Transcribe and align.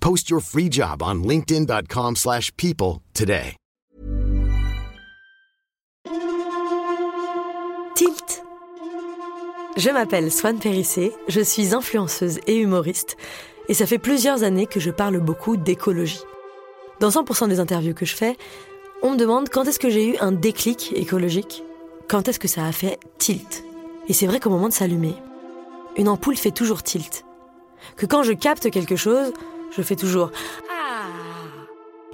Post 0.00 0.28
your 0.28 0.40
free 0.40 0.68
job 0.70 1.02
on 1.02 1.22
linkedin.com/people 1.22 2.16
slash 2.16 2.50
people 2.56 3.00
today. 3.14 3.56
Tilt. 7.94 8.42
Je 9.76 9.90
m'appelle 9.90 10.32
Swan 10.32 10.58
Périssé, 10.58 11.12
je 11.28 11.40
suis 11.40 11.74
influenceuse 11.74 12.40
et 12.46 12.56
humoriste, 12.56 13.16
et 13.68 13.74
ça 13.74 13.86
fait 13.86 13.98
plusieurs 13.98 14.42
années 14.42 14.66
que 14.66 14.80
je 14.80 14.90
parle 14.90 15.18
beaucoup 15.20 15.56
d'écologie. 15.56 16.22
Dans 17.00 17.10
100% 17.10 17.48
des 17.48 17.60
interviews 17.60 17.94
que 17.94 18.06
je 18.06 18.14
fais, 18.14 18.36
on 19.02 19.12
me 19.12 19.16
demande 19.16 19.48
quand 19.48 19.64
est-ce 19.64 19.78
que 19.78 19.90
j'ai 19.90 20.08
eu 20.08 20.16
un 20.20 20.32
déclic 20.32 20.92
écologique, 20.94 21.62
quand 22.08 22.28
est-ce 22.28 22.38
que 22.38 22.48
ça 22.48 22.64
a 22.64 22.72
fait 22.72 22.98
tilt. 23.18 23.64
Et 24.08 24.12
c'est 24.12 24.26
vrai 24.26 24.40
qu'au 24.40 24.50
moment 24.50 24.68
de 24.68 24.74
s'allumer, 24.74 25.14
une 25.96 26.08
ampoule 26.08 26.36
fait 26.36 26.50
toujours 26.50 26.82
tilt. 26.82 27.24
Que 27.96 28.06
quand 28.06 28.22
je 28.22 28.32
capte 28.32 28.70
quelque 28.70 28.96
chose, 28.96 29.32
je 29.70 29.82
fais 29.82 29.96
toujours 29.96 30.30
Ah 30.70 31.06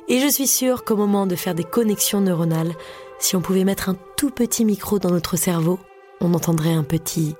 Et 0.08 0.20
je 0.20 0.28
suis 0.28 0.46
sûre 0.46 0.84
qu'au 0.84 0.96
moment 0.96 1.26
de 1.26 1.36
faire 1.36 1.54
des 1.54 1.64
connexions 1.64 2.20
neuronales, 2.20 2.74
si 3.18 3.36
on 3.36 3.40
pouvait 3.40 3.64
mettre 3.64 3.88
un 3.88 3.96
tout 4.16 4.30
petit 4.30 4.64
micro 4.64 4.98
dans 4.98 5.10
notre 5.10 5.36
cerveau, 5.36 5.78
on 6.20 6.34
entendrait 6.34 6.72
un 6.72 6.82
petit 6.82 7.34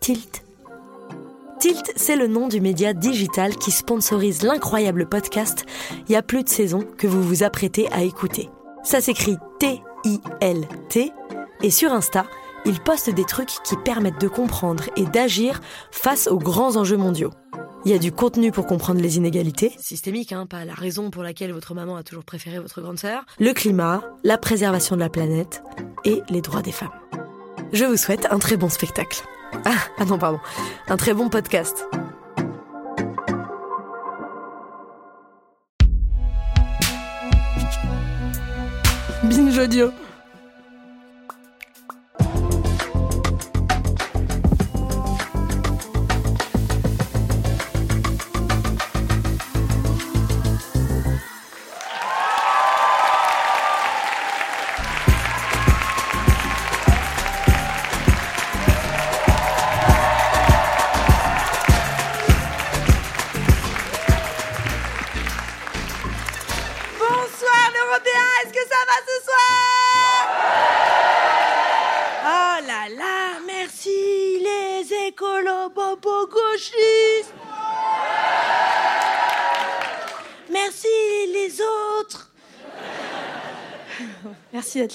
tilt. 0.00 0.44
Tilt, 1.58 1.92
c'est 1.96 2.16
le 2.16 2.28
nom 2.28 2.48
du 2.48 2.60
média 2.60 2.92
digital 2.92 3.56
qui 3.56 3.70
sponsorise 3.70 4.42
l'incroyable 4.42 5.08
podcast 5.08 5.64
Il 6.08 6.12
y 6.12 6.16
a 6.16 6.22
plus 6.22 6.44
de 6.44 6.48
saison 6.48 6.84
que 6.96 7.06
vous 7.06 7.22
vous 7.22 7.42
apprêtez 7.42 7.90
à 7.92 8.02
écouter. 8.02 8.48
Ça 8.84 9.00
s'écrit 9.00 9.36
T-I-L-T 9.58 11.12
et 11.62 11.70
sur 11.70 11.92
Insta, 11.92 12.26
il 12.64 12.80
poste 12.80 13.10
des 13.10 13.24
trucs 13.24 13.62
qui 13.64 13.76
permettent 13.76 14.20
de 14.20 14.28
comprendre 14.28 14.84
et 14.96 15.04
d'agir 15.04 15.60
face 15.90 16.26
aux 16.26 16.38
grands 16.38 16.76
enjeux 16.76 16.96
mondiaux. 16.96 17.32
Il 17.84 17.92
y 17.92 17.94
a 17.94 17.98
du 17.98 18.12
contenu 18.12 18.50
pour 18.50 18.66
comprendre 18.66 19.00
les 19.00 19.16
inégalités, 19.16 19.72
systémiques, 19.78 20.32
hein, 20.32 20.46
pas 20.46 20.64
la 20.64 20.74
raison 20.74 21.10
pour 21.10 21.22
laquelle 21.22 21.52
votre 21.52 21.74
maman 21.74 21.96
a 21.96 22.02
toujours 22.02 22.24
préféré 22.24 22.58
votre 22.58 22.80
grande 22.80 22.98
sœur, 22.98 23.24
le 23.38 23.52
climat, 23.52 24.02
la 24.24 24.36
préservation 24.36 24.96
de 24.96 25.00
la 25.00 25.08
planète 25.08 25.62
et 26.04 26.22
les 26.28 26.40
droits 26.40 26.62
des 26.62 26.72
femmes. 26.72 26.90
Je 27.72 27.84
vous 27.84 27.96
souhaite 27.96 28.26
un 28.30 28.38
très 28.38 28.56
bon 28.56 28.68
spectacle. 28.68 29.22
Ah, 29.64 29.74
ah 29.98 30.04
non, 30.04 30.18
pardon. 30.18 30.40
Un 30.88 30.96
très 30.96 31.14
bon 31.14 31.28
podcast. 31.28 31.86
Binge 39.22 39.58
audio. 39.58 39.90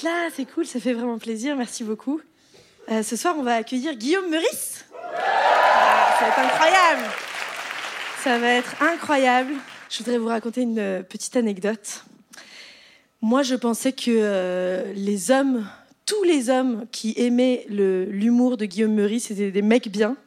Là, 0.01 0.29
c'est 0.33 0.45
cool, 0.45 0.65
ça 0.65 0.79
fait 0.79 0.93
vraiment 0.93 1.19
plaisir, 1.19 1.55
merci 1.55 1.83
beaucoup. 1.83 2.21
Euh, 2.89 3.03
ce 3.03 3.15
soir, 3.15 3.35
on 3.37 3.43
va 3.43 3.55
accueillir 3.55 3.95
Guillaume 3.95 4.29
Meurice. 4.29 4.85
Ah, 5.15 6.15
ça 6.19 6.25
va 6.25 6.31
être 6.31 6.39
incroyable 6.39 7.03
Ça 8.23 8.37
va 8.39 8.47
être 8.47 8.81
incroyable. 8.81 9.53
Je 9.89 9.99
voudrais 9.99 10.17
vous 10.17 10.27
raconter 10.27 10.61
une 10.61 10.79
euh, 10.79 11.03
petite 11.03 11.35
anecdote. 11.35 12.03
Moi, 13.21 13.43
je 13.43 13.55
pensais 13.55 13.93
que 13.93 14.09
euh, 14.09 14.91
les 14.95 15.31
hommes, 15.31 15.65
tous 16.05 16.23
les 16.23 16.49
hommes 16.49 16.85
qui 16.91 17.13
aimaient 17.17 17.65
l'humour 17.69 18.57
de 18.57 18.65
Guillaume 18.65 18.93
Meurice, 18.93 19.27
c'était 19.27 19.51
des 19.51 19.61
mecs 19.61 19.89
bien. 19.89 20.17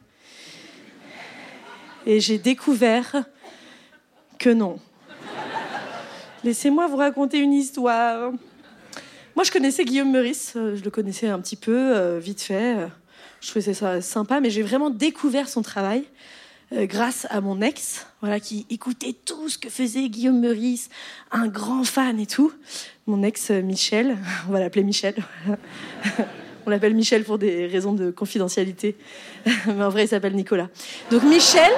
Et 2.05 2.19
j'ai 2.19 2.37
découvert 2.37 3.23
que 4.39 4.49
non. 4.49 4.79
Laissez-moi 6.43 6.87
vous 6.87 6.97
raconter 6.97 7.39
une 7.39 7.53
histoire. 7.53 8.31
Moi, 9.37 9.43
je 9.43 9.51
connaissais 9.51 9.85
Guillaume 9.85 10.11
Meurice, 10.11 10.53
euh, 10.55 10.75
je 10.75 10.83
le 10.83 10.89
connaissais 10.89 11.27
un 11.27 11.39
petit 11.39 11.57
peu, 11.57 11.95
euh, 11.95 12.17
vite 12.17 12.41
fait. 12.41 12.75
Je 13.39 13.47
trouvais 13.47 13.71
ça 13.71 14.01
sympa, 14.01 14.39
mais 14.39 14.49
j'ai 14.49 14.63
vraiment 14.63 14.89
découvert 14.89 15.47
son 15.47 15.61
travail 15.61 16.05
euh, 16.73 16.87
grâce 16.87 17.27
à 17.29 17.39
mon 17.39 17.61
ex, 17.61 18.07
voilà, 18.21 18.39
qui 18.39 18.65
écoutait 18.71 19.13
tout 19.13 19.47
ce 19.47 19.59
que 19.59 19.69
faisait 19.69 20.09
Guillaume 20.09 20.39
Meurice, 20.39 20.89
un 21.29 21.47
grand 21.47 21.83
fan 21.83 22.19
et 22.19 22.25
tout. 22.25 22.51
Mon 23.05 23.21
ex 23.21 23.51
Michel, 23.51 24.17
on 24.49 24.53
va 24.53 24.59
l'appeler 24.59 24.83
Michel. 24.83 25.13
on 26.65 26.71
l'appelle 26.71 26.95
Michel 26.95 27.23
pour 27.23 27.37
des 27.37 27.67
raisons 27.67 27.93
de 27.93 28.09
confidentialité, 28.09 28.95
mais 29.45 29.83
en 29.83 29.89
vrai 29.89 30.05
il 30.05 30.07
s'appelle 30.07 30.33
Nicolas. 30.33 30.69
Donc 31.11 31.21
Michel, 31.21 31.73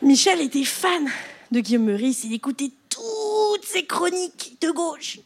Michel 0.00 0.40
était 0.42 0.62
fan 0.62 1.08
de 1.50 1.58
Guillaume 1.58 1.86
Meurice, 1.86 2.22
il 2.22 2.34
écoutait 2.34 2.70
toutes 2.88 3.64
ses 3.64 3.84
chroniques 3.84 4.58
de 4.60 4.70
gauche, 4.70 5.18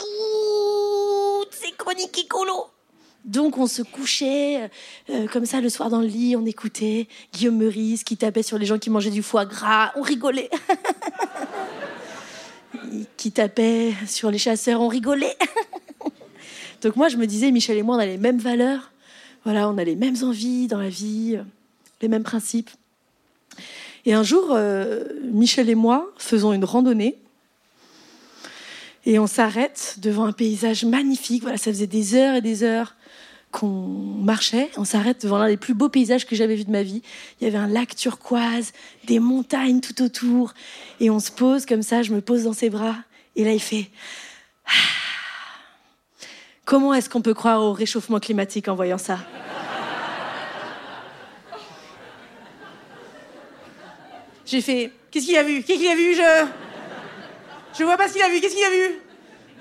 toutes 0.00 1.52
ses 1.52 1.72
chroniques 1.72 2.18
écolo. 2.18 2.66
Donc 3.24 3.58
on 3.58 3.66
se 3.66 3.82
couchait 3.82 4.70
euh, 5.10 5.26
comme 5.28 5.44
ça 5.44 5.60
le 5.60 5.68
soir 5.68 5.90
dans 5.90 6.00
le 6.00 6.06
lit, 6.06 6.36
on 6.36 6.46
écoutait 6.46 7.06
Guillaume 7.34 7.58
Meurice 7.58 8.02
qui 8.02 8.16
tapait 8.16 8.42
sur 8.42 8.58
les 8.58 8.64
gens 8.64 8.78
qui 8.78 8.88
mangeaient 8.88 9.10
du 9.10 9.22
foie 9.22 9.44
gras, 9.44 9.92
on 9.96 10.02
rigolait. 10.02 10.50
qui 13.16 13.30
tapait 13.30 13.92
sur 14.06 14.30
les 14.30 14.38
chasseurs, 14.38 14.80
on 14.80 14.88
rigolait. 14.88 15.36
Donc 16.82 16.96
moi 16.96 17.08
je 17.08 17.18
me 17.18 17.26
disais, 17.26 17.50
Michel 17.50 17.76
et 17.76 17.82
moi 17.82 17.96
on 17.96 17.98
a 17.98 18.06
les 18.06 18.16
mêmes 18.16 18.38
valeurs, 18.38 18.90
voilà, 19.44 19.68
on 19.68 19.76
a 19.76 19.84
les 19.84 19.96
mêmes 19.96 20.16
envies 20.22 20.66
dans 20.66 20.78
la 20.78 20.88
vie, 20.88 21.36
euh, 21.36 21.42
les 22.00 22.08
mêmes 22.08 22.22
principes. 22.22 22.70
Et 24.06 24.14
un 24.14 24.22
jour, 24.22 24.52
euh, 24.52 25.04
Michel 25.24 25.68
et 25.68 25.74
moi 25.74 26.10
faisons 26.16 26.54
une 26.54 26.64
randonnée 26.64 27.18
et 29.10 29.18
on 29.18 29.26
s'arrête 29.26 29.96
devant 29.98 30.24
un 30.24 30.32
paysage 30.32 30.84
magnifique. 30.84 31.42
Voilà, 31.42 31.58
ça 31.58 31.72
faisait 31.72 31.88
des 31.88 32.14
heures 32.14 32.36
et 32.36 32.40
des 32.40 32.62
heures 32.62 32.94
qu'on 33.50 33.66
marchait. 33.66 34.70
On 34.76 34.84
s'arrête 34.84 35.20
devant 35.22 35.38
l'un 35.38 35.48
des 35.48 35.56
plus 35.56 35.74
beaux 35.74 35.88
paysages 35.88 36.26
que 36.26 36.36
j'avais 36.36 36.54
vu 36.54 36.62
de 36.62 36.70
ma 36.70 36.84
vie. 36.84 37.02
Il 37.40 37.44
y 37.44 37.48
avait 37.48 37.58
un 37.58 37.66
lac 37.66 37.96
turquoise, 37.96 38.72
des 39.06 39.18
montagnes 39.18 39.80
tout 39.80 40.00
autour. 40.00 40.54
Et 41.00 41.10
on 41.10 41.18
se 41.18 41.32
pose 41.32 41.66
comme 41.66 41.82
ça, 41.82 42.04
je 42.04 42.14
me 42.14 42.20
pose 42.20 42.44
dans 42.44 42.52
ses 42.52 42.70
bras. 42.70 42.94
Et 43.34 43.42
là, 43.42 43.50
il 43.50 43.58
fait 43.58 43.90
Ah, 44.64 44.70
Comment 46.64 46.94
est-ce 46.94 47.10
qu'on 47.10 47.20
peut 47.20 47.34
croire 47.34 47.62
au 47.62 47.72
réchauffement 47.72 48.20
climatique 48.20 48.68
en 48.68 48.76
voyant 48.76 48.96
ça? 48.96 49.18
J'ai 54.46 54.60
fait 54.60 54.92
Qu'est-ce 55.10 55.26
qu'il 55.26 55.36
a 55.36 55.42
vu? 55.42 55.64
Qu'est-ce 55.64 55.80
qu'il 55.80 55.88
a 55.90 55.96
vu 55.96 56.14
Je? 56.14 56.69
Je 57.80 57.84
vois 57.86 57.96
pas 57.96 58.08
ce 58.08 58.12
qu'il 58.12 58.22
a 58.22 58.28
vu. 58.28 58.42
Qu'est-ce 58.42 58.54
qu'il 58.54 58.62
a 58.64 58.68
vu? 58.68 58.98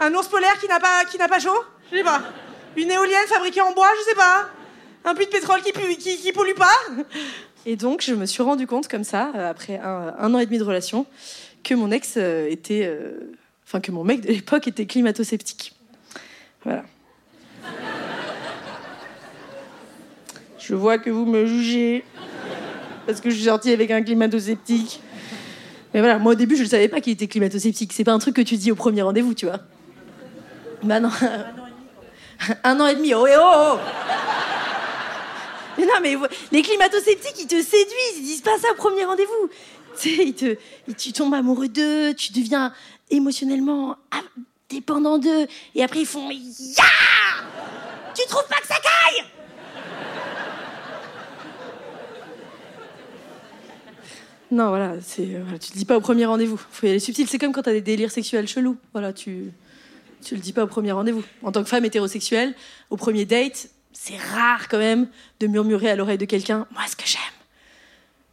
Un 0.01 0.13
ours 0.13 0.27
polaire 0.27 0.59
qui 0.59 0.67
n'a 0.67 0.81
pas, 0.81 1.05
qui 1.09 1.17
n'a 1.17 1.29
pas 1.29 1.39
chaud? 1.39 1.63
Je 1.89 1.95
sais 1.99 2.03
pas. 2.03 2.21
Une 2.75 2.91
éolienne 2.91 3.25
fabriquée 3.29 3.61
en 3.61 3.71
bois 3.71 3.87
Je 3.97 4.09
sais 4.09 4.15
pas. 4.15 4.49
Un 5.05 5.15
puits 5.15 5.25
de 5.27 5.31
pétrole 5.31 5.61
qui, 5.61 5.71
qui, 5.95 6.17
qui 6.17 6.31
pollue 6.33 6.53
pas? 6.53 6.67
Et 7.65 7.77
donc, 7.77 8.01
je 8.01 8.13
me 8.13 8.25
suis 8.25 8.43
rendu 8.43 8.67
compte 8.67 8.89
comme 8.89 9.05
ça, 9.05 9.31
euh, 9.35 9.49
après 9.49 9.79
un, 9.79 10.33
an 10.33 10.37
et 10.37 10.45
demi 10.45 10.57
de 10.57 10.65
relation, 10.65 11.05
que 11.63 11.73
mon 11.75 11.91
ex 11.91 12.15
euh, 12.17 12.49
était. 12.49 12.83
euh, 12.83 13.31
Enfin, 13.65 13.79
que 13.79 13.91
mon 13.93 14.03
mec 14.03 14.19
de 14.21 14.27
l'époque 14.29 14.67
était 14.67 14.85
climato-sceptique. 14.85 15.73
Voilà. 16.65 16.83
Je 20.57 20.73
vois 20.75 20.97
que 20.97 21.09
vous 21.09 21.25
me 21.25 21.45
jugez 21.45 22.03
parce 23.05 23.21
que 23.21 23.29
je 23.29 23.35
suis 23.35 23.45
sortie 23.45 23.71
avec 23.71 23.91
un 23.91 24.01
climato-sceptique. 24.01 25.01
Mais 25.93 25.99
voilà, 26.01 26.19
moi 26.19 26.33
au 26.33 26.35
début, 26.35 26.55
je 26.55 26.63
ne 26.63 26.67
savais 26.67 26.87
pas 26.87 27.01
qu'il 27.01 27.13
était 27.13 27.27
climato-sceptique. 27.27 27.93
C'est 27.93 28.03
pas 28.03 28.13
un 28.13 28.19
truc 28.19 28.35
que 28.35 28.41
tu 28.41 28.57
dis 28.57 28.71
au 28.71 28.75
premier 28.75 29.01
rendez-vous, 29.01 29.33
tu 29.33 29.45
vois. 29.45 29.59
Bah 30.83 30.99
non. 30.99 31.09
Un 32.63 32.79
an 32.79 32.87
et 32.87 32.95
demi, 32.95 33.13
oh 33.13 33.27
et 33.27 33.35
oh, 33.37 33.41
oh. 33.43 33.77
Mais 35.77 35.85
non, 35.85 35.93
mais 36.01 36.15
les 36.51 36.61
climato-sceptiques, 36.61 37.39
ils 37.39 37.47
te 37.47 37.61
séduisent, 37.61 38.17
ils 38.17 38.23
disent 38.23 38.41
pas 38.41 38.57
ça 38.57 38.71
au 38.71 38.75
premier 38.75 39.03
rendez-vous. 39.05 39.49
Tu 39.99 40.15
sais, 40.15 40.25
ils 40.25 40.33
te, 40.33 40.57
tu 40.93 41.11
tombes 41.11 41.33
amoureux 41.33 41.67
d'eux, 41.67 42.13
tu 42.13 42.31
deviens 42.31 42.73
émotionnellement 43.09 43.97
ah, 44.11 44.21
dépendant 44.69 45.17
d'eux, 45.17 45.47
et 45.75 45.83
après 45.83 46.01
ils 46.01 46.05
font 46.05 46.29
Ya 46.29 46.83
Tu 48.15 48.25
trouves 48.27 48.47
pas 48.47 48.57
que 48.61 48.67
ça 48.67 48.75
Non, 54.51 54.69
voilà, 54.69 54.93
voilà, 54.97 55.59
tu 55.59 55.73
le 55.73 55.77
dis 55.77 55.85
pas 55.85 55.95
au 55.95 56.01
premier 56.01 56.25
rendez-vous. 56.25 56.59
Faut 56.71 56.87
y 56.87 56.89
aller 56.89 56.99
subtil. 56.99 57.27
C'est 57.27 57.37
comme 57.37 57.51
quand 57.51 57.61
t'as 57.61 57.71
des 57.71 57.81
délires 57.81 58.11
sexuels 58.11 58.47
chelous. 58.47 58.77
Voilà, 58.93 59.13
tu, 59.13 59.51
tu 60.23 60.33
le 60.35 60.41
dis 60.41 60.53
pas 60.53 60.63
au 60.63 60.67
premier 60.67 60.91
rendez-vous. 60.91 61.23
En 61.43 61.51
tant 61.51 61.61
que 61.61 61.69
femme 61.69 61.85
hétérosexuelle, 61.85 62.55
au 62.89 62.97
premier 62.97 63.25
date, 63.25 63.69
c'est 63.93 64.17
rare 64.17 64.67
quand 64.67 64.79
même 64.79 65.07
de 65.39 65.47
murmurer 65.47 65.89
à 65.91 65.95
l'oreille 65.95 66.17
de 66.17 66.25
quelqu'un 66.25 66.65
Moi, 66.71 66.81
ce 66.89 66.95
que 66.95 67.05
j'aime, 67.05 67.21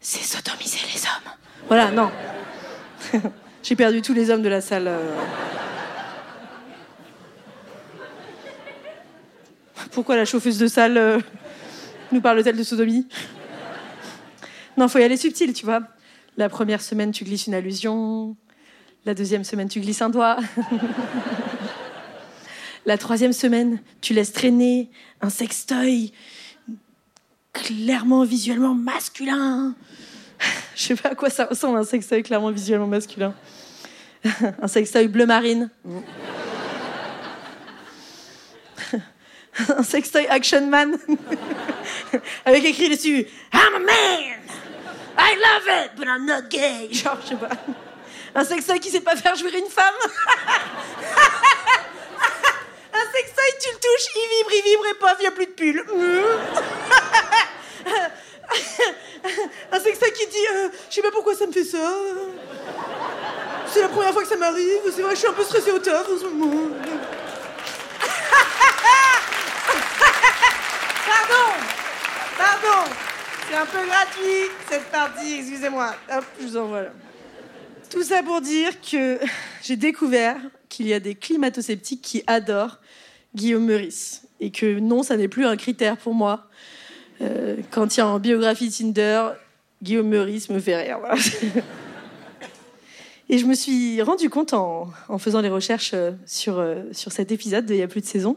c'est 0.01 0.23
sodomiser 0.23 0.79
les 0.95 1.01
hommes. 1.01 1.33
Voilà, 1.69 1.91
non. 1.91 2.11
J'ai 3.63 3.77
perdu 3.77 4.01
tous 4.01 4.15
les 4.15 4.31
hommes 4.31 4.43
de 4.43 4.49
la 4.49 4.61
salle. 4.63 4.89
euh. 4.89 5.17
Pourquoi 9.91 10.17
la 10.17 10.25
chauffeuse 10.25 10.59
de 10.59 10.67
salle 10.67 10.97
euh, 10.97 11.19
nous 12.13 12.21
parle-t-elle 12.21 12.57
de 12.57 12.63
sodomie? 12.63 13.07
Non, 14.77 14.89
faut 14.89 14.99
y 14.99 15.03
aller 15.03 15.17
subtil, 15.17 15.53
tu 15.53 15.65
vois. 15.65 15.81
La 16.38 16.50
première 16.50 16.83
semaine, 16.83 17.12
tu 17.12 17.25
glisses 17.25 17.47
une 17.47 17.55
allusion. 17.55 18.37
La 19.06 19.15
deuxième 19.15 19.43
semaine, 19.43 19.69
tu 19.69 19.81
glisses 19.81 20.03
un 20.03 20.11
doigt. 20.11 20.37
La 22.87 22.99
troisième 22.99 23.33
semaine, 23.33 23.81
tu 24.03 24.12
laisses 24.12 24.33
traîner 24.33 24.91
un 25.23 25.31
sextoy 25.31 26.12
clairement 27.55 28.25
visuellement 28.25 28.75
masculin. 28.75 29.75
Je 30.77 30.83
sais 30.83 30.94
pas 30.94 31.09
à 31.11 31.15
quoi 31.15 31.31
ça 31.31 31.47
ressemble 31.47 31.79
un 31.79 31.85
sextoy 31.85 32.23
clairement 32.23 32.50
visuellement 32.50 32.87
masculin. 32.87 33.35
Un 34.61 34.67
sextoy 34.67 35.06
bleu 35.06 35.25
marine. 35.25 35.71
Un 39.69 39.82
sextoy 39.85 40.27
action 40.27 40.67
man. 40.67 40.97
Avec 42.44 42.65
écrit 42.65 42.89
dessus 42.89 43.27
I'm 43.53 43.75
a 43.75 43.79
man. 43.79 44.66
I 45.19 45.35
love 45.35 45.67
it, 45.85 45.91
but 45.97 46.07
I'm 46.09 46.27
not 46.27 46.49
gay. 46.51 46.89
Genre, 46.93 47.17
je 47.23 47.29
sais 47.29 47.37
pas. 47.37 47.49
Un 48.35 48.45
sextoy 48.45 48.79
qui 48.81 48.91
sait 48.91 49.01
pas 49.01 49.17
faire 49.17 49.35
jouir 49.35 49.55
une 49.55 49.71
femme. 49.71 49.95
Un 52.93 53.07
sextoy, 53.13 53.51
tu 53.61 53.71
le 53.73 53.79
touches, 53.79 54.09
il 54.15 54.29
vibre, 54.29 54.51
il 54.53 54.63
vibre 54.63 54.87
et 54.91 54.95
paf, 54.95 55.19
y 55.23 55.27
a 55.27 55.31
plus 55.31 55.47
de 55.47 55.53
pull. 55.53 55.83
Un 59.73 59.81
sextoy 59.81 60.13
qui 60.13 60.27
dit 60.27 60.47
euh, 60.55 60.69
Je 60.91 60.95
sais 60.95 61.03
pas 61.03 61.11
pourquoi 61.11 61.35
ça 61.35 61.47
me 61.47 61.53
fait 61.53 61.65
ça. 61.65 61.79
C'est 63.73 63.81
la 63.81 63.89
première 63.89 64.13
fois 64.13 64.23
que 64.23 64.29
ça 64.29 64.37
m'arrive. 64.37 64.83
C'est 64.95 65.01
vrai, 65.03 65.15
je 65.15 65.21
suis 65.21 65.29
un 65.29 65.33
peu 65.33 65.45
stressée 65.45 65.73
au 65.73 65.79
taf 65.79 66.07
en 66.09 66.19
ce 66.19 66.25
moment. 66.25 66.69
Pardon 71.07 71.53
Pardon 72.39 72.85
C'est 73.45 73.45
un 73.56 73.64
peu 73.64 73.87
gratuit 73.87 74.50
cette 74.69 74.85
partie, 74.91 75.35
excusez-moi. 75.38 75.94
Hop, 76.12 76.25
je 76.38 76.47
vous 76.47 76.56
envoie. 76.58 76.82
Tout 77.88 78.03
ça 78.03 78.23
pour 78.23 78.43
dire 78.43 78.79
que 78.82 79.19
j'ai 79.62 79.76
découvert 79.76 80.37
qu'il 80.69 80.87
y 80.87 80.93
a 80.93 81.00
des 81.00 81.14
climato-sceptiques 81.14 82.03
qui 82.03 82.23
adorent 82.26 82.79
Guillaume 83.35 83.64
Meurice. 83.64 84.23
Et 84.41 84.50
que 84.50 84.79
non, 84.79 85.03
ça 85.03 85.17
n'est 85.17 85.29
plus 85.29 85.47
un 85.47 85.56
critère 85.56 85.97
pour 85.97 86.12
moi. 86.12 86.49
Euh, 87.23 87.56
quand 87.70 87.97
il 87.97 88.00
y 88.00 88.03
a 88.03 88.06
en 88.06 88.19
biographie 88.19 88.70
Tinder, 88.70 89.29
Guillaume 89.82 90.08
Meurice 90.08 90.50
me 90.50 90.61
fait 90.61 90.76
rire. 90.76 90.99
Et 93.29 93.38
je 93.38 93.47
me 93.47 93.55
suis 93.55 94.03
rendu 94.03 94.29
compte 94.29 94.53
en, 94.53 94.93
faisant 95.19 95.41
les 95.41 95.49
recherches 95.49 95.93
euh, 95.94 96.12
sur, 96.26 96.58
euh, 96.58 96.82
sur 96.93 97.11
cet 97.11 97.32
épisode 97.32 97.64
de 97.64 97.75
Il 97.75 97.79
y 97.79 97.82
a 97.82 97.88
plus 97.88 98.03
de 98.03 98.06
saison 98.06 98.37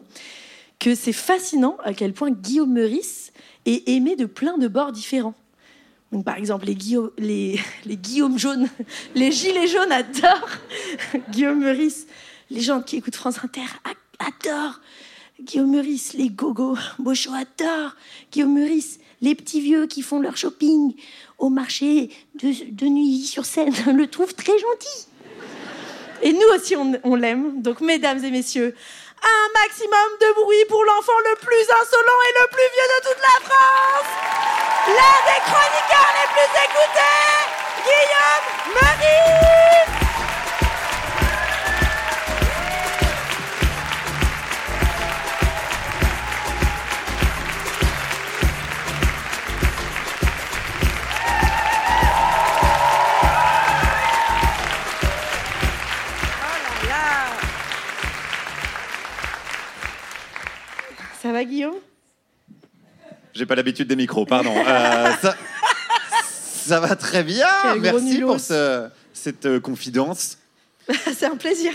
que 0.79 0.95
c'est 0.95 1.13
fascinant 1.13 1.77
à 1.83 1.93
quel 1.93 2.13
point 2.13 2.31
Guillaume 2.31 2.73
Meurice 2.73 3.31
est 3.65 3.87
aimé 3.89 4.15
de 4.15 4.25
plein 4.25 4.57
de 4.57 4.67
bords 4.67 4.91
différents. 4.91 5.35
Par 6.25 6.37
exemple, 6.37 6.65
les, 6.65 6.75
Guillaume, 6.75 7.11
les, 7.17 7.59
jaunes, 8.37 8.67
les 9.13 9.31
gilets 9.31 9.67
jaunes 9.67 9.91
adorent 9.91 10.49
Guillaume 11.29 11.59
Meurice. 11.59 12.07
Les 12.49 12.61
gens 12.61 12.81
qui 12.81 12.95
écoutent 12.95 13.15
France 13.15 13.37
Inter 13.43 13.61
adorent 14.17 14.79
Guillaume 15.39 15.71
Meurice. 15.71 16.13
Les 16.13 16.29
gogos 16.29 16.77
Beauchot 16.97 17.33
adorent 17.33 17.95
Guillaume 18.31 18.55
Meurice. 18.55 18.99
Les 19.21 19.35
petits 19.35 19.61
vieux 19.61 19.85
qui 19.85 20.01
font 20.01 20.19
leur 20.19 20.37
shopping 20.37 20.95
au 21.37 21.49
marché 21.49 22.09
de, 22.41 22.71
de 22.71 22.85
Neuilly-sur-Seine 22.87 23.73
le 23.95 24.07
trouvent 24.07 24.33
très 24.33 24.57
gentil. 24.57 25.07
Et 26.21 26.33
nous 26.33 26.47
aussi, 26.55 26.75
on 26.75 27.15
l'aime. 27.15 27.61
Donc, 27.61 27.81
mesdames 27.81 28.23
et 28.25 28.31
messieurs, 28.31 28.75
un 29.23 29.43
maximum 29.53 30.09
de 30.19 30.33
bruit 30.41 30.65
pour 30.69 30.83
l'enfant 30.85 31.19
le 31.29 31.35
plus 31.35 31.65
insolent 31.69 32.21
et 32.29 32.33
le 32.41 32.47
plus 32.47 32.69
vieux 32.73 32.89
de 32.95 33.09
toute 33.09 33.21
la 33.21 33.37
France. 33.47 34.09
L'un 34.87 35.17
des 35.27 35.41
chroniqueurs 35.47 36.13
les 36.19 36.27
plus 36.33 36.51
écoutés, 36.65 37.39
Guillaume 37.83 38.47
Meurice. 38.75 39.98
Ça 61.21 61.31
va, 61.31 61.43
Guillaume? 61.43 61.75
J'ai 63.33 63.45
pas 63.45 63.55
l'habitude 63.55 63.87
des 63.87 63.95
micros, 63.95 64.25
pardon. 64.25 64.53
Euh, 64.55 65.11
ça, 65.21 65.35
ça 66.31 66.79
va 66.79 66.95
très 66.95 67.23
bien. 67.23 67.47
Merci 67.79 68.19
pour 68.21 68.39
ce- 68.39 68.87
cette 69.13 69.45
euh, 69.45 69.59
confidence. 69.59 70.37
C'est 71.13 71.25
un 71.25 71.35
plaisir. 71.37 71.73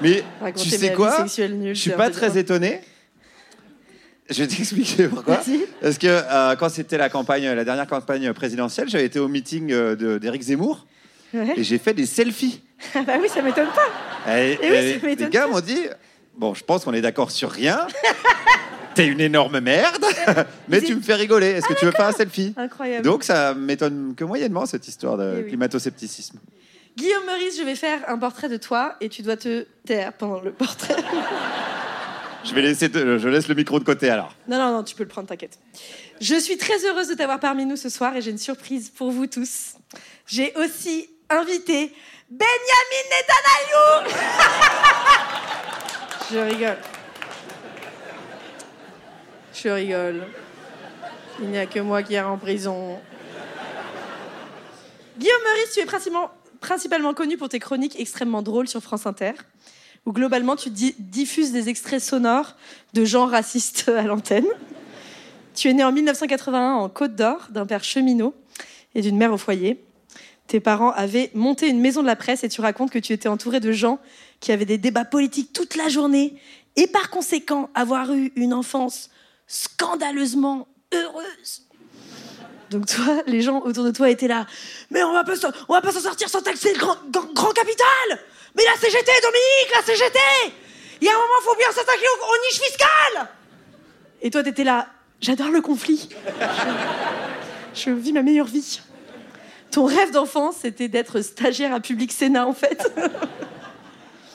Mais 0.00 0.24
Raconter 0.40 0.70
tu 0.70 0.76
sais 0.76 0.92
quoi? 0.92 1.24
nulle, 1.38 1.74
Je 1.74 1.80
suis 1.80 1.90
pas 1.92 2.10
très 2.10 2.36
étonné. 2.36 2.80
Je 4.28 4.42
vais 4.42 4.48
t'expliquer 4.48 5.06
pourquoi. 5.08 5.40
Parce 5.82 5.98
que 5.98 6.06
euh, 6.08 6.56
quand 6.56 6.68
c'était 6.70 6.96
la 6.96 7.08
campagne, 7.10 7.46
la 7.46 7.64
dernière 7.64 7.86
campagne 7.86 8.32
présidentielle, 8.32 8.88
j'avais 8.88 9.04
été 9.04 9.18
au 9.18 9.28
meeting 9.28 9.70
euh, 9.72 10.18
d'Éric 10.18 10.42
Zemmour 10.42 10.86
Ouais. 11.34 11.54
et 11.56 11.64
j'ai 11.64 11.78
fait 11.78 11.94
des 11.94 12.06
selfies. 12.06 12.60
Ah 12.94 13.02
bah 13.02 13.14
oui, 13.20 13.28
ça 13.28 13.42
m'étonne 13.42 13.68
pas. 13.74 14.32
Et, 14.36 14.56
oui, 14.60 14.66
et 14.66 14.98
ça 15.00 15.06
m'étonne 15.06 15.26
les 15.26 15.30
gars 15.32 15.46
m'ont 15.48 15.60
dit 15.60 15.80
Bon, 16.36 16.54
je 16.54 16.64
pense 16.64 16.84
qu'on 16.84 16.92
est 16.94 17.00
d'accord 17.00 17.30
sur 17.30 17.50
rien. 17.50 17.86
T'es 18.94 19.06
une 19.06 19.20
énorme 19.20 19.58
merde, 19.60 20.04
mais 20.68 20.80
tu 20.80 20.94
me 20.94 21.00
fais 21.02 21.14
rigoler. 21.14 21.48
Est-ce 21.48 21.66
que 21.66 21.74
tu 21.74 21.84
veux 21.84 21.90
faire 21.90 22.06
un 22.06 22.12
selfie 22.12 22.54
Incroyable. 22.56 23.04
Donc 23.04 23.24
ça 23.24 23.52
m'étonne 23.54 24.14
que 24.16 24.22
moyennement 24.24 24.66
cette 24.66 24.86
histoire 24.86 25.16
de 25.16 25.34
Eh 25.38 25.42
oui. 25.42 25.48
climato-scepticisme. 25.48 26.38
Guillaume 26.96 27.24
Meurice, 27.26 27.58
je 27.58 27.64
vais 27.64 27.74
faire 27.74 27.98
un 28.08 28.18
portrait 28.18 28.48
de 28.48 28.56
toi 28.56 28.94
et 29.00 29.08
tu 29.08 29.22
dois 29.22 29.36
te 29.36 29.66
taire 29.84 30.12
pendant 30.12 30.40
le 30.40 30.52
portrait. 30.52 30.94
Je 32.44 32.54
vais 32.54 32.60
laisser, 32.60 32.90
te- 32.90 33.16
je 33.16 33.26
laisse 33.26 33.48
le 33.48 33.54
micro 33.54 33.78
de 33.78 33.84
côté 33.84 34.10
alors. 34.10 34.34
Non, 34.48 34.58
non, 34.58 34.70
non, 34.70 34.84
tu 34.84 34.94
peux 34.94 35.02
le 35.04 35.08
prendre, 35.08 35.26
t'inquiète. 35.26 35.58
Je 36.20 36.34
suis 36.34 36.58
très 36.58 36.84
heureuse 36.86 37.08
de 37.08 37.14
t'avoir 37.14 37.40
parmi 37.40 37.64
nous 37.64 37.76
ce 37.76 37.88
soir 37.88 38.14
et 38.16 38.20
j'ai 38.20 38.30
une 38.32 38.36
surprise 38.38 38.90
pour 38.90 39.10
vous 39.10 39.26
tous. 39.26 39.76
J'ai 40.26 40.52
aussi 40.56 41.08
invité 41.30 41.90
Benjamin 42.30 43.04
Netanyahu 44.04 44.10
Je 46.32 46.38
rigole. 46.38 46.76
Je 49.54 49.68
rigole. 49.68 50.26
Il 51.40 51.48
n'y 51.48 51.58
a 51.58 51.66
que 51.66 51.80
moi 51.80 52.02
qui 52.02 52.14
est 52.14 52.20
en 52.20 52.38
prison. 52.38 52.98
Guillaume 55.18 55.42
Meurice, 55.44 55.72
tu 55.74 55.80
es 55.80 55.84
principalement, 55.84 56.30
principalement 56.60 57.14
connu 57.14 57.36
pour 57.36 57.48
tes 57.48 57.58
chroniques 57.58 57.98
extrêmement 58.00 58.42
drôles 58.42 58.68
sur 58.68 58.80
France 58.82 59.06
Inter, 59.06 59.32
où 60.06 60.12
globalement 60.12 60.56
tu 60.56 60.70
di- 60.70 60.94
diffuses 60.98 61.52
des 61.52 61.68
extraits 61.68 62.00
sonores 62.02 62.56
de 62.94 63.04
gens 63.04 63.26
racistes 63.26 63.88
à 63.88 64.02
l'antenne. 64.02 64.46
Tu 65.54 65.68
es 65.68 65.72
né 65.72 65.84
en 65.84 65.92
1981 65.92 66.74
en 66.74 66.88
Côte 66.88 67.14
d'Or 67.14 67.46
d'un 67.50 67.64
père 67.66 67.84
cheminot 67.84 68.34
et 68.96 69.02
d'une 69.02 69.16
mère 69.16 69.32
au 69.32 69.38
foyer. 69.38 69.84
Tes 70.46 70.60
parents 70.60 70.90
avaient 70.90 71.30
monté 71.34 71.68
une 71.68 71.80
maison 71.80 72.02
de 72.02 72.06
la 72.06 72.16
presse 72.16 72.44
et 72.44 72.48
tu 72.48 72.60
racontes 72.60 72.90
que 72.90 72.98
tu 72.98 73.12
étais 73.12 73.28
entouré 73.28 73.60
de 73.60 73.72
gens 73.72 73.98
qui 74.40 74.52
avaient 74.52 74.66
des 74.66 74.78
débats 74.78 75.04
politiques 75.04 75.52
toute 75.52 75.74
la 75.74 75.88
journée 75.88 76.34
et 76.76 76.86
par 76.86 77.10
conséquent 77.10 77.70
avoir 77.74 78.12
eu 78.12 78.32
une 78.36 78.52
enfance 78.52 79.10
scandaleusement 79.46 80.68
heureuse. 80.92 81.62
Donc 82.70 82.86
toi, 82.86 83.22
les 83.26 83.40
gens 83.40 83.60
autour 83.60 83.84
de 83.84 83.90
toi 83.90 84.10
étaient 84.10 84.28
là. 84.28 84.46
Mais 84.90 85.02
on 85.02 85.12
va 85.12 85.24
pas, 85.24 85.34
va 85.68 85.80
pas 85.80 85.92
s'en 85.92 86.00
sortir 86.00 86.28
sans 86.28 86.42
taxer 86.42 86.72
le 86.72 86.78
grand, 86.78 87.52
capital. 87.52 88.18
Mais 88.56 88.64
la 88.64 88.78
CGT, 88.80 89.10
Dominique, 89.22 89.74
la 89.74 89.82
CGT. 89.82 90.18
Il 91.00 91.06
y 91.06 91.08
a 91.08 91.12
un 91.12 91.14
moment, 91.14 91.40
faut 91.42 91.56
bien 91.56 91.70
s'attaquer 91.70 92.06
aux, 92.22 92.48
niches 92.48 92.60
fiscales. 92.60 93.28
Et 94.22 94.30
toi, 94.30 94.42
t'étais 94.42 94.64
là. 94.64 94.88
J'adore 95.20 95.50
le 95.50 95.60
conflit. 95.60 96.08
Je 97.74 97.90
vis 97.90 98.12
ma 98.12 98.22
meilleure 98.22 98.46
vie. 98.46 98.80
Ton 99.74 99.86
rêve 99.86 100.12
d'enfance, 100.12 100.58
c'était 100.62 100.86
d'être 100.86 101.20
stagiaire 101.20 101.74
à 101.74 101.80
Public 101.80 102.12
Sénat, 102.12 102.46
en 102.46 102.52
fait. 102.52 102.92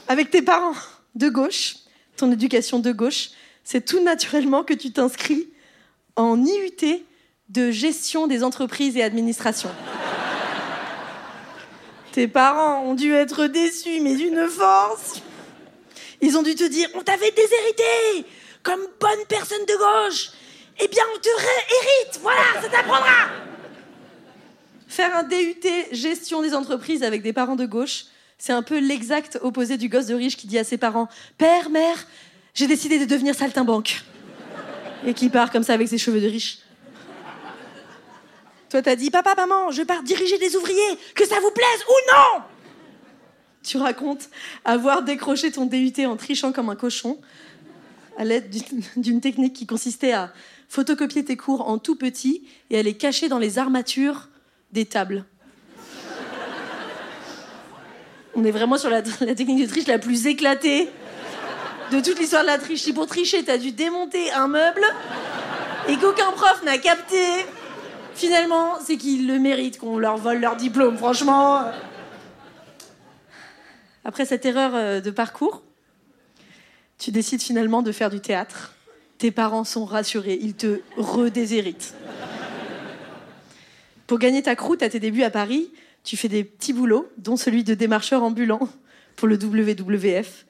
Avec 0.10 0.32
tes 0.32 0.42
parents 0.42 0.76
de 1.16 1.30
gauche, 1.30 1.76
ton 2.18 2.30
éducation 2.30 2.80
de 2.80 2.92
gauche, 2.92 3.30
c'est 3.64 3.86
tout 3.86 4.04
naturellement 4.04 4.66
que 4.66 4.74
tu 4.74 4.92
t'inscris 4.92 5.48
en 6.18 6.44
IUT 6.44 7.06
de 7.48 7.72
gestion 7.72 8.28
des 8.28 8.44
entreprises 8.44 8.98
et 8.98 9.02
administration. 9.02 9.70
Tes 12.12 12.28
parents 12.28 12.84
ont 12.84 12.96
dû 12.96 13.14
être 13.14 13.46
déçus, 13.46 14.02
mais 14.02 14.16
d'une 14.16 14.46
force. 14.46 15.22
Ils 16.20 16.38
ont 16.38 16.44
dû 16.44 16.54
te 16.54 16.66
dire 16.66 16.90
on 16.96 17.02
t'avait 17.02 17.32
déshérité 17.32 18.28
comme 18.62 18.82
bonne 19.00 19.26
personne 19.30 19.66
de 19.66 19.78
gauche. 19.78 20.32
Eh 20.82 20.88
bien, 20.90 21.04
on 21.16 21.20
te 21.20 21.30
réhérite. 21.30 22.20
Voilà, 22.22 22.62
ça 22.62 22.68
t'apprendra. 22.68 23.49
Faire 24.90 25.16
un 25.16 25.22
DUT 25.24 25.56
gestion 25.92 26.42
des 26.42 26.56
entreprises 26.56 27.04
avec 27.04 27.22
des 27.22 27.32
parents 27.32 27.56
de 27.56 27.68
gauche, 27.68 28.06
c'est 28.40 28.54
un 28.54 28.64
peu 28.64 28.80
l'exact 28.80 29.38
opposé 29.44 29.78
du 29.78 29.88
gosse 29.88 30.08
de 30.08 30.16
riche 30.16 30.36
qui 30.36 30.48
dit 30.48 30.58
à 30.58 30.64
ses 30.64 30.78
parents 30.80 31.08
Père, 31.38 31.70
mère, 31.70 32.08
j'ai 32.56 32.66
décidé 32.66 32.98
de 32.98 33.06
devenir 33.06 33.36
saltimbanque. 33.36 34.02
Et 35.06 35.14
qui 35.14 35.30
part 35.30 35.52
comme 35.52 35.62
ça 35.62 35.74
avec 35.74 35.88
ses 35.88 36.00
cheveux 36.00 36.20
de 36.20 36.26
riche. 36.28 36.58
Toi, 38.72 38.82
t'as 38.82 38.96
dit 38.96 39.12
Papa, 39.12 39.36
maman, 39.36 39.70
je 39.70 39.84
pars 39.84 40.02
diriger 40.02 40.40
des 40.40 40.56
ouvriers, 40.56 40.98
que 41.14 41.26
ça 41.26 41.40
vous 41.40 41.52
plaise 41.52 41.84
ou 41.88 42.12
non 42.12 42.44
Tu 43.64 43.78
racontes 43.78 44.30
avoir 44.66 45.04
décroché 45.04 45.52
ton 45.52 45.68
DUT 45.68 45.94
en 46.08 46.16
trichant 46.18 46.52
comme 46.52 46.70
un 46.70 46.76
cochon, 46.76 47.20
à 48.18 48.26
l'aide 48.26 48.50
d'une- 48.98 49.22
technique 49.22 49.54
qui 49.54 49.68
consistait 49.68 50.14
à 50.14 50.34
photocopier 50.68 51.24
tes 51.24 51.38
cours 51.38 51.68
en 51.70 51.78
tout 51.78 51.96
petit 51.96 52.44
et 52.72 52.80
à 52.80 52.84
les 52.84 52.96
cacher 52.98 53.30
dans 53.30 53.40
les 53.40 53.60
armatures 53.60 54.30
des 54.72 54.86
tables. 54.86 55.26
On 58.36 58.44
est 58.44 58.52
vraiment 58.52 58.78
sur 58.78 58.90
la, 58.90 59.02
technique 59.02 59.62
de 59.62 59.70
triche 59.70 59.88
la 59.88 60.00
plus 60.00 60.28
éclatée 60.28 60.90
de 61.92 62.00
toute 62.00 62.20
l'histoire 62.20 62.44
de 62.44 62.48
la 62.48 62.58
triche. 62.58 62.82
Si 62.82 62.94
pour 62.94 63.08
tricher, 63.08 63.44
t'as 63.44 63.58
dû 63.58 63.72
démonter 63.72 64.32
un 64.32 64.48
meuble 64.48 64.86
et 65.88 65.98
qu'aucun 65.98 66.32
prof 66.32 66.62
n'a 66.64 66.78
capté, 66.78 67.46
finalement, 68.14 68.80
c'est 68.86 68.98
qu'ils 68.98 69.28
le 69.28 69.40
méritent, 69.40 69.80
qu'on 69.80 69.98
leur 69.98 70.18
vole 70.18 70.40
leur 70.40 70.56
diplôme, 70.56 70.98
franchement. 70.98 71.64
Après 74.06 74.26
cette 74.26 74.46
erreur 74.46 74.72
euh, 74.76 75.02
de 75.02 75.12
parcours, 75.12 75.64
tu 76.98 77.12
décides 77.12 77.42
finalement 77.42 77.82
de 77.82 77.92
faire 77.92 78.10
du 78.10 78.20
théâtre. 78.20 78.74
Tes 79.18 79.32
parents 79.32 79.64
sont 79.64 79.86
rassurés, 79.86 80.38
ils 80.42 80.54
te 80.54 80.80
redéshéritent. 80.98 81.94
Pour 84.10 84.18
gagner 84.18 84.42
ta 84.42 84.56
croûte 84.56 84.82
à 84.82 84.90
tes 84.90 85.00
débuts 85.00 85.22
à 85.22 85.30
Paris, 85.30 85.70
tu 86.04 86.18
fais 86.18 86.30
des 86.30 86.44
petits 86.44 86.74
boulots, 86.74 87.08
dont 87.20 87.38
celui 87.38 87.64
de 87.64 87.76
démarcheur 87.76 88.24
ambulant 88.24 88.68
pour 89.16 89.28
le 89.28 89.36
WWF. 89.36 90.48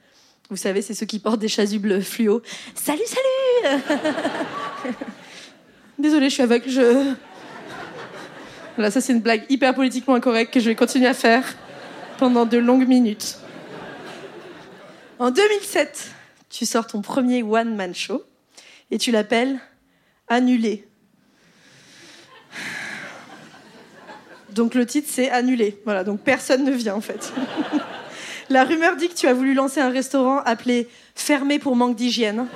Vous 0.48 0.56
savez, 0.56 0.80
c'est 0.80 0.94
ceux 0.94 1.04
qui 1.04 1.18
portent 1.18 1.40
des 1.40 1.48
chasubles 1.48 2.00
fluo. 2.00 2.40
Salut, 2.74 3.02
salut 3.04 3.82
Désolée, 5.98 6.30
je 6.30 6.34
suis 6.34 6.42
aveugle, 6.42 6.70
je... 6.70 7.12
Voilà, 8.76 8.90
ça 8.90 9.02
c'est 9.02 9.12
une 9.12 9.20
blague 9.20 9.44
hyper 9.50 9.74
politiquement 9.74 10.14
incorrecte 10.14 10.54
que 10.54 10.60
je 10.60 10.70
vais 10.70 10.74
continuer 10.74 11.08
à 11.08 11.12
faire 11.12 11.44
pendant 12.16 12.46
de 12.46 12.56
longues 12.56 12.88
minutes. 12.88 13.36
En 15.18 15.30
2007, 15.30 16.12
tu 16.48 16.64
sors 16.64 16.86
ton 16.86 17.02
premier 17.02 17.42
one-man 17.42 17.94
show 17.94 18.24
et 18.90 18.96
tu 18.96 19.10
l'appelles 19.10 19.60
Annulé. 20.28 20.88
Donc 24.54 24.74
le 24.74 24.86
titre 24.86 25.08
c'est 25.10 25.30
Annulé. 25.30 25.80
Voilà, 25.84 26.04
donc 26.04 26.20
personne 26.20 26.64
ne 26.64 26.72
vient 26.72 26.94
en 26.94 27.00
fait. 27.00 27.32
La 28.50 28.64
rumeur 28.64 28.96
dit 28.96 29.08
que 29.08 29.14
tu 29.14 29.28
as 29.28 29.32
voulu 29.32 29.54
lancer 29.54 29.80
un 29.80 29.90
restaurant 29.90 30.40
appelé 30.44 30.88
Fermé 31.14 31.60
pour 31.60 31.76
manque 31.76 31.94
d'hygiène. 31.94 32.48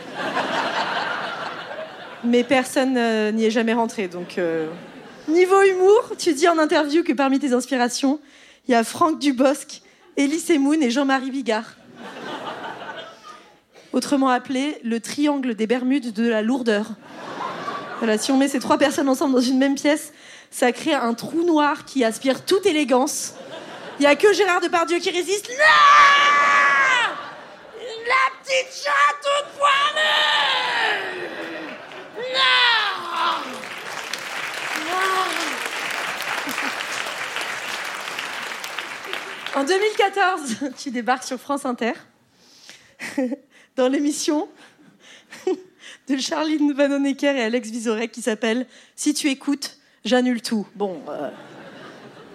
Mais 2.24 2.42
personne 2.42 2.96
euh, 2.96 3.30
n'y 3.30 3.44
est 3.44 3.50
jamais 3.50 3.74
rentré. 3.74 4.08
Donc, 4.08 4.38
euh, 4.38 4.66
niveau 5.28 5.62
humour, 5.62 6.12
tu 6.18 6.32
dis 6.32 6.48
en 6.48 6.58
interview 6.58 7.04
que 7.04 7.12
parmi 7.12 7.38
tes 7.38 7.52
inspirations, 7.52 8.18
il 8.66 8.72
y 8.72 8.74
a 8.74 8.82
Franck 8.82 9.20
Dubosc, 9.20 9.82
Elie 10.18 10.58
Moon 10.58 10.80
et 10.80 10.90
Jean-Marie 10.90 11.30
Bigard. 11.30 11.76
Autrement 13.92 14.30
appelé 14.30 14.80
le 14.82 14.98
triangle 14.98 15.54
des 15.54 15.68
Bermudes 15.68 16.12
de 16.12 16.28
la 16.28 16.42
lourdeur. 16.42 16.86
Voilà, 17.98 18.18
si 18.18 18.32
on 18.32 18.36
met 18.36 18.48
ces 18.48 18.58
trois 18.58 18.78
personnes 18.78 19.08
ensemble 19.08 19.34
dans 19.34 19.40
une 19.40 19.58
même 19.58 19.76
pièce, 19.76 20.12
ça 20.54 20.70
crée 20.70 20.94
un 20.94 21.14
trou 21.14 21.42
noir 21.42 21.84
qui 21.84 22.04
aspire 22.04 22.44
toute 22.44 22.64
élégance. 22.64 23.34
Il 23.98 24.02
n'y 24.02 24.06
a 24.06 24.14
que 24.14 24.32
Gérard 24.32 24.60
Depardieu 24.60 25.00
qui 25.00 25.10
résiste. 25.10 25.48
Non 25.48 25.56
La 28.06 28.30
petite 28.40 28.72
chatte 28.72 29.20
toute 29.20 29.48
poilue 29.58 29.98
Non 32.32 33.20
En 39.56 39.64
2014, 39.64 40.56
tu 40.78 40.92
débarques 40.92 41.24
sur 41.24 41.40
France 41.40 41.66
Inter 41.66 41.94
dans 43.76 43.88
l'émission 43.88 44.48
de 46.08 46.16
Charline 46.16 46.72
Vanhoenacker 46.72 47.34
et 47.36 47.42
Alex 47.42 47.70
Vizorek 47.70 48.12
qui 48.12 48.22
s'appelle 48.22 48.68
Si 48.94 49.14
tu 49.14 49.28
écoutes, 49.28 49.78
j'annule 50.04 50.42
tout. 50.42 50.66
Bon, 50.74 51.00
euh, 51.08 51.30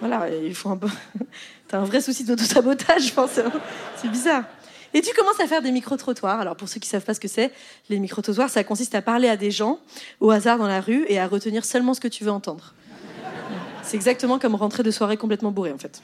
voilà, 0.00 0.28
il 0.28 0.54
faut 0.54 0.70
un 0.70 0.76
peu. 0.76 0.88
T'as 1.68 1.78
un 1.78 1.84
vrai 1.84 2.00
souci 2.00 2.24
d'auto-sabotage, 2.24 3.08
je 3.08 3.12
pense. 3.12 3.38
hein. 3.38 3.52
C'est 3.96 4.08
bizarre. 4.08 4.44
Et 4.92 5.02
tu 5.02 5.14
commences 5.14 5.38
à 5.38 5.46
faire 5.46 5.62
des 5.62 5.70
micro-trottoirs. 5.70 6.40
Alors, 6.40 6.56
pour 6.56 6.68
ceux 6.68 6.80
qui 6.80 6.88
savent 6.88 7.04
pas 7.04 7.14
ce 7.14 7.20
que 7.20 7.28
c'est, 7.28 7.52
les 7.88 8.00
micro-trottoirs, 8.00 8.50
ça 8.50 8.64
consiste 8.64 8.94
à 8.96 9.02
parler 9.02 9.28
à 9.28 9.36
des 9.36 9.52
gens 9.52 9.78
au 10.18 10.30
hasard 10.30 10.58
dans 10.58 10.66
la 10.66 10.80
rue 10.80 11.04
et 11.08 11.20
à 11.20 11.28
retenir 11.28 11.64
seulement 11.64 11.94
ce 11.94 12.00
que 12.00 12.08
tu 12.08 12.24
veux 12.24 12.32
entendre. 12.32 12.74
C'est 13.82 13.96
exactement 13.96 14.38
comme 14.38 14.56
rentrer 14.56 14.82
de 14.82 14.90
soirée 14.90 15.16
complètement 15.16 15.52
bourré, 15.52 15.72
en 15.72 15.78
fait. 15.78 16.02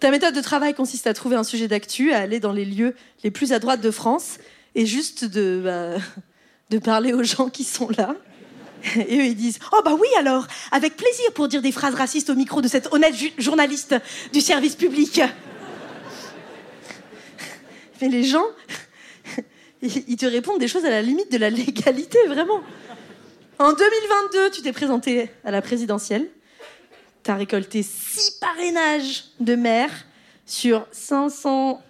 Ta 0.00 0.10
méthode 0.10 0.34
de 0.34 0.40
travail 0.40 0.74
consiste 0.74 1.06
à 1.06 1.14
trouver 1.14 1.36
un 1.36 1.44
sujet 1.44 1.68
d'actu, 1.68 2.12
à 2.12 2.18
aller 2.18 2.40
dans 2.40 2.52
les 2.52 2.64
lieux 2.64 2.96
les 3.22 3.30
plus 3.30 3.52
à 3.52 3.60
droite 3.60 3.80
de 3.80 3.90
France 3.92 4.38
et 4.74 4.84
juste 4.84 5.24
de, 5.24 5.60
bah, 5.64 6.02
de 6.70 6.78
parler 6.78 7.12
aux 7.12 7.22
gens 7.22 7.48
qui 7.48 7.62
sont 7.62 7.88
là. 7.96 8.16
Et 9.08 9.18
eux, 9.18 9.24
ils 9.24 9.36
disent 9.36 9.58
Oh, 9.72 9.80
bah 9.84 9.94
oui, 9.98 10.08
alors, 10.18 10.46
avec 10.70 10.96
plaisir 10.96 11.32
pour 11.34 11.48
dire 11.48 11.62
des 11.62 11.72
phrases 11.72 11.94
racistes 11.94 12.30
au 12.30 12.34
micro 12.34 12.60
de 12.60 12.68
cet 12.68 12.92
honnête 12.92 13.14
journaliste 13.38 13.94
du 14.32 14.40
service 14.40 14.76
public. 14.76 15.20
Mais 18.00 18.08
les 18.08 18.24
gens, 18.24 18.46
ils 19.82 20.04
ils 20.08 20.16
te 20.16 20.26
répondent 20.26 20.58
des 20.58 20.68
choses 20.68 20.84
à 20.84 20.90
la 20.90 21.02
limite 21.02 21.30
de 21.30 21.38
la 21.38 21.50
légalité, 21.50 22.18
vraiment. 22.26 22.60
En 23.58 23.72
2022, 23.72 24.50
tu 24.50 24.62
t'es 24.62 24.72
présenté 24.72 25.30
à 25.44 25.50
la 25.50 25.62
présidentielle. 25.62 26.28
Tu 27.22 27.30
as 27.30 27.36
récolté 27.36 27.84
six 27.84 28.32
parrainages 28.32 29.24
de 29.38 29.54
maires 29.54 30.04
sur 30.46 30.86
500 30.90 31.80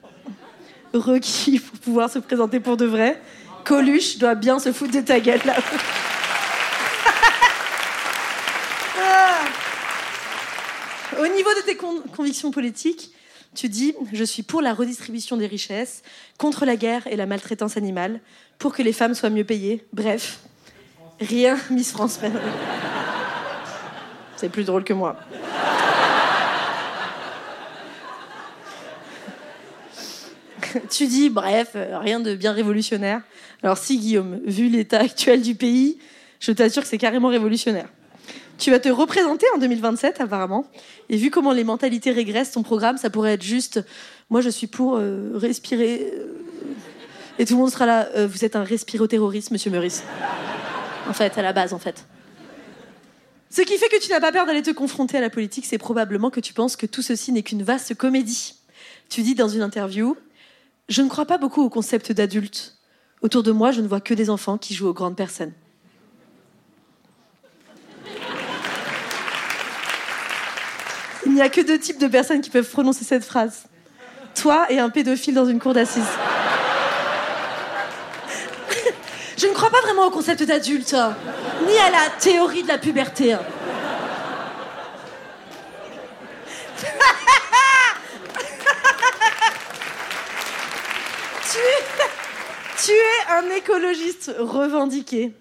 requis 0.93 1.59
pour 1.59 1.79
pouvoir 1.79 2.11
se 2.11 2.19
présenter 2.19 2.61
pour 2.61 2.77
de 2.77 2.85
vrai. 2.85 3.19
Coluche 3.65 4.19
doit 4.19 4.35
bien 4.35 4.59
se 4.59 4.73
foutre 4.73 4.93
de 4.93 5.01
ta 5.01 5.21
gueule 5.21 5.41
là. 5.47 5.57
au 11.23 11.29
niveau 11.29 11.51
de 11.55 11.61
tes 11.65 11.77
convictions 11.77 12.51
politiques, 12.51 13.13
tu 13.55 13.69
dis 13.69 13.95
Je 14.13 14.25
suis 14.25 14.43
pour 14.43 14.61
la 14.61 14.75
redistribution 14.75 15.37
des 15.37 15.47
richesses, 15.47 16.03
contre 16.39 16.65
la 16.65 16.75
guerre 16.77 17.07
et 17.07 17.17
la 17.17 17.27
maltraitance 17.27 17.77
animale, 17.77 18.21
pour 18.59 18.75
que 18.75 18.83
les 18.83 18.93
femmes 18.93 19.15
soient 19.15 19.31
mieux 19.31 19.45
payées. 19.45 19.85
Bref, 19.93 20.41
rien, 21.21 21.57
Miss 21.71 21.93
France. 21.93 22.19
C'est 24.37 24.49
plus 24.49 24.65
drôle 24.65 24.83
que 24.83 24.93
moi. 24.93 25.17
tu 30.91 31.07
dis, 31.07 31.31
bref, 31.31 31.71
rien 31.75 32.19
de 32.19 32.35
bien 32.35 32.53
révolutionnaire. 32.53 33.21
Alors 33.63 33.79
si, 33.79 33.99
Guillaume, 33.99 34.41
vu 34.45 34.69
l'état 34.69 34.99
actuel 35.01 35.43
du 35.43 35.55
pays, 35.55 35.99
je 36.41 36.51
t'assure 36.51 36.83
que 36.83 36.89
c'est 36.89 36.99
carrément 36.99 37.29
révolutionnaire. 37.29 37.89
Tu 38.59 38.71
vas 38.71 38.79
te 38.79 38.89
représenter 38.89 39.47
en 39.55 39.59
2027, 39.59 40.21
apparemment. 40.21 40.67
Et 41.09 41.17
vu 41.17 41.31
comment 41.31 41.53
les 41.53 41.65
mentalités 41.65 42.13
régressent, 42.13 42.53
ton 42.53 42.63
programme, 42.63 42.97
ça 42.97 43.11
pourrait 43.11 43.35
être 43.35 43.43
juste, 43.43 43.85
moi 44.31 44.41
je 44.41 44.51
suis 44.51 44.67
pour 44.67 44.97
euh, 44.97 45.33
respirer. 45.35 46.13
euh, 46.15 46.27
et 47.39 47.45
tout 47.45 47.55
le 47.55 47.61
monde 47.61 47.71
sera 47.71 47.87
là, 47.87 48.09
euh, 48.15 48.27
vous 48.27 48.45
êtes 48.45 48.57
un 48.57 48.63
respiroterroriste, 48.63 49.51
monsieur 49.51 49.71
Meurice. 49.71 50.03
En 51.09 51.13
fait, 51.13 51.37
à 51.39 51.43
la 51.43 51.53
base, 51.53 51.73
en 51.73 51.79
fait. 51.79 52.05
Ce 53.51 53.63
qui 53.63 53.77
fait 53.77 53.89
que 53.89 54.01
tu 54.01 54.11
n'as 54.11 54.21
pas 54.21 54.33
peur 54.33 54.47
d'aller 54.47 54.63
te 54.63 54.71
confronter 54.71 55.19
à 55.19 55.21
la 55.21 55.31
politique, 55.31 55.67
c'est 55.67 55.79
probablement 55.79 56.31
que 56.31 56.41
tu 56.41 56.55
penses 56.55 56.77
que 56.77 56.87
tout 56.87 57.03
ceci 57.03 57.33
n'est 57.33 57.43
qu'une 57.43 57.63
vaste 57.63 57.95
comédie. 57.95 58.55
Tu 59.09 59.23
dis 59.23 59.35
dans 59.35 59.49
une 59.49 59.63
interview 59.63 60.17
Je 60.89 61.03
ne 61.03 61.09
crois 61.09 61.27
pas 61.27 61.39
beaucoup 61.39 61.63
au 61.63 61.69
concept 61.69 62.13
d'adulte. 62.13 62.79
Autour 63.23 63.43
de 63.43 63.53
moi, 63.53 63.73
je 63.73 63.81
ne 63.81 63.89
vois 63.89 64.01
que 64.01 64.15
des 64.15 64.31
enfants 64.31 64.59
qui 64.59 64.75
jouent 64.75 64.89
aux 64.89 64.95
grandes 64.95 65.17
personnes. 65.17 65.53
Il 71.33 71.37
n'y 71.37 71.41
a 71.41 71.49
que 71.49 71.63
deux 71.63 71.79
types 71.79 71.97
de 71.97 72.09
personnes 72.09 72.43
qui 72.43 72.51
peuvent 72.51 72.69
prononcer 72.69 73.07
cette 73.07 73.25
phrase. 73.25 73.65
Toi 74.35 74.67
et 74.69 74.79
un 74.79 74.91
pédophile 74.91 75.33
dans 75.33 75.47
une 75.47 75.59
cour 75.59 75.73
d'assises. 75.73 76.05
Je 79.39 79.47
ne 79.47 79.55
crois 79.55 79.71
pas 79.71 79.81
vraiment 79.81 80.09
au 80.09 80.11
concept 80.11 80.43
d'adulte, 80.43 80.95
ni 81.67 81.79
à 81.79 81.91
la 81.91 82.11
théorie 82.21 82.65
de 82.65 82.69
la 82.69 82.77
puberté. 82.77 83.35
tu, 91.51 91.59
es, 91.59 91.85
tu 92.85 92.93
es 92.93 93.25
un 93.31 93.49
écologiste 93.57 94.33
revendiqué. 94.39 95.33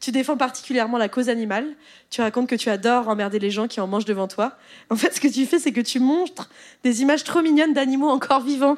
Tu 0.00 0.12
défends 0.12 0.36
particulièrement 0.36 0.96
la 0.96 1.08
cause 1.08 1.28
animale. 1.28 1.66
Tu 2.10 2.20
racontes 2.20 2.48
que 2.48 2.54
tu 2.54 2.70
adores 2.70 3.08
emmerder 3.08 3.38
les 3.38 3.50
gens 3.50 3.66
qui 3.66 3.80
en 3.80 3.86
mangent 3.86 4.04
devant 4.04 4.28
toi. 4.28 4.52
En 4.90 4.96
fait, 4.96 5.14
ce 5.14 5.20
que 5.20 5.28
tu 5.28 5.44
fais, 5.44 5.58
c'est 5.58 5.72
que 5.72 5.80
tu 5.80 5.98
montres 5.98 6.48
des 6.84 7.02
images 7.02 7.24
trop 7.24 7.42
mignonnes 7.42 7.72
d'animaux 7.72 8.08
encore 8.08 8.40
vivants. 8.40 8.76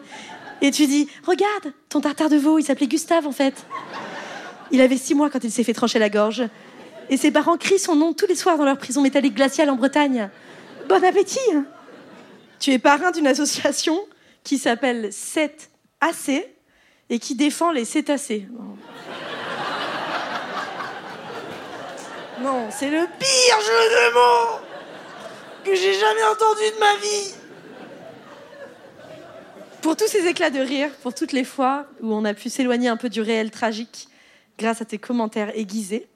Et 0.63 0.71
tu 0.71 0.87
dis 0.87 1.09
Regarde, 1.27 1.75
ton 1.89 2.01
tartare 2.01 2.31
de 2.31 2.37
veau, 2.37 2.59
il 2.59 2.65
s'appelait 2.65 2.87
Gustave 2.87 3.27
en 3.27 3.33
fait. 3.33 3.67
Il 4.71 4.81
avait 4.81 4.97
six 4.97 5.15
mois 5.15 5.31
quand 5.31 5.45
il 5.45 5.51
s'est 5.51 5.65
fait 5.65 5.75
trancher 5.75 5.99
la 5.99 6.09
gorge. 6.09 6.43
Et 7.11 7.17
ses 7.17 7.31
parents 7.31 7.57
crient 7.57 7.79
son 7.79 7.97
nom 7.97 8.13
tous 8.13 8.27
les 8.27 8.37
soirs 8.37 8.57
dans 8.57 8.65
leur 8.65 8.79
prison 8.79 9.03
métallique 9.03 9.35
glaciale 9.35 9.69
en 9.69 9.77
Bretagne. 9.77 10.31
Bon 10.89 11.03
appétit 11.05 11.39
hein. 11.53 11.67
Tu 12.61 12.73
es 12.73 12.79
parrain 12.79 13.11
d'une 13.11 13.27
association 13.27 13.99
qui 14.45 14.59
s'appelle 14.59 15.09
7AC 15.09 16.45
et 17.09 17.19
qui 17.19 17.35
défend 17.35 17.73
les 17.73 17.85
cétacés. 17.85 18.47
Non, 22.41 22.69
c'est 22.71 22.89
le 22.89 23.07
pire 23.19 23.61
jeu 23.61 23.91
de 23.91 24.15
mots 24.15 24.61
que 25.63 25.75
j'ai 25.75 25.93
jamais 25.93 26.23
entendu 26.23 26.63
de 26.75 26.81
ma 26.81 26.97
vie. 26.97 27.35
Pour 29.83 29.95
tous 29.95 30.07
ces 30.07 30.27
éclats 30.27 30.49
de 30.49 30.61
rire, 30.61 30.89
pour 31.03 31.13
toutes 31.13 31.33
les 31.33 31.45
fois 31.45 31.85
où 32.01 32.15
on 32.15 32.25
a 32.25 32.33
pu 32.33 32.49
s'éloigner 32.49 32.89
un 32.89 32.97
peu 32.97 33.11
du 33.11 33.21
réel 33.21 33.51
tragique 33.51 34.09
grâce 34.59 34.81
à 34.81 34.87
tes 34.87 34.97
commentaires 34.97 35.55
aiguisés, 35.55 36.09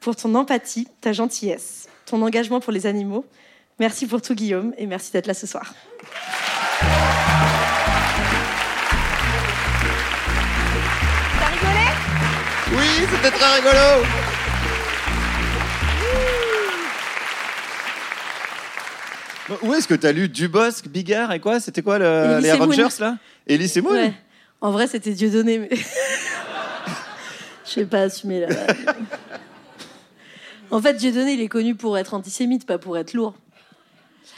pour 0.00 0.16
ton 0.16 0.34
empathie, 0.34 0.88
ta 1.02 1.12
gentillesse, 1.12 1.86
ton 2.06 2.22
engagement 2.22 2.60
pour 2.60 2.72
les 2.72 2.86
animaux, 2.86 3.26
merci 3.78 4.06
pour 4.06 4.22
tout 4.22 4.34
Guillaume 4.34 4.72
et 4.78 4.86
merci 4.86 5.12
d'être 5.12 5.26
là 5.26 5.34
ce 5.34 5.46
soir. 5.46 5.74
T'as 11.38 11.46
rigolé? 11.46 11.88
Oui, 12.72 13.06
c'était 13.10 13.30
très 13.30 13.56
rigolo. 13.56 14.06
Où 19.62 19.74
est-ce 19.74 19.88
que 19.88 19.94
t'as 19.94 20.12
lu 20.12 20.28
Dubosc, 20.28 20.86
Bigard 20.88 21.32
et 21.32 21.40
quoi? 21.40 21.58
C'était 21.60 21.82
quoi 21.82 21.98
le- 21.98 22.38
les. 22.40 22.50
Avengers 22.50 22.86
là? 23.00 23.16
Elise 23.46 23.76
et 23.76 23.80
Moon 23.80 23.90
Ouais. 23.92 24.12
En 24.60 24.70
vrai, 24.70 24.86
c'était 24.86 25.12
Dieudonné, 25.12 25.58
mais. 25.58 25.68
Je 27.64 27.70
sais 27.70 27.84
pas 27.86 28.02
assumer 28.02 28.40
là. 28.40 28.48
En 30.70 30.80
fait, 30.80 30.94
Dieudonné, 30.94 31.32
il 31.34 31.40
est 31.40 31.48
connu 31.48 31.74
pour 31.74 31.98
être 31.98 32.14
antisémite, 32.14 32.66
pas 32.66 32.78
pour 32.78 32.96
être 32.98 33.12
lourd. 33.14 33.34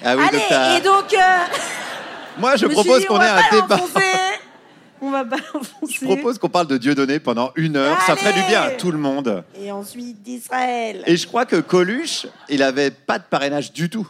Ah 0.04 0.16
oui, 0.16 0.22
donc 0.30 0.42
t'as- 0.48 0.62
Allez, 0.72 0.78
et 0.80 0.82
donc. 0.82 1.12
euh, 1.14 1.16
Moi, 2.38 2.56
je 2.56 2.66
me 2.66 2.70
suis 2.74 2.82
propose 2.82 3.00
dit, 3.00 3.06
qu'on 3.06 3.16
on 3.16 3.20
ait 3.20 3.26
va 3.26 3.36
un 3.36 3.42
pas 3.42 3.60
débat. 3.62 3.76
l'enfoncer. 3.76 4.00
On 5.00 5.10
va 5.10 5.24
pas 5.24 5.36
l'enfoncer. 5.52 5.98
Je 6.00 6.04
propose 6.06 6.38
qu'on 6.38 6.48
parle 6.48 6.66
de 6.66 6.78
Dieudonné 6.78 7.18
pendant 7.20 7.52
une 7.56 7.76
heure. 7.76 8.00
Ça 8.06 8.16
ferait 8.16 8.32
du 8.32 8.40
bien 8.48 8.62
à 8.62 8.64
Allez 8.66 8.76
tout 8.78 8.90
le 8.90 8.96
monde. 8.96 9.44
Et 9.60 9.70
ensuite 9.70 10.22
d'Israël. 10.22 11.02
Et 11.06 11.16
je 11.18 11.26
crois 11.26 11.44
que 11.44 11.56
Coluche, 11.56 12.26
il 12.48 12.62
avait 12.62 12.90
pas 12.90 13.18
de 13.18 13.24
parrainage 13.24 13.72
du 13.72 13.90
tout. 13.90 14.08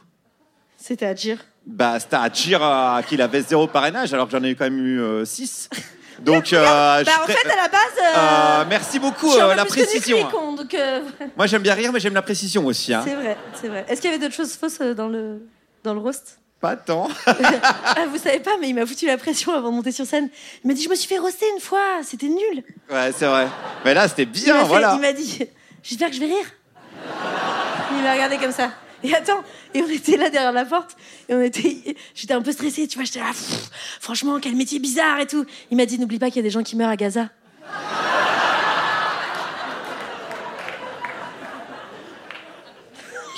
C'était 0.87 1.07
à 1.07 1.15
dire. 1.15 1.39
Bah, 1.67 1.99
c'était 1.99 2.17
à 2.17 2.29
dire 2.29 2.63
euh, 2.63 3.01
qu'il 3.01 3.23
avait 3.23 3.41
zéro 3.41 3.67
parrainage, 3.67 4.13
alors 4.13 4.27
que 4.27 4.33
j'en 4.33 4.45
ai 4.45 4.51
eu 4.51 4.55
quand 4.55 4.65
même 4.65 4.79
eu 4.79 5.25
6. 5.25 5.71
Donc, 6.21 6.53
euh, 6.53 6.99
je 7.01 7.05
Bah, 7.07 7.13
en 7.23 7.27
fait, 7.27 7.49
à 7.51 7.57
la 7.57 7.69
base. 7.69 7.81
euh, 7.99 8.19
Euh, 8.61 8.65
merci 8.69 8.99
beaucoup, 8.99 9.29
je 9.29 9.33
suis 9.33 9.41
un 9.41 9.47
euh, 9.47 9.51
peu 9.53 9.57
la 9.57 9.65
plus 9.65 9.71
connue 9.81 9.87
que 9.87 9.91
précision. 9.93 10.55
donc, 10.57 10.75
euh, 10.75 11.01
Moi, 11.39 11.47
j'aime 11.47 11.63
bien 11.63 11.73
rire, 11.73 11.91
mais 11.91 12.01
j'aime 12.01 12.13
la 12.13 12.21
précision 12.21 12.67
aussi. 12.67 12.93
Hein. 12.93 13.01
C'est 13.03 13.15
vrai, 13.15 13.37
c'est 13.61 13.69
vrai. 13.69 13.87
Est-ce 13.89 14.03
qu'il 14.03 14.11
y 14.11 14.13
avait 14.15 14.23
d'autres 14.23 14.35
choses 14.37 14.55
fausses 14.57 14.79
euh, 14.83 14.93
dans 14.93 15.09
le, 15.09 15.41
dans 15.85 15.95
le 15.95 16.01
roast? 16.01 16.39
Pas 16.61 16.77
tant. 16.77 17.09
ah, 17.27 17.35
Vous 18.11 18.19
savez 18.19 18.41
pas, 18.41 18.53
mais 18.61 18.69
il 18.69 18.75
m'a 18.75 18.85
foutu 18.85 19.07
la 19.07 19.17
pression 19.17 19.55
avant 19.55 19.71
de 19.71 19.77
monter 19.77 19.91
sur 19.91 20.05
scène. 20.05 20.29
Il 20.63 20.69
m'a 20.69 20.75
dit 20.75 20.83
Je 20.83 20.91
me 20.91 20.95
suis 20.95 21.09
fait 21.09 21.19
roaster 21.19 21.47
une 21.55 21.61
fois, 21.63 21.81
c'était 22.03 22.29
nul. 22.29 22.63
Ouais, 22.91 23.11
c'est 23.17 23.27
vrai. 23.27 23.49
Mais 23.87 23.95
là, 23.95 24.07
c'était 24.07 24.23
Il 24.25 24.29
bien, 24.31 24.55
m'a 24.55 24.61
fait- 24.61 24.67
voilà. 24.69 24.93
Il 24.97 25.01
m'a 25.01 25.13
dit 25.15 25.47
J'espère 25.83 26.11
que 26.11 26.15
je 26.15 26.21
vais 26.21 26.27
rire. 26.27 26.47
Il 27.97 28.03
m'a 28.03 28.13
regardé 28.13 28.37
comme 28.37 28.53
ça. 28.53 28.71
Et 29.05 29.15
attends, 29.15 29.43
et 29.75 29.83
on 29.83 29.89
était 29.89 30.17
là 30.17 30.31
derrière 30.31 30.51
la 30.53 30.65
porte, 30.65 30.97
et 31.29 31.35
on 31.35 31.43
était, 31.43 31.95
j'étais 32.15 32.33
un 32.35 32.41
peu 32.43 32.53
stressée, 32.53 32.89
tu 32.89 32.97
vois, 32.97 33.05
j'étais 33.05 33.21
là, 33.21 33.27
Pff, 33.29 33.71
franchement, 34.01 34.39
quel 34.41 34.57
métier 34.57 34.79
bizarre 34.79 35.21
et 35.21 35.27
tout. 35.27 35.45
Il 35.71 35.77
m'a 35.77 35.85
dit, 35.87 35.99
n'oublie 35.99 36.19
pas 36.19 36.29
qu'il 36.29 36.37
y 36.37 36.39
a 36.41 36.43
des 36.43 36.51
gens 36.51 36.63
qui 36.63 36.75
meurent 36.75 36.89
à 36.89 36.97
Gaza. 36.97 37.29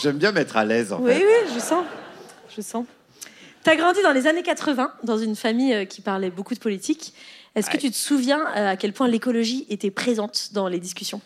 J'aime 0.02 0.18
bien 0.18 0.33
mettre 0.33 0.57
à 0.57 0.64
l'aise, 0.64 0.92
en 0.92 1.00
Oui, 1.00 1.12
fait. 1.12 1.24
oui, 1.24 1.50
je 1.55 1.61
sens, 1.61 1.85
je 2.55 2.61
sens. 2.61 2.85
T'as 3.62 3.76
grandi 3.76 4.00
dans 4.02 4.12
les 4.12 4.26
années 4.26 4.42
80, 4.42 4.92
dans 5.02 5.18
une 5.18 5.35
famille 5.35 5.72
euh, 5.74 5.85
qui 5.87 6.00
parlait 6.00 6.31
beaucoup 6.31 6.55
de 6.55 6.59
politique. 6.61 7.14
Est-ce 7.55 7.68
que 7.68 7.72
Ouais. 7.74 7.79
tu 7.81 7.90
te 7.90 7.96
souviens 7.96 8.40
euh, 8.57 8.70
à 8.72 8.76
quel 8.76 8.92
point 8.92 9.09
l'écologie 9.09 9.66
était 9.70 9.90
présente 9.90 10.50
dans 10.52 10.68
les 10.68 10.79
discussions? 10.79 11.20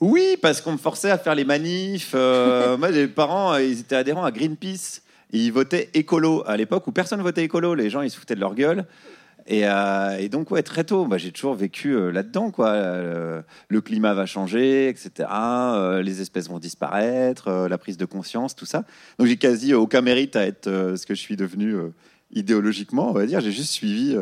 Oui, 0.00 0.36
parce 0.42 0.60
qu'on 0.60 0.72
me 0.72 0.78
forçait 0.78 1.10
à 1.10 1.18
faire 1.18 1.34
les 1.34 1.44
manifs. 1.44 2.12
euh, 2.14 2.76
moi, 2.78 2.90
les 2.90 3.08
parents, 3.08 3.56
ils 3.56 3.80
étaient 3.80 3.96
adhérents 3.96 4.24
à 4.24 4.30
Greenpeace. 4.30 5.02
Et 5.32 5.38
ils 5.38 5.52
votaient 5.52 5.90
écolo 5.94 6.44
à 6.46 6.56
l'époque 6.56 6.86
où 6.86 6.92
personne 6.92 7.20
votait 7.20 7.42
écolo. 7.44 7.74
Les 7.74 7.90
gens, 7.90 8.02
ils 8.02 8.10
se 8.10 8.16
foutaient 8.18 8.36
de 8.36 8.40
leur 8.40 8.54
gueule. 8.54 8.86
Et, 9.46 9.66
euh, 9.66 10.16
et 10.18 10.28
donc, 10.28 10.50
ouais, 10.50 10.62
très 10.62 10.84
tôt, 10.84 11.06
bah, 11.06 11.18
j'ai 11.18 11.30
toujours 11.30 11.54
vécu 11.54 11.94
euh, 11.94 12.10
là-dedans. 12.10 12.50
quoi. 12.50 12.68
Euh, 12.68 13.42
le 13.68 13.80
climat 13.80 14.14
va 14.14 14.26
changer, 14.26 14.88
etc. 14.88 15.28
Les 16.02 16.20
espèces 16.20 16.48
vont 16.48 16.58
disparaître, 16.58 17.66
la 17.68 17.78
prise 17.78 17.96
de 17.96 18.04
conscience, 18.04 18.54
tout 18.54 18.66
ça. 18.66 18.84
Donc, 19.18 19.28
j'ai 19.28 19.36
quasi 19.36 19.74
aucun 19.74 20.00
mérite 20.00 20.36
à 20.36 20.46
être 20.46 20.94
ce 20.96 21.04
que 21.06 21.14
je 21.14 21.20
suis 21.20 21.36
devenu 21.36 21.76
idéologiquement, 22.32 23.10
on 23.10 23.12
va 23.12 23.26
dire. 23.26 23.40
J'ai 23.40 23.52
juste 23.52 23.72
suivi 23.72 24.16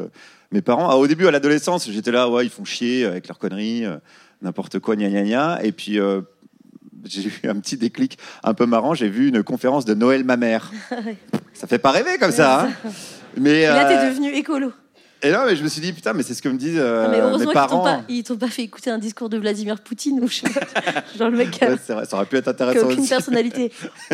mes 0.51 0.63
parents. 0.63 0.91
Ah, 0.91 0.97
au 0.97 1.07
début, 1.07 1.27
à 1.27 1.31
l'adolescence, 1.31 1.91
j'étais 1.91 2.11
là, 2.11 2.29
ouais, 2.29 2.45
ils 2.47 2.51
font 2.51 2.65
chier 2.65 3.05
avec 3.05 3.29
leurs 3.29 3.39
conneries, 3.39 3.85
n'importe 4.43 4.79
quoi, 4.81 4.97
gna 4.97 5.09
gna 5.09 5.23
gna. 5.23 5.65
Et 5.65 5.73
puis, 5.73 5.99
euh, 5.99 6.21
j'ai 7.05 7.29
eu 7.29 7.49
un 7.49 7.59
petit 7.61 7.77
déclic 7.77 8.19
un 8.45 8.55
peu 8.55 8.67
marrant. 8.67 8.95
J'ai 8.95 9.09
vu 9.09 9.29
une 9.29 9.43
conférence 9.43 9.85
de 9.85 9.95
Noël 9.95 10.25
ma 10.25 10.37
mère. 10.37 10.71
Ça 11.55 11.67
fait 11.67 11.79
pas 11.79 11.91
rêver 11.91 12.19
comme 12.19 12.33
ça. 12.33 12.65
hein. 12.67 12.71
Mais, 13.37 13.63
Et 13.63 13.67
là, 13.67 13.85
t'es 13.87 13.97
euh, 13.97 14.11
devenu 14.11 14.33
écolo. 14.35 14.73
Et 15.23 15.31
non, 15.31 15.45
mais 15.47 15.55
je 15.57 15.63
me 15.63 15.69
suis 15.69 15.81
dit, 15.81 15.93
putain, 15.93 16.13
mais 16.13 16.23
c'est 16.23 16.35
ce 16.35 16.43
que 16.43 16.49
me 16.49 16.57
disent 16.59 16.79
euh, 16.79 17.05
Ah, 17.07 17.09
mais 17.11 17.21
heureusement 17.21 17.53
parents. 17.53 18.05
ils 18.09 18.25
t'ont 18.25 18.37
pas 18.37 18.49
fait 18.49 18.63
écouter 18.63 18.91
un 18.91 18.99
discours 18.99 19.29
de 19.29 19.39
Vladimir 19.39 19.81
Poutine 19.81 20.19
ou 20.21 20.27
je. 20.29 20.43
Genre 21.19 21.31
le 21.31 21.37
mec 21.37 21.51
qui 21.53 21.65
Ouais, 21.65 21.77
c'est 21.85 21.93
vrai, 21.93 22.05
ça 22.07 22.17
aurait 22.17 22.27
pu 22.27 22.37
être 22.37 22.45
qui 22.45 22.51
intéressant 22.51 22.87
aucune 22.87 23.01
aussi. 23.01 23.09
personnalité. 23.09 23.73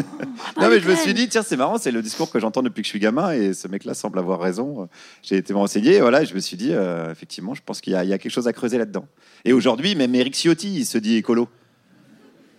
Non, 0.60 0.68
mais 0.68 0.80
je 0.80 0.88
me 0.88 0.94
suis 0.94 1.14
dit, 1.14 1.28
tiens, 1.28 1.42
c'est 1.42 1.56
marrant, 1.56 1.78
c'est 1.78 1.90
le 1.90 2.02
discours 2.02 2.30
que 2.30 2.38
j'entends 2.40 2.62
depuis 2.62 2.82
que 2.82 2.86
je 2.86 2.90
suis 2.90 2.98
gamin 2.98 3.32
et 3.32 3.54
ce 3.54 3.68
mec-là 3.68 3.94
semble 3.94 4.18
avoir 4.18 4.40
raison. 4.40 4.88
J'ai 5.22 5.36
été 5.36 5.52
me 5.52 5.58
renseigner 5.58 5.94
et 5.96 6.00
voilà, 6.00 6.24
je 6.24 6.34
me 6.34 6.40
suis 6.40 6.56
dit, 6.56 6.70
euh, 6.72 7.10
effectivement, 7.10 7.54
je 7.54 7.62
pense 7.64 7.80
qu'il 7.80 7.92
y, 7.92 8.06
y 8.06 8.12
a 8.12 8.18
quelque 8.18 8.30
chose 8.32 8.48
à 8.48 8.52
creuser 8.52 8.76
là-dedans. 8.78 9.06
Et 9.44 9.52
aujourd'hui, 9.52 9.94
même 9.94 10.14
Eric 10.14 10.34
Ciotti, 10.34 10.74
il 10.74 10.84
se 10.86 10.98
dit 10.98 11.16
écolo. 11.16 11.48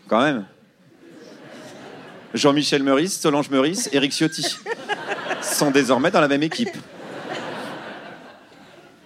Quand 0.08 0.22
même. 0.22 0.46
Jean-Michel 2.34 2.84
Meurice, 2.84 3.20
Solange 3.20 3.50
Meurice, 3.50 3.90
Eric 3.92 4.12
Ciotti 4.12 4.46
sont 5.42 5.72
désormais 5.72 6.12
dans 6.12 6.22
la 6.22 6.28
même 6.28 6.44
équipe. 6.44 6.70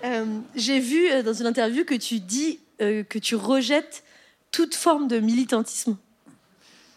Euh, 0.03 0.25
J'ai 0.55 0.79
vu 0.79 1.09
euh, 1.09 1.23
dans 1.23 1.33
une 1.33 1.45
interview 1.47 1.85
que 1.85 1.95
tu 1.95 2.19
dis 2.19 2.59
euh, 2.81 3.03
que 3.03 3.19
tu 3.19 3.35
rejettes 3.35 4.03
toute 4.51 4.75
forme 4.75 5.07
de 5.07 5.19
militantisme. 5.19 5.97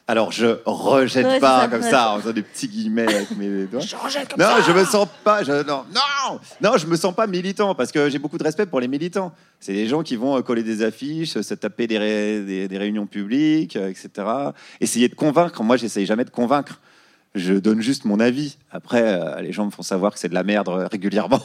Alors, 0.08 0.30
je 0.30 0.58
rejette 0.66 1.26
Ouais, 1.26 1.40
pas 1.40 1.56
c'est 1.56 1.64
ça, 1.64 1.68
comme 1.68 1.82
ouais. 1.82 1.90
ça, 1.90 2.12
en 2.12 2.20
faisant 2.20 2.32
des 2.32 2.42
petits 2.42 2.68
guillemets 2.68 3.12
avec 3.12 3.30
mes 3.36 3.64
doigts. 3.66 3.80
Je 3.80 3.96
rejette 3.96 4.28
comme 4.32 4.40
non, 4.40 4.46
ça. 4.56 4.62
je 4.62 4.70
me 4.72 4.84
sens 4.84 5.08
pas. 5.24 5.42
Je, 5.42 5.50
non, 5.66 5.84
non, 5.92 6.40
non, 6.60 6.76
je 6.76 6.86
me 6.86 6.94
sens 6.96 7.12
pas 7.12 7.26
militant 7.26 7.74
parce 7.74 7.90
que 7.90 8.08
j'ai 8.08 8.20
beaucoup 8.20 8.38
de 8.38 8.44
respect 8.44 8.66
pour 8.66 8.78
les 8.78 8.86
militants. 8.86 9.32
C'est 9.58 9.72
des 9.72 9.88
gens 9.88 10.04
qui 10.04 10.14
vont 10.14 10.36
euh, 10.36 10.42
coller 10.42 10.62
des 10.62 10.82
affiches, 10.84 11.40
se 11.40 11.54
taper 11.54 11.88
des, 11.88 11.98
ré- 11.98 12.40
des, 12.44 12.68
des 12.68 12.78
réunions 12.78 13.06
publiques, 13.06 13.74
euh, 13.74 13.88
etc. 13.90 14.10
Essayer 14.80 15.08
de 15.08 15.16
convaincre. 15.16 15.60
Moi, 15.64 15.76
j'essaye 15.76 16.06
jamais 16.06 16.24
de 16.24 16.30
convaincre. 16.30 16.80
Je 17.36 17.52
donne 17.52 17.82
juste 17.82 18.06
mon 18.06 18.18
avis. 18.18 18.56
Après, 18.70 19.02
euh, 19.02 19.42
les 19.42 19.52
gens 19.52 19.66
me 19.66 19.70
font 19.70 19.82
savoir 19.82 20.14
que 20.14 20.18
c'est 20.18 20.30
de 20.30 20.34
la 20.34 20.42
merde 20.42 20.70
euh, 20.70 20.88
régulièrement. 20.90 21.42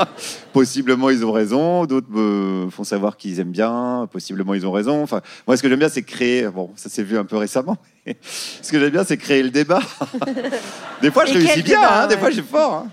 Possiblement, 0.54 1.10
ils 1.10 1.26
ont 1.26 1.32
raison. 1.32 1.84
D'autres 1.84 2.08
me 2.10 2.68
font 2.70 2.84
savoir 2.84 3.18
qu'ils 3.18 3.38
aiment 3.38 3.50
bien. 3.52 4.08
Possiblement, 4.10 4.54
ils 4.54 4.66
ont 4.66 4.72
raison. 4.72 5.02
Enfin, 5.02 5.20
moi, 5.46 5.56
ce 5.58 5.62
que 5.62 5.68
j'aime 5.68 5.78
bien, 5.78 5.90
c'est 5.90 6.02
créer. 6.04 6.48
Bon, 6.48 6.70
ça 6.74 6.88
s'est 6.88 7.02
vu 7.02 7.18
un 7.18 7.24
peu 7.26 7.36
récemment. 7.36 7.76
ce 8.62 8.72
que 8.72 8.80
j'aime 8.80 8.90
bien, 8.90 9.04
c'est 9.04 9.18
créer 9.18 9.42
le 9.42 9.50
débat. 9.50 9.82
des 11.02 11.10
fois, 11.10 11.26
je 11.26 11.32
Et 11.34 11.38
réussis 11.38 11.62
bien. 11.62 11.80
débat, 11.80 12.04
hein, 12.04 12.06
des 12.06 12.16
fois, 12.16 12.30
j'ai 12.30 12.42
fort. 12.42 12.72
hein. 12.74 12.90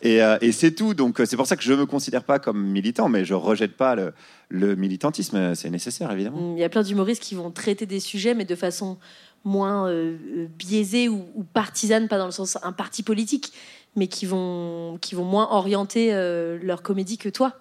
Et, 0.00 0.22
euh, 0.22 0.38
et 0.40 0.52
c'est 0.52 0.72
tout. 0.72 0.94
Donc, 0.94 1.20
euh, 1.20 1.26
c'est 1.26 1.36
pour 1.36 1.46
ça 1.46 1.56
que 1.56 1.62
je 1.62 1.72
me 1.74 1.84
considère 1.84 2.24
pas 2.24 2.38
comme 2.38 2.62
militant, 2.62 3.10
mais 3.10 3.26
je 3.26 3.34
rejette 3.34 3.76
pas 3.76 3.94
le, 3.94 4.14
le 4.48 4.74
militantisme. 4.74 5.54
C'est 5.54 5.68
nécessaire, 5.70 6.10
évidemment. 6.12 6.54
Il 6.56 6.60
y 6.60 6.64
a 6.64 6.68
plein 6.70 6.82
d'humoristes 6.82 7.22
qui 7.22 7.34
vont 7.34 7.50
traiter 7.50 7.84
des 7.84 8.00
sujets, 8.00 8.34
mais 8.34 8.44
de 8.46 8.54
façon 8.54 8.96
moins 9.44 9.88
euh, 9.88 10.16
euh, 10.36 10.46
biaisée 10.58 11.08
ou, 11.08 11.26
ou 11.34 11.44
partisane, 11.44 12.08
pas 12.08 12.18
dans 12.18 12.26
le 12.26 12.32
sens 12.32 12.58
un 12.62 12.72
parti 12.72 13.02
politique, 13.02 13.52
mais 13.96 14.08
qui 14.08 14.26
vont, 14.26 14.98
qui 15.00 15.14
vont 15.14 15.24
moins 15.24 15.48
orienter 15.50 16.12
euh, 16.12 16.58
leur 16.62 16.82
comédie 16.82 17.18
que 17.18 17.28
toi. 17.28 17.52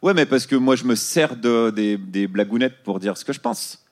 Ouais, 0.00 0.14
mais 0.14 0.26
parce 0.26 0.46
que 0.46 0.56
moi, 0.56 0.76
je 0.76 0.84
me 0.84 0.94
sers 0.94 1.36
de, 1.36 1.70
des, 1.70 2.26
blagounettes 2.26 2.82
pour 2.82 2.98
dire 2.98 3.16
ce 3.16 3.24
que 3.24 3.32
je 3.32 3.40
pense. 3.40 3.84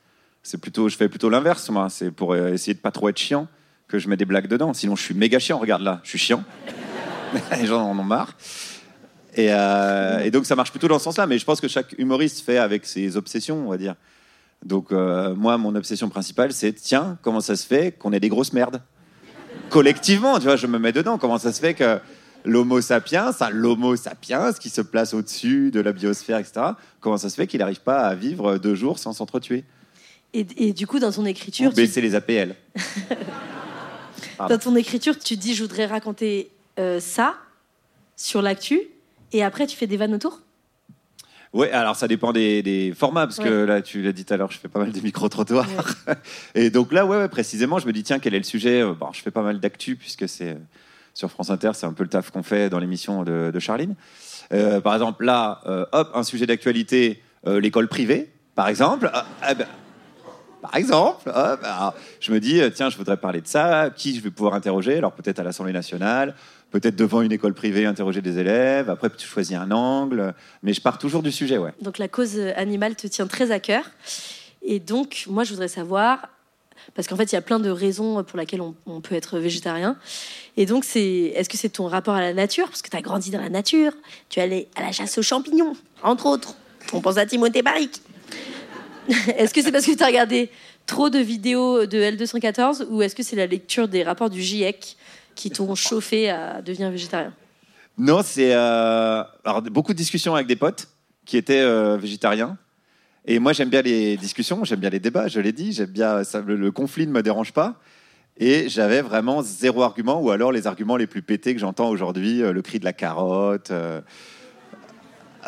C'est 0.43 0.59
plutôt, 0.59 0.89
je 0.89 0.97
fais 0.97 1.09
plutôt 1.09 1.29
l'inverse, 1.29 1.69
moi. 1.69 1.89
C'est 1.91 2.11
pour 2.11 2.33
euh, 2.33 2.53
essayer 2.53 2.75
de 2.75 2.79
pas 2.79 2.91
trop 2.91 3.09
être 3.09 3.19
chiant 3.19 3.47
que 3.89 3.99
je 3.99 4.09
mets 4.09 4.17
des 4.17 4.25
blagues 4.25 4.49
dedans. 4.49 4.73
Sinon, 4.73 4.97
je 4.97 5.03
suis 5.03 5.15
méga 5.15 5.39
chiant. 5.39 5.59
Regarde 5.59 5.83
là, 5.83 6.01
je 6.03 6.11
suis 6.11 6.19
chiant. 6.19 6.43
Les 7.61 7.67
gens 7.67 7.83
en 7.83 7.99
ont 7.99 8.05
marre. 8.05 8.37
Et, 9.37 9.47
et 9.47 10.31
donc, 10.33 10.47
ça 10.47 10.57
marche 10.57 10.71
plutôt 10.73 10.89
dans 10.89 10.99
ce 10.99 11.05
sens-là. 11.05 11.27
Mais 11.27 11.39
je 11.39 11.45
pense 11.45 11.61
que 11.61 11.69
chaque 11.69 11.95
humoriste 11.99 12.45
fait 12.45 12.59
avec 12.59 12.87
ses 12.87 13.17
obsessions, 13.17 13.67
on 13.67 13.71
va 13.71 13.77
dire. 13.77 13.95
Donc, 14.65 14.93
euh, 14.93 15.35
moi, 15.35 15.57
mon 15.59 15.75
obsession 15.75 16.09
principale, 16.09 16.53
c'est 16.53 16.73
tiens, 16.73 17.19
comment 17.23 17.41
ça 17.41 17.57
se 17.57 17.67
fait 17.67 17.93
qu'on 17.93 18.13
ait 18.13 18.21
des 18.21 18.29
grosses 18.29 18.53
merdes? 18.53 18.83
Collectivement, 19.71 20.39
tu 20.39 20.45
vois, 20.45 20.57
je 20.57 20.67
me 20.67 20.79
mets 20.79 20.93
dedans. 20.93 21.19
Comment 21.19 21.39
ça 21.39 21.53
se 21.53 21.61
fait 21.61 21.75
que 21.75 21.99
l'Homo 22.45 22.81
sapiens, 22.81 23.33
ça, 23.33 23.51
l'Homo 23.51 23.97
sapiens, 23.97 24.53
qui 24.53 24.69
se 24.69 24.81
place 24.81 25.15
au-dessus 25.15 25.71
de 25.71 25.81
la 25.81 25.93
biosphère, 25.93 26.39
etc., 26.39 26.61
comment 27.01 27.17
ça 27.17 27.31
se 27.31 27.37
fait 27.37 27.47
qu'il 27.47 27.61
n'arrive 27.61 27.81
pas 27.81 28.01
à 28.01 28.15
vivre 28.15 28.59
deux 28.59 28.75
jours 28.75 28.99
sans 28.99 29.13
s'entretuer? 29.13 29.65
Et, 30.35 30.47
et 30.57 30.73
du 30.73 30.87
coup, 30.87 30.99
dans 30.99 31.11
ton 31.11 31.25
Ou 31.25 31.29
écriture, 31.29 31.71
tu, 31.71 31.77
baisser 31.77 32.01
les 32.01 32.15
APL 32.15 32.55
dans 34.49 34.59
ton 34.59 34.77
écriture, 34.77 35.19
tu 35.19 35.37
dis 35.37 35.55
je 35.55 35.63
voudrais 35.63 35.87
raconter 35.87 36.51
euh, 36.79 37.01
ça 37.01 37.35
sur 38.17 38.43
l'actu, 38.43 38.81
et 39.33 39.43
après 39.43 39.67
tu 39.67 39.77
fais 39.77 39.87
des 39.87 39.97
vannes 39.97 40.15
autour? 40.15 40.41
Ouais, 41.53 41.71
alors 41.73 41.97
ça 41.97 42.07
dépend 42.07 42.33
des, 42.33 42.63
des 42.63 42.93
formats, 42.97 43.27
parce 43.27 43.39
que 43.41 43.65
là, 43.65 43.83
tu 43.83 44.03
l'as 44.03 44.13
dit 44.13 44.25
tout 44.25 44.33
à 44.33 44.37
l'heure, 44.37 44.53
je 44.53 44.59
fais 44.59 44.69
pas 44.69 44.79
mal 44.79 44.93
de 44.93 45.01
micro-trottoirs. 45.01 45.67
Et 46.55 46.71
donc 46.71 46.93
là, 46.93 47.05
ouais, 47.05 47.17
ouais, 47.17 47.29
précisément, 47.29 47.81
je 47.81 47.87
me 47.87 47.93
dis, 47.93 48.05
tiens, 48.05 48.21
quel 48.21 48.35
est 48.35 48.39
le 48.39 48.45
sujet? 48.45 48.83
Euh, 48.83 48.95
Bon, 48.95 49.09
je 49.13 49.21
fais 49.21 49.33
pas 49.33 49.43
mal 49.43 49.59
d'actu, 49.59 49.97
puisque 49.97 50.29
c'est 50.29 50.51
euh, 50.51 50.59
sur 51.15 51.31
France 51.31 51.51
Inter, 51.51 51.73
c'est 51.75 51.87
un 51.87 51.93
peu 51.93 52.05
le 52.05 52.09
taf 52.09 52.31
qu'on 52.31 52.43
fait 52.45 52.71
dans 52.71 52.79
l'émission 52.79 53.25
de, 53.25 53.51
de 53.53 53.59
Charline. 53.59 53.95
Euh, 54.53 54.81
par 54.81 54.95
exemple, 54.95 55.25
là, 55.25 55.61
euh, 55.67 55.87
hop, 55.93 56.11
un 56.15 56.23
sujet 56.23 56.47
d'actualité, 56.47 57.23
euh, 57.47 57.61
l'école 57.61 57.89
privée, 57.89 58.31
par 58.55 58.69
exemple. 58.69 59.11
Ah, 59.13 59.27
ah 59.43 59.55
ben, 59.55 59.67
par 60.63 60.77
exemple, 60.77 61.31
hop, 61.31 61.61
alors, 61.65 61.95
je 62.21 62.33
me 62.33 62.39
dis, 62.39 62.61
tiens, 62.75 62.91
je 62.91 62.97
voudrais 62.97 63.17
parler 63.17 63.41
de 63.41 63.47
ça, 63.47 63.91
qui 63.95 64.15
je 64.15 64.21
vais 64.21 64.31
pouvoir 64.31 64.55
interroger? 64.55 64.99
Alors 64.99 65.13
peut-être 65.13 65.39
à 65.39 65.43
l'Assemblée 65.43 65.73
nationale, 65.73 66.35
peut-être 66.71 66.97
devant 66.97 67.23
une 67.23 67.33
école 67.33 67.55
privée, 67.55 67.87
interroger 67.87 68.21
des 68.21 68.39
élèves, 68.39 68.91
après 68.91 69.11
tu 69.11 69.27
choisis 69.27 69.57
un 69.57 69.71
angle, 69.71 70.35
mais 70.63 70.73
je 70.73 70.81
pars 70.81 70.99
toujours 70.99 71.23
du 71.23 71.33
sujet, 71.33 71.59
ouais. 71.59 71.73
Donc 71.81 71.99
la 71.99 72.09
cause 72.09 72.39
animale 72.57 72.97
te 72.97 73.07
tient 73.07 73.27
très 73.27 73.51
à 73.51 73.61
cœur. 73.61 73.85
Et 74.63 74.79
donc, 74.79 75.25
moi, 75.29 75.45
je 75.45 75.51
voudrais 75.51 75.69
savoir, 75.69 76.29
parce 76.95 77.09
qu'en 77.09 77.17
fait, 77.17 77.33
il 77.33 77.35
y 77.35 77.39
a 77.39 77.43
plein 77.43 77.59
de 77.59 77.71
raisons 77.71 78.23
pour 78.25 78.39
lesquelles 78.39 78.61
on, 78.61 78.75
on 78.87 79.01
peut 79.01 79.15
être 79.15 79.39
végétarien. 79.39 79.97
Et 80.57 80.67
donc, 80.67 80.85
c'est, 80.85 81.33
est-ce 81.35 81.49
que 81.49 81.57
c'est 81.57 81.71
ton 81.71 81.87
rapport 81.87 82.15
à 82.15 82.21
la 82.21 82.35
nature? 82.35 82.67
Parce 82.67 82.83
que 82.83 82.91
tu 82.91 82.97
as 82.97 83.03
grandi 83.03 83.31
dans 83.31 83.41
la 83.41 83.49
nature, 83.49 83.93
tu 84.29 84.39
es 84.39 84.43
allé 84.43 84.69
à 84.77 84.83
la 84.83 84.93
chasse 84.93 85.17
aux 85.19 85.23
champignons, 85.23 85.75
entre 86.03 86.27
autres. 86.27 86.57
On 86.93 87.01
pense 87.01 87.17
à 87.17 87.27
Timothée 87.27 87.63
Barrick. 87.63 88.03
est-ce 89.37 89.55
que 89.55 89.63
c'est 89.63 89.73
parce 89.73 89.87
que 89.87 89.95
tu 89.95 90.03
as 90.03 90.07
regardé 90.07 90.51
trop 90.87 91.11
de 91.11 91.19
vidéos 91.19 91.87
de 91.87 91.99
L214 91.99 92.87
ou 92.91 93.03
est-ce 93.03 93.15
que 93.15 93.23
c'est 93.23 93.37
la 93.37 93.47
lecture 93.47 93.89
des 93.89 94.03
rapports 94.03 94.31
du 94.31 94.43
GIEC 94.43 94.97
qui 95.35 95.51
t'ont 95.51 95.75
chauffé 95.75 96.31
à 96.31 96.63
devenir 96.63 96.91
végétarien? 96.91 97.33
Non, 97.99 98.21
c'est 98.25 98.55
euh, 98.55 99.23
alors 99.45 99.63
beaucoup 99.63 99.93
de 99.93 99.99
discussions 99.99 100.35
avec 100.35 100.47
des 100.47 100.57
potes 100.57 100.89
qui 101.27 101.37
étaient 101.37 101.61
euh, 101.61 101.97
végétariens. 101.97 102.57
Et 103.27 103.39
moi, 103.39 103.53
j'aime 103.53 103.69
bien 103.69 103.83
les 103.83 104.17
discussions, 104.17 104.65
j'aime 104.65 104.81
bien 104.81 104.91
les 104.91 105.01
débats. 105.01 105.29
Je 105.29 105.41
l'ai 105.41 105.53
dit, 105.53 105.73
j'aime 105.73 105.91
bien 105.91 106.23
le 106.47 106.71
conflit 106.71 107.07
ne 107.07 107.13
me 107.13 107.23
dérange 107.23 107.53
pas. 107.53 107.79
Et 108.39 108.71
j'avais 108.71 109.03
vraiment 109.03 109.43
zéro 109.43 109.83
argument, 109.83 110.21
ou 110.23 110.31
alors 110.31 110.51
les 110.51 110.67
arguments 110.67 110.97
les 110.97 111.07
plus 111.07 111.21
pétés 111.21 111.53
que 111.53 111.61
j'entends 111.61 111.91
aujourd'hui, 111.91 112.43
euh, 112.43 112.53
le 112.53 112.63
cri 112.63 112.79
de 112.79 112.85
la 112.85 112.95
carotte. 112.95 113.71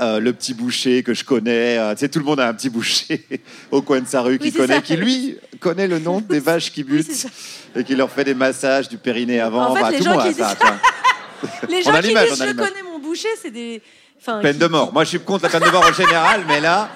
Euh, 0.00 0.20
le 0.20 0.32
petit 0.32 0.54
boucher 0.54 1.02
que 1.02 1.12
je 1.14 1.24
connais, 1.24 1.76
euh, 1.78 1.92
tu 1.94 2.00
sais, 2.00 2.08
tout 2.08 2.18
le 2.18 2.24
monde 2.24 2.40
a 2.40 2.48
un 2.48 2.54
petit 2.54 2.70
boucher 2.70 3.26
au 3.70 3.82
coin 3.82 4.00
de 4.00 4.06
sa 4.06 4.22
rue 4.22 4.32
Oui, 4.40 4.50
qui 4.50 4.52
connaît, 4.52 4.76
ça. 4.76 4.80
qui 4.80 4.96
lui 4.96 5.36
connaît 5.60 5.86
le 5.88 5.98
nom 5.98 6.20
des 6.20 6.40
vaches 6.40 6.72
qui 6.72 6.82
butent 6.84 7.26
et 7.76 7.84
qui 7.84 7.94
leur 7.94 8.10
fait 8.10 8.24
des 8.24 8.34
massages 8.34 8.88
du 8.88 8.96
périnée 8.98 9.40
avant. 9.40 9.70
En 9.70 9.74
fait, 9.74 9.82
Bah, 9.82 9.90
les 9.90 9.98
tout 9.98 10.04
le 10.04 10.10
gens 10.14 10.22
qui 10.28 10.34
ça. 10.34 10.54
Les 11.68 11.78
On 11.78 11.82
gens 11.82 11.92
a 11.94 12.00
qui 12.02 12.08
disent 12.08 12.16
on 12.16 12.40
a 12.40 12.46
je 12.48 12.52
connais 12.52 12.82
mon 12.84 12.98
boucher, 13.00 13.28
c'est 13.40 13.50
des. 13.50 13.82
Enfin, 14.20 14.38
Peine 14.40 14.52
qui- 14.52 14.58
de 14.60 14.66
mort. 14.68 14.92
Moi, 14.92 15.02
je 15.02 15.08
suis 15.10 15.18
contre 15.20 15.42
la 15.44 15.48
peine 15.50 15.64
de 15.68 15.70
mort 15.72 15.84
en 15.84 15.92
général, 15.92 16.42
mais 16.46 16.60
là, 16.60 16.88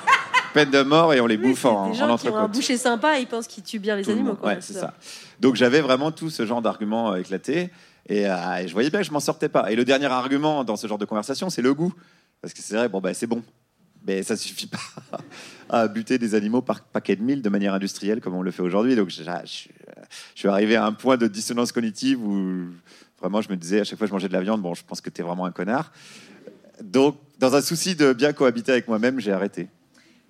peine 0.54 0.70
de 0.70 0.82
mort 0.82 1.12
et 1.12 1.20
on 1.20 1.26
les 1.26 1.37
Oui, 1.37 1.48
bouffe 1.48 1.64
en, 1.64 1.90
des 1.90 2.00
en 2.02 2.09
gens 2.11 2.16
qui 2.16 2.28
ont 2.28 2.37
un 2.37 2.46
boucher 2.46 2.76
sympa, 2.76 3.18
ils 3.18 3.26
pensent 3.26 3.48
qu'ils 3.48 3.64
tuent 3.64 3.80
bien 3.80 3.96
les 3.96 4.04
Tout 4.04 4.12
animaux. 4.12 4.35
quoi. 4.37 4.50
Ouais, 4.50 4.59
c'est 4.61 4.74
ça. 4.74 4.94
Donc 5.40 5.56
j'avais 5.56 5.80
vraiment 5.80 6.12
tout 6.12 6.30
ce 6.30 6.46
genre 6.46 6.62
d'arguments 6.62 7.12
euh, 7.12 7.16
éclatés 7.16 7.70
et, 8.09 8.28
euh, 8.28 8.56
et 8.62 8.68
je 8.68 8.72
voyais 8.72 8.88
bien 8.88 9.00
que 9.00 9.06
je 9.06 9.11
m'en 9.11 9.18
sortais 9.20 9.48
pas. 9.48 9.70
Et 9.72 9.74
le 9.74 9.85
dernier 9.85 10.06
argument 10.06 10.62
dans 10.62 10.76
ce 10.76 10.87
genre 10.87 10.98
de 10.98 11.04
conversation, 11.04 11.50
c'est 11.50 11.62
le 11.62 11.74
goût. 11.74 11.92
Parce 12.42 12.55
que 12.55 12.61
c'est 12.62 12.75
vrai, 12.77 12.88
bon, 12.88 13.01
bah, 13.01 13.14
c'est 13.14 13.27
bon. 13.27 13.42
Mais 14.07 14.22
ça 14.22 14.37
suffit 14.37 14.68
pas 14.68 14.79
à 15.68 15.88
buter 15.88 16.16
des 16.18 16.35
animaux 16.37 16.62
par 16.62 16.81
paquet 16.83 17.16
de 17.16 17.22
mille 17.22 17.42
de 17.42 17.49
manière 17.49 17.75
industrielle 17.75 18.20
comme 18.20 18.35
on 18.37 18.42
le 18.42 18.53
fait 18.53 18.62
aujourd'hui. 18.62 18.94
Donc 18.94 19.11
je, 19.11 19.22
je- 19.25 19.68
je 20.35 20.38
suis 20.38 20.49
arrivé 20.49 20.77
à 20.77 20.85
un 20.87 20.92
point 20.92 21.16
de 21.16 21.27
dissonance 21.27 21.72
cognitive 21.72 22.22
où 22.22 22.66
vraiment 23.20 23.40
je 23.42 23.49
me 23.51 23.57
disais 23.57 23.81
à 23.81 23.85
chaque 23.85 23.99
fois 23.99 24.07
que 24.07 24.11
je 24.11 24.14
mangeais 24.14 24.29
de 24.29 24.33
la 24.33 24.42
viande, 24.42 24.62
bon, 24.62 24.75
je 24.75 24.85
pense 24.85 25.01
que 25.01 25.11
tu 25.11 25.20
es 25.20 25.25
vraiment 25.25 25.44
un 25.44 25.51
connard. 25.51 25.90
Donc, 26.83 27.16
dans 27.38 27.55
un 27.57 27.61
souci 27.62 27.96
de 27.96 28.12
bien 28.12 28.33
cohabiter 28.33 28.70
avec 28.72 28.87
moi-même, 28.87 29.18
j'ai 29.18 29.33
arrêté. 29.33 29.68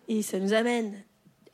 Et 0.08 0.22
ça 0.22 0.38
nous 0.38 0.54
amène 0.54 0.94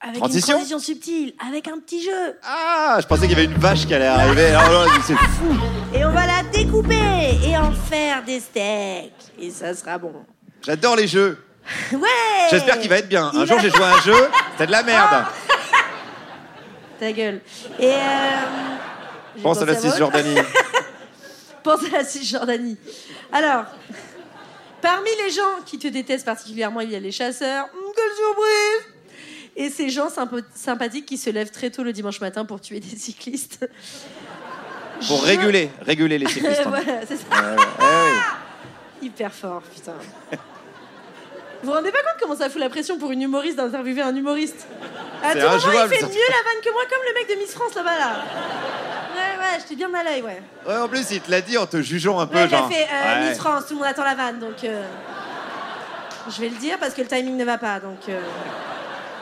avec 0.00 0.16
Transition 0.18 0.54
une 0.54 0.66
transition 0.66 0.78
subtile, 0.78 1.32
avec 1.44 1.66
un 1.66 1.78
petit 1.80 2.04
jeu. 2.04 2.34
Ah, 2.44 2.98
je 3.00 3.06
pensais 3.06 3.22
qu'il 3.26 3.36
y 3.36 3.40
avait 3.40 3.50
une 3.52 3.58
vache 3.58 3.86
qui 3.86 3.94
allait 3.94 4.06
arriver. 4.06 4.50
Là, 4.52 4.86
c'est 5.04 5.14
fou. 5.16 5.54
Et 5.94 6.04
on 6.04 6.10
va 6.12 6.26
la 6.26 6.42
découper 6.52 7.38
et 7.44 7.56
en 7.56 7.72
faire 7.72 8.22
des 8.24 8.38
steaks. 8.40 9.12
Et 9.40 9.50
ça 9.50 9.74
sera 9.74 9.98
bon. 9.98 10.12
J'adore 10.64 10.96
les 10.96 11.06
jeux. 11.08 11.42
Ouais 11.92 12.00
J'espère 12.50 12.78
qu'il 12.80 12.88
va 12.90 12.98
être 12.98 13.08
bien. 13.08 13.26
Un 13.34 13.42
Il 13.42 13.46
jour, 13.46 13.56
va- 13.56 13.62
j'ai 13.62 13.70
joué 13.70 13.84
à 13.84 13.94
un 13.94 14.00
jeu, 14.00 14.28
c'était 14.52 14.66
de 14.66 14.72
la 14.72 14.82
merde. 14.82 15.24
Ta 16.98 17.12
gueule. 17.12 17.40
Et. 17.78 17.86
Euh, 17.86 17.96
j'ai 19.36 19.42
Pense 19.42 19.62
à 19.62 19.64
la. 19.64 19.74
Cisjordanie. 19.76 20.36
Pense 21.62 21.80
à 21.84 21.88
la 21.98 22.04
Cisjordanie. 22.04 22.76
Alors, 23.32 23.64
parmi 24.80 25.08
les 25.24 25.30
gens 25.32 25.62
qui 25.64 25.78
te 25.78 25.86
détestent 25.88 26.24
particulièrement, 26.26 26.80
il 26.80 26.90
y 26.90 26.96
a 26.96 27.00
les 27.00 27.12
chasseurs. 27.12 27.66
Hum, 27.72 27.92
quelle 27.94 28.16
surprise 28.16 28.94
Et 29.56 29.70
ces 29.70 29.88
gens 29.88 30.08
sympa- 30.10 30.42
sympathiques 30.54 31.06
qui 31.06 31.16
se 31.16 31.30
lèvent 31.30 31.50
très 31.52 31.70
tôt 31.70 31.82
le 31.84 31.92
dimanche 31.92 32.20
matin 32.20 32.44
pour 32.44 32.60
tuer 32.60 32.80
des 32.80 32.96
cyclistes. 32.96 33.68
Pour 35.06 35.20
Je- 35.20 35.26
réguler, 35.26 35.70
réguler 35.86 36.18
les 36.18 36.26
cyclistes. 36.28 36.60
hein. 36.64 36.68
voilà, 36.68 37.06
c'est 37.08 37.16
ça. 37.16 37.24
Ouais, 37.30 37.56
ouais, 37.56 37.84
ouais. 37.84 38.20
Hyper 39.02 39.32
fort, 39.32 39.62
putain. 39.74 39.94
Vous 41.62 41.68
vous 41.68 41.74
rendez 41.74 41.92
pas 41.92 41.98
compte 41.98 42.16
comment 42.20 42.36
ça 42.36 42.50
fout 42.50 42.60
la 42.60 42.68
pression 42.68 42.98
pour 42.98 43.12
une 43.12 43.22
humoriste 43.22 43.56
d'interviewer 43.56 44.02
un 44.02 44.14
humoriste 44.16 44.66
À 45.22 45.32
tout 45.32 45.38
moment, 45.38 45.52
il 45.54 45.60
fait 45.60 46.00
ça. 46.00 46.06
mieux 46.06 46.28
la 46.28 46.42
vanne 46.50 46.60
que 46.64 46.72
moi, 46.72 46.82
comme 46.90 46.98
le 47.08 47.14
mec 47.14 47.28
de 47.28 47.40
Miss 47.40 47.52
France 47.54 47.74
là-bas 47.76 47.98
là. 47.98 48.16
Ouais, 49.14 49.38
ouais, 49.38 49.58
j'étais 49.60 49.76
bien 49.76 49.92
à 49.94 50.02
l'œil, 50.02 50.22
ouais. 50.22 50.42
Ouais, 50.66 50.76
en 50.76 50.88
plus, 50.88 51.08
il 51.12 51.20
te 51.20 51.30
l'a 51.30 51.40
dit 51.40 51.56
en 51.58 51.66
te 51.66 51.80
jugeant 51.80 52.18
un 52.18 52.26
peu, 52.26 52.36
Ouais, 52.38 52.46
il 52.48 52.54
a 52.54 52.58
genre. 52.58 52.68
fait 52.68 52.86
euh, 52.92 53.20
Ouais. 53.22 53.28
Miss 53.28 53.38
France, 53.38 53.64
tout 53.68 53.74
le 53.74 53.80
monde 53.80 53.88
attend 53.88 54.04
la 54.04 54.14
vanne, 54.14 54.40
donc 54.40 54.64
euh, 54.64 54.82
je 56.28 56.40
vais 56.40 56.48
le 56.48 56.56
dire 56.56 56.78
parce 56.78 56.94
que 56.94 57.02
le 57.02 57.06
timing 57.08 57.36
ne 57.36 57.44
va 57.44 57.58
pas, 57.58 57.78
donc. 57.78 57.98
euh, 58.08 58.20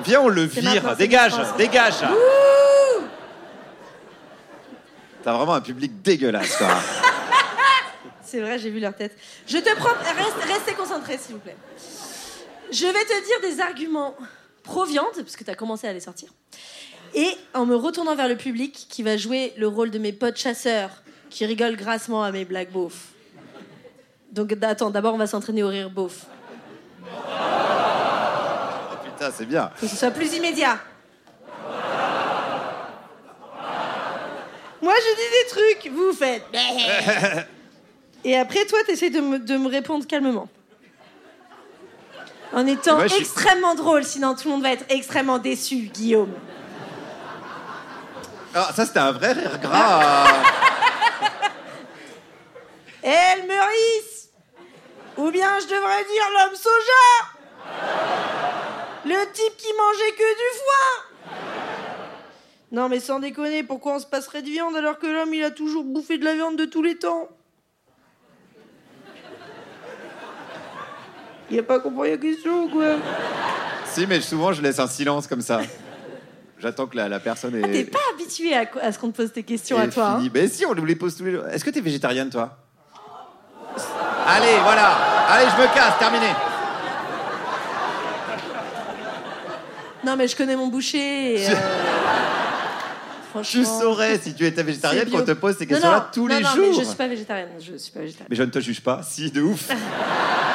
Viens, 0.05 0.20
on 0.22 0.29
le 0.29 0.48
C'est 0.48 0.61
vire. 0.61 0.83
c'est 0.90 0.96
Dégage, 0.96 1.33
Miss 1.37 1.44
France. 1.46 1.57
dégage. 1.59 1.94
T'as 5.22 5.33
vraiment 5.35 5.55
un 5.55 5.61
public 5.61 6.00
dégueulasse, 6.00 6.57
quoi. 6.57 6.68
C'est 8.22 8.40
vrai, 8.40 8.59
j'ai 8.61 8.70
vu 8.70 8.79
leur 8.79 8.94
tête. 8.94 9.12
Je 9.46 9.59
te 9.59 9.74
prends. 9.76 9.88
Reste, 9.88 10.37
restez 10.46 10.72
concentrés, 10.74 11.18
s'il 11.18 11.35
vous 11.35 11.40
plaît. 11.40 11.57
Je 12.72 12.87
vais 12.87 12.92
te 12.92 13.26
dire 13.26 13.50
des 13.50 13.61
arguments 13.61 14.14
pro-viande, 14.62 15.14
parce 15.16 15.37
que 15.37 15.44
tu 15.44 15.50
as 15.50 15.54
commencé 15.54 15.88
à 15.88 15.92
les 15.92 16.00
sortir, 16.00 16.30
Et 17.14 17.30
en 17.54 17.66
me 17.66 17.74
retournant 17.74 18.14
vers 18.14 18.28
le 18.28 18.37
public, 18.37 18.87
qui 18.88 19.02
va 19.02 19.16
jouer 19.16 19.52
le 19.56 19.66
rôle 19.66 19.90
de 19.90 19.98
mes 19.98 20.12
potes 20.12 20.37
chasseurs, 20.37 21.02
qui 21.28 21.44
rigolent 21.46 21.76
grassement 21.76 22.22
à 22.22 22.30
mes 22.30 22.44
blagues 22.44 22.70
beaufs. 22.70 23.09
Donc 24.33 24.54
attends, 24.62 24.90
d'abord 24.90 25.14
on 25.14 25.18
va 25.18 25.26
s'entraîner 25.26 25.62
au 25.62 25.68
rire 25.68 25.90
beauf. 25.90 26.26
Putain, 29.04 29.30
c'est 29.33 29.46
bien. 29.46 29.70
Faut 29.74 29.87
que 29.87 29.92
ce 29.92 29.96
soit 29.96 30.11
plus 30.12 30.33
immédiat. 30.35 30.78
Moi 34.83 34.94
je 34.94 35.14
dis 35.16 35.30
des 35.30 35.48
trucs, 35.50 35.92
vous 35.92 36.12
faites. 36.12 36.44
Et 38.24 38.37
après 38.37 38.64
toi 38.66 38.78
de 38.85 39.20
me, 39.20 39.38
de 39.38 39.56
me 39.56 39.68
répondre 39.68 40.06
calmement. 40.06 40.48
En 42.52 42.66
étant 42.66 42.96
Moi, 42.96 43.06
je 43.06 43.14
suis- 43.14 43.22
extrêmement 43.22 43.74
drôle, 43.74 44.04
sinon 44.04 44.34
tout 44.34 44.48
le 44.48 44.50
monde 44.54 44.62
va 44.62 44.72
être 44.72 44.84
extrêmement 44.88 45.38
déçu, 45.38 45.76
Guillaume. 45.92 46.32
Ah, 48.54 48.70
ça, 48.74 48.84
c'était 48.84 48.98
un 48.98 49.12
vrai 49.12 49.32
rire 49.32 49.58
gras. 49.60 50.24
Elle 53.02 53.46
Meurice 53.46 54.28
Ou 55.16 55.30
bien 55.30 55.58
je 55.60 55.66
devrais 55.66 56.04
dire 56.04 56.24
l'homme 56.34 56.54
soja 56.54 57.30
Le 59.06 59.32
type 59.32 59.56
qui 59.56 59.68
mangeait 59.72 60.12
que 60.12 60.34
du 60.34 60.48
foin 60.58 61.36
Non 62.72 62.88
mais 62.90 63.00
sans 63.00 63.20
déconner, 63.20 63.62
pourquoi 63.62 63.92
on 63.94 63.98
se 64.00 64.06
passerait 64.06 64.42
de 64.42 64.50
viande 64.50 64.76
alors 64.76 64.98
que 64.98 65.06
l'homme 65.06 65.32
il 65.32 65.42
a 65.44 65.50
toujours 65.50 65.84
bouffé 65.84 66.18
de 66.18 66.24
la 66.26 66.34
viande 66.34 66.56
de 66.56 66.66
tous 66.66 66.82
les 66.82 66.96
temps? 66.98 67.28
Il 71.50 71.58
a 71.58 71.62
pas 71.62 71.80
compris 71.80 72.10
la 72.10 72.16
question 72.16 72.64
ou 72.64 72.68
quoi? 72.68 72.96
Si, 73.86 74.06
mais 74.06 74.20
souvent, 74.20 74.52
je 74.52 74.62
laisse 74.62 74.78
un 74.78 74.86
silence 74.86 75.26
comme 75.26 75.40
ça. 75.40 75.60
J'attends 76.58 76.86
que 76.86 76.96
la, 76.96 77.08
la 77.08 77.18
personne 77.20 77.56
est. 77.56 77.62
Ah, 77.64 77.68
T'es 77.68 77.84
pas 77.84 77.98
habitué 78.14 78.54
à, 78.54 78.64
à 78.82 78.92
ce 78.92 78.98
qu'on 78.98 79.10
te 79.10 79.16
pose 79.16 79.32
des 79.32 79.42
questions 79.42 79.78
est 79.80 79.84
à 79.84 79.88
toi. 79.88 80.06
hein. 80.20 80.28
Mais 80.32 80.46
si, 80.46 80.64
on 80.66 80.74
nous 80.74 80.84
les 80.84 80.94
pose 80.94 81.16
tous 81.16 81.24
les 81.24 81.32
jours. 81.32 81.46
Est-ce 81.50 81.64
que 81.64 81.70
t'es 81.70 81.80
végétarienne, 81.80 82.28
toi? 82.30 82.56
Allez, 84.26 84.58
voilà. 84.62 84.94
Allez, 85.28 85.46
je 85.56 85.60
me 85.62 85.74
casse, 85.74 85.98
terminé. 85.98 86.26
Non 90.04 90.16
mais 90.16 90.26
je 90.28 90.34
connais 90.36 90.56
mon 90.56 90.68
boucher. 90.68 91.34
et, 91.42 91.46
euh, 91.50 91.52
Tu 91.52 93.30
Franchement. 93.64 93.80
saurais 93.80 94.18
si 94.18 94.34
tu 94.34 94.46
étais 94.46 94.62
végétarienne 94.62 95.04
C'est 95.04 95.10
qu'on 95.10 95.18
bio. 95.18 95.26
te 95.26 95.32
pose 95.38 95.56
ces 95.56 95.64
Non, 95.64 95.68
questions-là 95.70 95.96
non, 95.98 96.04
tous 96.12 96.26
non, 96.28 96.36
les 96.36 96.42
non, 96.42 96.48
jours. 96.50 96.66
Mais 96.68 96.72
je 96.80 96.84
suis 96.88 96.96
pas 96.96 97.06
végétarienne. 97.08 97.48
Je 97.60 97.76
suis 97.76 97.92
pas 97.92 98.00
végétarienne. 98.00 98.26
Mais 98.30 98.36
je 98.36 98.42
ne 98.42 98.50
te 98.50 98.60
juge 98.60 98.80
pas. 98.82 99.02
Si, 99.02 99.30
de 99.30 99.42
ouf. 99.42 99.68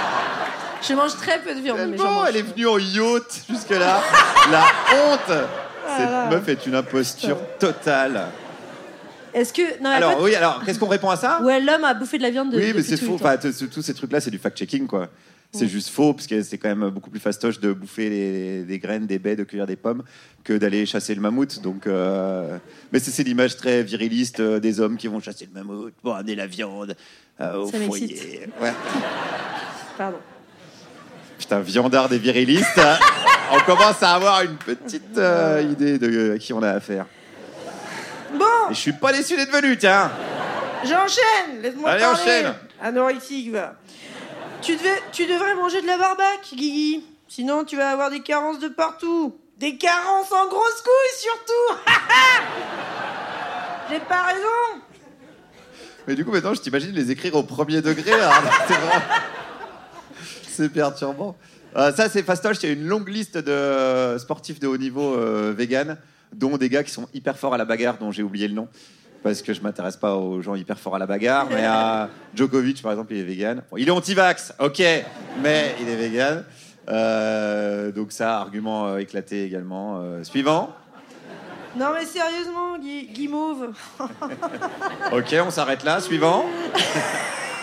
Je 0.88 0.94
mange 0.94 1.16
très 1.16 1.42
peu 1.42 1.54
de 1.56 1.60
viande. 1.62 1.78
mais 1.80 1.96
Tellement, 1.98 2.12
mange. 2.12 2.28
elle 2.30 2.38
est 2.38 2.42
venue 2.42 2.68
en 2.68 2.78
yacht 2.78 3.44
jusque-là. 3.50 4.02
La 4.52 4.64
honte. 4.94 5.48
Cette 5.98 6.32
meuf 6.32 6.48
est 6.50 6.66
une 6.66 6.76
imposture 6.76 7.38
totale. 7.60 8.28
Est-ce 9.34 9.52
que 9.54 9.82
non, 9.84 9.90
Alors, 9.90 10.22
oui, 10.22 10.34
alors, 10.36 10.64
qu'est-ce 10.64 10.80
qu'on 10.80 10.88
répond 10.88 11.10
à 11.10 11.16
ça? 11.18 11.42
Ouais, 11.42 11.60
l'homme 11.60 11.84
a 11.84 11.94
bouffé 11.94 12.18
de 12.18 12.24
la 12.24 12.30
viande 12.32 12.52
de. 12.52 12.58
Oui, 12.58 12.72
mais 12.76 12.82
c'est 12.82 12.98
faux. 12.98 13.16
Enfin, 13.16 13.36
tous 13.38 13.82
ces 13.82 13.94
trucs-là, 13.94 14.20
c'est 14.22 14.32
du 14.32 14.38
fact-checking, 14.40 14.88
quoi. 14.88 15.10
C'est 15.52 15.68
juste 15.70 15.88
faux, 15.90 16.14
parce 16.14 16.28
que 16.28 16.42
c'est 16.44 16.58
quand 16.58 16.68
même 16.68 16.90
beaucoup 16.90 17.10
plus 17.10 17.20
fastoche 17.22 17.62
de 17.62 17.72
bouffer 17.72 18.10
les- 18.10 18.64
des 18.64 18.78
graines, 18.78 19.06
des 19.06 19.20
baies, 19.20 19.38
de 19.38 19.46
cueillir 19.46 19.66
des 19.66 19.78
pommes, 19.78 20.04
que 20.44 20.52
d'aller 20.52 20.86
chasser 20.86 21.16
le 21.16 21.22
mammouth. 21.22 21.62
Donc, 21.62 21.88
euh, 21.88 22.58
Mais 22.92 23.00
c'est 23.00 23.24
l'image 23.24 23.56
très 23.56 23.82
viriliste 23.82 24.42
euh, 24.42 24.60
des 24.60 24.82
hommes 24.82 24.98
qui 24.98 25.08
vont 25.08 25.22
chasser 25.22 25.48
le 25.54 25.58
mammouth 25.58 25.94
pour 26.02 26.14
amener 26.16 26.36
la 26.36 26.46
viande 26.48 26.94
euh, 27.40 27.56
au 27.56 27.72
Ça 27.72 27.78
foyer. 27.80 28.50
Ouais. 28.62 28.74
Pardon. 29.98 30.18
Putain, 31.38 31.60
viandard 31.60 32.10
des 32.10 32.17
virilistes. 32.17 32.82
On 33.52 33.60
commence 33.60 34.02
à 34.02 34.15
avoir 34.15 34.41
une 34.41 34.56
petite 34.58 35.17
euh, 35.17 35.62
idée 35.69 36.00
de 36.00 36.34
à 36.34 36.38
qui 36.39 36.52
on 36.52 36.63
a 36.63 36.71
affaire. 36.71 37.06
Bon, 38.34 38.43
Et 38.71 38.74
je 38.74 38.80
suis 38.80 38.93
pas 38.93 39.13
déçu 39.13 39.36
d'être 39.36 39.52
venu, 39.52 39.78
tiens. 39.78 40.12
j'enchaîne. 40.84 41.62
Laisse-moi 41.62 41.91
Allez, 41.91 42.02
parler. 42.02 42.19
enchaîne. 42.21 42.54
Anorexique, 42.82 43.52
va. 43.52 43.76
Tu, 44.63 44.76
devais, 44.76 45.00
tu 45.12 45.28
devrais 45.28 45.54
manger 45.56 45.82
de 45.82 45.88
la 45.88 45.98
barbaque, 45.98 46.48
Guigui. 46.54 47.06
Sinon, 47.28 47.63
tu 47.65 47.78
vas 47.78 47.91
avoir 47.91 48.10
des 48.10 48.21
carences 48.21 48.60
de 48.60 48.67
partout. 48.67 49.38
Des 49.60 49.78
carences 49.78 50.32
en 50.32 50.48
grosses 50.48 50.82
couilles, 50.82 51.19
surtout. 51.19 51.82
J'ai 53.91 54.00
pas 54.00 54.24
raison. 54.24 54.82
Mais 56.08 56.15
du 56.15 56.26
coup, 56.26 56.32
maintenant, 56.32 56.54
je 56.56 56.62
t'imagine 56.62 56.91
les 56.93 57.12
écrire 57.12 57.36
au 57.36 57.43
premier 57.43 57.82
degré. 57.82 58.12
alors, 58.12 58.34
c'est 60.63 60.70
perturbant. 60.70 61.36
Euh, 61.76 61.91
ça, 61.94 62.08
c'est 62.10 62.24
fastoche. 62.24 62.58
Il 62.63 62.70
y 62.70 62.70
a 62.70 62.74
une 62.74 62.88
longue 62.88 63.10
liste 63.10 63.38
de 63.38 64.18
sportifs 64.18 64.60
de 64.60 64.68
haut 64.68 64.78
niveau 64.78 65.15
euh, 65.15 65.54
vegan, 65.56 65.98
dont 66.34 66.56
des 66.58 66.70
gars 66.70 66.84
qui 66.84 66.91
sont 66.91 67.08
hyper 67.13 67.38
forts 67.38 67.54
à 67.54 67.58
la 67.58 67.65
bagarre, 67.65 67.98
dont 67.98 68.12
j'ai 68.12 68.24
oublié 68.24 68.48
le 68.48 68.54
nom. 68.54 68.68
Parce 69.24 69.41
que 69.41 69.54
je 69.54 69.62
m'intéresse 69.62 69.98
pas 69.98 70.15
aux 70.15 70.41
gens 70.41 70.56
hyper 70.56 70.78
forts 70.80 70.96
à 70.96 71.00
la 71.00 71.08
bagarre. 71.08 71.48
Mais 71.50 71.65
à 71.65 72.10
Djokovic, 72.36 72.82
par 72.82 72.91
exemple, 72.91 73.13
il 73.13 73.20
est 73.20 73.24
vegan. 73.24 73.62
Bon, 73.72 73.78
il 73.78 73.88
est 73.88 73.91
anti-vax, 73.91 74.54
ok, 74.60 74.82
mais 75.41 75.76
il 75.82 75.89
est 75.89 75.96
vegan. 75.96 76.46
Euh, 76.88 77.91
donc 77.91 78.12
ça, 78.12 78.38
argument 78.39 78.88
euh, 78.88 78.98
éclaté 79.00 79.44
également. 79.44 80.00
Euh, 80.00 80.24
suivant. 80.24 80.74
Non, 81.76 81.88
mais 81.94 82.06
sérieusement, 82.06 82.78
Gui- 82.78 83.08
Guimauve. 83.12 83.72
Ok, 85.12 85.36
on 85.46 85.50
s'arrête 85.50 85.84
là. 85.84 86.00
Suivant. 86.00 86.46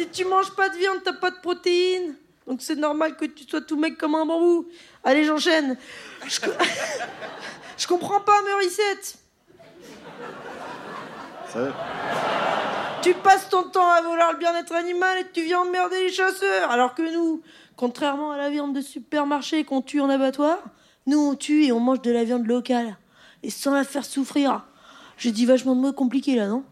Si 0.00 0.06
tu 0.08 0.24
manges 0.24 0.50
pas 0.52 0.70
de 0.70 0.76
viande, 0.78 1.00
t'as 1.04 1.12
pas 1.12 1.30
de 1.30 1.36
protéines. 1.42 2.14
Donc 2.46 2.62
c'est 2.62 2.74
normal 2.76 3.16
que 3.16 3.26
tu 3.26 3.44
sois 3.46 3.60
tout 3.60 3.76
mec 3.76 3.98
comme 3.98 4.14
un 4.14 4.24
bambou. 4.24 4.66
Allez, 5.04 5.24
j'enchaîne. 5.24 5.76
Je, 6.26 6.40
Je 7.78 7.86
comprends 7.86 8.20
pas, 8.20 8.40
Meurissette. 8.48 9.16
Ça- 11.52 11.68
Tu 13.02 13.12
passes 13.14 13.48
ton 13.50 13.64
temps 13.64 13.88
à 13.90 14.00
vouloir 14.00 14.32
le 14.32 14.38
bien-être 14.38 14.72
animal 14.74 15.18
et 15.18 15.26
tu 15.32 15.42
viens 15.42 15.60
emmerder 15.60 16.00
les 16.04 16.10
chasseurs. 16.12 16.70
Alors 16.70 16.94
que 16.94 17.02
nous, 17.02 17.42
contrairement 17.76 18.32
à 18.32 18.38
la 18.38 18.48
viande 18.48 18.74
de 18.74 18.80
supermarché 18.80 19.64
qu'on 19.64 19.82
tue 19.82 20.00
en 20.00 20.08
abattoir, 20.08 20.58
nous 21.06 21.18
on 21.18 21.34
tue 21.34 21.64
et 21.66 21.72
on 21.72 21.80
mange 21.80 22.00
de 22.00 22.10
la 22.10 22.24
viande 22.24 22.46
locale. 22.46 22.96
Et 23.42 23.50
sans 23.50 23.74
la 23.74 23.84
faire 23.84 24.04
souffrir. 24.06 24.64
J'ai 25.18 25.30
dit 25.32 25.44
vachement 25.44 25.74
de 25.74 25.80
mots 25.80 25.92
compliqués 25.92 26.36
là, 26.36 26.46
non? 26.46 26.62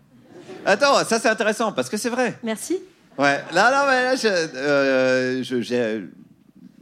Attends, 0.64 1.05
ça 1.05 1.19
c'est 1.19 1.29
intéressant 1.29 1.73
parce 1.73 1.91
que 1.91 1.99
c'est 1.99 2.09
vrai. 2.11 2.38
Merci. 2.43 2.79
Ouais, 3.19 3.41
là, 3.53 3.71
là, 3.71 3.87
ouais, 3.89 4.03
là, 4.05 4.17
je, 4.17 4.29
euh, 4.29 5.43
je, 5.43 5.61
j'ai- 5.61 6.05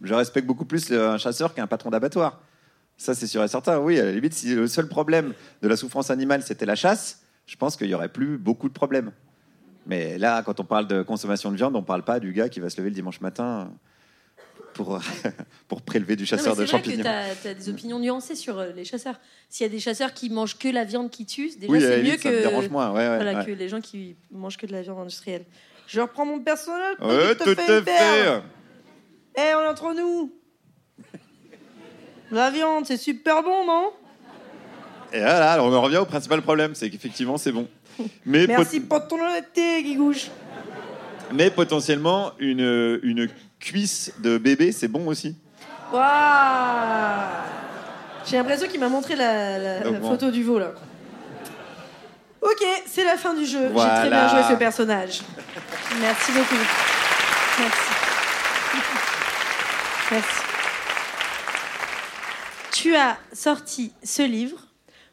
je 0.02 0.14
respecte 0.14 0.46
beaucoup 0.46 0.66
plus 0.66 0.90
le- 0.90 1.02
un 1.08 1.18
chasseur 1.18 1.54
qu'un 1.54 1.66
patron 1.66 1.90
d'abattoir. 1.90 2.40
Ça, 2.98 3.14
c'est 3.14 3.26
sûr 3.26 3.42
et 3.42 3.48
certain. 3.48 3.78
Oui, 3.78 3.98
à 3.98 4.04
la 4.04 4.12
limite, 4.12 4.34
si 4.34 4.54
le 4.54 4.66
seul 4.68 4.88
problème 4.88 5.32
de 5.62 5.68
la 5.68 5.76
souffrance 5.76 6.10
animale, 6.10 6.42
c'était 6.42 6.66
la 6.66 6.74
chasse, 6.74 7.22
je 7.46 7.56
pense 7.56 7.76
qu'il 7.76 7.88
y 7.88 7.94
aurait 7.94 8.08
plus 8.10 8.36
beaucoup 8.38 8.68
de 8.68 8.74
problèmes. 8.74 9.12
Mais 9.86 10.18
là, 10.18 10.42
quand 10.42 10.60
on 10.60 10.64
parle 10.64 10.86
de 10.88 11.02
consommation 11.02 11.50
de 11.50 11.56
viande, 11.56 11.76
on 11.76 11.82
parle 11.82 12.02
pas 12.04 12.20
du 12.20 12.32
gars 12.32 12.48
qui 12.48 12.60
va 12.60 12.68
se 12.70 12.76
lever 12.78 12.90
le 12.90 12.94
dimanche 12.94 13.20
matin 13.20 13.70
pour, 14.74 14.98
pour 15.68 15.80
prélever 15.82 16.16
du 16.16 16.26
chasseur 16.26 16.54
Non, 16.54 16.58
mais 16.60 16.62
de 16.62 16.66
c'est 16.66 16.72
vrai 16.72 16.82
que 16.82 16.90
champignons. 16.90 17.10
tu 17.42 17.48
as, 17.48 17.54
des 17.54 17.68
opinions 17.70 17.98
nuancées 17.98 18.34
sur 18.34 18.58
euh, 18.58 18.72
les 18.72 18.84
chasseurs. 18.84 19.18
S'il 19.48 19.64
y 19.64 19.68
a 19.68 19.72
des 19.72 19.78
chasseurs 19.80 20.12
qui 20.12 20.28
mangent 20.28 20.58
que 20.58 20.68
la 20.68 20.84
viande 20.84 21.10
qui 21.10 21.24
tue, 21.24 21.50
déjà 21.58 21.72
Oui, 21.72 21.78
à 21.78 21.80
la 21.80 21.86
c'est 21.96 21.96
mieux 21.98 22.04
limite, 22.04 22.20
ça 22.22 22.30
me 22.30 22.34
que, 22.36 22.40
dérange 22.48 22.68
moins. 22.68 22.90
Ouais, 22.90 23.08
ouais, 23.08 23.16
voilà, 23.16 23.38
ouais. 23.38 23.44
que 23.46 23.50
les 23.52 23.68
gens 23.68 23.80
qui 23.80 24.16
mangent 24.30 24.56
que 24.58 24.66
de 24.66 24.72
la 24.72 24.82
viande 24.82 24.98
industrielle. 24.98 25.44
Je 25.86 26.00
reprends 26.00 26.26
mon 26.26 26.40
personnage. 26.40 26.96
pour 26.98 27.08
Ouais, 27.08 27.34
tout 27.34 27.50
à 27.50 27.54
fait. 27.82 28.42
Eh, 29.38 29.54
on 29.54 29.60
est 29.62 29.66
entre 29.66 29.94
nous. 29.94 30.32
La 32.30 32.50
viande, 32.50 32.86
c'est 32.86 32.96
super 32.96 33.42
bon, 33.42 33.64
non? 33.64 33.90
Et 35.12 35.20
voilà, 35.20 35.52
alors 35.52 35.66
on 35.66 35.72
en 35.74 35.80
revient 35.80 35.98
au 35.98 36.04
principal 36.04 36.42
problème, 36.42 36.74
c'est 36.74 36.90
qu'effectivement, 36.90 37.36
c'est 37.38 37.52
bon. 37.52 37.68
Mais, 38.24 38.46
Merci 38.46 38.80
pour 38.80 39.06
ton 39.06 39.16
honnêteté, 39.24 39.82
Guigouche. 39.84 40.28
mais 41.32 41.50
potentiellement, 41.50 42.32
une, 42.40 42.98
une 43.04 43.28
cuisse 43.60 44.12
de 44.18 44.38
bébé, 44.38 44.72
c'est 44.72 44.88
bon 44.88 45.06
aussi. 45.06 45.36
Waouh 45.92 46.02
J'ai 48.26 48.36
l'impression 48.36 48.66
qu'il 48.68 48.80
m'a 48.80 48.88
montré 48.88 49.14
la, 49.14 49.58
la- 49.58 49.80
Donc 49.80 49.92
la 49.94 49.98
bon. 50.00 50.10
photo 50.10 50.30
du 50.32 50.42
veau, 50.42 50.58
là. 50.58 50.72
Ok, 52.46 52.64
c'est 52.86 53.04
la 53.04 53.16
fin 53.16 53.34
du 53.34 53.44
jeu. 53.44 53.68
J'ai 53.68 53.74
très 53.74 54.08
bien 54.08 54.28
joué 54.28 54.42
ce 54.48 54.54
personnage. 54.54 55.20
Merci 56.00 56.32
beaucoup. 56.32 56.54
Merci. 57.58 57.80
Merci. 60.12 60.40
Tu 62.72 62.94
as 62.94 63.16
sorti 63.32 63.92
ce 64.04 64.22
livre. 64.22 64.58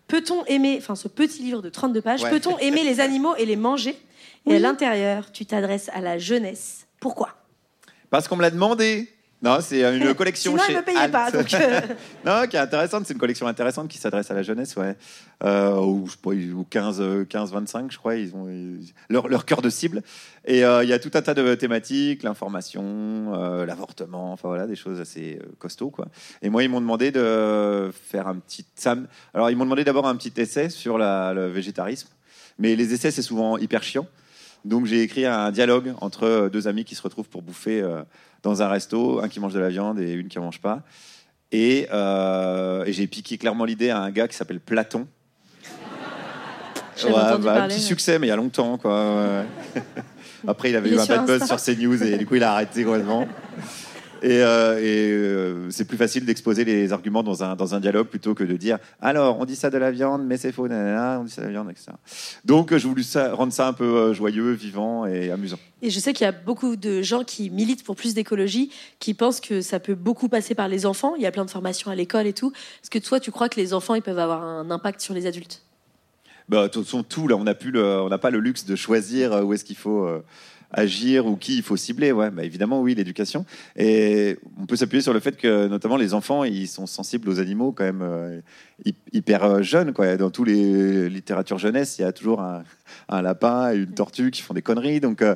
Peut-on 0.07 0.45
aimer, 0.45 0.77
enfin 0.79 0.95
ce 0.95 1.07
petit 1.07 1.41
livre 1.41 1.61
de 1.61 1.69
32 1.69 2.01
pages, 2.01 2.23
Ouais. 2.23 2.29
peut-on 2.29 2.57
aimer 2.59 2.83
les 2.83 2.99
animaux 2.99 3.35
et 3.37 3.45
les 3.45 3.55
manger? 3.55 3.97
Et 4.45 4.57
à 4.57 4.59
l'intérieur, 4.59 5.31
tu 5.31 5.45
t'adresses 5.45 5.89
à 5.93 6.01
la 6.01 6.17
jeunesse. 6.17 6.85
Pourquoi? 6.99 7.29
Parce 8.09 8.27
qu'on 8.27 8.35
me 8.35 8.41
l'a 8.41 8.51
demandé. 8.51 9.12
Non, 9.43 9.57
c'est 9.59 9.81
une 9.97 10.13
collection 10.13 10.53
Sinon, 10.53 10.63
chez 10.63 10.75
me 10.75 10.81
payait 10.81 11.09
pas. 11.09 11.29
Donc, 11.29 11.53
euh, 11.53 11.81
non, 12.25 12.47
qui 12.47 12.55
est 12.55 12.59
intéressante. 12.59 13.05
C'est 13.05 13.13
une 13.13 13.19
collection 13.19 13.45
intéressante 13.45 13.89
qui 13.89 13.97
s'adresse 13.97 14.31
à 14.31 14.33
la 14.33 14.41
jeunesse, 14.41 14.77
ouais. 14.77 14.95
Euh, 15.43 15.75
ou, 15.81 16.05
je 16.07 16.11
sais 16.13 16.17
pas, 16.21 16.29
ou 16.29 16.65
15, 16.69 17.01
euh, 17.01 17.25
15, 17.25 17.51
25, 17.51 17.91
je 17.91 17.97
crois. 17.97 18.15
Ils 18.15 18.33
ont 18.35 18.47
ils- 18.47 18.93
leur, 19.09 19.27
leur 19.27 19.43
cœur 19.45 19.61
de 19.61 19.69
cible. 19.69 20.01
Et 20.45 20.63
euh, 20.63 20.83
il 20.83 20.89
y 20.89 20.93
a 20.93 20.99
tout 20.99 21.11
un 21.13 21.21
tas 21.21 21.33
de 21.33 21.55
thématiques, 21.55 22.23
l'information, 22.23 23.33
euh, 23.35 23.65
l'avortement, 23.65 24.31
enfin 24.31 24.47
voilà, 24.47 24.65
des 24.65 24.77
choses 24.77 25.01
assez 25.01 25.39
euh, 25.43 25.45
costauds, 25.59 25.89
quoi. 25.89 26.07
Et 26.41 26.49
moi, 26.49 26.63
ils 26.63 26.69
m'ont 26.69 26.79
demandé 26.81 27.11
de 27.11 27.91
faire 27.91 28.27
un 28.29 28.35
petit. 28.35 28.65
Alors, 29.33 29.49
ils 29.49 29.57
m'ont 29.57 29.65
demandé 29.65 29.83
d'abord 29.83 30.07
un 30.07 30.15
petit 30.15 30.31
essai 30.37 30.69
sur 30.69 30.97
la- 30.97 31.33
le 31.33 31.47
végétarisme. 31.47 32.07
Mais 32.59 32.77
les 32.77 32.93
essais, 32.93 33.11
c'est 33.11 33.21
souvent 33.21 33.57
hyper 33.57 33.83
chiant. 33.83 34.07
Donc, 34.63 34.85
j'ai 34.85 35.01
écrit 35.01 35.25
un 35.25 35.51
dialogue 35.51 35.93
entre 35.99 36.23
euh, 36.23 36.49
deux 36.49 36.69
amis 36.69 36.85
qui 36.85 36.95
se 36.95 37.01
retrouvent 37.01 37.27
pour 37.27 37.41
bouffer 37.41 37.81
euh, 37.81 38.03
dans 38.43 38.61
un 38.61 38.67
resto, 38.67 39.21
un 39.21 39.29
qui 39.29 39.39
mange 39.39 39.53
de 39.53 39.59
la 39.59 39.69
viande 39.69 39.99
et 39.99 40.11
une 40.11 40.27
qui 40.27 40.37
en 40.37 40.43
mange 40.43 40.61
pas. 40.61 40.81
Et, 41.51 41.87
euh, 41.93 42.83
et 42.85 42.93
j'ai 42.93 43.07
piqué 43.07 43.37
clairement 43.37 43.65
l'idée 43.65 43.89
à 43.89 43.99
un 43.99 44.11
gars 44.11 44.27
qui 44.27 44.35
s'appelle 44.35 44.59
Platon. 44.59 45.07
Bah, 47.09 47.63
un 47.63 47.67
petit 47.67 47.81
succès, 47.81 48.19
mais 48.19 48.27
il 48.27 48.29
y 48.29 48.33
a 48.33 48.35
longtemps. 48.35 48.77
Quoi. 48.77 49.43
Après, 50.47 50.69
il 50.69 50.75
avait 50.75 50.89
Il 50.89 50.95
eu 50.95 50.99
un 50.99 51.05
bad 51.05 51.25
buzz 51.25 51.43
sur 51.43 51.57
CNews 51.57 52.03
et 52.03 52.17
du 52.17 52.27
coup, 52.27 52.35
il 52.35 52.43
a 52.43 52.53
arrêté 52.53 52.83
complètement. 52.83 53.27
Et, 54.23 54.41
euh, 54.41 54.79
et, 54.79 55.11
euh, 55.11 55.69
c'est 55.69 55.83
plus 55.83 55.97
facile 55.97 56.25
d'exposer 56.25 56.63
les 56.63 56.93
arguments 56.93 57.23
dans 57.23 57.43
un, 57.43 57.57
dans 57.57 57.75
un 57.75 57.81
dialogue 57.81 58.07
plutôt 58.07 58.33
que 58.33 58.45
de 58.45 58.55
dire 58.55 58.79
alors 59.01 59.37
on 59.37 59.43
dit 59.43 59.57
ça 59.57 59.69
de 59.69 59.77
la 59.77 59.91
viande, 59.91 60.25
mais 60.25 60.37
c'est 60.37 60.53
faux, 60.53 60.67
nanana, 60.69 61.19
on 61.19 61.25
dit 61.25 61.31
ça 61.31 61.41
de 61.41 61.47
la 61.47 61.51
viande, 61.51 61.69
etc. 61.69 61.91
Donc 62.45 62.75
je 62.75 62.87
voulais 62.87 63.03
ça, 63.03 63.33
rendre 63.33 63.51
ça 63.51 63.67
un 63.67 63.73
peu 63.73 63.83
euh, 63.83 64.13
joyeux, 64.13 64.51
vivant 64.51 65.05
et 65.05 65.29
amusant. 65.29 65.59
Et 65.81 65.89
je 65.89 65.99
sais 65.99 66.13
qu'il 66.13 66.23
y 66.23 66.27
a 66.27 66.31
beaucoup 66.31 66.77
de 66.77 67.01
gens 67.01 67.25
qui 67.25 67.49
militent 67.49 67.83
pour 67.83 67.97
plus 67.97 68.13
d'écologie, 68.13 68.71
qui 68.99 69.13
pensent 69.13 69.41
que 69.41 69.59
ça 69.59 69.81
peut 69.81 69.95
beaucoup 69.95 70.29
passer 70.29 70.55
par 70.55 70.69
les 70.69 70.85
enfants. 70.85 71.15
Il 71.17 71.21
y 71.21 71.25
a 71.25 71.31
plein 71.31 71.43
de 71.43 71.51
formations 71.51 71.91
à 71.91 71.95
l'école 71.95 72.25
et 72.25 72.33
tout. 72.33 72.53
Est-ce 72.81 72.89
que 72.89 72.99
toi, 72.99 73.19
tu 73.19 73.31
crois 73.31 73.49
que 73.49 73.59
les 73.59 73.73
enfants, 73.73 73.93
ils 73.93 74.01
peuvent 74.01 74.19
avoir 74.19 74.41
un 74.43 74.71
impact 74.71 75.01
sur 75.01 75.13
les 75.13 75.25
adultes? 75.25 75.63
Bah, 76.49 76.63
de 76.63 76.67
toute 76.67 76.85
façon, 76.85 77.03
tout, 77.03 77.27
là, 77.27 77.35
on 77.35 77.43
n'a 77.43 78.17
pas 78.17 78.29
le 78.29 78.39
luxe 78.39 78.65
de 78.65 78.75
choisir 78.75 79.45
où 79.45 79.53
est-ce 79.53 79.63
qu'il 79.63 79.77
faut 79.77 80.05
euh, 80.05 80.23
agir 80.73 81.25
ou 81.25 81.35
qui 81.35 81.55
il 81.57 81.63
faut 81.63 81.77
cibler. 81.77 82.11
Ouais, 82.11 82.29
bah, 82.31 82.43
évidemment, 82.43 82.81
oui, 82.81 82.95
l'éducation. 82.95 83.45
Et 83.77 84.37
on 84.59 84.65
peut 84.65 84.75
s'appuyer 84.75 85.01
sur 85.01 85.13
le 85.13 85.19
fait 85.19 85.37
que, 85.37 85.67
notamment, 85.67 85.97
les 85.97 86.13
enfants, 86.13 86.43
ils 86.43 86.67
sont 86.67 86.85
sensibles 86.87 87.29
aux 87.29 87.39
animaux 87.39 87.71
quand 87.71 87.83
même 87.85 88.01
euh, 88.01 88.39
hy- 88.85 88.95
hyper 89.13 89.43
euh, 89.43 89.61
jeunes. 89.61 89.93
Quoi. 89.93 90.17
Dans 90.17 90.29
toutes 90.31 90.47
les 90.47 91.09
littératures 91.09 91.57
jeunesse, 91.59 91.97
il 91.99 92.01
y 92.01 92.05
a 92.05 92.11
toujours 92.11 92.41
un, 92.41 92.63
un 93.09 93.21
lapin 93.21 93.71
et 93.73 93.77
une 93.77 93.93
tortue 93.93 94.31
qui 94.31 94.41
font 94.41 94.53
des 94.53 94.61
conneries. 94.61 94.99
Donc, 94.99 95.21
euh, 95.21 95.35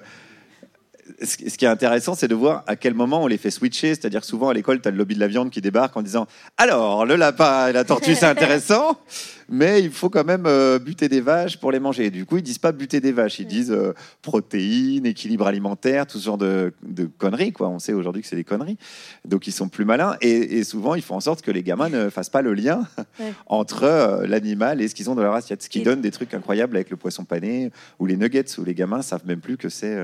ce 1.23 1.37
qui 1.37 1.63
est 1.63 1.69
intéressant, 1.69 2.15
c'est 2.15 2.27
de 2.27 2.35
voir 2.35 2.63
à 2.67 2.75
quel 2.75 2.93
moment 2.93 3.23
on 3.23 3.27
les 3.27 3.37
fait 3.37 3.49
switcher. 3.49 3.89
C'est-à-dire 3.95 4.25
souvent 4.25 4.49
à 4.49 4.53
l'école, 4.53 4.81
tu 4.81 4.89
as 4.89 4.91
le 4.91 4.97
lobby 4.97 5.15
de 5.15 5.21
la 5.21 5.27
viande 5.27 5.49
qui 5.51 5.61
débarque 5.61 5.95
en 5.95 6.01
disant 6.01 6.27
Alors, 6.57 7.05
le 7.05 7.15
lapin 7.15 7.67
et 7.69 7.73
la 7.73 7.85
tortue, 7.85 8.13
c'est 8.13 8.25
intéressant, 8.37 8.99
mais 9.49 9.81
il 9.81 9.91
faut 9.91 10.09
quand 10.09 10.23
même 10.25 10.45
euh, 10.45 10.79
buter 10.79 11.07
des 11.09 11.21
vaches 11.21 11.57
pour 11.57 11.71
les 11.71 11.79
manger. 11.79 12.05
Et 12.05 12.11
du 12.11 12.25
coup, 12.25 12.37
ils 12.37 12.43
disent 12.43 12.57
pas 12.57 12.71
buter 12.71 12.99
des 12.99 13.11
vaches, 13.11 13.39
ils 13.39 13.47
disent 13.47 13.71
euh, 13.71 13.93
protéines, 14.21 15.05
équilibre 15.05 15.47
alimentaire, 15.47 16.05
tout 16.05 16.19
ce 16.19 16.25
genre 16.25 16.37
de, 16.37 16.73
de 16.83 17.05
conneries. 17.17 17.53
Quoi. 17.53 17.69
On 17.69 17.79
sait 17.79 17.93
aujourd'hui 17.93 18.21
que 18.21 18.27
c'est 18.27 18.35
des 18.35 18.43
conneries. 18.43 18.77
Donc, 19.25 19.47
ils 19.47 19.51
sont 19.53 19.69
plus 19.69 19.85
malins. 19.85 20.17
Et, 20.21 20.57
et 20.57 20.63
souvent, 20.63 20.95
ils 20.95 21.01
font 21.01 21.15
en 21.15 21.19
sorte 21.21 21.41
que 21.41 21.51
les 21.51 21.63
gamins 21.63 21.89
ne 21.89 22.09
fassent 22.09 22.29
pas 22.29 22.41
le 22.41 22.53
lien 22.53 22.85
Ouais. 23.19 23.33
entre 23.47 23.83
euh, 23.83 24.27
l'animal 24.27 24.81
et 24.81 24.87
ce 24.87 24.93
qu'ils 24.95 25.09
ont 25.09 25.15
dans 25.15 25.23
leur 25.23 25.33
assiette. 25.33 25.63
Ce 25.63 25.69
qui 25.69 25.79
Et- 25.79 25.83
donne 25.83 26.01
des 26.01 26.11
trucs 26.11 26.33
incroyables 26.33 26.75
avec 26.75 26.89
le 26.89 26.97
poisson 26.97 27.23
pané 27.25 27.71
ou 27.99 28.05
les 28.05 28.17
nuggets, 28.17 28.45
où 28.59 28.63
les 28.63 28.73
gamins 28.75 29.01
savent 29.01 29.25
même 29.25 29.39
plus 29.39 29.57
que 29.57 29.69
c'est. 29.69 29.97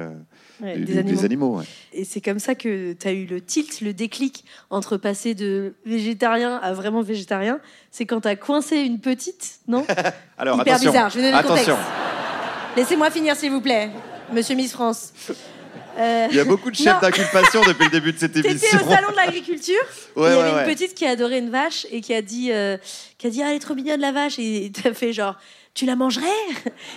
Ouais, 0.61 0.77
des 0.79 0.97
animaux. 0.99 1.25
animaux, 1.25 1.57
ouais. 1.57 1.65
Et 1.93 2.03
c'est 2.05 2.21
comme 2.21 2.39
ça 2.39 2.55
que 2.55 2.93
tu 2.93 3.07
as 3.07 3.11
eu 3.11 3.25
le 3.25 3.41
tilt, 3.41 3.81
le 3.81 3.93
déclic 3.93 4.45
entre 4.69 4.97
passer 4.97 5.33
de 5.35 5.73
végétarien 5.85 6.57
à 6.57 6.73
vraiment 6.73 7.01
végétarien. 7.01 7.59
C'est 7.95 8.07
quand 8.07 8.21
tu 8.21 8.27
as 8.27 8.35
coincé 8.35 8.77
une 8.77 8.99
petite, 8.99 9.59
non 9.67 9.85
Alors 10.39 10.59
Hyper 10.59 10.73
attention, 10.73 10.91
bizarre, 10.91 11.09
je 11.11 11.15
vais 11.17 11.21
donner 11.21 11.31
le 11.33 11.37
attention. 11.37 11.75
contexte. 11.75 11.91
Laissez-moi 12.75 13.11
finir, 13.11 13.35
s'il 13.35 13.51
vous 13.51 13.61
plaît, 13.61 13.91
monsieur 14.31 14.55
Miss 14.55 14.71
France. 14.71 15.13
Euh, 15.99 16.27
Il 16.31 16.35
y 16.35 16.39
a 16.39 16.43
beaucoup 16.43 16.71
de 16.71 16.75
chefs 16.75 16.99
d'inculpation 17.01 17.61
depuis 17.67 17.85
le 17.85 17.91
début 17.91 18.11
de 18.13 18.17
cette 18.17 18.33
T'étais 18.33 18.49
émission. 18.49 18.79
au 18.83 18.89
salon 18.91 19.11
de 19.11 19.15
l'agriculture. 19.15 19.75
Ouais, 20.15 20.29
il 20.31 20.35
y 20.35 20.39
avait 20.39 20.53
ouais. 20.53 20.59
une 20.61 20.73
petite 20.73 20.95
qui 20.95 21.05
adorait 21.05 21.37
une 21.37 21.51
vache 21.51 21.85
et 21.91 22.01
qui 22.01 22.15
a 22.15 22.23
dit, 22.23 22.51
euh, 22.51 22.77
qui 23.19 23.27
a 23.27 23.29
dit, 23.29 23.43
ah, 23.43 23.49
elle 23.49 23.57
est 23.57 23.59
trop 23.59 23.75
mignonne 23.75 24.01
la 24.01 24.11
vache. 24.11 24.39
Et 24.39 24.71
t'as 24.73 24.93
fait 24.95 25.13
genre, 25.13 25.35
tu 25.73 25.85
la 25.85 25.95
mangerais 25.95 26.27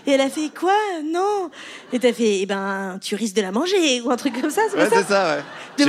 Et 0.06 0.10
elle 0.12 0.20
a 0.20 0.28
fait 0.28 0.50
quoi 0.58 0.74
Non. 1.04 1.50
Et 1.92 1.98
t'as 1.98 2.12
fait, 2.12 2.40
eh 2.40 2.46
ben, 2.46 2.98
tu 3.00 3.14
risques 3.14 3.34
de 3.36 3.42
la 3.42 3.50
manger 3.52 4.00
ou 4.02 4.10
un 4.10 4.16
truc 4.16 4.38
comme 4.40 4.50
ça. 4.50 4.62
C'est 4.70 4.76
Ouais, 4.76 4.88
ça 4.90 4.96
c'est 4.96 5.12
ça, 5.12 5.36
ouais. 5.36 5.42
J'ai 5.78 5.84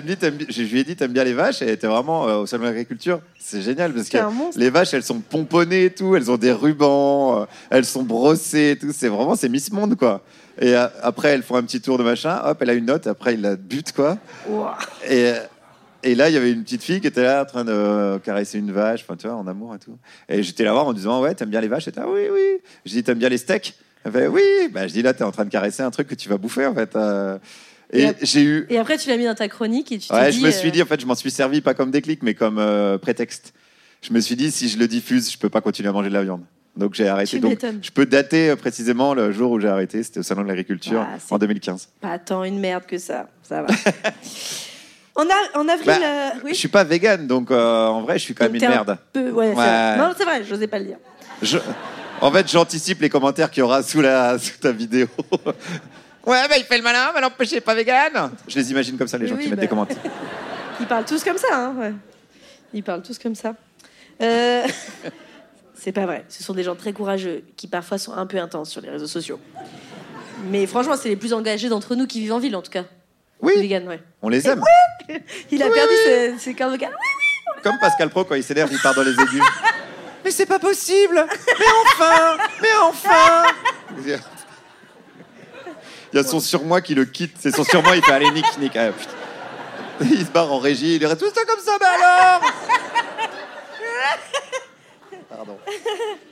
dit- 0.00 0.46
Je 0.50 0.62
lui 0.62 0.80
ai 0.80 0.84
dit, 0.84 0.94
t'aimes 0.96 1.12
bien 1.12 1.24
les 1.24 1.32
vaches, 1.32 1.62
et 1.62 1.64
elle 1.66 1.70
était 1.72 1.86
vraiment 1.86 2.28
euh, 2.28 2.36
au 2.38 2.46
salon 2.46 2.64
de 2.64 2.68
l'agriculture. 2.68 3.20
C'est 3.38 3.62
génial 3.62 3.92
parce 3.92 4.08
que 4.08 4.18
les 4.56 4.70
vaches, 4.70 4.94
elles 4.94 5.02
sont 5.02 5.20
pomponnées 5.20 5.84
et 5.86 5.90
tout, 5.94 6.14
elles 6.16 6.30
ont 6.30 6.36
des 6.36 6.52
rubans, 6.52 7.40
euh, 7.42 7.44
elles 7.70 7.84
sont 7.84 8.02
brossées 8.02 8.70
et 8.72 8.76
tout. 8.78 8.92
C'est 8.94 9.08
vraiment, 9.08 9.34
c'est 9.34 9.48
Miss 9.48 9.70
Monde, 9.72 9.96
quoi. 9.96 10.22
Et 10.60 10.76
euh, 10.76 10.86
après, 11.02 11.30
elles 11.30 11.42
font 11.42 11.56
un 11.56 11.62
petit 11.62 11.80
tour 11.80 11.96
de 11.98 12.04
machin, 12.04 12.40
hop, 12.44 12.58
elle 12.60 12.70
a 12.70 12.74
une 12.74 12.86
note, 12.86 13.06
après, 13.06 13.34
il 13.34 13.40
la 13.40 13.56
bute, 13.56 13.92
quoi. 13.92 14.18
Et, 15.08 15.28
euh, 15.28 15.40
et 16.02 16.14
là, 16.14 16.28
il 16.28 16.34
y 16.34 16.36
avait 16.36 16.52
une 16.52 16.62
petite 16.62 16.82
fille 16.82 17.00
qui 17.00 17.06
était 17.06 17.22
là 17.22 17.42
en 17.42 17.44
train 17.44 17.64
de 17.64 17.72
euh, 17.72 18.18
caresser 18.18 18.58
une 18.58 18.72
vache, 18.72 19.02
enfin, 19.02 19.16
tu 19.16 19.26
vois, 19.26 19.36
en 19.36 19.46
amour 19.46 19.74
et 19.74 19.78
tout. 19.78 19.96
Et 20.28 20.42
j'étais 20.42 20.64
là 20.64 20.72
voir 20.72 20.86
en 20.86 20.92
disant, 20.92 21.20
ouais, 21.22 21.34
t'aimes 21.34 21.50
bien 21.50 21.60
les 21.60 21.68
vaches? 21.68 21.88
Et 21.88 21.92
ah, 21.96 22.04
oui, 22.08 22.22
oui. 22.32 22.58
Je 22.84 22.92
dis, 22.92 23.02
t'aimes 23.02 23.18
bien 23.18 23.28
les 23.28 23.38
steaks? 23.38 23.74
Elle 24.04 24.12
fait, 24.12 24.26
oui. 24.26 24.42
Bah, 24.72 24.86
je 24.88 24.92
dis, 24.92 25.02
là, 25.02 25.14
t'es 25.14 25.24
en 25.24 25.32
train 25.32 25.44
de 25.44 25.50
caresser 25.50 25.82
un 25.82 25.90
truc 25.90 26.08
que 26.08 26.14
tu 26.14 26.28
vas 26.28 26.38
bouffer, 26.38 26.66
en 26.66 26.74
fait. 26.74 26.96
euh. 26.96 27.38
Et 27.92 28.08
j'ai 28.22 28.42
eu. 28.42 28.66
Et 28.70 28.78
après, 28.78 28.96
tu 28.96 29.08
l'as 29.10 29.16
mis 29.16 29.26
dans 29.26 29.34
ta 29.34 29.48
chronique 29.48 29.92
et 29.92 29.98
tu 29.98 30.12
Ouais, 30.12 30.30
dit, 30.30 30.40
je 30.40 30.44
me 30.46 30.50
suis 30.50 30.68
euh, 30.68 30.72
dit, 30.72 30.82
en 30.82 30.86
fait, 30.86 31.00
je 31.00 31.06
m'en 31.06 31.14
suis 31.14 31.30
servi 31.30 31.60
pas 31.60 31.74
comme 31.74 31.90
déclic, 31.90 32.22
mais 32.22 32.34
comme 32.34 32.58
euh, 32.58 32.98
prétexte. 32.98 33.52
Je 34.00 34.12
me 34.12 34.20
suis 34.20 34.34
dit, 34.34 34.50
si 34.50 34.68
je 34.68 34.78
le 34.78 34.88
diffuse, 34.88 35.30
je 35.30 35.38
peux 35.38 35.50
pas 35.50 35.60
continuer 35.60 35.88
à 35.90 35.92
manger 35.92 36.08
de 36.08 36.14
la 36.14 36.22
viande. 36.22 36.42
Donc 36.76 36.94
j'ai 36.94 37.06
arrêté. 37.06 37.32
Tu 37.32 37.40
Donc 37.40 37.58
je 37.82 37.90
peux 37.90 38.06
dater 38.06 38.56
précisément 38.56 39.12
le 39.12 39.30
jour 39.30 39.50
où 39.52 39.60
j'ai 39.60 39.68
arrêté. 39.68 40.02
C'était 40.02 40.20
au 40.20 40.22
salon 40.22 40.42
de 40.42 40.48
l'agriculture 40.48 41.06
Ah, 41.06 41.18
en 41.30 41.38
2015. 41.38 41.90
Pas 42.00 42.18
tant 42.18 42.44
une 42.44 42.58
merde 42.58 42.86
que 42.86 42.96
ça. 42.96 43.28
Ça 43.42 43.62
va. 43.62 43.68
en, 45.14 45.22
a- 45.24 45.58
en 45.58 45.68
avril. 45.68 45.86
Bah, 45.86 45.98
euh, 46.02 46.30
oui. 46.44 46.50
Je 46.54 46.58
suis 46.58 46.68
pas 46.68 46.84
vegan, 46.84 47.26
donc 47.26 47.50
euh, 47.50 47.86
en 47.86 48.02
vrai, 48.02 48.18
je 48.18 48.24
suis 48.24 48.34
quand 48.34 48.44
même 48.44 48.54
une 48.54 48.64
un 48.64 48.68
merde. 48.68 48.98
peu- 49.12 49.30
ouais, 49.30 49.50
c'est 49.52 49.58
Ouais. 49.58 49.64
vrai. 49.64 49.96
Non, 49.98 50.12
c'est 50.16 50.24
vrai, 50.24 50.44
j'osais 50.44 50.66
pas 50.66 50.78
le 50.78 50.86
dire. 50.86 50.98
Je- 51.42 51.58
En 52.20 52.30
fait, 52.30 52.48
j'anticipe 52.50 53.00
les 53.00 53.08
commentaires 53.08 53.50
qu'il 53.50 53.60
y 53.60 53.64
aura 53.64 53.82
sous, 53.82 54.00
la... 54.00 54.38
sous 54.40 54.58
ta 54.58 54.70
vidéo. 54.72 55.06
ouais, 56.26 56.48
bah 56.48 56.56
il 56.56 56.64
fait 56.64 56.76
le 56.78 56.82
malin, 56.84 57.10
mais 57.14 57.46
est 57.46 57.60
pas 57.60 57.74
vegan. 57.74 58.30
Je 58.48 58.56
les 58.58 58.70
imagine 58.70 58.96
comme 58.96 59.08
ça, 59.08 59.18
les 59.18 59.26
gens 59.26 59.34
oui, 59.36 59.44
qui 59.44 59.48
mettent 59.48 59.56
bah. 59.58 59.62
des 59.62 59.68
commentaires. 59.68 59.96
Ils 60.80 60.86
parlent 60.86 61.04
tous 61.04 61.22
comme 61.22 61.38
ça. 61.38 61.48
Hein, 61.52 61.74
ouais. 61.78 61.92
Ils 62.72 62.82
parlent 62.82 63.02
tous 63.02 63.18
comme 63.18 63.34
ça. 63.34 63.54
Euh, 64.22 64.66
c'est 65.74 65.92
pas 65.92 66.06
vrai. 66.06 66.24
Ce 66.28 66.42
sont 66.42 66.54
des 66.54 66.62
gens 66.62 66.74
très 66.74 66.92
courageux 66.92 67.42
qui 67.56 67.66
parfois 67.66 67.98
sont 67.98 68.12
un 68.14 68.26
peu 68.26 68.38
intenses 68.38 68.70
sur 68.70 68.80
les 68.80 68.88
réseaux 68.90 69.06
sociaux. 69.06 69.38
Mais 70.50 70.66
franchement, 70.66 70.96
c'est 70.96 71.08
les 71.08 71.16
plus 71.16 71.32
engagés 71.32 71.68
d'entre 71.68 71.94
nous 71.94 72.06
qui 72.06 72.20
vivent 72.20 72.32
en 72.32 72.38
ville, 72.38 72.56
en 72.56 72.62
tout 72.62 72.70
cas. 72.70 72.84
Oui, 73.42 73.54
Vegan, 73.56 73.88
ouais. 73.88 74.00
on 74.22 74.28
les 74.28 74.48
aime. 74.48 74.62
Il 75.50 75.62
a 75.62 75.68
perdu 75.68 75.94
ses, 76.04 76.38
ses 76.38 76.54
cordes 76.54 76.72
vocales. 76.72 76.92
Oui, 76.92 77.62
Comme 77.62 77.78
Pascal 77.80 78.08
Pro, 78.08 78.24
quand 78.24 78.36
il 78.36 78.44
s'énerve, 78.44 78.70
il 78.72 78.78
part 78.78 78.94
dans 78.94 79.02
les 79.02 79.12
aigus. 79.12 79.42
mais 80.24 80.30
c'est 80.30 80.46
pas 80.46 80.60
possible 80.60 81.26
Mais 81.58 81.66
enfin 81.84 82.36
Mais 82.62 82.68
enfin 82.82 83.44
Il 83.98 84.18
y 86.14 86.18
a 86.18 86.24
son 86.24 86.38
surmoi 86.40 86.80
qui 86.80 86.94
le 86.94 87.04
quitte. 87.04 87.36
C'est 87.40 87.54
son 87.54 87.64
surmoi, 87.64 87.96
il 87.96 88.02
fait 88.04 88.12
Allez, 88.12 88.30
nique, 88.30 88.58
nique. 88.58 88.76
Ah. 88.76 88.90
Il 90.00 90.24
se 90.24 90.30
barre 90.30 90.52
en 90.52 90.58
régie, 90.58 90.96
il 90.96 91.06
reste 91.06 91.20
tout 91.20 91.32
ça 91.34 91.44
comme 91.44 91.60
ça, 91.60 91.72
mais 91.80 91.86
alors 91.86 92.40
Pardon. 95.28 95.58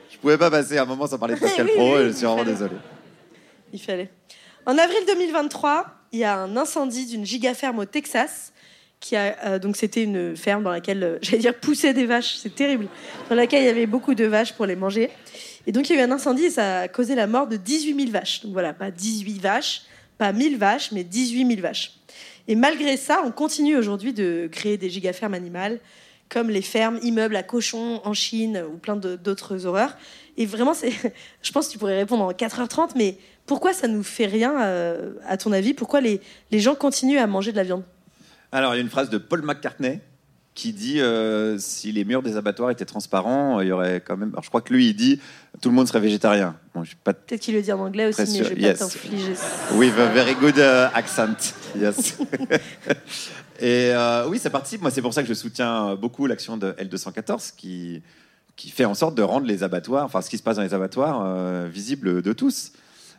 Je 0.09 0.17
pouvais 0.17 0.37
pas 0.37 0.49
passer 0.51 0.77
un 0.77 0.85
moment 0.85 1.07
sans 1.07 1.17
parler 1.17 1.35
de 1.35 1.39
Pascal 1.41 1.65
Oui, 1.65 1.73
Pro 1.75 1.95
oui, 1.95 2.01
et 2.01 2.07
je 2.07 2.11
suis 2.13 2.25
vraiment 2.25 2.43
désolé. 2.43 2.75
Il 3.73 3.81
fallait. 3.81 4.09
En 4.65 4.77
avril 4.77 4.99
2023, 5.07 5.85
il 6.11 6.19
y 6.19 6.23
a 6.23 6.37
un 6.37 6.57
incendie 6.57 7.05
d'une 7.05 7.25
gigaferme 7.25 7.79
au 7.79 7.85
Texas. 7.85 8.53
Qui 8.99 9.15
a, 9.15 9.35
euh, 9.45 9.59
donc 9.59 9.77
c'était 9.77 10.03
une 10.03 10.37
ferme 10.37 10.63
dans 10.63 10.69
laquelle, 10.69 11.03
euh, 11.03 11.17
j'allais 11.21 11.39
dire, 11.39 11.59
poussaient 11.59 11.93
des 11.93 12.05
vaches, 12.05 12.35
c'est 12.35 12.53
terrible, 12.53 12.87
dans 13.29 13.35
laquelle 13.35 13.63
il 13.63 13.65
y 13.65 13.69
avait 13.69 13.87
beaucoup 13.87 14.13
de 14.13 14.25
vaches 14.25 14.53
pour 14.53 14.67
les 14.67 14.75
manger. 14.75 15.09
Et 15.65 15.71
donc 15.71 15.89
il 15.89 15.95
y 15.95 15.99
a 15.99 16.01
eu 16.01 16.05
un 16.05 16.11
incendie 16.11 16.45
et 16.45 16.49
ça 16.51 16.81
a 16.81 16.87
causé 16.87 17.15
la 17.15 17.25
mort 17.25 17.47
de 17.47 17.55
18 17.55 17.95
000 17.95 18.11
vaches. 18.11 18.41
Donc 18.43 18.53
voilà, 18.53 18.73
pas 18.73 18.91
18 18.91 19.39
vaches, 19.41 19.83
pas 20.19 20.31
1000 20.33 20.57
vaches, 20.57 20.91
mais 20.91 21.03
18 21.03 21.47
000 21.47 21.61
vaches. 21.61 21.93
Et 22.47 22.55
malgré 22.55 22.95
ça, 22.95 23.23
on 23.25 23.31
continue 23.31 23.75
aujourd'hui 23.75 24.13
de 24.13 24.47
créer 24.51 24.77
des 24.77 24.89
gigafermes 24.89 25.33
animales, 25.33 25.79
comme 26.29 26.49
les 26.49 26.61
fermes 26.61 26.99
immeubles 27.01 27.35
à 27.35 27.43
cochons 27.43 28.01
en 28.03 28.13
Chine 28.13 28.63
ou 28.71 28.77
plein 28.77 28.95
d'autres 28.95 29.65
horreurs. 29.65 29.97
Et 30.37 30.45
vraiment, 30.45 30.73
c'est, 30.73 30.91
je 31.41 31.51
pense 31.51 31.67
que 31.67 31.73
tu 31.73 31.79
pourrais 31.79 31.97
répondre 31.97 32.23
en 32.23 32.31
4h30, 32.31 32.91
mais 32.95 33.17
pourquoi 33.51 33.73
ça 33.73 33.89
nous 33.89 34.01
fait 34.01 34.27
rien, 34.27 34.61
euh, 34.61 35.11
à 35.27 35.35
ton 35.35 35.51
avis? 35.51 35.73
Pourquoi 35.73 35.99
les, 35.99 36.21
les 36.51 36.61
gens 36.61 36.73
continuent 36.73 37.19
à 37.19 37.27
manger 37.27 37.51
de 37.51 37.57
la 37.57 37.63
viande? 37.63 37.83
Alors, 38.53 38.73
il 38.73 38.77
y 38.77 38.79
a 38.79 38.81
une 38.81 38.89
phrase 38.89 39.09
de 39.09 39.17
Paul 39.17 39.41
McCartney 39.41 39.99
qui 40.55 40.71
dit 40.71 41.01
euh, 41.01 41.57
si 41.57 41.91
les 41.91 42.05
murs 42.05 42.23
des 42.23 42.37
abattoirs 42.37 42.69
étaient 42.69 42.85
transparents, 42.85 43.59
il 43.59 43.67
y 43.67 43.73
aurait 43.73 44.01
quand 44.07 44.15
même. 44.15 44.29
Alors, 44.29 44.43
je 44.43 44.47
crois 44.47 44.61
que 44.61 44.73
lui, 44.73 44.87
il 44.87 44.93
dit 44.93 45.19
tout 45.59 45.67
le 45.67 45.75
monde 45.75 45.85
serait 45.85 45.99
végétarien. 45.99 46.55
Bon, 46.73 46.85
je 46.85 46.91
suis 46.91 46.97
pas 47.03 47.11
Peut-être 47.11 47.41
qu'il 47.41 47.53
le 47.53 47.61
dit 47.61 47.73
en 47.73 47.79
anglais 47.81 48.05
aussi, 48.05 48.21
mais 48.21 48.45
je 48.45 48.53
vais 48.53 48.61
yes. 48.61 48.79
pas 48.79 48.85
t'infliger. 48.85 49.33
With 49.73 49.99
a 49.99 50.05
very 50.13 50.35
good 50.35 50.57
uh, 50.57 50.87
accent. 50.93 51.53
Yes. 51.77 52.19
Et 53.59 53.91
euh, 53.91 54.29
oui, 54.29 54.39
ça 54.39 54.49
participe. 54.49 54.79
Moi, 54.79 54.91
c'est 54.91 55.01
pour 55.01 55.13
ça 55.13 55.23
que 55.23 55.27
je 55.27 55.33
soutiens 55.33 55.95
beaucoup 55.95 56.25
l'action 56.25 56.55
de 56.55 56.71
L214 56.79 57.53
qui, 57.57 58.01
qui 58.55 58.69
fait 58.69 58.85
en 58.85 58.93
sorte 58.93 59.15
de 59.15 59.23
rendre 59.23 59.45
les 59.45 59.61
abattoirs, 59.63 60.05
enfin 60.05 60.21
ce 60.21 60.29
qui 60.29 60.37
se 60.37 60.43
passe 60.43 60.55
dans 60.55 60.63
les 60.63 60.73
abattoirs, 60.73 61.21
euh, 61.25 61.67
visible 61.69 62.21
de 62.21 62.31
tous. 62.31 62.71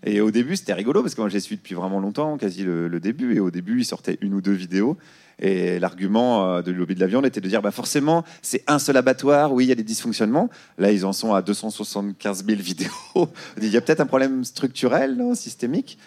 Et 0.05 0.20
au 0.20 0.30
début, 0.30 0.57
c'était 0.57 0.72
rigolo 0.72 1.03
parce 1.03 1.14
que 1.14 1.20
moi, 1.20 1.30
j'ai 1.30 1.40
suivi 1.40 1.59
depuis 1.59 1.74
vraiment 1.74 2.00
longtemps, 2.00 2.36
quasi 2.36 2.64
le, 2.64 3.00
début. 3.00 3.36
Et 3.36 3.40
au 3.40 3.50
début, 3.50 3.80
il 3.80 3.84
sortait 3.84 4.18
une 4.20 4.34
ou 4.34 4.40
deux 4.40 4.53
vidéos. 4.53 4.96
Et 5.38 5.78
l'argument 5.78 6.46
euh, 6.46 6.62
de 6.62 6.72
lobby 6.72 6.94
de 6.94 7.00
la 7.00 7.07
viande 7.07 7.24
était 7.24 7.40
de 7.40 7.48
dire, 7.48 7.62
bah 7.62 7.70
forcément, 7.70 8.24
c'est 8.42 8.62
un 8.66 8.78
seul 8.78 8.96
abattoir, 8.96 9.53
oui, 9.53 9.64
il 9.64 9.68
y 9.68 9.72
a 9.72 9.76
des 9.76 9.82
dysfonctionnements. 9.82 10.50
Là, 10.78 10.92
ils 10.92 11.05
en 11.07 11.12
sont 11.12 11.34
à 11.34 11.42
275 11.42 12.44
000 12.44 12.59
vidéos. 12.62 12.90
Il 13.61 13.68
y 13.68 13.76
a 13.76 13.80
peut-être 13.80 14.00
un 14.00 14.07
problème 14.07 14.44
structurel, 14.44 15.16
non, 15.16 15.34
systémique. 15.34 15.98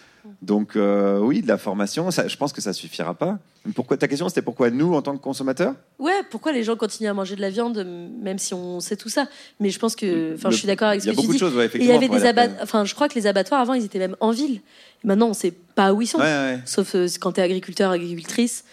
Donc 0.45 0.75
euh, 0.75 1.17
oui, 1.19 1.41
de 1.41 1.47
la 1.47 1.57
formation, 1.57 2.11
ça, 2.11 2.27
je 2.27 2.37
pense 2.37 2.53
que 2.53 2.61
ça 2.61 2.71
suffira 2.71 3.15
pas. 3.15 3.39
Pourquoi 3.73 3.97
ta 3.97 4.07
question, 4.07 4.29
c'était 4.29 4.43
pourquoi 4.43 4.69
nous, 4.69 4.93
en 4.93 5.01
tant 5.01 5.17
que 5.17 5.21
consommateurs? 5.23 5.73
Ouais, 5.97 6.13
pourquoi 6.29 6.51
les 6.51 6.63
gens 6.63 6.75
continuent 6.75 7.09
à 7.09 7.15
manger 7.15 7.35
de 7.35 7.41
la 7.41 7.49
viande, 7.49 7.83
même 8.21 8.37
si 8.37 8.53
on 8.53 8.79
sait 8.79 8.95
tout 8.95 9.09
ça? 9.09 9.27
Mais 9.59 9.71
je 9.71 9.79
pense 9.79 9.95
que, 9.95 10.35
enfin, 10.35 10.51
je 10.51 10.57
suis 10.57 10.67
d'accord 10.67 10.89
avec 10.89 11.01
ce 11.01 11.07
Il 11.07 11.09
y 11.09 11.11
a 11.11 11.15
que 11.15 11.21
tu 11.21 11.25
beaucoup 11.25 11.33
de 11.33 11.37
dis. 11.37 11.39
choses, 11.39 11.55
ouais, 11.55 11.65
Et 11.65 11.69
il 11.79 11.81
y 11.85 11.89
effectivement. 11.89 11.95
avait 11.95 12.19
des 12.19 12.25
abattoirs, 12.27 12.59
enfin, 12.61 12.85
je 12.85 12.93
crois 12.93 13.09
que 13.09 13.15
les 13.15 13.25
abattoirs 13.25 13.59
avant, 13.59 13.73
ils 13.73 13.83
étaient 13.83 13.97
même 13.97 14.15
en 14.19 14.29
ville. 14.29 14.61
Et 15.03 15.07
maintenant, 15.07 15.29
on 15.29 15.33
sait 15.33 15.49
pas 15.73 15.93
où 15.93 16.01
ils 16.03 16.07
sont. 16.07 16.19
Ouais, 16.19 16.23
ouais. 16.25 16.59
Sauf 16.65 16.93
euh, 16.93 17.07
quand 17.19 17.31
tu 17.31 17.39
es 17.39 17.43
agriculteur, 17.43 17.89
agricultrice. 17.89 18.65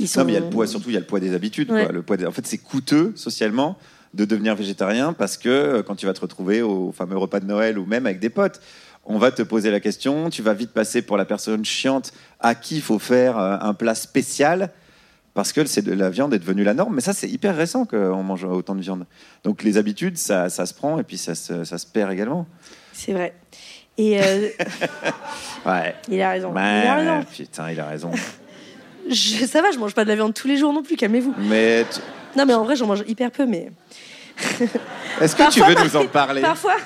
Ils 0.00 0.08
sont... 0.08 0.20
Non, 0.20 0.26
mais 0.26 0.32
il 0.32 0.34
y 0.34 0.38
a 0.38 0.40
le 0.40 0.50
poids, 0.50 0.66
surtout 0.66 0.90
il 0.90 0.94
y 0.94 0.96
a 0.96 1.00
le 1.00 1.06
poids 1.06 1.20
des 1.20 1.34
habitudes. 1.34 1.68
Quoi. 1.68 1.84
Le 1.92 2.02
poids 2.02 2.16
des- 2.16 2.26
En 2.26 2.32
fait, 2.32 2.44
c'est 2.48 2.58
coûteux 2.58 3.12
socialement 3.14 3.78
de 4.14 4.24
devenir 4.24 4.56
végétarien 4.56 5.12
parce 5.12 5.36
que 5.38 5.48
euh, 5.48 5.82
quand 5.84 5.94
tu 5.94 6.06
vas 6.06 6.12
te 6.14 6.20
retrouver 6.20 6.62
au 6.62 6.90
fameux 6.92 7.16
repas 7.16 7.38
de 7.40 7.46
Noël 7.46 7.78
ou 7.78 7.86
même 7.86 8.06
avec 8.06 8.18
des 8.18 8.28
potes, 8.28 8.60
on 9.04 9.18
va 9.18 9.30
te 9.32 9.42
poser 9.42 9.70
la 9.70 9.80
question, 9.80 10.30
tu 10.30 10.42
vas 10.42 10.54
vite 10.54 10.72
passer 10.72 11.02
pour 11.02 11.16
la 11.16 11.24
personne 11.24 11.64
chiante 11.64 12.12
à 12.40 12.54
qui 12.54 12.76
il 12.76 12.82
faut 12.82 12.98
faire 12.98 13.38
euh, 13.38 13.56
un 13.60 13.74
plat 13.74 13.94
spécial 13.94 14.70
parce 15.34 15.52
que 15.52 15.64
c'est 15.64 15.82
de 15.82 15.92
la 15.92 16.10
viande 16.10 16.34
est 16.34 16.38
devenue 16.38 16.62
la 16.62 16.74
norme. 16.74 16.94
Mais 16.94 17.00
ça, 17.00 17.12
c'est 17.12 17.28
hyper 17.28 17.56
récent 17.56 17.84
qu'on 17.86 18.22
mange 18.22 18.44
autant 18.44 18.74
de 18.74 18.80
viande. 18.82 19.06
Donc 19.44 19.62
les 19.62 19.76
habitudes, 19.78 20.18
ça, 20.18 20.48
ça 20.50 20.66
se 20.66 20.74
prend 20.74 20.98
et 20.98 21.02
puis 21.04 21.16
ça 21.18 21.34
se, 21.34 21.64
ça 21.64 21.78
se 21.78 21.86
perd 21.86 22.12
également. 22.12 22.46
C'est 22.92 23.12
vrai. 23.12 23.34
Et 23.98 24.20
euh, 24.22 24.48
Ouais. 25.66 25.94
il 26.08 26.20
a 26.20 26.30
raison. 26.30 26.52
Il 26.54 26.58
a 26.58 26.94
raison. 26.96 27.24
putain, 27.30 27.70
il 27.70 27.80
a 27.80 27.86
raison. 27.86 28.10
Je- 29.08 29.44
ça 29.46 29.62
va, 29.62 29.70
je 29.72 29.78
mange 29.78 29.94
pas 29.94 30.04
de 30.04 30.08
la 30.10 30.14
viande 30.16 30.32
tous 30.34 30.46
les 30.48 30.56
jours 30.56 30.72
non 30.72 30.82
plus, 30.82 30.96
calmez-vous. 30.96 31.34
Mais 31.38 31.84
tu- 31.90 32.00
Non, 32.38 32.46
mais 32.46 32.54
en 32.54 32.64
vrai, 32.64 32.76
j'en 32.76 32.86
mange 32.86 33.02
hyper 33.06 33.30
peu, 33.30 33.46
mais. 33.46 33.70
est-ce 35.20 35.36
que 35.36 35.50
tu 35.52 35.60
veux 35.62 35.74
nous 35.74 35.96
en 35.96 36.06
parler 36.06 36.40
Parfois, 36.42 36.76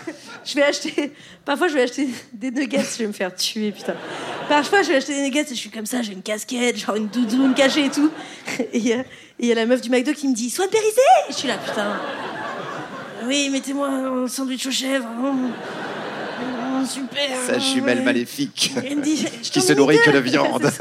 je 0.44 0.54
vais 0.54 0.62
acheter. 0.62 1.12
Parfois, 1.44 1.68
je 1.68 1.74
vais 1.74 1.82
acheter 1.82 2.08
des 2.32 2.50
nuggets. 2.50 2.80
Je 2.92 2.98
vais 2.98 3.06
me 3.08 3.12
faire 3.12 3.34
tuer, 3.34 3.72
putain. 3.72 3.94
Parfois, 4.48 4.82
je 4.82 4.88
vais 4.88 4.96
acheter 4.96 5.14
des 5.14 5.22
nuggets 5.22 5.42
et 5.42 5.48
je 5.48 5.54
suis 5.54 5.70
comme 5.70 5.86
ça. 5.86 6.02
J'ai 6.02 6.12
une 6.12 6.22
casquette, 6.22 6.76
genre 6.78 6.96
une 6.96 7.08
doudoune 7.08 7.54
cachée 7.54 7.86
et 7.86 7.90
tout. 7.90 8.10
Et 8.58 8.68
il 8.78 8.86
y 8.88 8.92
a- 8.92 9.00
et 9.00 9.04
il 9.40 9.48
y, 9.48 9.52
a 9.52 9.54
la 9.54 9.66
meuf 9.66 9.80
du 9.82 9.90
McDo 9.90 10.12
qui 10.14 10.28
me 10.28 10.34
dit 10.34 10.48
Soin 10.48 10.64
de 10.66 10.70
Périssé 10.70 11.00
Et 11.28 11.32
je 11.32 11.36
suis 11.36 11.48
là, 11.48 11.58
putain. 11.58 12.00
Oui, 13.26 13.50
mettez-moi 13.50 13.88
un 13.88 14.28
sandwich 14.28 14.66
aux 14.66 14.70
chèvres. 14.70 15.06
Oh, 15.22 15.32
oh, 16.82 16.86
super. 16.86 17.28
Sa 17.46 17.58
jumelle 17.58 17.98
Ouais. 17.98 18.04
maléfique. 18.04 18.72
Elle 18.84 18.96
me 18.98 19.02
dit, 19.02 19.26
Je 19.42 19.50
qui 19.50 19.60
se 19.60 19.72
nourrit 19.74 19.98
que 20.04 20.10
de 20.10 20.18
viande. 20.18 20.70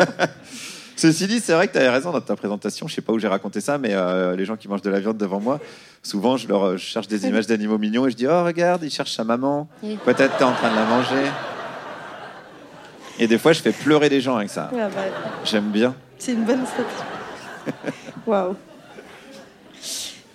Ceci 0.96 1.28
dit, 1.28 1.40
c'est 1.42 1.54
vrai 1.54 1.68
que 1.68 1.74
tu 1.74 1.80
avais 1.80 1.90
raison 1.90 2.12
dans 2.12 2.22
ta 2.22 2.36
présentation. 2.36 2.88
Je 2.88 2.96
sais 2.96 3.02
pas 3.02 3.12
où 3.12 3.20
j'ai 3.20 3.28
raconté 3.28 3.60
ça, 3.60 3.78
mais 3.78 3.90
euh, 3.94 4.36
les 4.36 4.46
gens 4.46 4.56
qui 4.56 4.68
mangent 4.68 4.82
de 4.82 4.90
la 4.90 5.00
viande 5.00 5.18
devant 5.18 5.40
moi, 5.42 5.60
souvent, 6.02 6.38
je 6.38 6.48
leur 6.48 6.78
je 6.78 6.84
cherche 6.84 7.08
des 7.08 7.26
images 7.28 7.48
d'animaux 7.48 7.78
mignons 7.78 8.08
et 8.08 8.12
je 8.12 8.16
dis 8.16 8.28
Oh, 8.28 8.44
regarde, 8.44 8.84
il 8.84 8.92
cherche 8.92 9.12
sa 9.14 9.24
maman. 9.24 9.68
Oui. 9.84 9.98
Peut-être 10.06 10.38
tu 10.38 10.44
es 10.44 10.46
en 10.46 10.54
train 10.54 10.72
de 10.72 10.76
la 10.76 10.86
manger. 10.86 11.30
Et 13.20 13.28
des 13.28 13.38
fois, 13.38 13.54
je 13.54 13.62
fais 13.62 13.72
pleurer 13.72 14.10
les 14.10 14.22
gens 14.22 14.36
avec 14.38 14.50
ça. 14.50 14.70
Ouais, 14.74 14.80
bah, 14.84 15.02
J'aime 15.44 15.70
bien. 15.72 15.96
C'est 16.18 16.34
une 16.34 16.44
bonne 16.44 16.66
stratégie. 16.66 17.80
Waouh. 18.26 18.56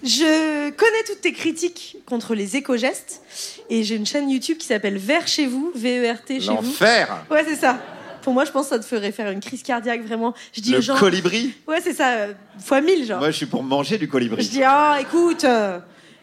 Je 0.03 0.71
connais 0.71 1.03
toutes 1.07 1.21
tes 1.21 1.33
critiques 1.33 1.99
contre 2.07 2.35
les 2.35 2.57
éco-gestes 2.57 3.21
et 3.69 3.85
j'ai 3.85 3.97
une 3.97 4.07
chaîne 4.07 4.31
YouTube 4.31 4.57
qui 4.57 4.67
s'appelle 4.67 4.97
Vert 4.97 5.27
chez 5.29 5.47
vous, 5.47 5.73
V-E-R-T 5.75 6.41
chez 6.41 6.49
vous. 6.49 6.55
L'enfer 6.55 7.25
Ouais, 7.31 7.45
c'est 7.47 7.57
ça. 7.57 7.79
Pour 8.23 8.33
moi, 8.35 8.45
je 8.45 8.51
pense 8.51 8.65
que 8.65 8.71
ça 8.75 8.79
te 8.79 8.85
ferait 8.85 9.13
faire 9.13 9.31
une 9.31 9.41
crise 9.41 9.63
cardiaque 9.63 10.05
vraiment. 10.05 10.35
Je 10.53 10.61
dis 10.61 10.73
Le 10.73 10.81
gens. 10.81 10.97
colibri 10.97 11.55
Ouais, 11.67 11.81
c'est 11.83 11.95
ça, 11.95 12.09
euh, 12.11 12.33
fois 12.65 12.81
mille, 12.81 13.05
genre. 13.07 13.19
Moi, 13.19 13.31
je 13.31 13.37
suis 13.37 13.47
pour 13.47 13.63
manger 13.63 13.99
du 13.99 14.07
Je 14.07 14.11
colibri. 14.11 14.47
dis, 14.49 14.63
oh, 14.67 14.95
écoute. 15.01 15.45
euh, 15.45 15.79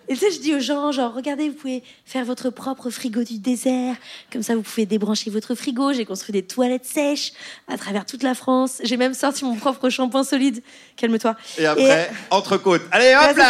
Et 0.09 0.13
tu 0.13 0.19
sais, 0.21 0.31
je 0.31 0.39
dis 0.39 0.55
aux 0.55 0.59
gens, 0.59 0.91
genre, 0.93 1.13
regardez, 1.13 1.49
vous 1.49 1.55
pouvez 1.55 1.83
faire 2.05 2.23
votre 2.23 2.49
propre 2.49 2.89
frigo 2.89 3.23
du 3.23 3.39
désert. 3.39 3.95
Comme 4.31 4.41
ça, 4.43 4.55
vous 4.55 4.61
pouvez 4.61 4.85
débrancher 4.85 5.29
votre 5.29 5.53
frigo. 5.55 5.91
J'ai 5.91 6.05
construit 6.05 6.31
des 6.33 6.43
toilettes 6.43 6.85
sèches 6.85 7.33
à 7.67 7.77
travers 7.77 8.05
toute 8.05 8.23
la 8.23 8.33
France. 8.33 8.79
J'ai 8.83 8.95
même 8.95 9.13
sorti 9.13 9.43
mon 9.43 9.55
propre 9.55 9.89
shampoing 9.89 10.23
solide. 10.23 10.61
Calme-toi. 10.95 11.35
Et 11.57 11.65
après, 11.65 12.09
entrecôte. 12.29 12.83
Allez, 12.91 13.13
hop 13.15 13.35
là 13.37 13.43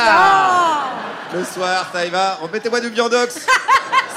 ça. 1.31 1.37
Le 1.37 1.43
soir, 1.45 1.89
ça 1.93 2.05
y 2.05 2.09
va. 2.09 2.35
Remettez-moi 2.41 2.79
du 2.79 2.89
viandox. 2.89 3.45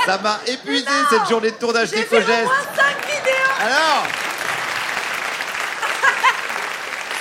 ça 0.06 0.16
m'a 0.18 0.38
épuisé 0.46 0.86
cette 1.10 1.28
journée 1.28 1.50
de 1.50 1.56
tournage 1.56 1.88
J'ai 1.90 1.96
fait 2.04 2.16
au 2.16 2.20
d'éco-geste. 2.20 2.44
moins 2.44 2.54
5 2.76 3.06
vidéos. 3.06 3.49
Alors 3.61 4.06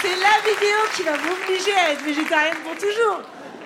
C'est 0.02 0.16
la 0.16 0.40
vidéo 0.50 0.78
qui 0.96 1.04
va 1.04 1.12
m'obliger 1.18 1.74
à 1.76 1.92
être 1.92 2.02
végétarienne 2.04 2.56
pour 2.64 2.74
toujours. 2.76 3.22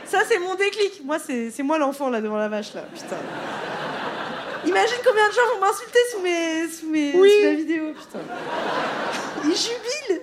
Ça, 0.05 0.19
c'est 0.27 0.39
mon 0.39 0.55
déclic. 0.55 1.01
Moi, 1.05 1.17
c'est 1.25 1.51
c'est 1.51 1.63
moi 1.63 1.77
l'enfant 1.77 2.09
là 2.09 2.21
devant 2.21 2.37
la 2.37 2.49
vache 2.49 2.73
là. 2.73 2.81
Putain. 2.93 3.17
Imagine 4.65 4.97
combien 5.05 5.27
de 5.27 5.33
gens 5.33 5.41
vont 5.53 5.59
m'insulter 5.65 5.99
sous 6.11 6.21
mes 6.21 6.67
sous 6.69 6.89
mes 6.89 7.11
sous 7.11 7.45
la 7.45 7.53
vidéo. 7.53 7.83
Putain. 7.93 8.19
Ils 9.45 9.55
jubilent. 9.55 10.21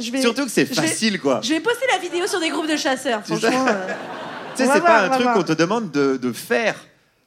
Je 0.00 0.12
vais, 0.12 0.20
Surtout 0.20 0.44
que 0.44 0.50
c'est 0.50 0.66
je 0.72 0.80
vais- 0.80 0.86
facile, 0.86 1.20
quoi. 1.20 1.40
Je 1.42 1.48
vais 1.54 1.60
poster 1.60 1.86
la 1.92 1.98
vidéo 1.98 2.26
sur 2.26 2.38
des 2.38 2.50
groupes 2.50 2.68
de 2.68 2.76
chasseurs. 2.76 3.20
Franchement. 3.26 3.66
euh, 3.68 3.86
Tu 4.56 4.64
sais, 4.64 4.70
c'est 4.72 4.80
pas 4.80 5.00
un 5.02 5.08
truc 5.10 5.26
qu'on 5.34 5.42
te 5.44 5.52
demande 5.52 5.90
de, 5.90 6.16
de 6.16 6.32
faire. 6.32 6.74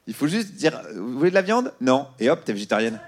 Il 0.06 0.14
faut 0.14 0.26
juste 0.26 0.52
dire 0.52 0.74
euh, 0.86 0.92
Vous 0.96 1.18
voulez 1.18 1.30
de 1.30 1.34
la 1.34 1.42
viande? 1.42 1.72
Non. 1.80 2.06
Et 2.20 2.28
hop, 2.30 2.40
t'es 2.44 2.52
végétarienne. 2.52 2.98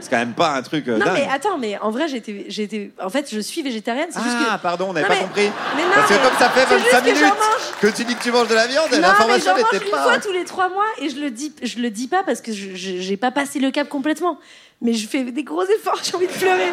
C'est 0.00 0.08
quand 0.10 0.16
même 0.16 0.32
pas 0.32 0.52
un 0.54 0.62
truc. 0.62 0.88
euh, 0.88 0.96
Non 0.98 1.04
dingue. 1.04 1.14
mais 1.14 1.28
attends, 1.30 1.58
mais 1.58 1.78
en 1.78 1.90
vrai, 1.90 2.08
j'étais, 2.08 2.46
j'étais, 2.48 2.90
en 3.02 3.10
fait, 3.10 3.28
je 3.32 3.38
suis 3.40 3.62
végétarienne. 3.62 4.08
C'est 4.10 4.22
juste 4.22 4.36
Ah, 4.50 4.58
pardon, 4.58 4.86
on 4.90 4.92
n'avait 4.94 5.06
pas 5.06 5.14
mais- 5.14 5.20
compris. 5.20 5.50
mais 5.76 5.82
non, 5.82 5.88
Parce 5.94 6.08
que 6.08 6.14
mais 6.14 6.20
comme 6.20 6.38
ça 6.38 6.48
fait 6.50 6.66
c'est 6.68 6.78
juste 6.78 6.92
25 6.92 7.00
que 7.04 7.14
j'en 7.14 7.14
minutes 7.26 7.38
mange. 7.38 7.80
que 7.80 7.86
tu 7.88 8.04
dis 8.04 8.14
que 8.16 8.22
tu 8.22 8.32
manges 8.32 8.48
de 8.48 8.54
la 8.54 8.66
viande, 8.66 8.86
Non, 8.90 8.96
mais 8.96 9.00
l'information 9.02 9.52
j'en 9.56 9.62
mange 9.62 9.72
n'était 9.72 9.84
une 9.84 9.90
pas. 9.90 10.02
fois 10.02 10.18
tous 10.18 10.32
les 10.32 10.44
trois 10.44 10.68
mois 10.70 10.86
et 10.98 11.10
je 11.10 11.16
le 11.20 11.30
dis, 11.30 11.52
je 11.62 11.78
le 11.80 11.90
dis 11.90 12.08
pas 12.08 12.22
parce 12.24 12.40
que 12.40 12.52
je 12.52 12.74
je- 12.74 12.96
j'ai 13.00 13.16
pas 13.16 13.30
passé 13.30 13.58
le 13.58 13.70
cap 13.70 13.88
complètement. 13.88 14.38
Mais 14.82 14.94
je 14.94 15.06
fais 15.06 15.24
des 15.24 15.44
gros 15.44 15.64
efforts, 15.64 16.00
j'ai 16.02 16.14
envie 16.16 16.26
de 16.26 16.32
pleurer. 16.32 16.72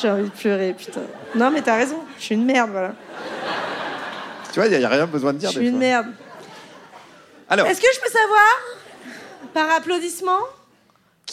J'ai 0.00 0.10
envie 0.10 0.24
de 0.24 0.28
pleurer, 0.28 0.74
putain. 0.78 1.00
Non, 1.34 1.50
mais 1.50 1.62
t'as 1.62 1.76
raison, 1.76 1.98
je 2.18 2.24
suis 2.24 2.34
une 2.36 2.44
merde, 2.44 2.70
voilà. 2.70 2.92
Tu 4.52 4.60
vois, 4.60 4.68
il 4.68 4.78
n'y 4.78 4.84
a 4.84 4.88
rien 4.88 5.06
besoin 5.06 5.32
de 5.32 5.38
Je 5.38 5.40
dire 5.40 5.50
suis 5.50 5.58
des 5.60 5.66
une 5.66 5.70
fois. 5.72 5.78
merde. 5.80 6.06
Alors, 7.50 7.66
Est-ce 7.66 7.80
que 7.80 7.86
je 7.94 8.00
peux 8.00 8.10
savoir, 8.10 8.48
par 9.52 9.70
applaudissement, 9.76 10.38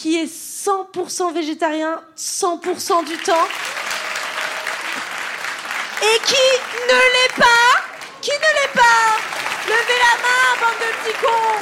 qui 0.01 0.17
est 0.17 0.25
100% 0.25 1.31
végétarien 1.31 2.01
100% 2.17 3.05
du 3.05 3.15
temps 3.17 3.47
et 6.01 6.19
qui 6.25 6.47
ne 6.87 7.01
l'est 7.13 7.35
pas 7.37 7.69
Qui 8.19 8.31
ne 8.31 8.35
l'est 8.37 8.73
pas 8.73 9.19
Levez 9.67 9.99
la 9.99 10.15
main, 10.23 10.57
bande 10.59 10.79
de 10.79 10.89
petits 10.97 11.17
cons 11.21 11.61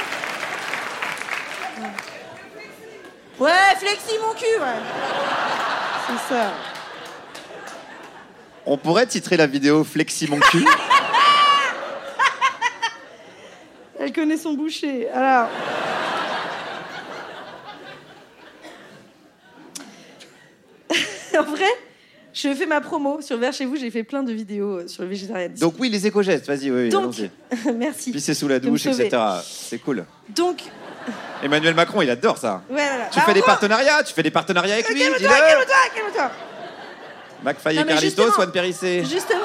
Ouais, 3.44 3.74
flexi 3.78 4.18
mon 4.26 4.32
cul, 4.32 4.56
ouais. 4.58 4.80
C'est 6.06 6.20
ça. 6.34 6.44
on 8.64 8.78
pourrait 8.78 9.06
titrer 9.06 9.36
la 9.36 9.46
vidéo 9.46 9.84
Flexi 9.84 10.26
mon 10.28 10.40
cul. 10.40 10.64
Elle 13.98 14.14
connaît 14.14 14.38
son 14.38 14.54
boucher. 14.54 15.10
Alors. 15.10 15.50
En 21.40 21.42
vrai, 21.44 21.66
je 22.32 22.52
fais 22.54 22.66
ma 22.66 22.80
promo 22.80 23.20
sur 23.20 23.36
Vers 23.38 23.52
chez 23.52 23.64
vous. 23.66 23.76
J'ai 23.76 23.90
fait 23.90 24.02
plein 24.04 24.22
de 24.22 24.32
vidéos 24.32 24.78
euh, 24.78 24.88
sur 24.88 25.02
le 25.02 25.08
végétarianisme. 25.08 25.60
Donc, 25.60 25.74
oui, 25.78 25.88
les 25.88 26.06
éco-gestes, 26.06 26.46
vas-y, 26.46 26.70
oui, 26.70 26.88
Donc, 26.88 27.14
merci. 27.76 28.10
Puis 28.12 28.20
c'est 28.20 28.34
sous 28.34 28.48
la 28.48 28.58
douche, 28.58 28.86
etc. 28.86 29.08
C'est 29.44 29.78
cool. 29.78 30.04
Donc, 30.28 30.62
Emmanuel 31.42 31.74
Macron, 31.74 32.02
il 32.02 32.10
adore 32.10 32.38
ça. 32.38 32.62
ouais. 32.70 32.76
Tu 33.10 33.18
Bah, 33.18 33.24
fais 33.26 33.34
des 33.34 33.42
partenariats, 33.42 34.02
tu 34.02 34.12
fais 34.14 34.22
des 34.22 34.30
partenariats 34.30 34.74
avec 34.74 34.88
lui, 34.90 35.00
Calme-toi, 35.00 35.28
calme-toi, 35.28 35.76
calme-toi. 35.94 36.30
McFly 37.42 37.74
et 37.76 37.78
mais 37.84 37.92
Carlito, 37.92 38.06
justement- 38.22 38.32
Swan 38.32 38.52
Périssé. 38.52 39.02
Justement. 39.04 39.40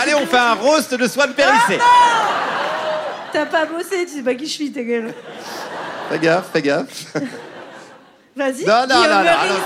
Allez, 0.00 0.14
on 0.14 0.26
fait 0.26 0.36
un 0.38 0.54
roast 0.54 0.94
de 0.94 1.06
Swan 1.06 1.32
Périssé. 1.34 1.78
T'as 3.32 3.46
pas 3.46 3.66
bossé, 3.66 4.06
tu 4.06 4.14
sais 4.16 4.22
pas 4.22 4.34
qui 4.34 4.46
je 4.46 4.50
suis, 4.52 4.72
ta 4.72 4.82
gueule. 4.82 5.12
Fais 6.10 6.18
gaffe, 6.18 6.50
fais 6.52 6.62
gaffe. 6.62 7.12
Vas-y. 8.36 8.64
Non, 8.64 8.86
non, 8.88 9.02
non, 9.02 9.22
non, 9.22 9.60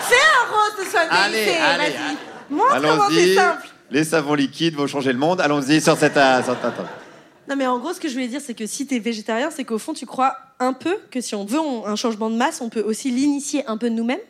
Fais 0.00 0.16
un 0.16 0.50
rose 0.50 0.84
de 0.84 0.90
soin 0.90 1.00
Allez, 1.10 1.44
vas-y. 1.46 1.56
allez. 1.56 1.94
Montre 2.50 2.80
comment 2.80 3.08
c'est 3.10 3.34
simple. 3.34 3.68
Les 3.90 4.04
savons 4.04 4.34
liquides 4.34 4.74
vont 4.74 4.86
changer 4.86 5.12
le 5.12 5.18
monde. 5.18 5.40
Allons-y 5.40 5.80
sur 5.80 5.96
cette. 5.96 6.16
euh, 6.16 6.42
sur- 6.42 6.52
attends. 6.52 6.84
Non, 7.48 7.56
mais 7.56 7.66
en 7.66 7.78
gros, 7.78 7.92
ce 7.92 8.00
que 8.00 8.08
je 8.08 8.14
voulais 8.14 8.28
dire, 8.28 8.40
c'est 8.44 8.54
que 8.54 8.66
si 8.66 8.86
tu 8.86 8.94
es 8.96 8.98
végétarien, 8.98 9.50
c'est 9.50 9.64
qu'au 9.64 9.78
fond, 9.78 9.92
tu 9.94 10.06
crois 10.06 10.36
un 10.60 10.72
peu 10.72 10.96
que 11.10 11.20
si 11.20 11.34
on 11.34 11.44
veut 11.44 11.58
un 11.86 11.96
changement 11.96 12.30
de 12.30 12.36
masse, 12.36 12.60
on 12.60 12.68
peut 12.68 12.82
aussi 12.82 13.10
l'initier 13.10 13.64
un 13.66 13.76
peu 13.76 13.88
nous-mêmes 13.88 14.20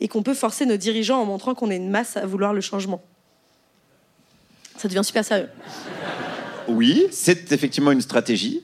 et 0.00 0.08
qu'on 0.08 0.22
peut 0.22 0.34
forcer 0.34 0.66
nos 0.66 0.76
dirigeants 0.76 1.20
en 1.20 1.24
montrant 1.24 1.54
qu'on 1.54 1.70
est 1.70 1.76
une 1.76 1.90
masse 1.90 2.16
à 2.16 2.26
vouloir 2.26 2.52
le 2.52 2.60
changement. 2.60 3.02
Ça 4.76 4.88
devient 4.88 5.04
super 5.04 5.24
sérieux. 5.24 5.48
Oui, 6.68 7.06
c'est 7.10 7.52
effectivement 7.52 7.90
une 7.92 8.00
stratégie, 8.00 8.62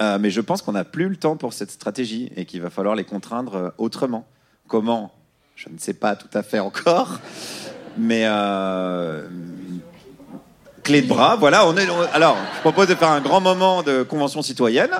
euh, 0.00 0.18
mais 0.18 0.30
je 0.30 0.40
pense 0.40 0.62
qu'on 0.62 0.72
n'a 0.72 0.84
plus 0.84 1.08
le 1.08 1.16
temps 1.16 1.36
pour 1.36 1.52
cette 1.52 1.70
stratégie 1.70 2.30
et 2.36 2.44
qu'il 2.46 2.60
va 2.62 2.70
falloir 2.70 2.94
les 2.94 3.04
contraindre 3.04 3.54
euh, 3.54 3.70
autrement. 3.78 4.26
Comment? 4.66 5.12
Je 5.56 5.68
ne 5.68 5.78
sais 5.78 5.94
pas 5.94 6.16
tout 6.16 6.28
à 6.32 6.42
fait 6.42 6.58
encore, 6.58 7.20
mais 7.98 8.22
euh, 8.24 9.26
clé 10.82 11.02
de 11.02 11.06
bras, 11.06 11.36
voilà. 11.36 11.66
On 11.68 11.76
est, 11.76 11.88
on- 11.88 12.12
alors, 12.14 12.36
je 12.56 12.60
propose 12.60 12.88
de 12.88 12.94
faire 12.94 13.10
un 13.10 13.20
grand 13.20 13.40
moment 13.40 13.82
de 13.82 14.02
convention 14.02 14.42
citoyenne, 14.42 14.90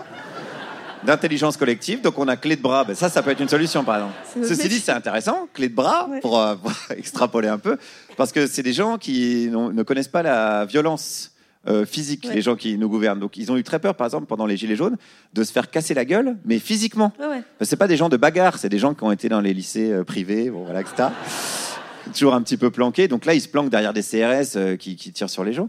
d'intelligence 1.03 1.57
collective. 1.57 2.03
Donc, 2.03 2.19
on 2.19 2.29
a 2.29 2.37
clé 2.37 2.57
de 2.57 2.63
bras. 2.63 2.85
Ben, 2.85 2.95
ça, 2.95 3.09
ça 3.09 3.23
peut 3.23 3.31
être 3.31 3.41
une 3.41 3.49
solution, 3.49 3.85
par 3.85 3.97
exemple. 3.97 4.15
C'est 4.33 4.39
notre 4.41 4.55
Ceci 4.55 4.69
dit, 4.69 4.79
c'est 4.81 4.93
intéressant, 4.93 5.49
clé 5.53 5.69
de 5.69 5.75
bras, 5.75 6.09
Ouais. 6.09 6.21
pour, 6.21 6.39
euh, 6.39 6.55
pour 6.63 6.73
extrapoler 6.97 7.49
un 7.49 7.59
peu, 7.59 7.79
parce 8.17 8.31
que 8.33 8.47
c'est 8.47 8.63
des 8.63 8.73
gens 8.75 8.97
qui 8.99 9.49
n'ont- 9.51 9.71
ne 9.73 9.83
connaissent 9.83 10.09
pas 10.09 10.23
la 10.23 10.67
violence 10.67 11.31
euh, 11.69 11.85
physique, 11.87 12.27
Ouais. 12.29 12.35
les 12.35 12.43
gens 12.43 12.57
qui 12.57 12.77
nous 12.79 12.89
gouvernent. 12.89 13.21
Donc, 13.21 13.37
ils 13.37 13.51
ont 13.51 13.57
eu 13.57 13.63
très 13.63 13.79
peur, 13.79 13.95
par 13.95 14.07
exemple, 14.07 14.27
pendant 14.27 14.47
les 14.47 14.57
Gilets 14.57 14.77
jaunes, 14.77 14.97
de 15.33 15.45
se 15.45 15.53
faire 15.53 15.71
casser 15.71 15.95
la 15.95 16.05
gueule, 16.05 16.37
mais 16.45 16.59
physiquement. 16.59 17.13
Ouais, 17.19 17.27
ouais. 17.27 17.43
C'est 17.63 17.77
pas 17.77 17.87
des 17.89 17.97
gens 17.97 18.09
de 18.09 18.17
bagarre, 18.17 18.59
c'est 18.59 18.69
des 18.69 18.79
gens 18.79 18.95
qui 18.95 19.03
ont 19.05 19.13
été 19.13 19.29
dans 19.29 19.41
les 19.41 19.55
lycées 19.55 19.91
euh, 19.93 20.05
privés, 20.05 20.51
bon, 20.51 20.65
voilà, 20.65 20.81
etc. 20.83 21.09
Toujours 22.15 22.35
un 22.35 22.43
petit 22.43 22.57
peu 22.59 22.71
planqués. 22.71 23.09
Donc 23.09 23.25
là, 23.25 23.35
ils 23.35 23.41
se 23.41 23.49
planquent 23.49 23.71
derrière 23.71 23.93
des 23.95 24.03
CRS 24.03 24.57
euh, 24.57 24.77
qui, 24.77 24.95
qui 24.97 25.11
tirent 25.13 25.31
sur 25.31 25.43
les 25.45 25.53
gens. 25.55 25.69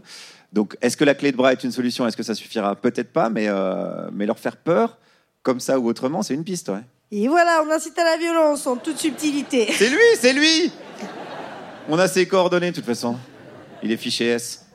Donc, 0.52 0.76
est-ce 0.82 0.96
que 0.96 1.04
la 1.04 1.14
clé 1.14 1.32
de 1.32 1.36
bras 1.36 1.52
est 1.52 1.64
une 1.64 1.72
solution? 1.72 2.06
Est-ce 2.06 2.16
que 2.16 2.22
ça 2.22 2.34
suffira? 2.34 2.76
Peut-être 2.76 3.12
pas, 3.12 3.30
mais, 3.30 3.46
euh, 3.48 4.08
mais 4.12 4.26
leur 4.26 4.38
faire 4.38 4.56
peur, 4.56 4.98
comme 5.42 5.60
ça 5.60 5.78
ou 5.78 5.88
autrement, 5.88 6.22
c'est 6.22 6.34
une 6.34 6.44
piste. 6.44 6.70
Et 7.10 7.26
voilà, 7.28 7.62
on 7.66 7.70
incite 7.70 7.98
à 7.98 8.04
la 8.04 8.16
violence 8.16 8.66
en 8.66 8.76
toute 8.76 8.98
subtilité. 8.98 9.68
C'est 9.72 9.88
lui, 9.88 9.98
c'est 10.18 10.32
lui 10.32 10.70
On 11.88 11.98
a 11.98 12.06
ses 12.08 12.26
coordonnées, 12.26 12.70
de 12.70 12.76
toute 12.76 12.84
façon. 12.84 13.16
Il 13.82 13.92
est 13.92 13.96
fiché 13.96 14.26
S. 14.26 14.65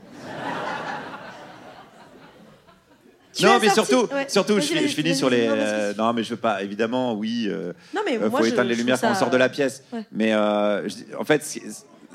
Tu 3.34 3.46
non, 3.46 3.60
mais 3.62 3.70
sorti- 3.70 3.92
surtout, 3.92 4.14
ouais. 4.14 4.26
surtout 4.28 4.56
je, 4.56 4.62
finis 4.62 5.16
sur 5.16 5.30
les. 5.30 5.48
euh, 5.50 5.94
non, 5.98 6.12
mais 6.14 6.24
je 6.24 6.32
veux 6.32 6.36
pas. 6.36 6.62
Évidemment, 6.64 7.14
oui. 7.14 7.48
euh, 7.50 7.72
Non, 7.96 8.02
mais 8.06 8.18
euh, 8.18 8.30
moi, 8.30 8.40
faut 8.40 8.46
je- 8.46 8.52
éteindre 8.52 8.70
les 8.70 8.76
lumières 8.76 9.00
quand 9.00 9.12
on 9.12 9.16
sort 9.16 9.30
de 9.30 9.38
la 9.38 9.48
pièce. 9.50 9.84
Ouais. 9.94 10.04
Mais 10.12 10.34
euh, 10.34 10.88
je 10.90 11.16
en 11.18 11.24
fait, 11.24 11.42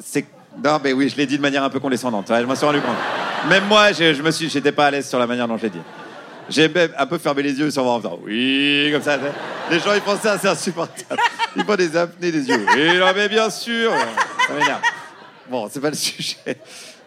c'est-. 0.01 0.27
Non, 0.63 0.79
mais 0.83 0.93
oui, 0.93 1.09
je 1.09 1.17
l'ai 1.17 1.27
dit 1.27 1.37
de 1.37 1.43
manière 1.43 1.63
un 1.65 1.71
peu 1.71 1.81
condescendante. 1.81 2.29
ouais, 2.31 2.41
je 2.41 2.47
m'en 2.47 2.55
suis 2.55 2.67
rendu 2.67 2.81
compte. 2.81 2.97
Même 3.49 3.65
moi, 3.67 3.93
je, 3.93 4.21
me 4.23 4.31
suis, 4.31 4.49
j'étais 4.51 4.73
pas 4.73 4.87
à 4.87 4.91
l'aise 4.91 5.09
sur 5.09 5.19
la 5.19 5.27
manière 5.27 5.47
dont 5.49 5.57
je 5.59 5.65
l'ai 5.65 5.71
dit. 5.71 5.81
J'ai 6.49 6.69
même 6.69 6.91
un 6.97 7.07
peu 7.07 7.19
fermé 7.19 7.43
les 7.43 7.59
yeux 7.59 7.71
sans 7.71 7.83
voir 7.83 7.97
en 7.97 8.01
faisant 8.01 8.19
oui, 8.23 8.91
comme 8.93 9.03
ça. 9.03 9.19
Les 9.71 9.81
gens, 9.81 9.93
ils 9.95 10.01
pensent 10.01 10.21
ça, 10.21 10.39
c'est 10.39 10.49
insupportable. 10.49 11.21
Ils 11.57 11.65
font 11.65 11.75
des 11.77 11.97
apnées 11.97 12.31
des 12.31 12.47
yeux. 12.49 12.65
Oui, 12.77 12.99
non, 12.99 13.07
mais 13.15 13.29
bien 13.29 13.51
sûr. 13.51 13.93
Ça. 14.49 14.81
Bon, 15.51 15.69
c'est 15.71 15.81
pas 15.81 15.91
le 15.91 15.97
sujet. 15.97 16.59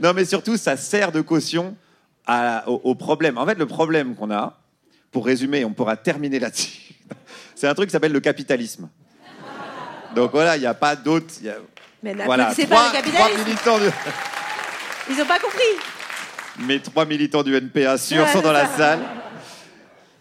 Non, 0.02 0.14
mais 0.14 0.26
surtout, 0.26 0.58
ça 0.58 0.76
sert 0.78 1.12
de 1.12 1.22
caution 1.22 1.76
à- 2.28 2.64
au, 2.70 2.82
au 2.84 2.96
problème. 2.96 3.38
En 3.38 3.46
fait, 3.46 3.58
le 3.58 3.66
problème 3.66 4.16
qu'on 4.16 4.32
a, 4.32 4.58
pour 5.12 5.26
résumer, 5.26 5.66
on 5.66 5.74
pourra 5.74 5.98
terminer 5.98 6.40
là-dessus, 6.40 6.94
c'est 7.56 7.68
un 7.68 7.74
truc 7.74 7.90
qui 7.90 7.94
s'appelle 7.94 8.12
le 8.12 8.20
capitalisme. 8.20 8.90
Donc 10.16 10.32
voilà, 10.32 10.58
il 10.58 10.60
n'y 10.62 10.66
a 10.66 10.74
pas 10.74 10.96
d'autre. 10.96 11.28
a- 11.48 11.52
Mais 12.04 12.14
Voilà, 12.14 12.54
c'est 12.54 12.68
pas 12.68 12.88
le 12.88 12.94
capitalisme. 12.94 13.44
militants 13.46 13.78
de, 13.80 13.92
Ils 15.10 15.22
ont 15.22 15.26
pas 15.26 15.40
compris. 15.40 15.64
mes 16.60 16.80
trois 16.80 17.06
militants 17.06 17.44
du 17.44 17.56
NPA 17.56 17.98
sûrs 17.98 18.24
Ouais, 18.26 18.32
sont 18.32 18.42
dans 18.42 18.52
la 18.52 18.68
salle. 18.68 19.00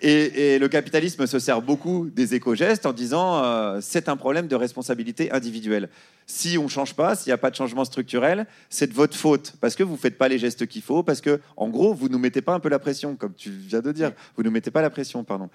Et, 0.01 0.55
et 0.55 0.59
le 0.59 0.69
capitalisme 0.69 1.27
se 1.27 1.39
sert 1.39 1.61
beaucoup 1.61 2.09
des 2.09 2.35
éco-gestes 2.35 2.87
en 2.87 2.93
disant 2.93 3.43
euh, 3.43 3.81
c'est 3.83 4.09
un 4.09 4.17
problème 4.17 4.47
de 4.47 4.55
responsabilité 4.55 5.33
individuelle. 5.33 5.89
Si 6.27 6.57
on 6.59 6.65
ne 6.65 6.69
change 6.69 6.95
pas, 6.95 7.17
s'il 7.17 7.31
n'y 7.31 7.35
a 7.35 7.39
pas 7.39 7.51
de 7.51 7.57
changement 7.57 7.85
structurel, 7.85 8.47
c'est 8.71 8.87
de 8.87 8.95
votre 8.95 9.17
faute 9.17 9.55
parce 9.61 9.75
que 9.75 9.83
vous 9.83 9.95
ne 9.95 9.99
faites 9.99 10.17
pas 10.17 10.29
les 10.29 10.39
gestes 10.39 10.67
qu'il 10.67 10.83
faut, 10.83 11.03
parce 11.03 11.21
que 11.21 11.41
en 11.57 11.69
gros 11.69 11.95
vous 11.95 12.09
nous 12.09 12.19
mettez 12.19 12.43
pas 12.43 12.55
un 12.55 12.61
peu 12.61 12.69
la 12.69 12.79
pression, 12.79 13.17
comme 13.17 13.35
tu 13.35 13.51
viens 13.51 13.81
de 13.81 13.91
dire. 13.91 14.13
Vous 14.37 14.43
nous 14.45 14.51
mettez 14.51 14.71
pas 14.71 14.83
la 14.83 14.91
pression, 14.91 15.25
pardon. 15.25 15.51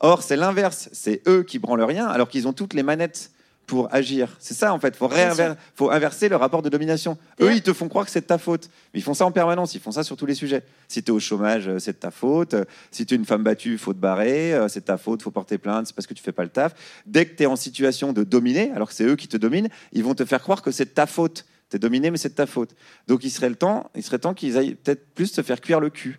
Or 0.00 0.22
c'est 0.22 0.36
l'inverse, 0.36 0.88
c'est 0.92 1.22
eux 1.26 1.42
qui 1.42 1.58
branlent 1.58 1.82
rien 1.82 2.06
alors 2.06 2.28
qu'ils 2.28 2.46
ont 2.46 2.52
toutes 2.52 2.74
les 2.74 2.84
manettes 2.84 3.32
pour 3.68 3.94
agir. 3.94 4.34
C'est 4.40 4.54
ça 4.54 4.72
en 4.74 4.80
fait. 4.80 4.96
Faut 4.96 5.06
réinver- 5.06 5.54
faut 5.76 5.90
inverser 5.92 6.28
le 6.28 6.34
rapport 6.36 6.62
de 6.62 6.68
domination. 6.68 7.16
Eux, 7.40 7.52
ils 7.52 7.62
te 7.62 7.72
font 7.72 7.88
croire 7.88 8.04
que 8.06 8.10
c'est 8.10 8.22
de 8.22 8.26
ta 8.26 8.38
faute. 8.38 8.68
Mais 8.92 8.98
ils 8.98 9.02
font 9.02 9.14
ça 9.14 9.24
en 9.26 9.30
permanence. 9.30 9.74
Ils 9.76 9.80
font 9.80 9.92
ça 9.92 10.02
sur 10.02 10.16
tous 10.16 10.26
les 10.26 10.34
sujets. 10.34 10.64
Si 10.88 11.02
tu 11.02 11.10
es 11.10 11.14
au 11.14 11.20
chômage, 11.20 11.68
euh, 11.68 11.78
c'est 11.78 11.92
de 11.92 11.98
ta 11.98 12.10
faute. 12.10 12.56
Si 12.90 13.06
tu 13.06 13.14
es 13.14 13.16
une 13.16 13.26
femme 13.26 13.44
battue, 13.44 13.78
faut 13.78 13.92
te 13.92 13.98
barrer. 13.98 14.54
Euh, 14.54 14.66
C'est 14.68 14.80
de 14.80 14.84
ta 14.86 14.96
faute, 14.96 15.22
faut 15.22 15.30
porter 15.30 15.58
plainte. 15.58 15.86
C'est 15.86 15.94
parce 15.94 16.06
que 16.06 16.14
tu 16.14 16.22
fais 16.22 16.32
pas 16.32 16.42
le 16.42 16.48
taf. 16.48 16.72
Dès 17.06 17.26
que 17.26 17.36
tu 17.36 17.44
es 17.44 17.46
en 17.46 17.56
situation 17.56 18.12
de 18.12 18.24
dominer, 18.24 18.72
alors 18.74 18.88
que 18.88 18.94
c'est 18.94 19.04
eux 19.04 19.16
qui 19.16 19.28
te 19.28 19.36
dominent, 19.36 19.68
ils 19.92 20.02
vont 20.02 20.14
te 20.14 20.24
faire 20.24 20.40
croire 20.42 20.62
que 20.62 20.70
c'est 20.72 20.86
de 20.86 20.90
ta 20.90 21.06
faute. 21.06 21.44
Tu 21.70 21.76
es 21.76 21.78
dominé, 21.78 22.10
mais 22.10 22.16
c'est 22.16 22.30
de 22.30 22.34
ta 22.34 22.46
faute. 22.46 22.70
Donc 23.06 23.22
il 23.22 23.30
serait 23.30 23.50
le 23.50 23.54
temps, 23.56 23.90
il 23.94 24.02
serait 24.02 24.18
temps 24.18 24.32
qu'ils 24.32 24.56
aillent 24.56 24.74
peut-être 24.76 25.14
plus 25.14 25.26
se 25.26 25.42
faire 25.42 25.60
cuire 25.60 25.78
le 25.80 25.90
cul. 25.90 26.18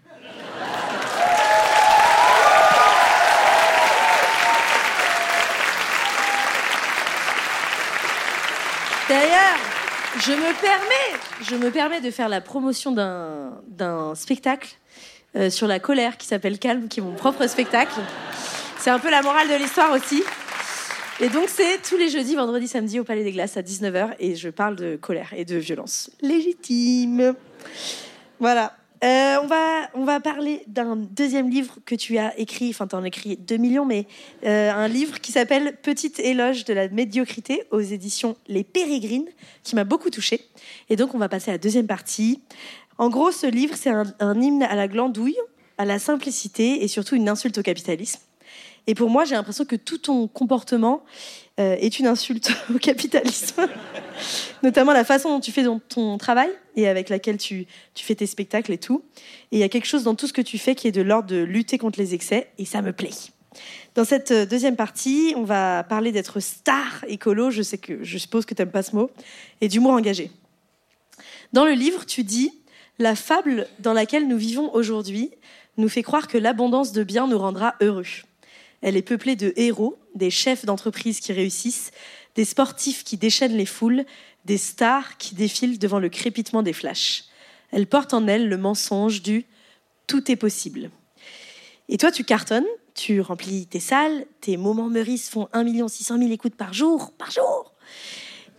D'ailleurs, 9.08 9.58
je 10.20 10.32
me 10.32 10.62
permets, 10.62 11.20
je 11.42 11.56
me 11.56 11.72
permets 11.72 12.02
de 12.02 12.12
faire 12.12 12.30
la 12.30 12.42
promotion 12.42 12.92
d'un 12.92 14.16
spectacle 14.16 14.78
euh, 15.36 15.50
sur 15.50 15.68
la 15.68 15.80
colère 15.80 16.18
qui 16.18 16.28
s'appelle 16.28 16.60
Calme, 16.60 16.88
qui 16.88 17.00
est 17.00 17.04
mon 17.04 17.14
propre 17.14 17.48
spectacle. 17.48 18.00
C'est 18.78 18.90
un 18.90 19.00
peu 19.00 19.10
la 19.10 19.22
morale 19.22 19.48
de 19.48 19.56
l'histoire 19.56 19.92
aussi. 19.94 20.24
Et 21.22 21.30
donc 21.30 21.48
c'est 21.48 21.82
tous 21.88 21.98
les 21.98 22.10
jeudis, 22.10 22.36
vendredis, 22.36 22.68
samedi 22.68 23.00
au 23.00 23.04
Palais 23.04 23.24
des 23.24 23.32
Glaces 23.32 23.58
à 23.58 23.62
19h 23.62 24.16
et 24.20 24.36
je 24.36 24.50
parle 24.50 24.76
de 24.76 24.96
colère 24.96 25.34
et 25.36 25.46
de 25.46 25.58
violence 25.58 26.10
légitime. 26.22 27.36
Voilà. 28.40 28.79
Euh, 29.04 29.38
on, 29.42 29.48
va, 29.48 29.90
on 29.94 30.04
va 30.04 30.20
parler 30.20 30.64
d'un 30.68 30.98
deuxième 30.98 31.50
livre 31.50 31.76
que 31.86 31.96
tu 31.96 32.18
as 32.18 32.38
écrit, 32.38 32.70
enfin 32.70 32.86
tu 32.86 32.96
en 32.96 33.04
as 33.04 33.08
écrit 33.08 33.38
2 33.38 33.56
millions, 33.58 33.86
mais 33.86 34.08
euh, 34.46 34.72
un 34.72 34.90
livre 34.90 35.22
qui 35.22 35.32
s'appelle 35.32 35.78
Petite 35.82 36.20
éloge 36.20 36.66
de 36.66 36.74
la 36.74 36.90
médiocrité 36.90 37.64
aux 37.72 37.80
éditions 37.80 38.36
Les 38.48 38.66
Pérégrines, 38.66 39.30
qui 39.64 39.76
m'a 39.76 39.86
beaucoup 39.86 40.10
touchée. 40.10 40.42
Et 40.90 40.98
donc 40.98 41.16
on 41.16 41.18
va 41.18 41.30
passer 41.30 41.52
à 41.52 41.54
la 41.54 41.60
deuxième 41.60 41.88
partie. 41.88 42.42
En 42.98 43.10
gros, 43.10 43.32
ce 43.32 43.48
livre, 43.48 43.76
c'est 43.78 43.90
un, 43.90 44.04
un 44.20 44.42
hymne 44.42 44.64
à 44.64 44.76
la 44.76 44.90
glandouille, 44.90 45.40
à 45.78 45.86
la 45.86 45.98
simplicité 45.98 46.84
et 46.84 46.90
surtout 46.90 47.16
une 47.16 47.30
insulte 47.30 47.58
au 47.58 47.64
capitalisme. 47.64 48.20
Et 48.88 48.96
pour 48.96 49.10
moi, 49.10 49.26
j'ai 49.26 49.36
l'impression 49.36 49.66
que 49.66 49.76
tout 49.76 49.98
ton 49.98 50.28
comportement 50.28 51.04
euh, 51.60 51.76
est 51.80 52.00
une 52.00 52.08
insulte 52.08 52.52
au 52.74 52.78
capitalisme. 52.78 53.68
Notamment 54.64 54.94
la 54.94 55.04
façon 55.04 55.30
dont 55.30 55.40
tu 55.40 55.52
fais 55.52 55.64
ton, 55.90 56.18
travail 56.18 56.50
et 56.76 56.88
avec 56.88 57.10
laquelle 57.10 57.38
tu, 57.38 57.66
tu 57.94 58.06
fais 58.06 58.16
tes 58.16 58.28
spectacles 58.28 58.72
et 58.72 58.78
tout. 58.78 59.04
Et 59.52 59.58
il 59.58 59.60
y 59.60 59.64
a 59.64 59.70
quelque 59.70 59.88
chose 59.88 60.04
dans 60.04 60.16
tout 60.16 60.28
ce 60.28 60.34
que 60.34 60.42
tu 60.42 60.58
fais 60.58 60.76
qui 60.76 60.88
est 60.88 60.92
de 60.92 61.02
l'ordre 61.02 61.28
de 61.28 61.38
lutter 61.38 61.78
contre 61.78 62.00
les 62.00 62.14
excès 62.14 62.50
et 62.58 62.66
ça 62.66 62.82
me 62.82 62.94
plaît. 62.94 63.12
Dans 63.96 64.06
cette 64.06 64.32
euh, 64.32 64.46
deuxième 64.46 64.76
partie, 64.76 65.34
on 65.36 65.44
va 65.44 65.84
parler 65.84 66.12
d'être 66.12 66.40
star 66.40 67.04
écolo. 67.08 67.52
Je 67.52 67.62
sais 67.62 67.78
que 67.78 68.04
je 68.04 68.18
suppose 68.18 68.46
que 68.46 68.54
tu 68.54 68.62
n'aimes 68.62 68.72
pas 68.72 68.84
ce 68.84 68.96
mot 68.96 69.10
et 69.62 69.68
d'humour 69.68 69.92
engagé. 69.92 70.32
Dans 71.54 71.66
le 71.66 71.74
livre, 71.74 72.06
tu 72.06 72.24
dis 72.24 72.54
la 73.00 73.16
fable 73.16 73.68
dans 73.80 73.94
laquelle 73.94 74.28
nous 74.28 74.38
vivons 74.38 74.74
aujourd'hui 74.74 75.32
nous 75.78 75.90
fait 75.90 76.04
croire 76.04 76.28
que 76.28 76.38
l'abondance 76.38 76.92
de 76.92 77.04
biens 77.04 77.28
nous 77.28 77.40
rendra 77.40 77.76
heureux. 77.82 78.06
Elle 78.82 78.98
est 78.98 79.02
peuplée 79.02 79.36
de 79.36 79.54
héros, 79.56 79.98
des 80.16 80.30
chefs 80.30 80.66
d'entreprise 80.66 81.20
qui 81.20 81.34
réussissent, 81.34 81.92
des 82.36 82.46
sportifs 82.46 83.04
qui 83.04 83.18
déchaînent 83.18 83.58
les 83.58 83.66
foules, 83.66 84.06
des 84.46 84.58
stars 84.58 85.18
qui 85.18 85.36
défilent 85.36 85.80
devant 85.80 86.00
le 86.00 86.10
crépitement 86.10 86.64
des 86.64 86.74
flashs. 86.74 87.26
Elle 87.72 87.88
porte 87.88 88.14
en 88.14 88.28
elle 88.28 88.48
le 88.48 88.58
mensonge 88.58 89.22
du 89.22 89.46
tout 90.08 90.32
est 90.32 90.36
possible. 90.36 90.90
Et 91.88 91.98
toi, 91.98 92.12
tu 92.12 92.24
cartonnes, 92.24 92.66
tu 92.96 93.22
remplis 93.22 93.68
tes 93.68 93.80
salles, 93.80 94.26
tes 94.42 94.58
moments 94.58 94.90
Meurice 94.90 95.30
font 95.30 95.48
1 95.54 95.88
600 95.88 96.18
000 96.18 96.32
écoutes 96.32 96.56
par 96.56 96.74
jour, 96.74 97.12
par 97.12 97.32
jour. 97.32 97.74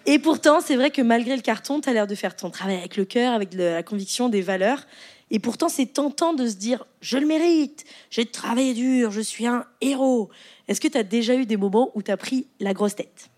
Et 0.06 0.18
pourtant, 0.18 0.60
c'est 0.60 0.76
vrai 0.76 0.90
que 0.90 1.02
malgré 1.02 1.36
le 1.36 1.42
carton, 1.42 1.80
tu 1.80 1.88
as 1.88 1.92
l'air 1.92 2.06
de 2.06 2.14
faire 2.14 2.34
ton 2.34 2.50
travail 2.50 2.76
avec 2.76 2.96
le 2.96 3.04
cœur, 3.04 3.34
avec 3.34 3.52
la 3.54 3.82
conviction, 3.82 4.28
des 4.28 4.40
valeurs. 4.40 4.86
Et 5.30 5.38
pourtant, 5.38 5.68
c'est 5.68 5.86
tentant 5.86 6.34
de 6.34 6.48
se 6.48 6.56
dire 6.56 6.84
Je 7.00 7.18
le 7.18 7.26
mérite, 7.26 7.84
j'ai 8.10 8.26
travaillé 8.26 8.74
dur, 8.74 9.10
je 9.10 9.20
suis 9.20 9.46
un 9.46 9.64
héros. 9.80 10.30
Est-ce 10.68 10.80
que 10.80 10.88
tu 10.88 10.98
as 10.98 11.02
déjà 11.02 11.34
eu 11.34 11.46
des 11.46 11.56
moments 11.56 11.90
où 11.94 12.02
tu 12.02 12.10
as 12.10 12.16
pris 12.16 12.46
la 12.58 12.74
grosse 12.74 12.96
tête? 12.96 13.30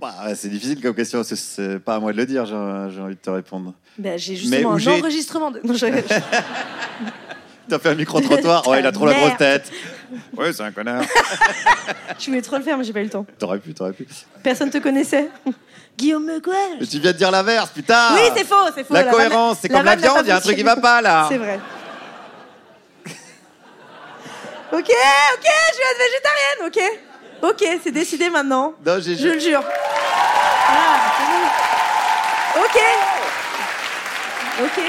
Bah, 0.00 0.34
c'est 0.34 0.48
difficile 0.48 0.80
comme 0.80 0.94
question. 0.94 1.22
c'est- 1.22 1.78
pas 1.78 1.96
à 1.96 2.00
moi 2.00 2.12
de 2.12 2.16
le 2.16 2.26
dire. 2.26 2.46
J'ai 2.46 2.54
envie 2.54 3.16
de 3.16 3.20
te 3.20 3.30
répondre. 3.30 3.74
ben, 3.98 4.18
J'ai 4.18 4.32
Mais 4.32 4.38
justement 4.38 4.70
où 4.70 4.72
un 4.72 4.86
enregistrement. 4.86 5.50
De... 5.50 5.60
T'as 7.68 7.78
fait 7.78 7.90
un 7.90 7.94
micro-trottoir 7.94 8.66
Ouais, 8.66 8.80
il 8.80 8.86
a 8.86 8.92
trop 8.92 9.06
la 9.06 9.14
grosse 9.14 9.36
tête. 9.36 9.70
Ouais, 10.36 10.52
c'est 10.52 10.62
un 10.62 10.72
connard. 10.72 11.02
je 12.18 12.26
voulais 12.26 12.42
trop 12.42 12.56
le 12.56 12.62
faire, 12.62 12.76
mais 12.76 12.84
j'ai 12.84 12.92
pas 12.92 13.00
eu 13.00 13.04
le 13.04 13.10
temps. 13.10 13.26
T'aurais 13.38 13.58
pu, 13.58 13.74
t'aurais 13.74 13.92
pu. 13.92 14.06
Personne 14.42 14.70
te 14.70 14.78
connaissait. 14.78 15.28
Guillaume 15.96 16.24
Mais 16.24 16.34
Mequel. 16.34 16.88
tu 16.88 16.98
viens 16.98 17.12
de 17.12 17.16
dire 17.18 17.30
l'inverse, 17.30 17.70
putain 17.70 18.14
Oui, 18.14 18.30
c'est 18.34 18.46
faux, 18.46 18.70
c'est 18.74 18.84
faux. 18.84 18.94
La 18.94 19.04
cohérence, 19.04 19.58
c'est 19.60 19.68
comme 19.68 19.84
la 19.84 19.96
viande, 19.96 20.22
il 20.22 20.28
y 20.28 20.30
a 20.30 20.36
un 20.36 20.40
truc 20.40 20.56
qui 20.56 20.62
va 20.62 20.76
pas 20.76 21.02
là. 21.02 21.26
C'est 21.28 21.38
vrai. 21.38 21.58
Ok, 24.72 24.88
ok, 24.88 25.46
je 25.72 25.78
vais 25.78 25.90
être 25.90 25.98
végétarienne, 25.98 26.60
ok. 26.68 26.78
Ok, 27.42 27.80
c'est 27.82 27.90
décidé 27.90 28.30
maintenant. 28.30 28.74
Non, 28.86 29.00
j'ai 29.00 29.16
Je 29.16 29.28
le 29.28 29.38
jure. 29.40 29.64
Ah, 30.68 31.12
c'est 31.18 31.26
bon. 31.26 32.64
Ok. 32.64 32.78
Ok. 34.62 34.84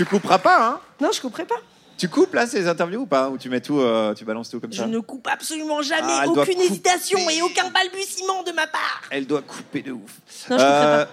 Tu 0.00 0.06
couperas 0.06 0.38
pas, 0.38 0.66
hein 0.66 0.80
Non, 0.98 1.10
je 1.12 1.20
couperai 1.20 1.44
pas. 1.44 1.60
Tu 1.98 2.08
coupes 2.08 2.32
là 2.32 2.46
ces 2.46 2.66
interviews 2.66 3.02
ou 3.02 3.06
pas 3.06 3.28
Ou 3.28 3.36
tu 3.36 3.50
mets 3.50 3.60
tout, 3.60 3.80
euh, 3.80 4.14
tu 4.14 4.24
balances 4.24 4.48
tout 4.48 4.58
comme 4.58 4.72
Je 4.72 4.78
ça 4.78 4.86
ne 4.86 4.98
coupe 4.98 5.28
absolument 5.30 5.82
jamais. 5.82 6.08
Ah, 6.10 6.24
doit 6.24 6.42
aucune 6.44 6.58
hésitation 6.58 7.18
et 7.28 7.42
aucun 7.42 7.68
balbutiement 7.68 8.42
de 8.42 8.52
ma 8.52 8.66
part. 8.66 9.02
Elle 9.10 9.26
doit 9.26 9.42
couper 9.42 9.82
de 9.82 9.92
ouf. 9.92 10.20
Non, 10.48 10.56
je 10.56 10.64
couperai 10.64 11.06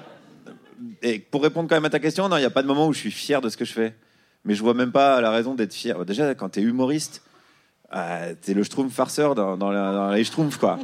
Et 1.01 1.19
pour 1.19 1.43
répondre 1.43 1.67
quand 1.67 1.75
même 1.75 1.83
à 1.83 1.89
ta 1.89 1.99
question, 1.99 2.29
non, 2.29 2.37
il 2.37 2.39
n'y 2.39 2.45
a 2.45 2.49
pas 2.49 2.61
de 2.61 2.67
moment 2.67 2.87
où 2.87 2.93
je 2.93 2.99
suis 2.99 3.11
fier 3.11 3.41
de 3.41 3.49
ce 3.49 3.57
que 3.57 3.65
je 3.65 3.73
fais. 3.73 3.93
Mais 4.45 4.55
je 4.55 4.63
vois 4.63 4.73
même 4.73 4.93
pas 4.93 5.19
la 5.19 5.31
raison 5.31 5.53
d'être 5.53 5.73
fier. 5.73 6.05
Déjà, 6.05 6.33
quand 6.33 6.47
tu 6.47 6.59
es 6.61 6.63
humoriste, 6.63 7.23
euh, 7.93 8.35
t'es 8.41 8.53
le 8.53 8.63
Schtroumpf 8.63 8.93
farceur 8.95 9.35
dans, 9.35 9.57
dans, 9.57 9.69
la- 9.69 9.91
dans 9.91 10.11
les 10.11 10.23
Schtroumpfs, 10.23 10.59
quoi. 10.59 10.79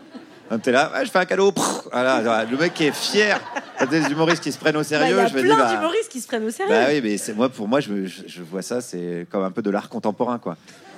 T'es 0.61 0.71
là, 0.71 0.91
ouais, 0.93 1.05
je 1.05 1.09
fais 1.11 1.19
un 1.19 1.25
cadeau. 1.25 1.51
prrr, 1.51 1.89
voilà, 1.91 2.45
le 2.45 2.57
mec 2.57 2.73
qui 2.73 2.85
est 2.85 2.91
fier. 2.95 3.39
T'as 3.77 3.85
des 3.87 4.09
humoristes 4.11 4.43
qui 4.43 4.51
se 4.51 4.57
prennent 4.59 4.75
au 4.75 4.79
Bah, 4.79 4.85
Il 4.85 4.87
sérieux, 4.87 5.17
y 5.17 5.19
a 5.19 5.27
je 5.27 5.33
plein 5.33 5.55
bah, 5.57 5.73
d'humoristes 5.73 6.09
qui 6.09 6.21
se 6.21 6.27
prennent 6.27 6.45
au 6.45 6.51
sérieux. 6.51 6.71
bah 6.73 6.85
oui, 6.89 7.01
mais 7.01 7.17
c'est 7.17 7.33
moi 7.33 7.49
pour 7.49 7.67
moi, 7.67 7.79
je, 7.79 7.89
me- 7.89 8.05
je, 8.05 8.21
je 8.27 8.41
vois 8.43 8.61
ça, 8.61 8.79
c'est 8.81 9.25
comme 9.31 9.43
un 9.43 9.49
peu 9.51 9.61
de 9.63 9.69
l'art 9.71 9.89
contemporain, 9.89 10.37
quoi. 10.37 10.55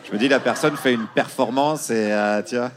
Je 0.08 0.12
me 0.14 0.18
dis, 0.20 0.28
la 0.28 0.40
personne 0.40 0.76
fait 0.76 0.94
une 0.94 1.08
performance 1.08 1.90
et 1.90 2.12
euh, 2.12 2.42
vois. 2.52 2.72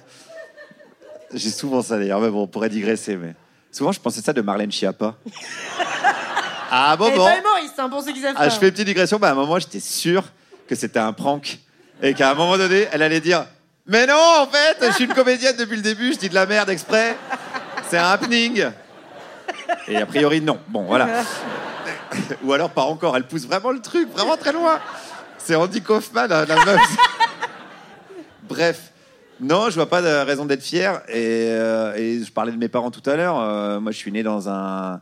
J'ai 1.35 1.51
souvent 1.51 1.83
ça 1.83 1.99
d'ailleurs, 1.99 2.21
mais 2.21 2.31
bon, 2.31 2.43
on 2.43 2.47
pourrait 2.47 2.71
digresser, 2.71 3.16
mais 3.16 3.35
souvent 3.73 3.93
je 3.93 4.01
pensais 4.01 4.21
ça 4.23 4.33
de 4.33 4.41
Marlène 4.41 4.71
Schiappa. 4.73 5.14
ah 6.71 6.97
bon, 6.97 7.11
bon. 7.14 7.29
pour 7.91 8.03
ceux 8.03 8.12
qui 8.12 8.21
savent 8.21 8.35
Ah, 8.39 8.49
je 8.49 8.57
fais 8.57 8.66
une 8.66 8.73
petite 8.73 8.87
digression, 8.87 9.19
bah, 9.19 9.29
à 9.29 9.33
un 9.33 9.35
moment, 9.35 9.59
j'étais 9.59 9.81
sûr 9.81 10.23
que 10.69 10.75
c'était 10.75 10.99
un 11.01 11.12
prank 11.12 11.59
et 12.03 12.14
qu'à 12.14 12.31
un 12.31 12.35
moment 12.35 12.57
donné, 12.57 12.87
elle 12.93 13.03
allait 13.03 13.21
dire 13.21 13.45
Mais 13.89 14.07
non, 14.07 14.20
en 14.41 14.47
fait, 14.47 14.76
je 14.86 14.93
suis 14.93 15.05
une 15.05 15.14
comédienne 15.14 15.57
depuis 15.57 15.76
le 15.76 15.82
début, 15.82 16.12
je 16.12 16.18
dis 16.18 16.28
de 16.28 16.34
la 16.34 16.45
merde 16.45 16.68
exprès, 16.68 17.16
c'est 17.89 17.97
un 17.97 18.05
happening. 18.05 18.66
Et 19.89 19.97
a 19.97 20.05
priori, 20.05 20.43
non. 20.43 20.59
Bon, 20.68 20.82
voilà. 20.82 21.09
Ou 22.45 22.53
alors, 22.53 22.68
pas 22.68 22.82
encore, 22.82 23.16
elle 23.16 23.26
pousse 23.26 23.47
vraiment 23.47 23.70
le 23.70 23.80
truc, 23.80 24.11
vraiment 24.12 24.36
très 24.36 24.53
loin. 24.53 24.78
C'est 25.39 25.55
Andy 25.55 25.80
Kaufman, 25.80 26.26
la, 26.26 26.45
la 26.45 26.64
meuf. 26.66 26.80
Bref. 28.43 28.93
Non, 29.41 29.70
je 29.70 29.76
vois 29.76 29.89
pas 29.89 30.03
de 30.03 30.09
raison 30.09 30.45
d'être 30.45 30.62
fier. 30.62 31.01
Et, 31.09 31.49
euh, 31.51 31.95
et 31.97 32.22
je 32.22 32.30
parlais 32.30 32.53
de 32.53 32.59
mes 32.59 32.68
parents 32.68 32.91
tout 32.91 33.09
à 33.09 33.16
l'heure. 33.16 33.41
Euh, 33.41 33.80
moi, 33.80 33.91
je 33.93 33.97
suis 33.97 34.12
né 34.12 34.22
dans 34.22 34.51
un. 34.51 35.01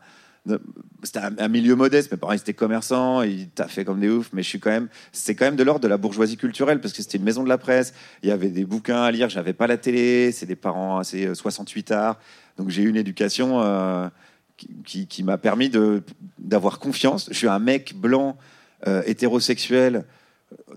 C'était 1.03 1.19
un, 1.21 1.33
un 1.39 1.49
milieu 1.49 1.75
modeste. 1.77 2.11
Mes 2.13 2.17
parents 2.19 2.33
ils 2.33 2.37
étaient 2.41 2.55
commerçants, 2.55 3.23
ils 3.23 3.49
taffaient 3.49 3.85
comme 3.85 4.01
des 4.01 4.09
oufs. 4.09 4.31
Mais 4.33 4.43
je 4.43 4.49
suis 4.49 4.61
quand 4.61 4.71
même. 4.71 4.89
C'est 5.13 5.35
quand 5.35 5.45
même 5.45 5.57
de 5.57 5.63
l'ordre 5.63 5.81
de 5.81 5.89
la 5.89 5.97
bourgeoisie 5.97 6.37
culturelle 6.37 6.81
parce 6.81 6.93
que 6.95 7.03
c'était 7.03 7.19
une 7.19 7.25
maison 7.25 7.43
de 7.45 7.49
la 7.49 7.59
presse. 7.59 7.95
Il 8.23 8.29
y 8.29 8.33
avait 8.33 8.49
des 8.51 8.65
bouquins 8.65 9.03
à 9.03 9.11
lire. 9.11 9.29
J'avais 9.29 9.53
pas 9.53 9.67
la 9.67 9.77
télé. 9.77 10.33
C'est 10.33 10.47
des 10.47 10.57
parents 10.57 10.99
assez 10.99 11.27
euh, 11.27 11.35
68 11.35 11.91
arts. 11.93 12.19
Donc 12.59 12.71
j'ai 12.71 12.83
eu 12.83 12.89
une 12.89 12.97
éducation 12.97 13.61
euh, 13.63 14.09
qui, 14.57 14.69
qui- 14.85 15.07
qui 15.07 15.23
m'a 15.23 15.39
permis 15.39 15.71
d'avoir 16.39 16.79
confiance. 16.79 17.29
Je 17.31 17.37
suis 17.37 17.49
un 17.49 17.59
mec 17.59 17.95
blanc 17.97 18.37
euh, 18.87 19.03
hétérosexuel. 19.07 20.05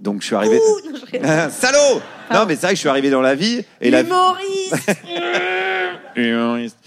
Donc 0.01 0.21
je 0.21 0.25
suis 0.27 0.35
arrivé. 0.35 0.57
Ouh, 0.57 0.89
non, 0.91 0.97
je 1.13 1.49
Salaud 1.51 2.01
Non, 2.33 2.45
mais 2.47 2.55
c'est 2.55 2.61
vrai 2.63 2.69
que 2.71 2.75
je 2.75 2.79
suis 2.81 2.89
arrivé 2.89 3.09
dans 3.09 3.21
la 3.21 3.35
vie 3.35 3.61
et 3.81 3.91
la 3.91 4.03
vie. 4.03 4.09
Humoriste. 6.15 6.77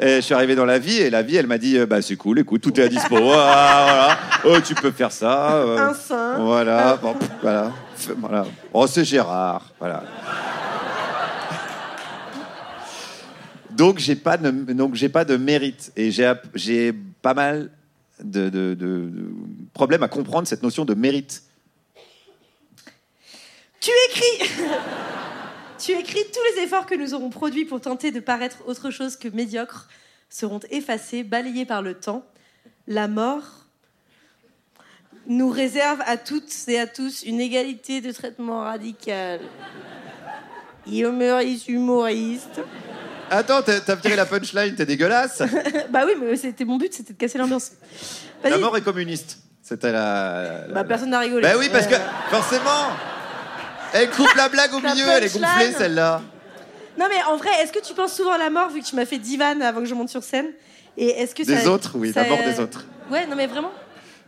Et 0.00 0.16
je 0.16 0.20
suis 0.20 0.34
arrivé 0.34 0.54
dans 0.54 0.64
la 0.64 0.78
vie 0.78 0.98
et 0.98 1.08
la 1.10 1.22
vie, 1.22 1.36
elle 1.36 1.46
m'a 1.46 1.58
dit 1.58 1.78
euh, 1.78 1.86
bah 1.86 2.02
c'est 2.02 2.16
cool, 2.16 2.40
écoute, 2.40 2.60
tout 2.60 2.78
est 2.80 2.82
à 2.84 2.88
dispo. 2.88 3.16
Ah, 3.34 4.16
voilà. 4.44 4.56
Oh, 4.56 4.60
tu 4.60 4.74
peux 4.74 4.90
faire 4.90 5.12
ça. 5.12 5.54
euh, 5.56 5.78
Un 5.78 5.94
sein. 5.94 6.38
Voilà. 6.38 6.96
Bon, 7.00 7.14
pff, 7.14 7.28
voilà. 7.40 7.72
F- 7.98 8.14
voilà. 8.18 8.44
Oh, 8.72 8.86
c'est 8.86 9.04
Gérard. 9.04 9.70
Voilà. 9.78 10.02
Donc 13.70 13.98
j'ai 13.98 14.16
pas 14.16 14.36
de 14.36 14.50
donc 14.50 14.94
j'ai 14.94 15.08
pas 15.08 15.24
de 15.24 15.36
mérite 15.36 15.92
et 15.96 16.10
j'ai 16.10 16.26
app- 16.26 16.46
j'ai 16.54 16.92
pas 17.22 17.32
mal 17.34 17.70
de, 18.22 18.50
de- 18.50 18.74
de- 18.74 19.08
de 19.10 19.30
problèmes 19.72 20.02
à 20.02 20.08
comprendre 20.08 20.46
cette 20.46 20.62
notion 20.62 20.84
de 20.84 20.94
mérite. 20.94 21.42
Tu 23.80 23.90
écris 24.10 24.50
Tu 25.82 25.90
écris 25.92 26.20
tous 26.32 26.54
les 26.56 26.62
efforts 26.62 26.86
que 26.86 26.94
nous 26.94 27.12
aurons 27.12 27.28
produits 27.28 27.64
pour 27.64 27.80
tenter 27.80 28.12
de 28.12 28.20
paraître 28.20 28.58
autre 28.66 28.90
chose 28.90 29.16
que 29.16 29.26
médiocre 29.26 29.88
seront 30.30 30.60
effacés, 30.70 31.24
balayés 31.24 31.66
par 31.66 31.82
le 31.82 31.94
temps. 31.94 32.24
La 32.86 33.08
mort 33.08 33.42
nous 35.26 35.50
réserve 35.50 36.00
à 36.06 36.16
toutes 36.16 36.52
et 36.68 36.78
à 36.78 36.86
tous 36.86 37.24
une 37.24 37.40
égalité 37.40 38.00
de 38.00 38.12
traitement 38.12 38.60
radical. 38.60 39.40
Humoriste, 40.86 41.68
humoriste. 41.68 42.60
Attends, 43.30 43.62
t'as 43.62 43.96
tiré 43.96 44.14
la 44.14 44.26
punchline, 44.26 44.76
t'es 44.76 44.86
dégueulasse. 44.86 45.42
bah 45.90 46.02
oui, 46.06 46.12
mais 46.20 46.36
c'était 46.36 46.64
mon 46.64 46.76
but, 46.76 46.92
c'était 46.94 47.12
de 47.12 47.18
casser 47.18 47.38
l'ambiance. 47.38 47.72
La 48.44 48.58
mort 48.58 48.76
est 48.76 48.82
communiste. 48.82 49.38
C'était 49.62 49.90
la. 49.90 50.66
la- 50.68 50.74
Bah 50.74 50.84
personne 50.84 51.10
n'a 51.10 51.20
rigolé. 51.20 51.42
Bah 51.42 51.54
oui, 51.58 51.68
parce 51.72 51.86
que 51.86 51.94
Euh, 51.94 51.98
forcément, 52.30 52.88
elle 53.94 54.10
coupe 54.10 54.34
la 54.36 54.48
blague 54.48 54.72
au 54.74 54.80
La 54.80 54.94
milieu, 54.94 55.06
elle 55.08 55.24
est 55.24 55.26
punchline. 55.28 55.42
gonflée 55.42 55.72
celle-là. 55.76 56.22
Non 56.98 57.06
mais 57.08 57.22
en 57.28 57.36
vrai, 57.36 57.50
est-ce 57.62 57.72
que 57.72 57.84
tu 57.84 57.94
penses 57.94 58.14
souvent 58.14 58.32
à 58.32 58.38
la 58.38 58.50
mort 58.50 58.68
vu 58.70 58.80
que 58.80 58.86
tu 58.86 58.96
m'as 58.96 59.06
fait 59.06 59.18
divan 59.18 59.60
avant 59.62 59.80
que 59.80 59.86
je 59.86 59.94
monte 59.94 60.08
sur 60.10 60.22
scène 60.22 60.46
Et 60.96 61.08
est-ce 61.08 61.34
que 61.34 61.42
Des 61.42 61.56
ça- 61.56 61.70
autres, 61.70 61.92
oui, 61.96 62.12
ça- 62.12 62.22
la 62.22 62.28
mort 62.28 62.38
des 62.44 62.60
autres. 62.60 62.84
Ouais, 63.10 63.26
non 63.26 63.34
mais 63.36 63.46
vraiment. 63.46 63.70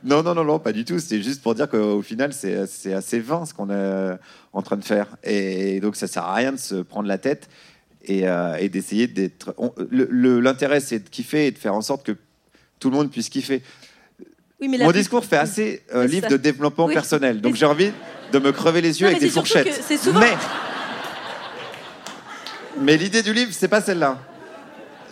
Non, 0.03 0.23
non, 0.23 0.35
non, 0.35 0.45
non, 0.45 0.59
pas 0.59 0.73
du 0.73 0.85
tout. 0.85 0.99
C'était 0.99 1.23
juste 1.23 1.43
pour 1.43 1.55
dire 1.55 1.67
qu'au 1.69 2.03
final, 2.03 2.33
c'est 2.35 2.67
c'est 2.67 2.93
assez 2.93 3.21
vain 3.21 3.47
ce 3.47 3.55
qu'on 3.55 3.71
est 3.71 4.19
en 4.53 4.61
train 4.63 4.77
de 4.77 4.85
faire. 4.85 5.07
Et 5.23 5.81
donc, 5.81 5.97
ça 5.97 6.07
sert 6.07 6.25
à 6.25 6.35
rien 6.35 6.53
de 6.53 6.59
se 6.59 6.75
prendre 6.77 7.09
la 7.09 7.17
tête 7.17 7.49
et, 8.05 8.29
euh, 8.29 8.57
et 8.57 8.69
d'essayer 8.69 9.07
d'être. 9.07 9.55
on- 9.57 9.73
le- 9.91 10.09
le- 10.11 10.41
L'intérêt, 10.41 10.81
c'est 10.81 10.99
de 10.99 11.09
kiffer 11.09 11.47
et 11.47 11.51
de 11.53 11.59
faire 11.59 11.75
en 11.75 11.81
sorte 11.81 12.05
que 12.05 12.13
tout 12.81 12.91
le 12.91 12.97
monde 12.97 13.11
puisse 13.11 13.31
kiffer. 13.31 13.63
Oui, 14.61 14.69
mais 14.69 14.77
la 14.79 14.85
Mon 14.87 14.93
discours 14.93 15.25
fait 15.25 15.39
assez 15.39 15.83
euh, 15.95 16.03
C'est 16.03 16.09
livre 16.09 16.27
ça. 16.29 16.33
de 16.33 16.37
développement 16.37 16.85
Oui. 16.87 16.93
personnel. 16.95 17.41
Donc, 17.41 17.55
j'ai 17.57 17.67
envie 17.67 17.91
de 18.35 18.39
me 18.41 18.51
crever 18.53 18.81
les 18.81 19.01
yeux 19.01 19.07
Non, 19.07 19.13
avec 19.13 19.23
des 19.23 19.29
fourchettes. 19.31 19.67
que 19.69 19.73
c'est 19.83 19.97
souvent- 19.97 20.19
Mais, 20.21 20.33
mais 22.81 22.97
l'idée 22.97 23.23
du 23.23 23.33
livre, 23.33 23.53
c'est 23.53 23.69
pas 23.69 23.81
celle-là. 23.81 24.19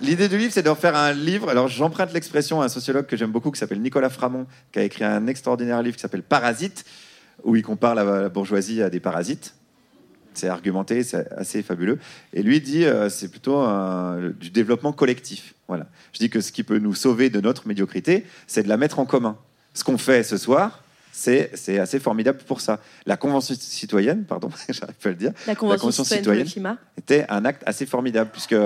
L'idée 0.00 0.28
du 0.28 0.36
livre, 0.36 0.52
c'est 0.52 0.64
d'en 0.64 0.74
faire 0.74 0.96
un 0.96 1.12
livre. 1.12 1.48
Alors, 1.48 1.68
j'emprunte 1.68 2.12
l'expression 2.12 2.60
à 2.60 2.64
un 2.64 2.68
sociologue 2.68 3.06
que 3.06 3.16
j'aime 3.16 3.30
beaucoup, 3.30 3.52
qui 3.52 3.60
s'appelle 3.60 3.80
Nicolas 3.80 4.10
Framont, 4.10 4.46
qui 4.72 4.80
a 4.80 4.82
écrit 4.82 5.04
un 5.04 5.28
extraordinaire 5.28 5.80
livre 5.82 5.94
qui 5.96 6.02
s'appelle 6.02 6.24
Parasite, 6.24 6.84
où 7.44 7.54
il 7.54 7.62
compare 7.62 7.94
la, 7.94 8.28
bourgeoisie 8.28 8.82
à 8.82 8.90
des 8.90 8.98
parasites. 8.98 9.54
C'est 10.34 10.48
argumenté, 10.48 11.04
c'est 11.04 11.30
assez 11.34 11.62
fabuleux. 11.62 11.98
Et 12.32 12.42
lui 12.42 12.60
dit, 12.60 12.84
euh, 12.84 13.08
c'est 13.10 13.28
plutôt 13.28 13.58
un- 13.58 14.30
du 14.40 14.50
développement 14.50 14.92
collectif. 14.92 15.54
Voilà. 15.68 15.86
Je 16.12 16.18
dis 16.18 16.30
que 16.30 16.40
ce 16.40 16.50
qui 16.50 16.64
peut 16.64 16.78
nous 16.78 16.94
sauver 16.94 17.30
de 17.30 17.40
notre 17.40 17.68
médiocrité, 17.68 18.26
c'est 18.48 18.64
de 18.64 18.68
la 18.68 18.76
mettre 18.78 18.98
en 18.98 19.04
commun. 19.04 19.36
Ce 19.74 19.84
qu'on 19.84 19.98
fait 19.98 20.24
ce 20.24 20.36
soir, 20.36 20.81
c'est 21.12 21.78
assez 21.78 22.00
formidable 22.00 22.38
pour 22.46 22.60
ça. 22.60 22.80
La 23.06 23.16
convention 23.16 23.54
citoyenne, 23.58 24.24
pardon, 24.24 24.50
j'arrive 24.68 24.96
pas 24.96 25.08
à 25.08 25.12
le 25.12 25.18
dire, 25.18 25.32
La 25.46 25.54
convention, 25.54 25.80
Convention 25.80 26.04
citoyenne, 26.04 26.46
citoyenne. 26.46 26.46
pour 26.46 26.48
le 26.48 26.52
climat. 26.52 26.78
était 26.98 27.26
un 27.28 27.44
acte 27.44 27.62
assez 27.66 27.86
formidable, 27.86 28.30
puisque 28.32 28.56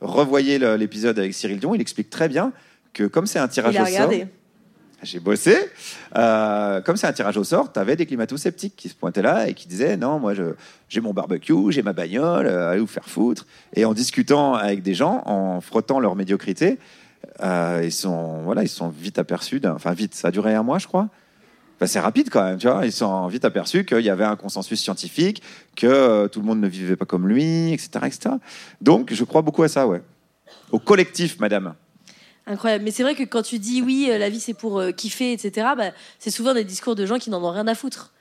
revoyez 0.00 0.58
l'épisode 0.76 1.18
avec 1.18 1.34
Cyril 1.34 1.60
Dion, 1.60 1.74
il 1.74 1.80
explique 1.80 2.10
très 2.10 2.28
bien 2.28 2.52
que 2.92 3.04
comme 3.04 3.26
c'est 3.26 3.38
un 3.38 3.48
tirage 3.48 3.74
Il 3.74 3.78
a 3.78 3.84
au 3.84 3.86
sort, 3.86 4.10
j'ai 5.02 5.20
bossé. 5.20 5.56
Euh, 6.16 6.80
comme 6.82 6.96
c'est 6.96 7.06
un 7.06 7.12
tirage 7.12 7.36
au 7.36 7.44
sort, 7.44 7.72
tu 7.72 7.78
avais 7.78 7.96
des 7.96 8.06
climato-sceptiques 8.06 8.76
qui 8.76 8.88
se 8.88 8.94
pointaient 8.94 9.22
là 9.22 9.48
et 9.48 9.54
qui 9.54 9.66
disaient 9.66 9.96
non, 9.96 10.18
moi 10.18 10.34
j'ai 10.88 11.00
mon 11.00 11.12
barbecue, 11.12 11.70
j'ai 11.70 11.82
ma 11.82 11.92
bagnole, 11.92 12.46
euh, 12.46 12.70
allez 12.70 12.80
vous 12.80 12.86
faire 12.86 13.08
foutre. 13.08 13.46
Et 13.74 13.84
en 13.84 13.94
discutant 13.94 14.54
avec 14.54 14.82
des 14.82 14.94
gens, 14.94 15.22
en 15.26 15.60
frottant 15.60 16.00
leur 16.00 16.16
médiocrité, 16.16 16.78
euh, 17.42 17.80
ils 17.82 17.92
sont 17.92 18.42
voilà, 18.42 18.62
ils 18.62 18.68
sont 18.68 18.88
vite 18.88 19.18
aperçus. 19.18 19.60
Enfin 19.64 19.92
vite, 19.92 20.14
ça 20.14 20.28
a 20.28 20.30
duré 20.30 20.54
un 20.54 20.62
mois, 20.62 20.78
je 20.78 20.86
crois. 20.86 21.08
Enfin, 21.80 21.86
c'est 21.86 22.00
rapide 22.00 22.28
quand 22.28 22.44
même, 22.44 22.58
tu 22.58 22.68
vois. 22.68 22.84
Ils 22.84 22.92
sont 22.92 23.26
vite 23.28 23.46
aperçus 23.46 23.86
qu'il 23.86 24.00
y 24.02 24.10
avait 24.10 24.24
un 24.24 24.36
consensus 24.36 24.78
scientifique, 24.78 25.42
que 25.76 25.86
euh, 25.86 26.28
tout 26.28 26.40
le 26.40 26.46
monde 26.46 26.60
ne 26.60 26.68
vivait 26.68 26.94
pas 26.96 27.06
comme 27.06 27.26
lui, 27.26 27.72
etc., 27.72 27.88
etc. 28.04 28.18
Donc, 28.82 29.14
je 29.14 29.24
crois 29.24 29.40
beaucoup 29.40 29.62
à 29.62 29.68
ça, 29.68 29.86
ouais. 29.86 30.02
Au 30.72 30.78
collectif, 30.78 31.40
madame. 31.40 31.74
Incroyable. 32.46 32.84
Mais 32.84 32.90
c'est 32.90 33.02
vrai 33.02 33.14
que 33.14 33.22
quand 33.22 33.42
tu 33.42 33.58
dis 33.58 33.80
oui, 33.80 34.08
euh, 34.10 34.18
la 34.18 34.28
vie 34.28 34.40
c'est 34.40 34.52
pour 34.54 34.78
euh, 34.78 34.92
kiffer, 34.92 35.32
etc., 35.32 35.68
bah, 35.76 35.92
c'est 36.18 36.30
souvent 36.30 36.52
des 36.52 36.64
discours 36.64 36.94
de 36.96 37.06
gens 37.06 37.18
qui 37.18 37.30
n'en 37.30 37.42
ont 37.42 37.50
rien 37.50 37.66
à 37.66 37.74
foutre. 37.74 38.12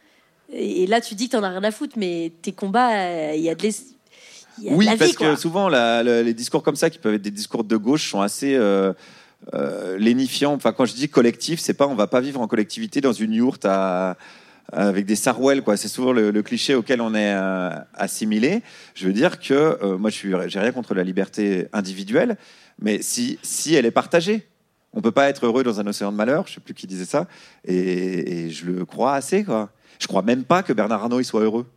Et, 0.54 0.88
là, 0.88 1.00
tu 1.02 1.14
dis 1.16 1.28
que 1.30 1.36
t'en 1.38 1.44
as 1.44 1.50
rien 1.50 1.64
à 1.64 1.72
foutre, 1.72 1.94
mais 1.98 2.32
tes 2.42 2.54
combats, 2.54 3.34
il 3.36 3.42
y 3.42 3.50
a 3.50 3.56
de 3.56 3.62
l'es- 3.62 3.86
y 4.62 4.70
a 4.70 4.72
de 4.72 4.76
Oui, 4.78 4.86
la 4.86 4.96
parce 4.98 5.12
vie, 5.12 5.16
que 5.18 5.36
souvent, 5.36 5.68
la- 5.70 6.02
la- 6.02 6.24
les 6.24 6.34
discours 6.34 6.64
comme 6.64 6.76
ça, 6.76 6.90
qui 6.90 6.98
peuvent 6.98 7.14
être 7.14 7.22
des 7.22 7.30
discours 7.30 7.64
de 7.64 7.76
gauche, 7.78 8.10
sont 8.10 8.22
assez 8.22 8.56
euh, 8.56 8.94
euh, 9.54 9.98
lénifiants. 9.98 10.54
Enfin, 10.54 10.74
quand 10.74 10.86
je 10.86 10.94
dis 10.94 11.10
collectif, 11.10 11.60
c'est 11.60 11.74
pas 11.74 11.88
on 11.88 11.96
va 11.96 12.08
pas 12.08 12.22
vivre 12.22 12.42
en 12.42 12.48
collectivité 12.48 13.02
dans 13.02 13.14
une 13.14 13.34
yourte 13.34 13.66
avec 14.72 15.06
des 15.06 15.16
sarouels, 15.16 15.64
quoi. 15.64 15.78
C'est 15.78 15.88
souvent 15.88 16.12
le, 16.12 16.32
le 16.32 16.44
cliché 16.44 16.76
auquel 16.76 17.02
on 17.02 17.16
est 17.16 17.34
euh, 17.34 17.72
assimilé. 17.96 18.62
Je 18.94 19.08
veux 19.08 19.14
dire 19.14 19.40
que 19.40 19.54
euh, 19.54 19.98
moi, 19.98 20.10
je 20.10 20.16
suis, 20.16 20.34
j'ai 20.48 20.60
rien 20.60 20.72
contre 20.72 20.94
la 20.94 21.04
liberté 21.04 21.68
individuelle, 21.74 22.38
mais 22.80 23.02
si 23.02 23.40
si 23.42 23.76
elle 23.76 23.86
est 23.86 23.92
partagée. 23.92 24.48
On 24.92 25.02
peut 25.02 25.12
pas 25.12 25.30
être 25.30 25.46
heureux 25.46 25.64
dans 25.64 25.80
un 25.80 25.86
océan 25.86 26.12
de 26.12 26.18
malheur. 26.18 26.48
Je 26.48 26.56
sais 26.56 26.62
plus 26.62 26.74
qui 26.74 26.88
disait 26.88 27.06
ça. 27.06 27.28
Et, 27.64 28.46
et 28.46 28.50
je 28.50 28.66
le 28.66 28.86
crois 28.86 29.14
assez, 29.14 29.44
quoi. 29.44 29.70
Je 30.00 30.08
crois 30.08 30.24
même 30.24 30.44
pas 30.44 30.64
que 30.64 30.74
Bernard 30.74 31.04
Arnault 31.04 31.20
il 31.20 31.26
soit 31.26 31.42
heureux. 31.42 31.68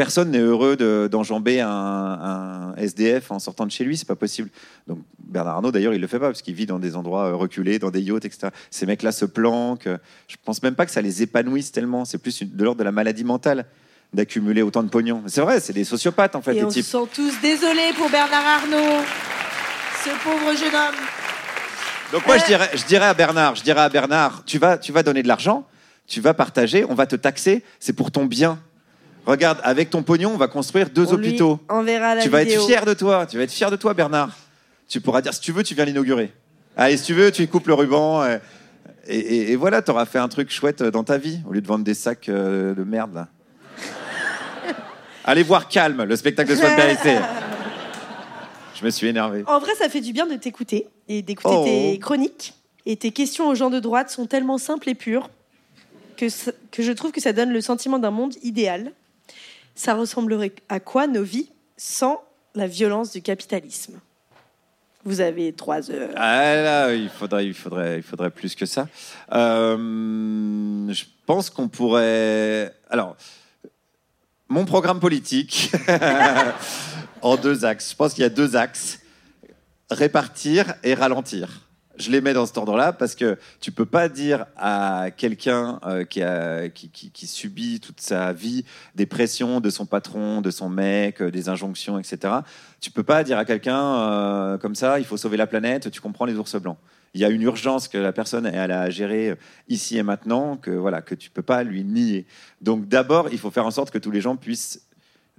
Personne 0.00 0.30
n'est 0.30 0.38
heureux 0.38 0.76
de- 0.76 1.10
d'enjamber 1.12 1.60
un, 1.60 1.68
un 1.68 2.74
SDF 2.76 3.30
en 3.30 3.38
sortant 3.38 3.66
de 3.66 3.70
chez 3.70 3.84
lui, 3.84 3.98
c'est 3.98 4.08
pas 4.08 4.16
possible. 4.16 4.48
Donc 4.86 5.00
Bernard 5.18 5.56
Arnault, 5.56 5.72
d'ailleurs, 5.72 5.92
il 5.92 6.00
le 6.00 6.06
fait 6.06 6.18
pas 6.18 6.28
parce 6.28 6.40
qu'il 6.40 6.54
vit 6.54 6.64
dans 6.64 6.78
des 6.78 6.96
endroits 6.96 7.26
euh, 7.26 7.34
reculés, 7.34 7.78
dans 7.78 7.90
des 7.90 8.00
yachts, 8.00 8.24
etc. 8.24 8.48
Ces 8.70 8.86
mecs-là 8.86 9.12
se 9.12 9.26
planquent. 9.26 9.90
Je 10.26 10.36
pense 10.42 10.62
même 10.62 10.74
pas 10.74 10.86
que 10.86 10.90
ça 10.92 11.02
les 11.02 11.20
épanouisse 11.22 11.70
tellement. 11.70 12.06
C'est 12.06 12.16
plus 12.16 12.42
de 12.42 12.64
l'ordre 12.64 12.78
de 12.78 12.84
la 12.84 12.92
maladie 12.92 13.24
mentale 13.24 13.66
d'accumuler 14.14 14.62
autant 14.62 14.82
de 14.82 14.88
pognon. 14.88 15.22
C'est 15.26 15.42
vrai, 15.42 15.60
c'est 15.60 15.74
des 15.74 15.84
sociopathes 15.84 16.34
en 16.34 16.40
fait, 16.40 16.52
Et 16.52 16.60
des 16.60 16.64
on 16.64 16.70
se 16.70 16.80
sent 16.80 16.98
tous 17.14 17.34
désolés 17.42 17.92
pour 17.98 18.08
Bernard 18.08 18.46
Arnault, 18.46 19.04
ce 20.02 20.08
pauvre 20.24 20.56
jeune 20.56 20.74
homme. 20.74 20.94
Donc 22.12 22.24
moi, 22.26 22.36
Euh. 22.36 22.38
je 22.40 22.46
dirais, 22.46 22.70
je 22.72 22.84
dirais 22.86 23.04
à 23.04 23.12
Bernard, 23.12 23.54
je 23.54 23.62
dirais 23.62 23.82
à 23.82 23.88
Bernard, 23.90 24.44
tu 24.46 24.56
vas, 24.58 24.78
tu 24.78 24.92
vas 24.92 25.02
donner 25.02 25.22
de 25.22 25.28
l'argent, 25.28 25.66
tu 26.06 26.22
vas 26.22 26.32
partager, 26.32 26.86
on 26.88 26.94
va 26.94 27.04
te 27.06 27.16
taxer, 27.16 27.62
c'est 27.78 27.92
pour 27.92 28.10
ton 28.10 28.24
bien. 28.24 28.58
Regarde, 29.30 29.58
avec 29.62 29.90
ton 29.90 30.02
pognon, 30.02 30.32
on 30.34 30.36
va 30.36 30.48
construire 30.48 30.90
deux 30.90 31.12
On 31.12 31.16
lui 31.16 31.28
hôpitaux. 31.28 31.60
enverra 31.68 32.14
la 32.16 32.22
Tu 32.22 32.28
vas 32.28 32.42
vidéo. 32.42 32.60
être 32.62 32.66
fier 32.66 32.84
de 32.84 32.94
toi, 32.94 33.26
tu 33.26 33.36
vas 33.36 33.44
être 33.44 33.52
fier 33.52 33.70
de 33.70 33.76
toi, 33.76 33.94
Bernard. 33.94 34.36
Tu 34.88 35.00
pourras 35.00 35.20
dire, 35.22 35.32
si 35.32 35.40
tu 35.40 35.52
veux, 35.52 35.62
tu 35.62 35.74
viens 35.74 35.84
l'inaugurer. 35.84 36.32
Allez, 36.76 36.96
si 36.96 37.04
tu 37.04 37.14
veux, 37.14 37.30
tu 37.30 37.46
coupes 37.46 37.66
le 37.68 37.74
ruban. 37.74 38.22
euh, 38.22 38.38
Et, 39.06 39.18
et- 39.18 39.52
et 39.52 39.56
voilà, 39.56 39.82
tu 39.82 39.90
auras 39.90 40.04
fait 40.04 40.18
un 40.18 40.28
truc 40.28 40.50
chouette 40.50 40.82
dans 40.82 41.04
ta 41.04 41.16
vie, 41.18 41.40
au 41.48 41.52
lieu 41.52 41.60
de 41.60 41.66
vendre 41.66 41.84
des 41.84 41.94
sacs 41.94 42.28
euh, 42.28 42.74
de 42.74 42.84
merde, 42.84 43.14
là. 43.14 43.28
Allez 45.24 45.42
voir 45.42 45.68
Calme, 45.68 46.04
le 46.04 46.16
spectacle 46.16 46.50
de 46.54 46.60
Périssé. 46.76 47.16
Je 48.74 48.84
me 48.84 48.90
suis 48.90 49.06
énervé. 49.08 49.44
En 49.46 49.58
vrai, 49.58 49.72
ça 49.78 49.88
fait 49.88 50.00
du 50.00 50.12
bien 50.12 50.26
de 50.26 50.34
t'écouter 50.36 50.86
et 51.08 51.22
d'écouter 51.22 51.54
Oh. 51.58 51.64
tes 51.64 51.98
chroniques. 51.98 52.54
Et 52.86 52.96
tes 52.96 53.10
questions 53.10 53.48
aux 53.48 53.54
gens 53.54 53.68
de 53.70 53.78
droite 53.78 54.10
sont 54.10 54.26
tellement 54.26 54.56
simples 54.58 54.88
et 54.88 54.94
pures 54.94 55.28
que, 56.16 56.26
que 56.70 56.82
je 56.82 56.92
trouve 56.92 57.12
que 57.12 57.20
ça 57.20 57.32
donne 57.32 57.52
le 57.52 57.60
sentiment 57.60 57.98
d'un 57.98 58.10
monde 58.10 58.34
idéal. 58.42 58.92
Ça 59.74 59.94
ressemblerait 59.94 60.52
à 60.68 60.80
quoi 60.80 61.06
nos 61.06 61.22
vies 61.22 61.50
sans 61.76 62.22
la 62.54 62.66
violence 62.66 63.12
du 63.12 63.22
capitalisme? 63.22 64.00
Vous 65.04 65.20
avez 65.22 65.52
trois 65.54 65.90
heures. 65.90 66.10
Ah 66.16 66.54
là, 66.56 66.94
il 66.94 67.08
faudrait, 67.08 67.46
il 67.46 67.54
faudrait, 67.54 67.96
il 67.96 68.02
faudrait 68.02 68.30
plus 68.30 68.54
que 68.54 68.66
ça. 68.66 68.86
Euh, 69.32 70.92
je 70.92 71.04
pense 71.24 71.48
qu'on 71.48 71.68
pourrait. 71.68 72.74
Alors, 72.90 73.16
mon 74.48 74.66
programme 74.66 75.00
politique 75.00 75.72
en 77.22 77.36
deux 77.36 77.64
axes. 77.64 77.92
Je 77.92 77.96
pense 77.96 78.12
qu'il 78.12 78.22
y 78.22 78.26
a 78.26 78.30
deux 78.30 78.56
axes 78.56 79.00
répartir 79.90 80.74
et 80.82 80.94
ralentir. 80.94 81.69
Je 82.00 82.10
les 82.10 82.22
mets 82.22 82.32
dans 82.32 82.46
cet 82.46 82.56
ordre-là 82.56 82.94
parce 82.94 83.14
que 83.14 83.36
tu 83.60 83.72
peux 83.72 83.84
pas 83.84 84.08
dire 84.08 84.46
à 84.56 85.10
quelqu'un 85.14 85.78
euh, 85.84 86.04
qui, 86.04 87.26
subit 87.26 87.78
toute 87.78 88.00
sa 88.00 88.32
vie 88.32 88.64
des 88.94 89.04
pressions 89.04 89.60
de 89.60 89.68
son 89.68 89.84
patron, 89.84 90.40
de 90.40 90.50
son 90.50 90.70
mec, 90.70 91.20
euh, 91.20 91.30
des 91.30 91.50
injonctions, 91.50 91.98
etc. 91.98 92.36
Tu 92.80 92.90
peux 92.90 93.02
pas 93.02 93.22
dire 93.22 93.36
à 93.36 93.44
quelqu'un 93.44 93.78
euh, 93.78 94.58
comme 94.58 94.74
ça, 94.74 94.98
il 94.98 95.04
faut 95.04 95.18
sauver 95.18 95.36
la 95.36 95.46
planète, 95.46 95.90
tu 95.90 96.00
comprends 96.00 96.24
les 96.24 96.36
ours 96.36 96.56
blancs. 96.56 96.78
Il 97.12 97.20
y 97.20 97.24
a 97.24 97.28
une 97.28 97.42
urgence 97.42 97.86
que 97.86 97.98
la 97.98 98.12
personne 98.12 98.46
elle 98.46 98.72
a 98.72 98.80
à 98.80 98.90
gérer 98.90 99.36
ici 99.68 99.98
et 99.98 100.02
maintenant, 100.02 100.56
que 100.56 100.70
voilà, 100.70 101.02
que 101.02 101.14
tu 101.14 101.28
peux 101.28 101.42
pas 101.42 101.64
lui 101.64 101.84
nier. 101.84 102.24
Donc 102.62 102.88
d'abord, 102.88 103.28
il 103.30 103.38
faut 103.38 103.50
faire 103.50 103.66
en 103.66 103.70
sorte 103.70 103.90
que 103.90 103.98
tous 103.98 104.10
les 104.10 104.22
gens 104.22 104.36
puissent 104.36 104.86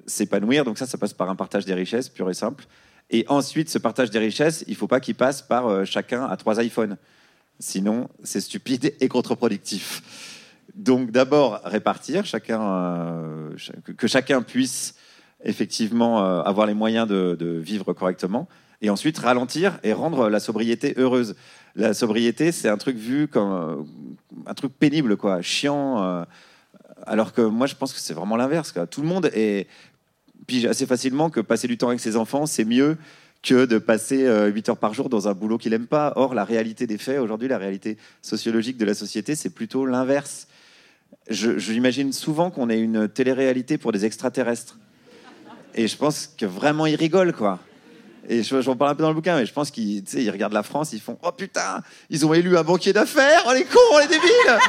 s'épanouir. 0.06 0.64
Donc 0.64 0.78
ça, 0.78 0.86
ça 0.86 1.00
passe 1.00 1.14
par 1.14 1.30
un 1.30 1.36
partage 1.36 1.66
des 1.66 1.74
richesses 1.74 2.08
pur 2.08 2.30
et 2.30 2.36
simple. 2.36 2.66
Et 3.14 3.26
ensuite, 3.28 3.70
ce 3.70 3.78
partage 3.78 4.10
des 4.10 4.20
richesses, 4.20 4.64
il 4.68 4.76
faut 4.76 4.88
pas 4.88 5.02
qu'il 5.02 5.16
passe 5.16 5.42
par 5.42 5.68
euh, 5.68 5.84
chacun 5.84 6.24
à 6.26 6.38
trois 6.38 6.64
iPhones. 6.64 6.98
Sinon, 7.60 8.10
c'est 8.24 8.40
stupide 8.40 8.96
et 9.02 9.08
contre-productif. 9.10 10.02
Donc 10.76 11.12
d'abord, 11.12 11.60
répartir, 11.66 12.24
euh, 12.50 13.50
que- 13.98 14.08
chacun 14.08 14.42
puisse 14.42 14.96
effectivement 15.44 16.24
euh, 16.24 16.42
avoir 16.44 16.66
les 16.66 16.74
moyens 16.74 17.06
de, 17.06 17.36
de 17.38 17.50
vivre 17.58 17.92
correctement. 17.92 18.48
Et 18.82 18.90
ensuite, 18.90 19.18
ralentir 19.20 19.78
et 19.84 19.92
rendre 19.92 20.30
la 20.30 20.40
sobriété 20.40 20.94
heureuse. 20.98 21.36
La 21.76 21.94
sobriété, 21.94 22.54
c'est 22.54 22.70
un 22.70 22.78
truc 22.78 22.96
vu 22.96 23.28
comme 23.28 23.86
un 24.48 24.54
truc 24.54 24.74
pénible, 24.74 25.18
quoi, 25.18 25.42
chiant. 25.42 26.26
alors 27.06 27.32
que 27.32 27.42
moi, 27.42 27.68
je 27.68 27.76
pense 27.76 27.94
que 27.94 28.00
c'est 28.00 28.16
vraiment 28.16 28.38
l'inverse. 28.38 28.74
Tout 28.90 29.02
le 29.02 29.08
monde 29.08 29.30
est, 29.34 29.68
pige 30.48 30.66
assez 30.66 30.86
facilement 30.86 31.30
que 31.30 31.40
passer 31.40 31.68
du 31.68 31.78
temps 31.78 31.88
avec 31.90 32.00
ses 32.00 32.16
enfants, 32.16 32.46
c'est 32.46 32.66
mieux 32.66 32.98
que 33.44 33.66
de 33.66 33.78
passer 33.80 34.26
euh, 34.28 34.48
8 34.48 34.70
heures 34.70 34.78
par 34.78 34.94
jour 34.94 35.10
dans 35.10 35.28
un 35.28 35.34
boulot 35.34 35.58
qu'il 35.58 35.72
n'aime 35.72 35.88
pas. 35.88 36.14
Or, 36.16 36.34
la 36.36 36.44
réalité 36.46 36.86
des 36.88 36.98
faits, 36.98 37.20
aujourd'hui, 37.20 37.48
la 37.48 37.58
réalité 37.58 37.98
sociologique 38.22 38.78
de 38.78 38.86
la 38.86 38.94
société, 38.94 39.36
c'est 39.36 39.50
plutôt 39.50 39.86
l'inverse. 39.86 40.48
Je- 41.30 41.58
J'imagine 41.58 42.14
souvent 42.14 42.52
qu'on 42.52 42.70
est 42.70 42.80
une 42.80 43.08
télé-réalité 43.10 43.78
pour 43.78 43.92
des 43.92 44.06
extraterrestres. 44.06 44.78
Et 45.74 45.88
je 45.88 45.98
pense 45.98 46.28
que 46.38 46.46
vraiment, 46.46 46.86
ils 46.86 46.96
rigolent, 46.96 47.34
quoi. 47.34 47.60
Et 48.30 48.44
je- 48.44 48.62
j'en 48.62 48.76
parle 48.76 48.92
un 48.92 48.96
peu 48.96 49.02
dans 49.04 49.10
le 49.10 49.16
bouquin, 49.16 49.36
mais 49.38 49.46
je 49.46 49.54
pense 49.54 49.72
qu'ils 49.72 50.04
ils 50.14 50.30
regardent 50.30 50.54
la 50.54 50.64
France, 50.64 50.94
ils 50.94 51.02
font 51.02 51.18
Oh 51.24 51.32
putain, 51.32 51.82
ils 52.10 52.26
ont 52.26 52.34
élu 52.34 52.56
un 52.58 52.64
banquier 52.64 52.94
d'affaires, 52.94 53.44
oh 53.48 53.54
les 53.54 53.64
cons, 53.64 53.80
oh 53.94 54.00
les 54.00 54.08
débiles 54.08 54.60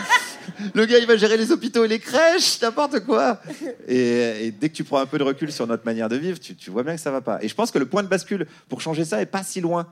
Le 0.74 0.86
gars, 0.86 0.98
il 0.98 1.06
va 1.06 1.16
gérer 1.16 1.36
les 1.36 1.52
hôpitaux 1.52 1.84
et 1.84 1.88
les 1.88 1.98
crèches, 1.98 2.60
n'importe 2.62 3.00
quoi 3.00 3.40
et, 3.86 4.46
et 4.46 4.50
dès 4.50 4.68
que 4.70 4.74
tu 4.74 4.84
prends 4.84 4.98
un 5.00 5.06
peu 5.06 5.18
de 5.18 5.22
recul 5.22 5.52
sur 5.52 5.66
notre 5.66 5.84
manière 5.84 6.08
de 6.08 6.16
vivre, 6.16 6.38
tu, 6.40 6.54
tu 6.56 6.70
vois 6.70 6.82
bien 6.82 6.94
que 6.94 7.00
ça 7.00 7.10
va 7.10 7.20
pas. 7.20 7.38
Et 7.42 7.48
je 7.48 7.54
pense 7.54 7.70
que 7.70 7.78
le 7.78 7.86
point 7.86 8.02
de 8.02 8.08
bascule 8.08 8.46
pour 8.68 8.80
changer 8.80 9.04
ça 9.04 9.20
est 9.20 9.26
pas 9.26 9.42
si 9.42 9.60
loin. 9.60 9.86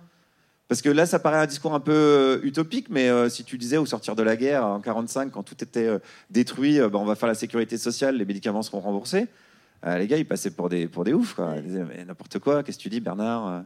Parce 0.68 0.82
que 0.82 0.88
là, 0.88 1.04
ça 1.04 1.18
paraît 1.18 1.38
un 1.38 1.46
discours 1.46 1.74
un 1.74 1.80
peu 1.80 1.90
euh, 1.92 2.38
utopique, 2.44 2.86
mais 2.90 3.08
euh, 3.08 3.28
si 3.28 3.42
tu 3.42 3.58
disais 3.58 3.76
au 3.76 3.86
sortir 3.86 4.14
de 4.14 4.22
la 4.22 4.36
guerre, 4.36 4.64
en 4.64 4.80
45, 4.80 5.32
quand 5.32 5.42
tout 5.42 5.56
était 5.64 5.84
euh, 5.86 5.98
détruit, 6.30 6.78
euh, 6.80 6.88
bah, 6.88 6.98
on 7.00 7.04
va 7.04 7.16
faire 7.16 7.26
la 7.28 7.34
sécurité 7.34 7.76
sociale, 7.76 8.16
les 8.16 8.24
médicaments 8.24 8.62
seront 8.62 8.78
remboursés. 8.78 9.26
Euh, 9.86 9.98
les 9.98 10.06
gars, 10.06 10.16
ils 10.18 10.26
passaient 10.26 10.50
pour 10.50 10.68
des, 10.68 10.86
pour 10.88 11.04
des 11.04 11.12
oufs. 11.12 11.34
Quoi. 11.34 11.54
Ils 11.56 11.62
disaient, 11.62 11.84
mais 11.88 12.04
n'importe 12.04 12.38
quoi, 12.38 12.62
qu'est-ce 12.62 12.76
que 12.78 12.82
tu 12.82 12.88
dis, 12.90 13.00
Bernard 13.00 13.46
Euh, 13.48 13.60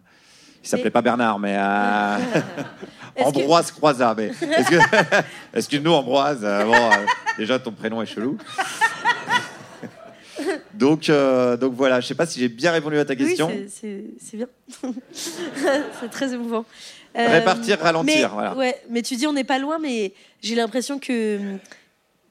Il 0.62 0.68
s'appelait 0.68 0.84
Mais- 0.84 0.90
pas 0.90 1.02
Bernard, 1.02 1.38
mais 1.38 1.56
euh, 1.58 2.16
que- 3.16 3.22
Ambroise 3.22 3.70
Croizat. 3.72 4.14
Mais 4.16 4.26
est-ce 4.28 4.70
que, 4.70 5.24
excuse-nous, 5.58 5.92
Ambroise, 5.92 6.40
euh, 6.42 6.64
bon, 6.64 6.74
euh, 6.74 7.04
déjà 7.36 7.58
ton 7.58 7.72
prénom 7.72 8.00
est 8.02 8.06
chelou. 8.06 8.38
Donc, 10.74 11.08
donc 11.60 11.74
voilà, 11.74 12.00
je 12.00 12.06
sais 12.08 12.14
pas 12.16 12.26
si 12.26 12.40
j'ai 12.40 12.48
bien 12.48 12.72
répondu 12.72 12.98
à 12.98 13.04
ta 13.04 13.14
question. 13.14 13.46
Oui, 13.46 13.66
c'est- 13.70 14.36
bien. 14.36 14.48
c'est 16.00 16.10
très 16.10 16.32
émouvant. 16.34 16.64
Répartir, 17.14 17.78
ralentir, 17.78 18.28
mais, 18.28 18.34
voilà. 18.34 18.54
Ouais, 18.56 18.76
mais 18.90 19.02
tu 19.02 19.14
dis 19.14 19.26
on 19.28 19.32
n'est 19.32 19.44
pas 19.44 19.60
loin, 19.60 19.78
mais 19.78 20.12
j'ai 20.42 20.56
l'impression 20.56 20.98
que 20.98 21.38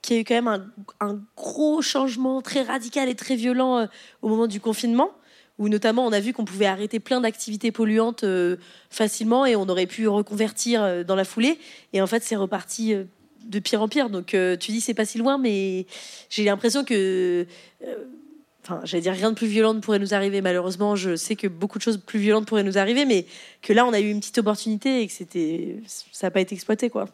qu'il 0.03 0.15
y 0.15 0.19
a 0.19 0.21
eu 0.21 0.25
quand 0.25 0.35
même 0.35 0.71
un, 0.99 1.19
gros 1.35 1.81
changement 1.81 2.43
très 2.43 2.61
radical 2.61 3.09
et 3.09 3.15
très 3.15 3.35
violent 3.35 3.79
euh, 3.79 3.85
au 4.21 4.29
moment 4.29 4.45
du 4.45 4.59
confinement, 4.59 5.09
où 5.57 5.69
notamment 5.69 6.05
on 6.05 6.11
a 6.11 6.19
vu 6.19 6.33
qu'on 6.33 6.45
pouvait 6.45 6.67
arrêter 6.67 6.99
plein 6.99 7.21
d'activités 7.21 7.71
polluantes 7.71 8.23
euh, 8.23 8.57
facilement 8.91 9.45
et 9.45 9.55
on 9.55 9.67
aurait 9.67 9.87
pu 9.87 10.07
reconvertir 10.07 10.83
euh, 10.83 11.03
dans 11.03 11.15
la 11.15 11.23
foulée. 11.23 11.57
Et 11.93 12.01
en 12.01 12.07
fait, 12.07 12.21
c'est 12.21 12.35
reparti 12.35 12.93
de 13.45 13.59
pire 13.59 13.81
en 13.81 13.87
pire. 13.87 14.09
Donc 14.09 14.27
tu 14.59 14.71
dis 14.71 14.81
c'est 14.81 14.93
pas 14.93 15.05
si 15.05 15.17
loin, 15.17 15.37
mais 15.37 15.85
j'ai 16.29 16.45
l'impression 16.45 16.83
que 16.83 17.45
enfin, 18.63 18.79
j'allais 18.83 19.01
dire 19.01 19.13
rien 19.13 19.31
de 19.31 19.35
plus 19.35 19.47
violent 19.47 19.73
ne 19.73 19.79
pourrait 19.79 19.99
nous 19.99 20.13
arriver. 20.13 20.41
Malheureusement, 20.41 20.95
je 20.95 21.15
sais 21.15 21.35
que 21.35 21.47
beaucoup 21.47 21.77
de 21.77 21.83
choses 21.83 21.97
plus 21.97 22.19
violentes 22.19 22.45
pourraient 22.45 22.63
nous 22.63 22.77
arriver, 22.77 23.05
mais 23.05 23.25
que 23.61 23.73
là, 23.73 23.85
on 23.85 23.91
a 23.93 23.99
eu 23.99 24.09
une 24.09 24.19
petite 24.19 24.37
opportunité 24.37 25.01
et 25.01 25.07
que 25.07 25.13
ça 26.11 26.27
n'a 26.27 26.31
pas 26.31 26.41
été 26.41 26.55
exploité, 26.55 26.89
quoi. 26.89 27.09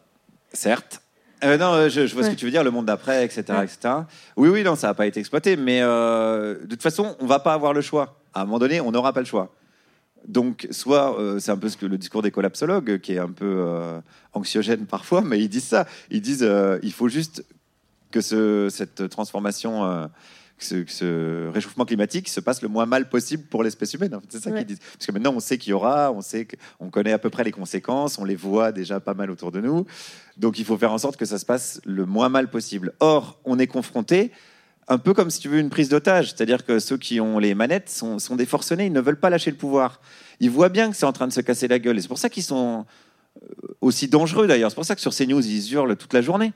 Certes. 0.52 1.02
Euh, 1.42 1.56
non, 1.56 1.72
euh, 1.72 1.88
je, 1.88 2.06
je 2.06 2.14
vois 2.14 2.24
ce 2.24 2.30
que 2.30 2.34
tu 2.34 2.44
veux 2.44 2.50
dire, 2.50 2.64
le 2.64 2.70
monde 2.70 2.86
d'après, 2.86 3.24
etc., 3.24 3.44
Ouais. 3.50 3.64
etc. 3.64 3.94
Oui, 4.36 4.48
oui, 4.50 4.62
non, 4.62 4.76
ça 4.76 4.88
n'a 4.88 4.94
pas 4.94 5.06
été 5.06 5.20
exploité, 5.20 5.56
mais 5.56 5.80
euh, 5.82 6.56
de 6.60 6.66
toute 6.66 6.82
façon, 6.82 7.16
on 7.20 7.26
va 7.26 7.38
pas 7.38 7.54
avoir 7.54 7.72
le 7.72 7.80
choix. 7.80 8.20
À 8.34 8.42
un 8.42 8.44
moment 8.44 8.58
donné, 8.58 8.80
on 8.80 8.90
n'aura 8.92 9.12
pas 9.12 9.20
le 9.20 9.26
choix. 9.26 9.54
Donc, 10.28 10.68
soit 10.70 11.18
euh, 11.18 11.38
c'est 11.38 11.50
un 11.50 11.56
peu 11.56 11.68
ce 11.70 11.78
que 11.78 11.86
le 11.86 11.96
discours 11.96 12.20
des 12.22 12.30
collapsologues, 12.30 12.98
qui 13.00 13.14
est 13.14 13.18
un 13.18 13.30
peu 13.30 13.64
anxiogène 14.34 14.84
parfois, 14.86 15.22
mais 15.22 15.38
ils 15.40 15.48
disent 15.48 15.64
ça. 15.68 15.86
Ils 16.10 16.20
disent 16.20 16.46
il 16.82 16.92
faut 16.92 17.08
juste 17.08 17.44
que 18.10 18.20
ce, 18.20 18.68
cette 18.70 19.08
transformation, 19.08 20.08
que, 20.58 20.64
ce, 20.64 20.74
que 20.74 20.90
ce 20.92 21.48
réchauffement 21.48 21.86
climatique 21.86 22.28
se 22.28 22.40
passe 22.40 22.60
le 22.60 22.68
moins 22.68 22.84
mal 22.84 23.08
possible 23.08 23.44
pour 23.44 23.62
l'espèce 23.62 23.94
humaine. 23.94 24.18
C'est 24.28 24.40
ça 24.42 24.50
Ouais. 24.50 24.58
qu'ils 24.58 24.66
disent. 24.66 24.80
Parce 24.92 25.06
que 25.06 25.12
maintenant, 25.12 25.32
on 25.34 25.40
sait 25.40 25.56
qu'il 25.56 25.70
y 25.70 25.72
aura, 25.72 26.12
on 26.12 26.20
sait 26.20 26.46
qu'on 26.78 26.90
connaît 26.90 27.12
à 27.12 27.18
peu 27.18 27.30
près 27.30 27.44
les 27.44 27.52
conséquences, 27.52 28.18
on 28.18 28.24
les 28.24 28.36
voit 28.36 28.72
déjà 28.72 29.00
pas 29.00 29.14
mal 29.14 29.30
autour 29.30 29.50
de 29.52 29.60
nous. 29.60 29.86
Donc, 30.40 30.58
il 30.58 30.64
faut 30.64 30.76
faire 30.76 30.92
en 30.92 30.98
sorte 30.98 31.16
que 31.16 31.24
ça 31.24 31.38
se 31.38 31.44
passe 31.44 31.80
le 31.84 32.06
moins 32.06 32.28
mal 32.28 32.50
possible. 32.50 32.92
Or, 32.98 33.38
on 33.44 33.58
est 33.58 33.66
confronté 33.66 34.32
un 34.90 34.98
peu 34.98 35.14
comme 35.14 35.30
si 35.30 35.38
tu 35.38 35.48
veux 35.48 35.60
une 35.60 35.70
prise 35.70 35.88
d'otage, 35.88 36.30
c'est-à-dire 36.30 36.64
que 36.64 36.80
ceux 36.80 36.98
qui 36.98 37.20
ont 37.20 37.38
les 37.38 37.54
manettes 37.54 37.88
sont, 37.88 38.18
sont 38.18 38.34
des 38.34 38.44
forcenés, 38.44 38.86
ils 38.86 38.92
ne 38.92 39.00
veulent 39.00 39.20
pas 39.20 39.30
lâcher 39.30 39.52
le 39.52 39.56
pouvoir. 39.56 40.00
Ils 40.40 40.50
voient 40.50 40.68
bien 40.68 40.90
que 40.90 40.96
c'est 40.96 41.06
en 41.06 41.12
train 41.12 41.28
de 41.28 41.32
se 41.32 41.40
casser 41.40 41.68
la 41.68 41.78
gueule, 41.78 41.96
et 41.96 42.02
c'est 42.02 42.08
pour 42.08 42.18
ça 42.18 42.28
qu'ils 42.28 42.42
sont 42.42 42.84
euh, 43.40 43.46
aussi 43.80 44.08
dangereux 44.08 44.48
d'ailleurs. 44.48 44.70
C'est 44.70 44.74
pour 44.74 44.84
ça 44.84 44.96
que 44.96 45.00
sur 45.00 45.14
CNews 45.14 45.46
ils 45.46 45.72
hurlent 45.72 45.94
toute 45.96 46.12
la 46.12 46.22
journée, 46.22 46.52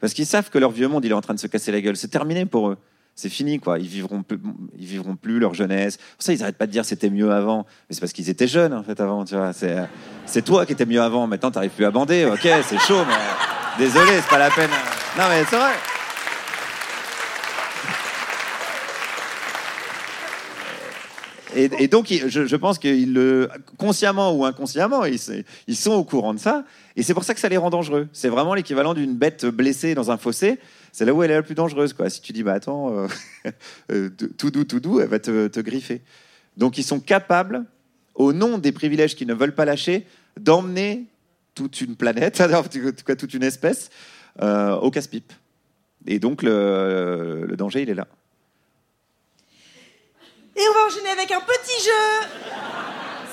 parce 0.00 0.12
qu'ils 0.12 0.26
savent 0.26 0.50
que 0.50 0.58
leur 0.58 0.70
vieux 0.70 0.86
monde 0.86 1.02
il 1.06 1.12
est 1.12 1.14
en 1.14 1.22
train 1.22 1.32
de 1.32 1.40
se 1.40 1.46
casser 1.46 1.72
la 1.72 1.80
gueule. 1.80 1.96
C'est 1.96 2.08
terminé 2.08 2.44
pour 2.44 2.68
eux. 2.68 2.76
C'est 3.20 3.30
fini, 3.30 3.58
quoi. 3.58 3.80
Ils 3.80 3.88
vivront, 3.88 4.22
plus, 4.22 4.38
ils 4.78 4.86
vivront 4.86 5.16
plus 5.16 5.40
leur 5.40 5.52
jeunesse. 5.52 5.98
Ça, 6.20 6.32
ils 6.32 6.38
n'arrêtent 6.38 6.56
pas 6.56 6.68
de 6.68 6.70
dire 6.70 6.84
c'était 6.84 7.10
mieux 7.10 7.32
avant. 7.32 7.66
Mais 7.88 7.96
c'est 7.96 8.00
parce 8.00 8.12
qu'ils 8.12 8.30
étaient 8.30 8.46
jeunes, 8.46 8.72
en 8.72 8.84
fait, 8.84 9.00
avant. 9.00 9.24
Tu 9.24 9.34
vois, 9.34 9.52
c'est, 9.52 9.76
c'est 10.24 10.42
toi 10.42 10.64
qui 10.64 10.74
étais 10.74 10.86
mieux 10.86 11.02
avant. 11.02 11.26
Maintenant, 11.26 11.50
t'arrives 11.50 11.72
plus 11.72 11.84
à 11.84 11.90
bander. 11.90 12.26
Ok, 12.26 12.48
c'est 12.62 12.78
chaud, 12.78 13.02
mais 13.08 13.84
désolé, 13.84 14.12
c'est 14.20 14.28
pas 14.28 14.38
la 14.38 14.50
peine. 14.50 14.70
Non, 15.18 15.24
mais 15.28 15.42
c'est 15.50 15.56
vrai. 15.56 15.72
Et, 21.56 21.88
donc, 21.88 22.06
je, 22.06 22.56
pense 22.56 22.78
qu'ils 22.78 23.14
le, 23.14 23.48
consciemment 23.78 24.32
ou 24.32 24.44
inconsciemment, 24.44 25.04
ils 25.04 25.76
sont 25.76 25.90
au 25.90 26.04
courant 26.04 26.34
de 26.34 26.38
ça. 26.38 26.62
Et 26.98 27.04
c'est 27.04 27.14
pour 27.14 27.22
ça 27.22 27.32
que 27.32 27.38
ça 27.38 27.48
les 27.48 27.58
rend 27.58 27.70
dangereux. 27.70 28.08
C'est 28.12 28.28
vraiment 28.28 28.54
l'équivalent 28.54 28.92
d'une 28.92 29.14
bête 29.14 29.46
blessée 29.46 29.94
dans 29.94 30.10
un 30.10 30.16
fossé. 30.16 30.58
C'est 30.90 31.04
là 31.04 31.14
où 31.14 31.22
elle 31.22 31.30
est 31.30 31.36
la 31.36 31.44
plus 31.44 31.54
dangereuse. 31.54 31.92
Quoi. 31.92 32.10
Si 32.10 32.20
tu 32.20 32.32
dis, 32.32 32.42
bah 32.42 32.54
attends, 32.54 32.92
euh, 32.92 33.06
euh, 33.92 34.10
tout 34.36 34.50
doux, 34.50 34.64
tout 34.64 34.80
doux, 34.80 34.98
elle 34.98 35.06
va 35.06 35.20
te, 35.20 35.60
griffer. 35.60 36.02
Donc, 36.56 36.76
ils 36.76 36.82
sont 36.82 36.98
capables, 36.98 37.64
au 38.16 38.32
nom 38.32 38.58
des 38.58 38.72
privilèges 38.72 39.14
qu'ils 39.14 39.28
ne 39.28 39.34
veulent 39.34 39.54
pas 39.54 39.64
lâcher, 39.64 40.08
d'emmener 40.40 41.06
toute 41.54 41.80
une 41.82 41.94
planète, 41.94 42.40
en 42.52 42.64
tout 42.64 43.04
cas 43.06 43.14
toute 43.14 43.32
une 43.32 43.44
espèce, 43.44 43.90
euh, 44.42 44.74
au 44.74 44.90
casse-pipe. 44.90 45.32
Et 46.08 46.18
donc, 46.18 46.42
le, 46.42 47.44
le 47.46 47.56
danger, 47.56 47.82
il 47.82 47.90
est 47.90 47.94
là. 47.94 48.08
Et 50.56 50.62
on 50.68 50.74
va 50.74 50.86
enchaîner 50.88 51.10
avec 51.10 51.30
un 51.30 51.42
petit 51.42 51.84
jeu. 51.84 52.28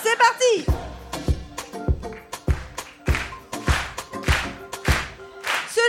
C'est 0.04 0.18
parti. 0.20 0.85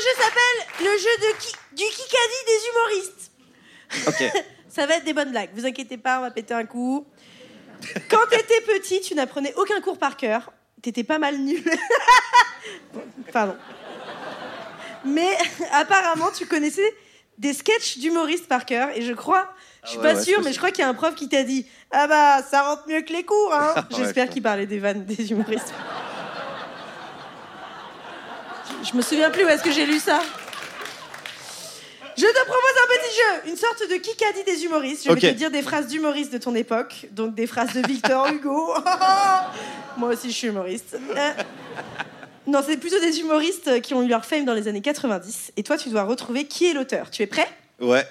Jeu 0.03 0.23
s'appelle 0.23 0.87
le 0.87 0.99
jeu 0.99 1.17
de 1.21 1.39
qui- 1.41 1.57
du 1.73 1.85
Kikadi 1.85 2.41
des 2.47 2.61
humoristes. 2.71 3.31
Ok. 4.09 4.43
Ça 4.69 4.87
va 4.87 4.97
être 4.97 5.05
des 5.05 5.13
bonnes 5.15 5.31
blagues. 5.31 5.51
Vous 5.55 5.65
inquiétez 5.67 5.97
pas, 5.97 6.19
on 6.19 6.23
va 6.23 6.31
péter 6.31 6.53
un 6.55 6.65
coup. 6.67 7.07
Quand 8.11 8.27
t'étais 8.31 8.61
petit, 8.63 9.01
tu 9.01 9.15
n'apprenais 9.15 9.55
aucun 9.55 9.81
cours 9.81 9.99
par 9.99 10.17
cœur. 10.17 10.53
T'étais 10.83 11.05
pas 11.05 11.19
mal 11.19 11.39
nul. 11.39 11.63
Pardon. 13.33 13.57
Mais 15.05 15.37
apparemment, 15.73 16.31
tu 16.37 16.47
connaissais 16.47 16.95
des 17.39 17.53
sketchs 17.53 17.99
d'humoristes 17.99 18.49
par 18.49 18.67
cœur. 18.67 18.91
Et 18.95 19.03
je 19.03 19.13
crois, 19.13 19.49
je 19.85 19.91
suis 19.91 19.99
Ah 20.01 20.03
pas 20.03 20.15
ouais, 20.15 20.23
sûre, 20.23 20.41
mais 20.43 20.53
je 20.53 20.59
crois 20.59 20.71
qu'il 20.71 20.81
y 20.81 20.85
a 20.85 20.89
un 20.89 20.95
prof 20.95 21.15
qui 21.15 21.29
t'a 21.29 21.43
dit 21.43 21.67
Ah 21.91 22.07
bah, 22.07 22.43
ça 22.43 22.63
rentre 22.63 22.89
mieux 22.89 23.03
que 23.03 23.13
les 23.13 23.25
cours. 23.25 23.55
Hein. 23.55 23.75
Ouais, 23.77 23.83
J'espère 23.97 24.27
je 24.27 24.33
qu'il 24.33 24.43
parlait 24.43 24.67
des 24.67 24.79
vannes 24.79 25.05
des 25.05 25.31
humoristes. 25.31 25.73
Je- 28.83 28.89
Je 28.91 28.97
me 28.97 29.03
souviens 29.03 29.31
plus 29.31 29.45
où 29.45 29.49
est-ce 29.49 29.63
que 29.63 29.71
j'ai 29.73 29.87
lu 29.87 29.99
ça. 29.99 30.21
Je 32.17 32.23
te 32.25 32.45
propose 32.45 32.55
un 32.83 32.89
petit 32.97 33.15
jeu, 33.17 33.51
une 33.51 33.57
sorte 33.57 33.83
de 33.91 33.97
Kikadi 33.97 34.43
des 34.45 34.65
humoristes. 34.65 35.05
Je 35.05 35.09
vais 35.13 35.15
te 35.33 35.37
dire 35.39 35.51
des 35.51 35.61
phrases 35.61 35.87
d'humoristes 35.89 36.33
de 36.33 36.39
ton 36.39 36.55
époque, 36.55 37.07
donc 37.11 37.35
des 37.35 37.47
phrases 37.47 37.75
de 37.75 37.87
Victor 37.87 38.27
Hugo. 38.33 38.73
Moi 39.99 40.09
aussi, 40.11 40.31
je 40.31 40.37
suis 40.37 40.47
humoriste. 40.49 40.97
Euh, 41.15 41.31
non, 42.47 42.61
c'est 42.67 42.79
plutôt 42.79 42.99
des 43.01 43.21
humoristes 43.21 43.83
qui 43.83 43.93
ont 43.93 44.03
eu 44.03 44.09
leur 44.09 44.25
fame 44.25 44.47
dans 44.47 44.55
les 44.55 44.67
années 44.67 44.81
90. 44.81 45.53
Et 45.59 45.63
toi, 45.63 45.77
tu 45.77 45.91
dois 45.91 46.05
retrouver 46.05 46.47
qui 46.47 46.67
est 46.67 46.73
l'auteur. 46.73 47.11
Tu 47.11 47.23
es 47.23 47.27
prêt? 47.27 47.49
Ouais. 47.81 48.07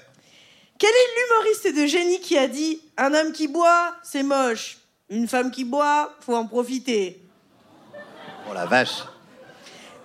Quel 0.77 0.89
est 0.91 1.19
l'humoriste 1.31 1.75
de 1.81 1.87
génie 1.87 2.19
qui 2.19 2.37
a 2.37 2.47
dit 2.47 2.81
Un 2.97 3.11
homme 3.13 3.31
qui 3.31 3.47
boit, 3.47 3.95
c'est 4.03 4.23
moche. 4.23 4.77
Une 5.09 5.27
femme 5.27 5.49
qui 5.49 5.63
boit, 5.63 6.13
faut 6.19 6.35
en 6.35 6.45
profiter. 6.45 7.21
Oh 8.49 8.53
la 8.53 8.65
vache. 8.67 9.03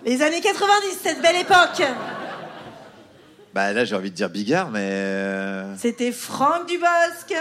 Les 0.05 0.21
années 0.21 0.41
90, 0.41 0.97
cette 1.03 1.21
belle 1.21 1.35
époque. 1.37 1.83
Bah 3.53 3.73
là, 3.73 3.85
j'ai 3.85 3.95
envie 3.95 4.09
de 4.11 4.15
dire 4.15 4.29
Bigard, 4.29 4.69
mais. 4.71 4.87
euh, 4.91 5.75
C'était 5.77 6.11
Franck 6.11 6.67
Dubosc. 6.67 7.33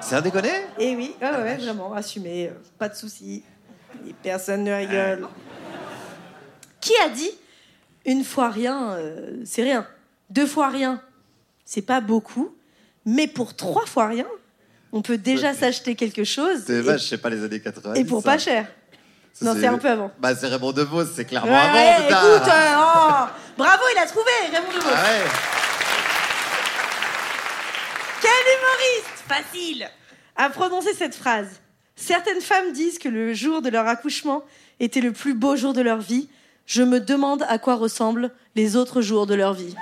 C'est 0.00 0.16
un 0.16 0.20
déconné? 0.20 0.50
Et 0.78 0.94
oui, 0.96 1.14
ouais, 1.22 1.30
ouais, 1.30 1.56
vraiment, 1.56 1.94
assumé, 1.94 2.48
euh, 2.48 2.52
pas 2.78 2.88
de 2.88 2.94
soucis. 2.94 3.42
Et 4.06 4.12
Personne 4.22 4.64
ne 4.64 4.72
rigole. 4.72 5.28
Qui 6.80 6.92
a 7.04 7.08
dit 7.08 7.30
une 8.04 8.24
fois 8.24 8.50
rien, 8.50 8.92
euh, 8.94 9.36
c'est 9.46 9.62
rien. 9.62 9.86
Deux 10.28 10.46
fois 10.46 10.68
rien, 10.68 11.00
c'est 11.64 11.82
pas 11.82 12.00
beaucoup. 12.02 12.54
Mais 13.06 13.26
pour 13.28 13.54
trois 13.56 13.86
fois 13.86 14.08
rien, 14.08 14.26
on 14.92 15.00
peut 15.00 15.16
déjà 15.16 15.54
s'acheter 15.54 15.94
quelque 15.94 16.24
chose. 16.24 16.68
Et- 16.68 16.80
vache, 16.82 17.02
je 17.04 17.08
sais 17.08 17.18
pas 17.18 17.30
les 17.30 17.42
années 17.42 17.60
80. 17.60 17.94
Et, 17.94 18.04
pour 18.04 18.20
ça. 18.22 18.32
pas 18.32 18.38
cher. 18.38 18.66
Ça, 19.36 19.44
non, 19.46 19.54
c'est 19.58 19.66
un 19.66 19.78
peu 19.78 19.90
avant. 19.90 20.12
Bah, 20.20 20.34
c'est 20.36 20.46
Raymond 20.46 20.70
DeVos, 20.72 21.06
c'est 21.06 21.24
clairement 21.24 21.50
Ouais, 21.50 21.58
avant, 21.58 21.74
ouais, 21.74 21.96
putain. 22.06 22.20
écoute, 22.20 22.48
euh, 22.48 22.74
oh, 22.78 23.26
bravo, 23.58 23.82
il 23.94 23.98
a 23.98 24.06
trouvé, 24.06 24.30
Raymond 24.52 24.72
Devos. 24.72 24.88
Ah 24.94 25.02
ouais. 25.02 25.30
Quel 28.22 28.30
humoriste 28.30 29.24
Facile 29.28 29.90
À 30.36 30.50
prononcer 30.50 30.94
cette 30.94 31.16
phrase. 31.16 31.60
Certaines 31.96 32.40
femmes 32.40 32.72
disent 32.72 32.98
que 33.00 33.08
le 33.08 33.34
jour 33.34 33.60
de 33.60 33.70
leur 33.70 33.88
accouchement 33.88 34.44
était 34.78 35.00
le 35.00 35.12
plus 35.12 35.34
beau 35.34 35.56
jour 35.56 35.72
de 35.72 35.80
leur 35.82 35.98
vie. 35.98 36.28
Je 36.66 36.82
me 36.82 37.00
demande 37.00 37.44
à 37.48 37.58
quoi 37.58 37.74
ressemblent 37.74 38.30
les 38.54 38.76
autres 38.76 39.02
jours 39.02 39.26
de 39.26 39.34
leur 39.34 39.52
vie. 39.52 39.74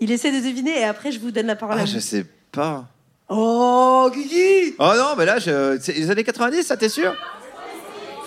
Il 0.00 0.10
essaie 0.12 0.30
de 0.30 0.40
deviner 0.46 0.80
et 0.80 0.84
après 0.84 1.10
je 1.12 1.18
vous 1.20 1.30
donne 1.30 1.46
la 1.46 1.56
parole. 1.56 1.78
à 1.78 1.82
Ah, 1.82 1.84
vous. 1.84 1.90
je 1.92 1.98
sais 1.98 2.26
pas. 2.52 2.86
Oh, 3.28 4.08
Guigui 4.12 4.74
Oh 4.78 4.92
non, 4.96 5.16
mais 5.16 5.24
là, 5.24 5.38
je... 5.38 5.78
c'est 5.80 5.92
les 5.92 6.10
années 6.10 6.24
90, 6.24 6.62
ça, 6.62 6.76
t'es 6.76 6.88
sûr? 6.88 7.14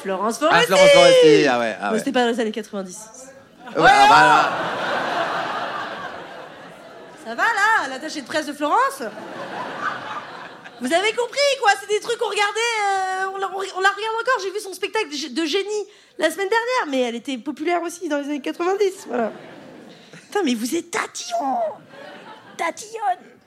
Florence 0.02 0.40
Ah, 0.42 0.48
Foresti 0.48 0.68
Florence 0.68 0.90
Foresti, 0.92 1.48
ah 1.48 1.60
ouais. 1.60 1.78
Ah 1.82 1.92
ouais. 1.92 2.00
C'était 2.00 2.12
pas 2.12 2.26
dans 2.26 2.32
les 2.32 2.40
années 2.40 2.52
90. 2.52 2.98
Ouais, 2.98 3.74
ah 3.76 4.08
bah 4.10 4.22
là. 4.22 4.52
Ça 7.26 7.36
va 7.36 7.44
là, 7.44 7.88
l'attaché 7.90 8.22
de 8.22 8.28
presse 8.28 8.48
de 8.48 8.54
Florence? 8.54 9.04
Vous 10.82 10.94
avez 10.94 11.12
compris 11.14 11.40
quoi 11.62 11.72
C'est 11.80 11.88
des 11.94 12.00
trucs 12.00 12.18
qu'on 12.18 12.30
regardait, 12.30 12.60
euh, 12.82 13.26
on, 13.36 13.38
la, 13.38 13.48
on 13.48 13.82
la 13.82 13.90
regarde 13.90 14.16
encore. 14.22 14.40
J'ai 14.42 14.52
vu 14.52 14.60
son 14.60 14.74
spectacle 14.74 15.10
de, 15.10 15.42
de 15.42 15.46
génie 15.46 15.86
la 16.18 16.32
semaine 16.32 16.48
dernière, 16.50 16.88
mais 16.90 17.02
elle 17.02 17.16
était 17.16 17.38
populaire 17.38 17.82
aussi 17.84 18.08
dans 18.10 18.18
les 18.18 18.26
années 18.26 18.42
90. 18.42 19.08
Voilà. 19.08 19.32
Putain, 20.14 20.40
mais 20.44 20.56
vous 20.56 20.76
êtes 20.76 20.90
tatillon 20.92 21.58
Tatillonne 22.58 23.39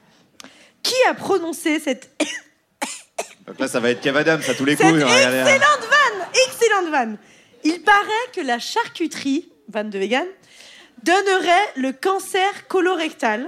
Qui 0.82 0.94
a 1.08 1.14
prononcé 1.14 1.78
cette, 1.80 2.10
Donc 3.46 3.58
là, 3.58 3.68
ça 3.68 3.80
va 3.80 3.90
être 3.90 4.00
Kev 4.00 4.18
Adams 4.18 4.42
à 4.48 4.54
tous 4.54 4.64
les 4.64 4.76
cette 4.76 4.86
coups. 4.86 5.02
hein. 5.02 5.06
excellente 5.06 5.80
vanne 5.80 6.28
Excellente 6.46 6.90
vanne 6.90 7.18
Il 7.64 7.82
paraît 7.82 8.30
que 8.34 8.40
la 8.40 8.58
charcuterie, 8.58 9.50
vanne 9.68 9.90
de 9.90 9.98
vegan, 9.98 10.26
donnerait 11.02 11.72
le 11.76 11.92
cancer 11.92 12.66
colorectal. 12.68 13.46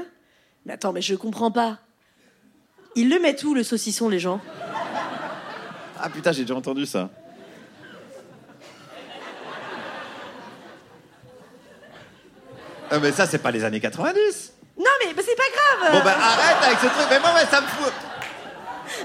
Mais 0.67 0.75
attends, 0.75 0.93
mais 0.93 1.03
je 1.03 1.15
comprends 1.15 1.51
pas. 1.51 1.79
Ils 2.97 3.09
le 3.09 3.19
mettent 3.19 3.45
où, 3.45 3.55
le 3.55 3.63
saucisson, 3.63 4.09
les 4.09 4.19
gens? 4.21 4.41
Ah 6.01 6.09
putain, 6.11 6.33
j'ai 6.33 6.43
déjà 6.43 6.55
entendu 6.55 6.87
ça. 6.87 7.11
Ah, 12.91 12.99
mais 13.01 13.13
ça, 13.13 13.27
c'est 13.27 13.39
pas 13.39 13.51
les 13.51 13.65
années 13.65 13.81
90. 13.81 14.54
Non, 14.77 14.91
mais 15.05 15.15
bah, 15.15 15.23
c'est 15.25 15.37
pas 15.37 15.43
grave 15.55 15.93
Bon, 15.93 16.05
bah 16.05 16.17
arrête 16.19 16.63
avec 16.65 16.79
ce 16.79 16.87
truc. 16.87 17.07
Mais 17.11 17.21
moi, 17.21 17.33
ouais, 17.35 17.47
ça 17.51 17.61
me 17.61 17.67
fout. 17.67 17.93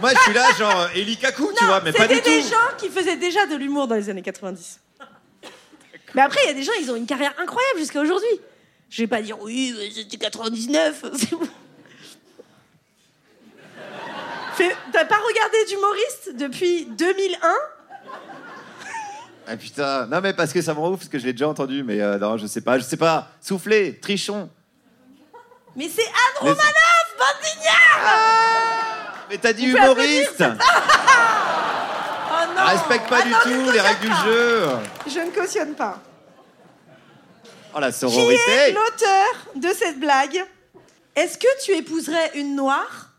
Moi, 0.01 0.11
je 0.13 0.19
suis 0.19 0.33
là, 0.33 0.51
genre, 0.57 0.79
euh, 0.81 0.87
Eli 0.95 1.15
Kakou, 1.17 1.51
tu 1.57 1.65
vois, 1.65 1.81
mais 1.81 1.91
pas 1.93 2.07
du 2.07 2.15
c'était 2.15 2.37
des 2.37 2.41
tout. 2.43 2.49
gens 2.49 2.77
qui 2.77 2.89
faisaient 2.89 3.15
déjà 3.17 3.45
de 3.45 3.55
l'humour 3.55 3.87
dans 3.87 3.95
les 3.95 4.09
années 4.09 4.21
90. 4.21 4.79
Mais 6.15 6.21
après, 6.21 6.39
il 6.43 6.47
y 6.47 6.51
a 6.51 6.53
des 6.53 6.63
gens, 6.63 6.71
ils 6.81 6.89
ont 6.91 6.95
une 6.95 7.05
carrière 7.05 7.33
incroyable 7.39 7.79
jusqu'à 7.79 8.01
aujourd'hui. 8.01 8.27
Je 8.89 9.03
vais 9.03 9.07
pas 9.07 9.21
dire 9.21 9.39
oui, 9.41 9.75
mais 9.77 9.91
c'était 9.91 10.17
99. 10.17 11.05
c'est 11.15 11.31
bon. 11.31 11.47
Fais- 14.55 14.75
T'as 14.91 15.05
pas 15.05 15.17
regardé 15.17 15.57
d'humoriste 15.67 16.31
depuis 16.35 16.85
2001 16.97 17.53
Ah 19.47 19.57
putain, 19.57 20.05
non 20.07 20.19
mais 20.21 20.33
parce 20.33 20.51
que 20.51 20.61
ça 20.61 20.73
me 20.73 20.79
rend 20.79 20.89
ouf, 20.91 20.99
parce 20.99 21.09
que 21.09 21.19
je 21.19 21.25
l'ai 21.25 21.33
déjà 21.33 21.47
entendu, 21.47 21.83
mais 21.83 22.01
euh, 22.01 22.17
non, 22.17 22.37
je 22.37 22.47
sais 22.47 22.61
pas, 22.61 22.77
je 22.79 22.83
sais 22.83 22.97
pas. 22.97 23.29
Soufflé, 23.41 23.99
trichon. 23.99 24.49
Mais 25.79 25.87
c'est 25.87 26.03
Anne 26.03 26.11
Mais- 26.43 26.49
Romanoff, 26.49 27.15
bande 27.17 27.41
d'ignards 27.41 29.25
Mais 29.29 29.37
t'as 29.37 29.53
dit 29.53 29.69
On 29.69 29.71
peut 29.71 29.77
humoriste 29.77 30.43
Oh 32.31 32.45
non 32.57 32.65
Respecte 32.65 33.07
pas 33.07 33.21
du 33.21 33.29
je 33.29 33.43
tout 33.43 33.49
les 33.49 33.79
cautionne 33.79 33.85
règles 33.85 34.01
du 34.01 34.13
jeu. 34.25 34.67
Je 35.07 35.19
ne 35.19 35.31
cautionne 35.31 35.73
pas. 35.75 35.99
Oh 37.73 37.79
la 37.79 37.91
Qui 37.91 37.95
est 37.95 37.99
sororité. 37.99 38.71
l'auteur 38.73 39.27
de 39.55 39.69
cette 39.69 39.99
blague? 40.01 40.43
Est-ce 41.15 41.37
que 41.37 41.47
tu 41.63 41.71
épouserais 41.71 42.31
une 42.35 42.57
noire? 42.57 43.11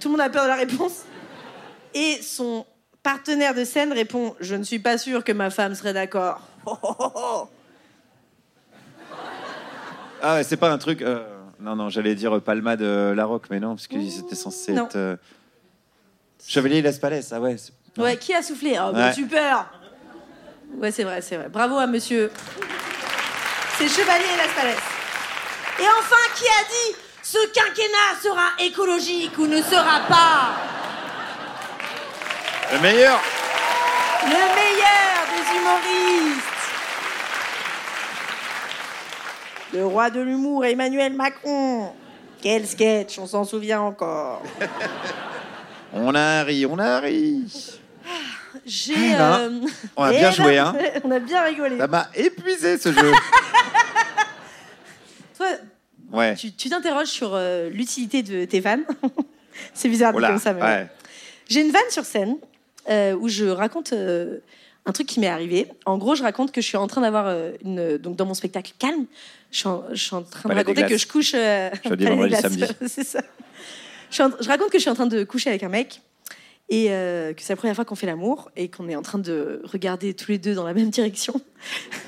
Tout 0.00 0.08
le 0.08 0.12
monde 0.12 0.20
a 0.20 0.28
peur 0.28 0.44
de 0.44 0.48
la 0.48 0.56
réponse. 0.56 1.04
Et 1.94 2.20
son 2.22 2.66
partenaire 3.02 3.54
de 3.54 3.64
scène 3.64 3.92
répond 3.94 4.36
Je 4.40 4.54
ne 4.54 4.64
suis 4.64 4.78
pas 4.80 4.98
sûr 4.98 5.24
que 5.24 5.32
ma 5.32 5.48
femme 5.48 5.74
serait 5.74 5.94
d'accord. 5.94 6.40
Oh, 6.66 6.76
oh, 6.82 6.94
oh, 6.98 7.12
oh. 7.14 7.48
Ah 10.22 10.34
ouais, 10.34 10.44
c'est 10.44 10.56
pas 10.56 10.70
un 10.70 10.78
truc. 10.78 11.02
euh, 11.02 11.20
Non, 11.60 11.76
non, 11.76 11.88
j'allais 11.90 12.14
dire 12.14 12.40
Palma 12.40 12.76
de 12.76 13.12
La 13.14 13.24
Roque, 13.26 13.46
mais 13.50 13.60
non, 13.60 13.74
parce 13.74 13.86
que 13.86 13.96
c'était 14.08 14.34
censé 14.34 14.72
Non. 14.72 14.86
être. 14.86 14.96
euh, 14.96 15.16
Chevalier 16.46 16.80
Las 16.82 16.98
Palais, 16.98 17.20
ah 17.32 17.40
ouais. 17.40 17.56
c'est- 17.58 17.72
Ouais, 18.00 18.16
qui 18.16 18.32
a 18.32 18.42
soufflé 18.42 18.78
Oh, 18.80 18.92
bah, 18.92 19.06
Ouais. 19.08 19.12
super 19.12 19.66
Ouais, 20.78 20.90
c'est 20.90 21.04
vrai, 21.04 21.20
c'est 21.20 21.36
vrai. 21.36 21.48
Bravo 21.50 21.76
à 21.78 21.86
monsieur. 21.86 22.30
C'est 23.76 23.88
Chevalier 23.88 24.24
Las 24.38 24.52
Palais. 24.56 24.76
Et 25.80 25.86
enfin, 25.98 26.16
qui 26.36 26.44
a 26.46 26.64
dit 26.68 26.96
ce 27.22 27.38
quinquennat 27.52 28.20
sera 28.22 28.64
écologique 28.64 29.36
ou 29.38 29.46
ne 29.46 29.60
sera 29.60 30.00
pas? 30.08 30.54
Le 32.72 32.78
meilleur 32.80 33.20
le 34.22 34.30
meilleur 34.30 35.16
des 35.34 35.58
humoristes 35.58 36.46
Le 39.72 39.86
roi 39.86 40.10
de 40.10 40.20
l'humour, 40.20 40.64
Emmanuel 40.64 41.12
Macron. 41.12 41.90
Quel 42.42 42.66
sketch, 42.66 43.18
on 43.18 43.26
s'en 43.26 43.44
souvient 43.44 43.82
encore. 43.82 44.42
On 45.92 46.14
a 46.14 46.44
ri, 46.44 46.66
on 46.66 46.78
a 46.78 47.00
ri. 47.00 47.42
J'ai. 48.64 48.92
Eh 48.94 49.16
ben, 49.16 49.40
euh, 49.40 49.60
on 49.96 50.04
a 50.04 50.12
eh 50.12 50.18
bien 50.18 50.28
ben, 50.28 50.34
joué, 50.34 50.58
hein. 50.58 50.72
On 51.04 51.10
a 51.10 51.18
bien 51.18 51.44
rigolé. 51.44 51.78
Ça 51.78 51.88
m'a 51.88 52.08
épuisé 52.14 52.78
ce 52.78 52.92
jeu. 52.92 53.12
Toi, 55.36 55.46
Ouais. 56.12 56.36
tu 56.36 56.52
t'interroges 56.52 57.08
sur 57.08 57.32
euh, 57.34 57.68
l'utilité 57.70 58.22
de 58.22 58.44
tes 58.44 58.60
vannes. 58.60 58.84
C'est 59.74 59.88
bizarre 59.88 60.12
de 60.12 60.18
dire 60.18 60.22
là, 60.22 60.28
comme 60.28 60.40
ça, 60.40 60.52
mais 60.52 60.62
ouais. 60.62 60.86
J'ai 61.48 61.62
une 61.62 61.72
vanne 61.72 61.90
sur 61.90 62.04
scène 62.04 62.36
euh, 62.88 63.14
où 63.14 63.28
je 63.28 63.46
raconte 63.46 63.92
un 63.92 64.92
truc 64.92 65.08
qui 65.08 65.18
m'est 65.18 65.28
arrivé. 65.28 65.66
En 65.86 65.98
gros, 65.98 66.14
je 66.14 66.22
raconte 66.22 66.52
que 66.52 66.60
je 66.60 66.66
suis 66.66 66.76
en 66.76 66.86
train 66.86 67.00
d'avoir 67.00 67.34
une. 67.64 67.98
Donc, 67.98 68.14
dans 68.14 68.26
mon 68.26 68.34
spectacle 68.34 68.72
calme, 68.78 69.06
je 69.50 69.56
suis 69.58 69.66
en, 69.68 70.22
train 70.22 70.48
de 70.48 70.54
raconter 70.54 70.82
que 70.88 70.96
je 70.98 71.06
couche. 71.06 71.32
Euh. 71.34 71.70
C'est 72.86 73.04
ça. 73.04 73.20
Je, 74.10 74.14
suis 74.14 74.22
en- 74.22 74.30
je 74.40 74.48
raconte 74.48 74.70
que 74.70 74.78
je 74.78 74.82
suis 74.82 74.90
en 74.90 74.94
train 74.94 75.06
de 75.06 75.24
coucher 75.24 75.50
avec 75.50 75.62
un 75.62 75.68
mec 75.68 76.02
et 76.68 76.86
euh, 76.90 77.32
que 77.32 77.42
c'est 77.42 77.52
la 77.52 77.56
première 77.56 77.74
fois 77.74 77.84
qu'on 77.84 77.96
fait 77.96 78.06
l'amour 78.06 78.50
et 78.56 78.68
qu'on 78.70 78.88
est 78.88 78.94
en 78.96 79.02
train 79.02 79.18
de 79.18 79.60
regarder 79.64 80.14
tous 80.14 80.30
les 80.30 80.38
deux 80.38 80.54
dans 80.54 80.64
la 80.64 80.72
même 80.74 80.90
direction. 80.90 81.40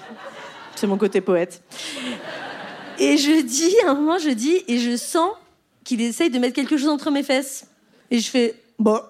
c'est 0.76 0.86
mon 0.86 0.96
côté 0.98 1.20
poète. 1.20 1.62
Et 2.98 3.16
je 3.16 3.42
dis, 3.42 3.74
à 3.86 3.90
un 3.90 3.94
moment, 3.94 4.18
je 4.18 4.30
dis, 4.30 4.62
et 4.68 4.78
je 4.78 4.96
sens 4.96 5.30
qu'il 5.84 6.00
essaye 6.00 6.30
de 6.30 6.38
mettre 6.38 6.54
quelque 6.54 6.76
chose 6.76 6.88
entre 6.88 7.10
mes 7.10 7.22
fesses. 7.24 7.66
Et 8.12 8.18
je 8.20 8.30
fais, 8.30 8.54
bon. 8.78 9.00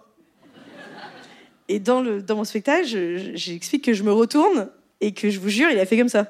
Et 1.69 1.79
dans, 1.81 2.01
le, 2.03 2.23
dans 2.23 2.37
mon 2.37 2.45
spectacle, 2.45 2.87
je- 2.87 3.17
je- 3.19 3.31
j'explique 3.37 3.85
que 3.85 3.93
je 3.95 4.03
me 4.03 4.13
retourne 4.13 4.69
et 5.01 5.13
que 5.13 5.31
je 5.31 5.39
vous 5.41 5.49
jure, 5.49 5.69
il 5.71 5.79
a 5.79 5.87
fait 5.87 5.99
comme 5.99 6.09
ça. 6.09 6.27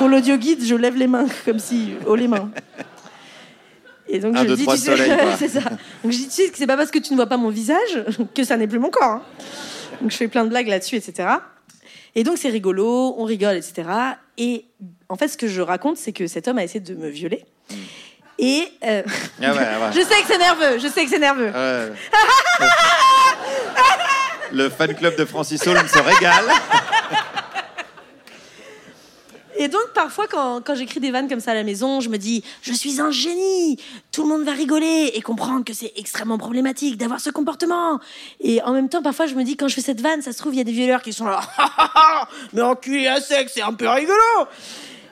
Pour 0.00 0.08
l'audio 0.08 0.38
guide, 0.38 0.64
je 0.64 0.74
lève 0.74 0.96
les 0.96 1.06
mains, 1.06 1.26
comme 1.44 1.58
si, 1.58 1.90
haut 2.06 2.14
les 2.16 2.26
mains. 2.26 2.50
Et 4.08 4.18
donc 4.18 4.34
Un, 4.34 4.44
je 4.44 4.48
deux, 4.48 4.56
dis, 4.56 4.62
trois 4.62 4.74
tu 4.76 4.80
sais, 4.80 4.96
soleils, 4.96 5.14
quoi. 5.14 5.36
c'est 5.38 5.48
ça. 5.48 5.60
Donc 5.60 6.10
je 6.10 6.16
dis, 6.16 6.24
tu 6.24 6.30
sais 6.30 6.48
que 6.48 6.56
c'est 6.56 6.66
pas 6.66 6.78
parce 6.78 6.90
que 6.90 6.98
tu 6.98 7.12
ne 7.12 7.16
vois 7.16 7.26
pas 7.26 7.36
mon 7.36 7.50
visage 7.50 8.02
que 8.34 8.42
ça 8.42 8.56
n'est 8.56 8.66
plus 8.66 8.78
mon 8.78 8.88
corps. 8.88 9.04
hein. 9.04 9.22
Donc 10.00 10.10
je 10.10 10.16
fais 10.16 10.26
plein 10.28 10.44
de 10.44 10.48
blagues 10.48 10.68
là-dessus, 10.68 10.96
etc. 10.96 11.28
Et 12.14 12.24
donc 12.24 12.38
c'est 12.38 12.48
rigolo, 12.48 13.14
on 13.18 13.24
rigole, 13.24 13.56
etc. 13.56 13.82
Et 14.38 14.64
en 15.10 15.16
fait, 15.16 15.28
ce 15.28 15.36
que 15.36 15.48
je 15.48 15.60
raconte, 15.60 15.98
c'est 15.98 16.12
que 16.12 16.26
cet 16.26 16.48
homme 16.48 16.56
a 16.56 16.64
essayé 16.64 16.80
de 16.80 16.94
me 16.94 17.10
violer. 17.10 17.44
Et 18.38 18.68
euh, 18.86 19.02
Ah 19.42 19.52
ouais, 19.52 19.58
ouais. 19.58 19.92
je 19.94 20.00
sais 20.00 20.22
que 20.22 20.26
c'est 20.28 20.38
nerveux, 20.38 20.78
je 20.78 20.88
sais 20.88 21.04
que 21.04 21.10
c'est 21.10 21.18
nerveux. 21.18 21.50
Ouais. 21.50 21.92
Le 24.52 24.70
fan 24.70 24.94
club 24.94 25.14
de 25.16 25.26
Francis 25.26 25.64
Holm 25.66 25.86
se 25.86 25.98
régale. 25.98 26.46
Et 29.58 29.68
donc, 29.68 29.82
parfois, 29.94 30.26
quand, 30.28 30.60
quand 30.64 30.74
j'écris 30.74 31.00
des 31.00 31.10
vannes 31.10 31.28
comme 31.28 31.40
ça 31.40 31.50
à 31.50 31.54
la 31.54 31.64
maison, 31.64 32.00
je 32.00 32.08
me 32.08 32.16
dis 32.18 32.42
Je 32.62 32.72
suis 32.72 33.00
un 33.00 33.10
génie 33.10 33.78
Tout 34.12 34.22
le 34.22 34.28
monde 34.28 34.44
va 34.44 34.52
rigoler 34.52 35.10
et 35.14 35.20
comprendre 35.22 35.64
que 35.64 35.72
c'est 35.72 35.92
extrêmement 35.96 36.38
problématique 36.38 36.96
d'avoir 36.96 37.20
ce 37.20 37.30
comportement. 37.30 38.00
Et 38.40 38.62
en 38.62 38.72
même 38.72 38.88
temps, 38.88 39.02
parfois, 39.02 39.26
je 39.26 39.34
me 39.34 39.42
dis 39.44 39.56
Quand 39.56 39.68
je 39.68 39.74
fais 39.74 39.80
cette 39.80 40.00
vanne, 40.00 40.22
ça 40.22 40.32
se 40.32 40.38
trouve, 40.38 40.54
il 40.54 40.58
y 40.58 40.60
a 40.60 40.64
des 40.64 40.72
violeurs 40.72 41.02
qui 41.02 41.12
sont 41.12 41.26
là 41.26 41.40
Mais 42.52 42.62
enculé 42.62 43.06
à 43.06 43.20
sec, 43.20 43.50
c'est 43.52 43.62
un 43.62 43.72
peu 43.74 43.88
rigolo 43.88 44.16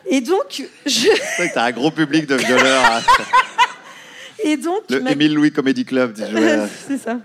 Et 0.07 0.20
donc, 0.20 0.64
je. 0.86 0.93
C'est 0.93 1.09
vrai 1.36 1.49
que 1.51 1.55
t'as 1.55 1.64
un 1.64 1.72
gros 1.72 1.91
public 1.91 2.26
de 2.26 2.36
violeurs. 2.36 2.84
hein. 2.84 3.01
Et 4.45 4.57
donc, 4.57 4.82
Le 4.89 5.01
ma- 5.01 5.11
Émile 5.12 5.34
Louis 5.34 5.51
Comedy 5.53 5.84
Club, 5.84 6.16
là. 6.16 6.66
c'est 6.86 6.99
ça. 6.99 7.18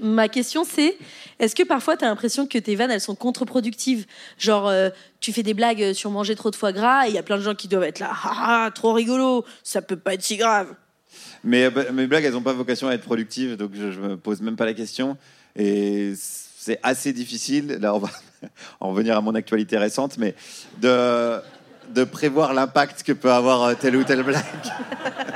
Ma 0.00 0.28
question, 0.28 0.62
c'est 0.64 0.96
est-ce 1.38 1.54
que 1.54 1.62
parfois 1.62 1.96
tu 1.96 2.04
as 2.04 2.08
l'impression 2.08 2.46
que 2.46 2.58
tes 2.58 2.74
vannes 2.74 2.90
elles 2.90 3.00
sont 3.00 3.14
contre-productives? 3.14 4.06
Genre, 4.38 4.68
euh, 4.68 4.90
tu 5.20 5.32
fais 5.32 5.42
des 5.42 5.54
blagues 5.54 5.92
sur 5.92 6.10
manger 6.10 6.34
trop 6.34 6.50
de 6.50 6.56
foie 6.56 6.72
gras 6.72 7.06
et 7.06 7.10
il 7.10 7.14
y 7.14 7.18
a 7.18 7.22
plein 7.22 7.36
de 7.36 7.42
gens 7.42 7.54
qui 7.54 7.68
doivent 7.68 7.84
être 7.84 8.00
là, 8.00 8.10
ah, 8.12 8.64
ah, 8.66 8.70
trop 8.74 8.92
rigolo, 8.92 9.44
ça 9.62 9.82
peut 9.82 9.96
pas 9.96 10.14
être 10.14 10.22
si 10.22 10.36
grave. 10.36 10.74
Mais 11.44 11.64
euh, 11.64 11.70
bah, 11.70 11.90
mes 11.92 12.06
blagues, 12.06 12.24
elles 12.24 12.32
n'ont 12.32 12.42
pas 12.42 12.52
vocation 12.52 12.88
à 12.88 12.94
être 12.94 13.04
productives, 13.04 13.56
donc 13.56 13.70
je, 13.74 13.92
je 13.92 14.00
me 14.00 14.16
pose 14.16 14.40
même 14.40 14.56
pas 14.56 14.66
la 14.66 14.74
question. 14.74 15.16
Et 15.56 16.14
c'est 16.16 16.78
assez 16.82 17.12
difficile. 17.12 17.78
Là, 17.80 17.94
on 17.94 17.98
va 17.98 18.10
en 18.80 18.90
revenir 18.90 19.16
à 19.16 19.20
mon 19.20 19.34
actualité 19.34 19.78
récente, 19.78 20.18
mais 20.18 20.34
de, 20.80 21.38
de 21.94 22.04
prévoir 22.04 22.52
l'impact 22.52 23.02
que 23.02 23.12
peut 23.12 23.32
avoir 23.32 23.62
euh, 23.62 23.74
telle 23.74 23.96
ou 23.96 24.04
telle 24.04 24.22
blague. 24.22 24.44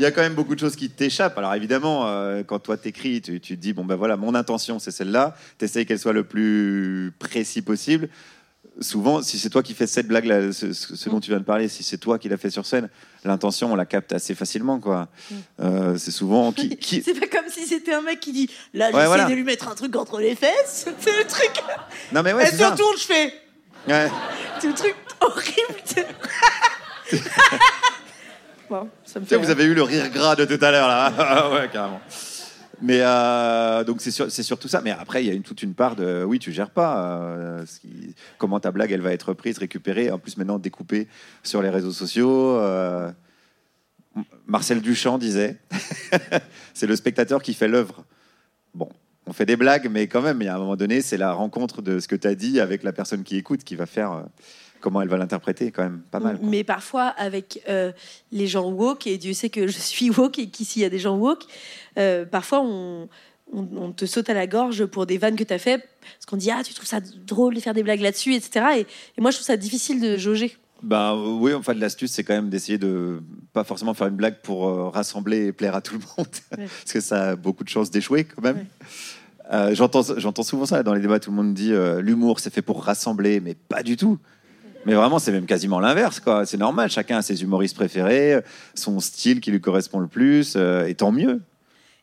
Il 0.00 0.02
y 0.02 0.06
a 0.06 0.10
quand 0.12 0.22
même 0.22 0.34
beaucoup 0.34 0.54
de 0.54 0.60
choses 0.60 0.76
qui 0.76 0.88
t'échappent. 0.88 1.36
Alors 1.36 1.52
évidemment, 1.54 2.06
euh, 2.08 2.42
quand 2.42 2.58
toi 2.58 2.78
t'écris, 2.78 3.20
tu, 3.20 3.38
tu 3.38 3.54
te 3.56 3.60
dis 3.60 3.74
bon 3.74 3.84
ben 3.84 3.96
voilà, 3.96 4.16
mon 4.16 4.34
intention 4.34 4.78
c'est 4.78 4.90
celle-là. 4.90 5.36
T'essayes 5.58 5.84
qu'elle 5.84 5.98
soit 5.98 6.14
le 6.14 6.24
plus 6.24 7.12
précis 7.18 7.60
possible. 7.60 8.08
Souvent, 8.80 9.20
si 9.20 9.38
c'est 9.38 9.50
toi 9.50 9.62
qui 9.62 9.74
fais 9.74 9.86
cette 9.86 10.06
blague, 10.08 10.24
là, 10.24 10.52
ce, 10.52 11.08
dont 11.10 11.20
tu 11.20 11.30
viens 11.30 11.40
de 11.40 11.44
parler, 11.44 11.68
si 11.68 11.82
c'est 11.82 11.98
toi 11.98 12.18
qui 12.18 12.30
l'as 12.30 12.38
fait 12.38 12.48
sur 12.48 12.64
scène, 12.64 12.88
l'intention 13.26 13.70
on 13.70 13.76
la 13.76 13.84
capte 13.84 14.14
assez 14.14 14.34
facilement 14.34 14.80
quoi. 14.80 15.08
Euh, 15.60 15.98
c'est 15.98 16.12
souvent 16.12 16.50
qui, 16.52 16.76
qui- 16.78 17.02
C'est 17.02 17.12
pas 17.20 17.26
comme 17.26 17.50
si 17.50 17.66
c'était 17.66 17.92
un 17.92 18.00
mec 18.00 18.20
qui 18.20 18.32
dit 18.32 18.48
là, 18.72 18.90
j'essaie 18.90 19.06
voilà. 19.06 19.26
de 19.26 19.34
lui 19.34 19.44
mettre 19.44 19.68
un 19.68 19.74
truc 19.74 19.94
entre 19.96 20.18
les 20.18 20.34
fesses. 20.34 20.86
C'est 21.00 21.18
le 21.18 21.26
truc. 21.26 21.50
Non 22.12 22.22
mais 22.22 22.32
ouais, 22.32 22.40
Elle 22.44 22.48
c'est 22.48 22.54
se 22.56 22.58
ça. 22.62 22.70
retourne, 22.70 22.96
je 22.96 23.04
fais. 23.04 23.34
Ouais. 23.86 24.08
C'est 24.60 24.68
le 24.68 24.74
truc 24.74 24.94
horrible. 25.20 26.08
bon, 28.70 28.88
ça 29.04 29.20
me 29.20 29.24
fait. 29.26 29.34
Tu 29.36 29.40
sais, 29.40 29.46
vous 29.46 29.50
avez 29.50 29.64
eu 29.64 29.74
le 29.74 29.82
rire 29.82 30.08
gras 30.10 30.36
de 30.36 30.44
tout 30.46 30.64
à 30.64 30.70
l'heure 30.70 30.88
là. 30.88 31.12
Ah 31.18 31.50
ouais, 31.52 31.68
carrément. 31.72 32.00
Mais 32.82 33.00
euh, 33.02 33.84
donc 33.84 34.00
c'est 34.00 34.10
sur- 34.10 34.30
c'est 34.30 34.42
surtout 34.42 34.68
ça. 34.68 34.80
Mais 34.82 34.90
après, 34.90 35.22
il 35.22 35.26
y 35.26 35.30
a 35.30 35.34
une, 35.34 35.42
toute 35.42 35.62
une 35.62 35.74
part 35.74 35.96
de 35.96 36.24
oui, 36.26 36.38
tu 36.38 36.50
gères 36.50 36.70
pas. 36.70 37.04
euh, 37.04 37.66
ce 37.66 37.80
qui- 37.80 38.14
comment 38.38 38.58
ta 38.58 38.70
blague, 38.70 38.90
elle 38.92 39.02
va 39.02 39.12
être 39.12 39.28
reprise, 39.28 39.58
récupérée, 39.58 40.10
en 40.10 40.18
plus 40.18 40.38
maintenant 40.38 40.58
découpée 40.58 41.06
sur 41.42 41.60
les 41.60 41.68
réseaux 41.68 41.92
sociaux. 41.92 42.56
euh, 42.56 43.10
M- 44.16 44.24
Marcel 44.46 44.80
Duchamp 44.80 45.18
disait, 45.18 45.58
c'est 46.74 46.86
le 46.86 46.96
spectateur 46.96 47.42
qui 47.42 47.52
fait 47.54 47.68
l'œuvre. 47.68 48.04
Bon, 48.74 48.88
on 49.26 49.32
fait 49.34 49.46
des 49.46 49.56
blagues, 49.56 49.88
mais 49.90 50.06
quand 50.08 50.22
même, 50.22 50.40
il 50.40 50.46
y 50.46 50.48
a 50.48 50.54
un 50.54 50.58
moment 50.58 50.74
donné, 50.76 51.02
c'est 51.02 51.18
la 51.18 51.32
rencontre 51.32 51.82
de 51.82 52.00
ce 52.00 52.08
que 52.08 52.16
tu 52.16 52.26
as 52.26 52.34
dit 52.34 52.60
avec 52.60 52.82
la 52.82 52.92
personne 52.92 53.22
qui 53.24 53.36
écoute 53.36 53.62
qui 53.62 53.76
va 53.76 53.84
faire 53.86 54.12
euh, 54.12 54.22
comment 54.80 55.02
elle 55.02 55.08
va 55.08 55.16
l'interpréter, 55.16 55.70
quand 55.70 55.82
même, 55.82 56.02
pas 56.10 56.20
mal. 56.20 56.38
quoi. 56.38 56.48
Mais 56.48 56.64
parfois, 56.64 57.04
avec 57.08 57.62
euh, 57.68 57.92
les 58.32 58.46
gens 58.46 58.70
woke, 58.70 59.06
et 59.06 59.18
Dieu 59.18 59.32
sait 59.32 59.50
que 59.50 59.66
je 59.66 59.78
suis 59.78 60.10
woke 60.10 60.38
et 60.38 60.48
qu'ici 60.48 60.80
il 60.80 60.82
y 60.82 60.86
a 60.86 60.90
des 60.90 60.98
gens 60.98 61.16
woke, 61.16 61.44
euh, 61.98 62.24
parfois 62.24 62.60
on, 62.62 63.08
on, 63.52 63.66
on 63.76 63.92
te 63.92 64.06
saute 64.06 64.28
à 64.30 64.34
la 64.34 64.46
gorge 64.46 64.86
pour 64.86 65.06
des 65.06 65.18
vannes 65.18 65.36
que 65.36 65.44
tu 65.44 65.52
as 65.52 65.58
fait, 65.58 65.78
parce 65.78 66.26
qu'on 66.26 66.36
dit 66.36 66.50
Ah, 66.50 66.62
tu 66.64 66.74
trouves 66.74 66.86
ça 66.88 67.00
drôle 67.00 67.54
de 67.54 67.60
faire 67.60 67.74
des 67.74 67.82
blagues 67.82 68.00
là-dessus, 68.00 68.34
etc. 68.34 68.66
Et, 68.78 68.80
et 68.80 69.20
moi, 69.20 69.30
je 69.30 69.36
trouve 69.36 69.46
ça 69.46 69.56
difficile 69.56 70.00
de 70.00 70.16
jauger. 70.16 70.56
Ben 70.82 71.14
oui, 71.14 71.52
enfin 71.52 71.74
l'astuce, 71.74 72.10
c'est 72.10 72.24
quand 72.24 72.32
même 72.32 72.48
d'essayer 72.48 72.78
de 72.78 73.20
pas 73.52 73.64
forcément 73.64 73.92
faire 73.92 74.06
une 74.06 74.16
blague 74.16 74.40
pour 74.42 74.66
euh, 74.66 74.88
rassembler 74.88 75.48
et 75.48 75.52
plaire 75.52 75.74
à 75.74 75.82
tout 75.82 75.92
le 75.92 76.00
monde, 76.00 76.26
Ouais. 76.56 76.64
parce 76.82 76.92
que 76.92 77.00
ça 77.00 77.30
a 77.30 77.36
beaucoup 77.36 77.64
de 77.64 77.68
chances 77.68 77.90
d'échouer 77.90 78.24
quand 78.24 78.40
même. 78.40 78.56
Ouais. 78.56 78.66
Euh, 79.52 79.74
J'entends, 79.74 80.02
j'entends 80.16 80.42
souvent 80.44 80.64
ça 80.64 80.82
dans 80.82 80.94
les 80.94 81.00
débats. 81.00 81.18
Tout 81.20 81.30
le 81.32 81.36
monde 81.36 81.52
dit 81.54 81.72
euh, 81.72 82.00
l'humour, 82.00 82.40
c'est 82.40 82.54
fait 82.54 82.62
pour 82.62 82.82
rassembler, 82.84 83.40
mais 83.40 83.54
pas 83.54 83.82
du 83.82 83.96
tout. 83.96 84.16
Mais 84.86 84.94
vraiment, 84.94 85.18
c'est 85.18 85.32
même 85.32 85.46
quasiment 85.46 85.78
l'inverse, 85.80 86.20
quoi. 86.20 86.46
C'est 86.46 86.56
normal. 86.56 86.90
Chacun 86.90 87.18
a 87.18 87.22
ses 87.22 87.42
humoristes 87.42 87.76
préférés, 87.76 88.40
son 88.74 88.98
style 89.00 89.40
qui 89.40 89.50
lui 89.50 89.60
correspond 89.60 90.00
le 90.00 90.06
plus, 90.06 90.54
euh, 90.56 90.86
et 90.86 90.94
tant 90.94 91.12
mieux. 91.12 91.42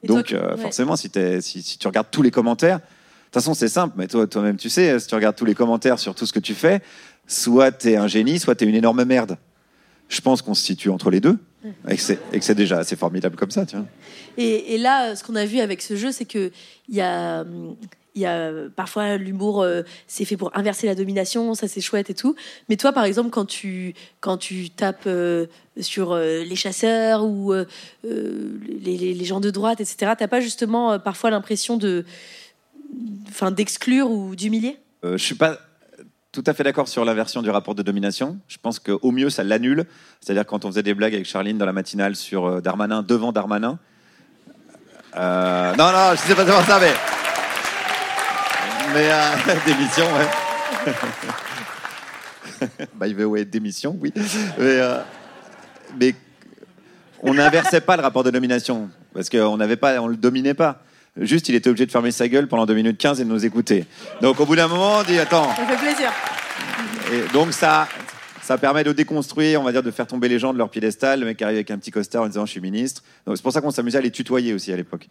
Et 0.03 0.07
toi, 0.07 0.17
Donc, 0.17 0.32
euh, 0.32 0.55
ouais. 0.55 0.61
forcément, 0.61 0.95
si, 0.95 1.09
t'es- 1.09 1.41
si, 1.41 1.63
si 1.63 1.78
tu 1.80 1.88
regardes 1.88 2.11
tous 2.11 2.21
les 2.21 2.30
commentaires, 2.32 2.78
de 2.78 2.84
toute 2.84 3.34
façon, 3.34 3.53
c'est 3.55 3.67
simple, 3.67 3.95
mais 3.97 4.07
toi, 4.07 4.28
toi-même, 4.28 4.57
tu 4.57 4.69
sais, 4.69 4.99
si 4.99 5.07
tu 5.07 5.15
regardes 5.15 5.36
tous 5.36 5.45
les 5.45 5.55
commentaires 5.55 5.97
sur 5.99 6.13
tout 6.15 6.25
ce 6.28 6.34
que 6.34 6.39
tu 6.39 6.53
fais, 6.53 6.82
soit 7.28 7.71
tu 7.71 7.89
es 7.89 7.95
un 7.97 8.07
génie, 8.07 8.38
soit 8.39 8.55
tu 8.55 8.63
es 8.63 8.67
une 8.67 8.75
énorme 8.75 9.03
merde. 9.05 9.38
Je 10.07 10.21
pense 10.21 10.41
qu'on 10.41 10.53
se 10.53 10.63
situe 10.63 10.89
entre 10.89 11.09
les 11.09 11.19
deux, 11.19 11.38
et 11.89 11.95
que 11.97 12.01
c'est 12.01 12.17
et 12.32 12.39
que 12.39 12.45
c'est 12.45 12.55
déjà 12.55 12.78
assez 12.78 12.95
formidable 12.95 13.36
comme 13.36 13.51
ça, 13.51 13.65
tu 13.65 13.75
vois. 13.75 13.86
Et, 14.38 14.75
et 14.75 14.78
là, 14.78 15.15
ce 15.17 15.23
qu'on 15.23 15.36
a 15.36 15.45
vu 15.45 15.59
avec 15.59 15.82
ce 15.82 15.97
jeu, 15.97 16.11
c'est 16.13 16.23
que 16.23 16.51
il 16.88 16.95
y 16.95 17.01
a, 17.01 17.41
hum, 17.41 17.75
a 18.26 18.51
parfois 18.76 19.18
l'humour, 19.18 19.61
euh, 19.61 19.84
c'est 20.07 20.26
fait 20.26 20.38
pour 20.38 20.55
inverser 20.57 20.88
la 20.88 20.95
domination, 20.95 21.53
ça 21.53 21.68
c'est 21.68 21.82
chouette 21.82 22.09
et 22.09 22.13
tout. 22.13 22.36
Mais 22.70 22.78
toi, 22.78 22.91
par 22.93 23.05
exemple, 23.05 23.30
quand 23.30 23.45
tu 23.45 23.93
quand 24.20 24.38
tu 24.38 24.70
tapes 24.70 25.07
euh, 25.07 25.45
sur 25.80 26.11
euh, 26.11 26.43
les 26.43 26.55
chasseurs 26.55 27.24
ou 27.26 27.53
euh, 27.53 27.65
euh, 28.05 28.59
les, 28.84 29.26
gens 29.26 29.39
de 29.39 29.49
droite, 29.49 29.82
etc., 29.82 30.13
t'as 30.18 30.28
pas 30.28 30.39
justement 30.39 30.93
euh, 30.93 30.99
parfois 30.99 31.30
l'impression 31.30 31.78
d'exclure 33.51 34.09
ou 34.09 34.36
d'humilier? 34.36 34.78
Euh, 35.03 35.18
je 35.18 35.24
suis 35.24 35.36
pas 35.36 35.59
tout 36.32 36.43
à 36.45 36.53
fait 36.53 36.63
d'accord 36.63 36.88
sur 36.88 37.03
l'inversion 37.05 37.41
du 37.41 37.49
rapport 37.49 37.76
de 37.76 37.82
domination. 37.82 38.39
Je 38.47 38.57
pense 38.61 38.80
qu'au 38.80 39.11
mieux, 39.11 39.30
ça 39.30 39.43
l'annule. 39.43 39.86
C'est-à-dire 40.22 40.45
quand 40.45 40.65
on 40.65 40.70
faisait 40.70 40.84
des 40.84 40.93
blagues 40.93 41.15
avec 41.15 41.26
Charline 41.26 41.57
dans 41.57 41.65
la 41.65 41.74
matinale 41.74 42.15
sur 42.15 42.45
euh, 42.45 42.61
Darmanin, 42.61 43.01
devant 43.03 43.32
Darmanin. 43.32 43.80
Euh, 45.15 45.76
non, 45.76 45.91
non, 45.91 46.11
je 46.11 46.18
sais 46.18 46.36
pas 46.36 46.45
devant 46.45 46.61
ça, 46.63 46.80
mais. 46.80 46.93
Mais 48.94 49.10
euh, 49.12 49.36
d'émission, 49.66 50.06
ouais. 50.06 50.94
By 52.96 53.14
the 53.14 53.26
way, 53.26 53.46
démission, 53.46 53.98
oui. 54.00 54.12
Mais, 54.16 54.24
euh, 54.60 55.00
mais 56.00 56.16
on 57.22 57.34
n'inversait 57.34 57.82
pas 57.82 57.98
le 57.98 58.04
rapport 58.04 58.24
de 58.24 58.32
domination 58.32 58.90
parce 59.14 59.30
qu'on 59.30 59.58
n'avait 59.58 59.78
pas, 59.78 60.00
on 60.02 60.08
le 60.08 60.18
dominait 60.18 60.54
pas. 60.54 60.82
Juste, 61.20 61.50
il 61.50 61.56
était 61.56 61.70
obligé 61.70 61.86
de 61.88 61.92
fermer 61.92 62.12
sa 62.12 62.28
gueule 62.28 62.48
pendant 62.48 62.66
2 62.66 62.74
minutes 62.76 62.98
15 62.98 63.20
et 63.20 63.24
de 63.24 63.30
nous 63.30 63.46
écouter. 63.46 63.86
Donc, 64.22 64.40
au 64.40 64.46
bout 64.46 64.56
d'un 64.56 64.68
moment, 64.68 64.98
on 65.00 65.04
dit 65.04 65.18
attends. 65.18 65.50
Ça 65.56 65.66
fait 65.66 65.78
plaisir. 65.78 66.12
Et 67.12 67.34
donc, 67.34 67.54
ça, 67.54 67.88
ça 68.44 68.58
permet 68.58 68.84
de 68.84 68.92
déconstruire, 68.92 69.60
on 69.60 69.64
va 69.64 69.72
dire, 69.72 69.82
de 69.82 69.90
faire 69.90 70.06
tomber 70.06 70.30
les 70.30 70.38
gens 70.38 70.54
de 70.54 70.60
leur 70.60 70.70
piédestal. 70.70 71.22
Le 71.22 71.26
mec 71.26 71.42
arrive 71.42 71.56
avec 71.56 71.72
un 71.72 71.78
petit 71.80 71.90
costard 71.90 72.24
en 72.24 72.28
disant 72.28 72.46
je 72.46 72.52
suis 72.52 72.62
ministre. 72.62 73.02
Donc, 73.26 73.36
c'est 73.36 73.44
pour 73.44 73.52
ça 73.52 73.62
qu'on 73.62 73.72
s'amusait 73.72 73.98
à 73.98 74.02
les 74.02 74.12
tutoyer 74.12 74.54
aussi 74.54 74.72
à 74.72 74.76
l'époque. 74.76 75.08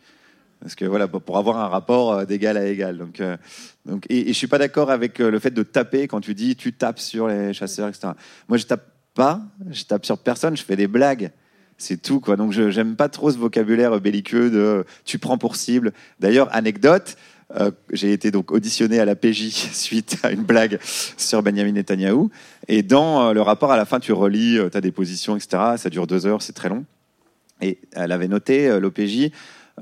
Parce 0.60 0.74
que 0.74 0.84
voilà, 0.84 1.06
pour 1.06 1.38
avoir 1.38 1.58
un 1.58 1.68
rapport 1.68 2.12
euh, 2.12 2.24
d'égal 2.24 2.56
à 2.56 2.66
égal. 2.66 3.06
Euh, 3.20 3.36
donc, 3.84 4.06
et, 4.08 4.28
et 4.30 4.32
je 4.32 4.32
suis 4.32 4.46
pas 4.46 4.58
d'accord 4.58 4.90
avec 4.90 5.20
euh, 5.20 5.30
le 5.30 5.38
fait 5.38 5.50
de 5.50 5.62
taper 5.62 6.08
quand 6.08 6.20
tu 6.20 6.34
dis 6.34 6.56
tu 6.56 6.72
tapes 6.72 6.98
sur 6.98 7.28
les 7.28 7.52
chasseurs, 7.52 7.88
etc. 7.88 8.08
Moi, 8.48 8.58
je 8.58 8.66
tape 8.66 8.90
pas, 9.14 9.42
je 9.70 9.84
tape 9.84 10.04
sur 10.04 10.18
personne, 10.18 10.56
je 10.56 10.64
fais 10.64 10.76
des 10.76 10.86
blagues. 10.86 11.30
C'est 11.78 12.00
tout, 12.00 12.20
quoi. 12.20 12.36
Donc, 12.36 12.52
je 12.52 12.70
j'aime 12.70 12.96
pas 12.96 13.08
trop 13.08 13.30
ce 13.30 13.36
vocabulaire 13.36 14.00
belliqueux 14.00 14.50
de 14.50 14.84
tu 15.04 15.18
prends 15.18 15.36
pour 15.36 15.56
cible. 15.56 15.92
D'ailleurs, 16.20 16.48
anecdote, 16.54 17.16
euh, 17.54 17.70
j'ai 17.92 18.12
été 18.12 18.30
donc 18.30 18.50
auditionné 18.50 18.98
à 18.98 19.04
la 19.04 19.14
PJ 19.14 19.50
suite 19.72 20.18
à 20.22 20.32
une 20.32 20.42
blague 20.42 20.78
sur 20.82 21.42
Benjamin 21.42 21.72
Netanyahou. 21.72 22.30
Et 22.66 22.82
dans 22.82 23.28
euh, 23.28 23.32
le 23.34 23.42
rapport, 23.42 23.70
à 23.70 23.76
la 23.76 23.84
fin, 23.84 24.00
tu 24.00 24.12
relis 24.12 24.58
ta 24.70 24.80
déposition, 24.80 25.36
etc. 25.36 25.74
Ça 25.76 25.90
dure 25.90 26.06
deux 26.06 26.26
heures, 26.26 26.42
c'est 26.42 26.54
très 26.54 26.68
long. 26.68 26.84
Et 27.60 27.78
elle 27.92 28.12
avait 28.12 28.28
noté, 28.28 28.68
euh, 28.68 28.80
l'OPJ, 28.80 29.30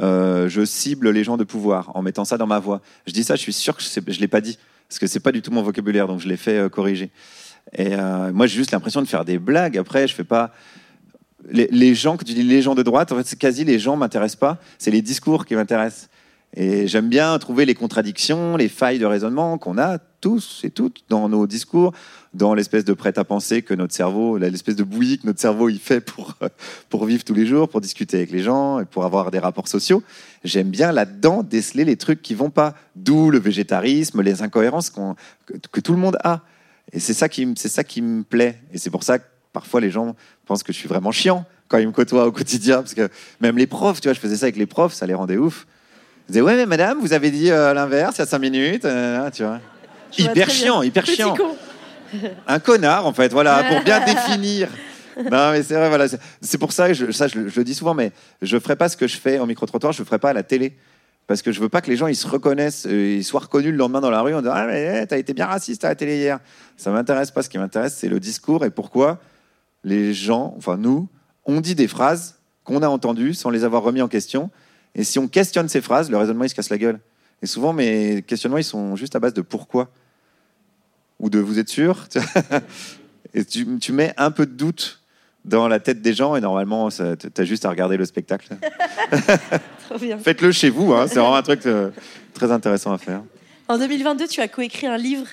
euh, 0.00 0.48
je 0.48 0.64
cible 0.64 1.10
les 1.10 1.24
gens 1.24 1.36
de 1.36 1.44
pouvoir 1.44 1.92
en 1.94 2.02
mettant 2.02 2.24
ça 2.24 2.36
dans 2.36 2.46
ma 2.46 2.58
voix. 2.58 2.80
Je 3.06 3.12
dis 3.12 3.24
ça, 3.24 3.36
je 3.36 3.40
suis 3.40 3.52
sûr 3.52 3.76
que 3.76 3.82
je 3.82 4.00
ne 4.00 4.20
l'ai 4.20 4.28
pas 4.28 4.40
dit, 4.40 4.58
parce 4.88 4.98
que 4.98 5.06
c'est 5.06 5.20
pas 5.20 5.32
du 5.32 5.42
tout 5.42 5.50
mon 5.50 5.62
vocabulaire, 5.62 6.06
donc 6.06 6.20
je 6.20 6.28
l'ai 6.28 6.36
fait 6.36 6.58
euh, 6.58 6.68
corriger. 6.68 7.10
Et 7.72 7.94
euh, 7.94 8.32
moi, 8.32 8.46
j'ai 8.46 8.56
juste 8.56 8.72
l'impression 8.72 9.02
de 9.02 9.06
faire 9.06 9.24
des 9.24 9.38
blagues. 9.38 9.78
Après, 9.78 10.06
je 10.06 10.14
fais 10.14 10.24
pas. 10.24 10.52
Les, 11.50 11.68
les 11.70 11.94
gens, 11.94 12.16
que 12.16 12.24
tu 12.24 12.34
dis 12.34 12.42
les 12.42 12.62
gens 12.62 12.74
de 12.74 12.82
droite, 12.82 13.12
en 13.12 13.16
fait, 13.16 13.26
c'est 13.26 13.38
quasi 13.38 13.64
les 13.64 13.78
gens 13.78 13.96
m'intéressent 13.96 14.40
pas. 14.40 14.58
C'est 14.78 14.90
les 14.90 15.02
discours 15.02 15.46
qui 15.46 15.54
m'intéressent. 15.54 16.08
Et 16.56 16.86
j'aime 16.86 17.08
bien 17.08 17.36
trouver 17.38 17.64
les 17.64 17.74
contradictions, 17.74 18.56
les 18.56 18.68
failles 18.68 18.98
de 18.98 19.06
raisonnement 19.06 19.58
qu'on 19.58 19.76
a 19.76 19.98
tous 20.24 20.62
et 20.64 20.70
toutes 20.70 21.04
dans 21.10 21.28
nos 21.28 21.46
discours, 21.46 21.92
dans 22.32 22.54
l'espèce 22.54 22.86
de 22.86 22.94
prêt-à-penser 22.94 23.60
que 23.60 23.74
notre 23.74 23.92
cerveau, 23.92 24.38
l'espèce 24.38 24.74
de 24.74 24.82
bouillie 24.82 25.18
que 25.18 25.26
notre 25.26 25.38
cerveau 25.38 25.68
il 25.68 25.78
fait 25.78 26.00
pour, 26.00 26.32
pour 26.88 27.04
vivre 27.04 27.22
tous 27.24 27.34
les 27.34 27.44
jours, 27.44 27.68
pour 27.68 27.82
discuter 27.82 28.16
avec 28.16 28.30
les 28.30 28.42
gens 28.42 28.80
et 28.80 28.86
pour 28.86 29.04
avoir 29.04 29.30
des 29.30 29.38
rapports 29.38 29.68
sociaux. 29.68 30.02
J'aime 30.42 30.70
bien 30.70 30.92
là-dedans 30.92 31.42
déceler 31.42 31.84
les 31.84 31.98
trucs 31.98 32.22
qui 32.22 32.34
vont 32.34 32.48
pas. 32.48 32.72
D'où 32.96 33.28
le 33.28 33.38
végétarisme, 33.38 34.22
les 34.22 34.40
incohérences 34.40 34.90
que, 34.90 35.80
tout 35.80 35.92
le 35.92 35.98
monde 35.98 36.16
a. 36.24 36.40
Et 36.90 37.00
c'est 37.00 37.12
ça 37.12 37.28
qui, 37.28 37.46
c'est 37.58 37.68
ça 37.68 37.84
qui 37.84 38.00
me 38.00 38.22
plaît. 38.22 38.58
Et 38.72 38.78
c'est 38.78 38.88
pour 38.88 39.02
ça 39.02 39.18
que 39.18 39.24
parfois 39.52 39.82
les 39.82 39.90
gens 39.90 40.16
pensent 40.46 40.62
que 40.62 40.72
je 40.72 40.78
suis 40.78 40.88
vraiment 40.88 41.12
chiant 41.12 41.44
quand 41.68 41.76
ils 41.76 41.86
me 41.86 41.92
côtoient 41.92 42.26
au 42.26 42.32
quotidien. 42.32 42.78
Parce 42.78 42.94
que 42.94 43.10
même 43.42 43.58
les 43.58 43.66
profs, 43.66 44.00
tu 44.00 44.08
vois, 44.08 44.14
je 44.14 44.20
faisais 44.20 44.38
ça 44.38 44.46
avec 44.46 44.56
les 44.56 44.64
profs, 44.64 44.94
ça 44.94 45.06
les 45.06 45.12
rendait 45.12 45.36
ouf. 45.36 45.66
Ils 46.28 46.32
disaient, 46.32 46.40
ouais, 46.40 46.56
mais 46.56 46.64
madame, 46.64 46.98
vous 47.00 47.12
avez 47.12 47.30
dit 47.30 47.50
euh, 47.50 47.74
l'inverse 47.74 48.16
il 48.16 48.20
y 48.20 48.22
a 48.22 48.26
cinq 48.26 48.38
minutes, 48.38 48.86
euh, 48.86 49.30
tu 49.30 49.42
vois. 49.42 49.60
Je 50.16 50.22
Hyper 50.22 50.34
bien. 50.34 50.46
chiant, 50.48 50.82
hyper 50.82 51.04
Petit 51.04 51.16
chiant. 51.16 51.34
con. 51.36 51.56
Un 52.46 52.58
connard, 52.60 53.06
en 53.06 53.12
fait, 53.12 53.32
voilà, 53.32 53.64
pour 53.64 53.82
bien 53.82 54.00
définir. 54.04 54.68
Non, 55.16 55.50
mais 55.52 55.62
c'est 55.62 55.74
vrai, 55.74 55.88
voilà. 55.88 56.06
c'est- 56.40 56.58
pour 56.58 56.72
ça, 56.72 56.88
que 56.88 56.94
je, 56.94 57.10
ça, 57.12 57.28
je, 57.28 57.38
le- 57.40 57.48
je 57.48 57.56
le 57.58 57.64
dis 57.64 57.74
souvent, 57.74 57.94
mais 57.94 58.12
je 58.42 58.58
ferai 58.58 58.76
pas 58.76 58.88
ce 58.88 58.96
que 58.96 59.06
je 59.06 59.16
fais 59.16 59.38
au 59.38 59.46
micro-trottoir, 59.46 59.92
je 59.92 60.00
le 60.00 60.04
ferai 60.04 60.18
pas 60.18 60.30
à 60.30 60.32
la 60.32 60.42
télé. 60.42 60.76
Parce 61.26 61.40
que 61.40 61.52
je 61.52 61.60
veux 61.60 61.70
pas 61.70 61.80
que 61.80 61.90
les 61.90 61.96
gens 61.96 62.06
ils 62.06 62.16
se 62.16 62.26
reconnaissent, 62.28 62.86
euh, 62.86 63.16
ils 63.16 63.24
soient 63.24 63.40
reconnus 63.40 63.70
le 63.70 63.78
lendemain 63.78 64.02
dans 64.02 64.10
la 64.10 64.20
rue 64.20 64.34
en 64.34 64.40
disant 64.42 64.52
Ah, 64.54 64.66
mais 64.66 65.00
eh, 65.02 65.06
t'as 65.06 65.16
été 65.16 65.32
bien 65.32 65.46
raciste 65.46 65.82
à 65.84 65.88
la 65.88 65.94
télé 65.94 66.16
hier. 66.18 66.38
Ça 66.76 66.90
m'intéresse 66.90 67.30
pas. 67.30 67.42
Ce 67.42 67.48
qui 67.48 67.56
m'intéresse, 67.56 67.94
c'est 67.96 68.08
le 68.10 68.20
discours 68.20 68.62
et 68.66 68.70
pourquoi 68.70 69.20
les 69.84 70.12
gens, 70.12 70.54
enfin 70.58 70.76
nous, 70.76 71.08
on 71.46 71.60
dit 71.62 71.74
des 71.74 71.88
phrases 71.88 72.34
qu'on 72.64 72.82
a 72.82 72.88
entendues 72.88 73.32
sans 73.32 73.48
les 73.48 73.64
avoir 73.64 73.82
remis 73.82 74.02
en 74.02 74.08
question. 74.08 74.50
Et 74.94 75.02
si 75.02 75.18
on 75.18 75.26
questionne 75.26 75.68
ces 75.70 75.80
phrases, 75.80 76.10
le 76.10 76.18
raisonnement 76.18 76.44
il 76.44 76.50
se 76.50 76.54
casse 76.54 76.68
la 76.68 76.76
gueule. 76.78 77.00
Et 77.40 77.46
souvent, 77.46 77.72
mes 77.72 78.22
questionnements 78.26 78.58
ils 78.58 78.64
sont 78.64 78.94
juste 78.94 79.16
à 79.16 79.18
base 79.18 79.32
de 79.32 79.40
pourquoi 79.40 79.88
ou 81.24 81.30
de 81.30 81.38
vous 81.38 81.58
êtes 81.58 81.70
sûr 81.70 82.06
Et 83.32 83.44
tu, 83.44 83.66
tu 83.80 83.92
mets 83.92 84.12
un 84.18 84.30
peu 84.30 84.44
de 84.46 84.52
doute 84.52 85.00
dans 85.44 85.66
la 85.68 85.80
tête 85.80 86.02
des 86.02 86.12
gens 86.14 86.36
et 86.36 86.40
normalement, 86.40 86.88
tu 86.90 87.02
as 87.02 87.44
juste 87.44 87.64
à 87.64 87.70
regarder 87.70 87.96
le 87.96 88.04
spectacle. 88.04 88.48
Faites-le 90.22 90.52
chez 90.52 90.70
vous, 90.70 90.92
hein, 90.92 91.06
c'est 91.08 91.18
vraiment 91.18 91.36
un 91.36 91.42
truc 91.42 91.66
euh, 91.66 91.90
très 92.32 92.50
intéressant 92.52 92.92
à 92.92 92.98
faire. 92.98 93.22
En 93.68 93.78
2022, 93.78 94.26
tu 94.28 94.40
as 94.40 94.48
coécrit 94.48 94.86
un 94.86 94.96
livre 94.96 95.26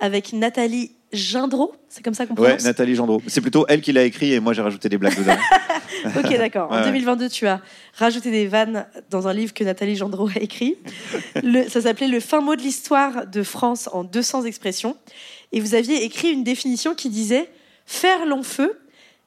avec 0.00 0.32
Nathalie 0.32 0.92
Gindreau. 1.12 1.74
C'est 1.88 2.02
comme 2.04 2.14
ça 2.14 2.26
qu'on 2.26 2.34
Ouais, 2.34 2.48
prononce? 2.48 2.64
Nathalie 2.64 2.94
Gendreau. 2.94 3.22
C'est 3.26 3.40
plutôt 3.40 3.64
elle 3.68 3.80
qui 3.80 3.92
l'a 3.92 4.02
écrit 4.04 4.32
et 4.32 4.40
moi 4.40 4.52
j'ai 4.52 4.62
rajouté 4.62 4.88
des 4.88 4.98
blagues 4.98 5.16
dedans. 5.18 5.36
Ok, 6.16 6.28
d'accord. 6.36 6.70
En 6.70 6.76
Ouais. 6.76 6.84
2022, 6.84 7.28
tu 7.28 7.48
as 7.48 7.60
rajouté 7.98 8.30
des 8.30 8.46
vannes 8.46 8.86
dans 9.10 9.26
un 9.26 9.32
livre 9.32 9.52
que 9.54 9.64
Nathalie 9.64 9.96
Gendreau 9.96 10.28
a 10.28 10.38
écrit. 10.40 10.76
Le- 11.42 11.68
ça 11.68 11.80
s'appelait 11.80 12.06
Le 12.06 12.20
fin 12.20 12.40
mot 12.40 12.54
de 12.54 12.60
l'histoire 12.60 13.26
de 13.26 13.42
France 13.42 13.88
en 13.92 14.04
200 14.04 14.44
expressions. 14.44 14.96
Et 15.52 15.60
vous 15.60 15.74
aviez 15.74 16.04
écrit 16.04 16.30
une 16.30 16.44
définition 16.44 16.94
qui 16.94 17.08
disait 17.08 17.48
Faire 17.86 18.26
long 18.26 18.42
feu, 18.42 18.78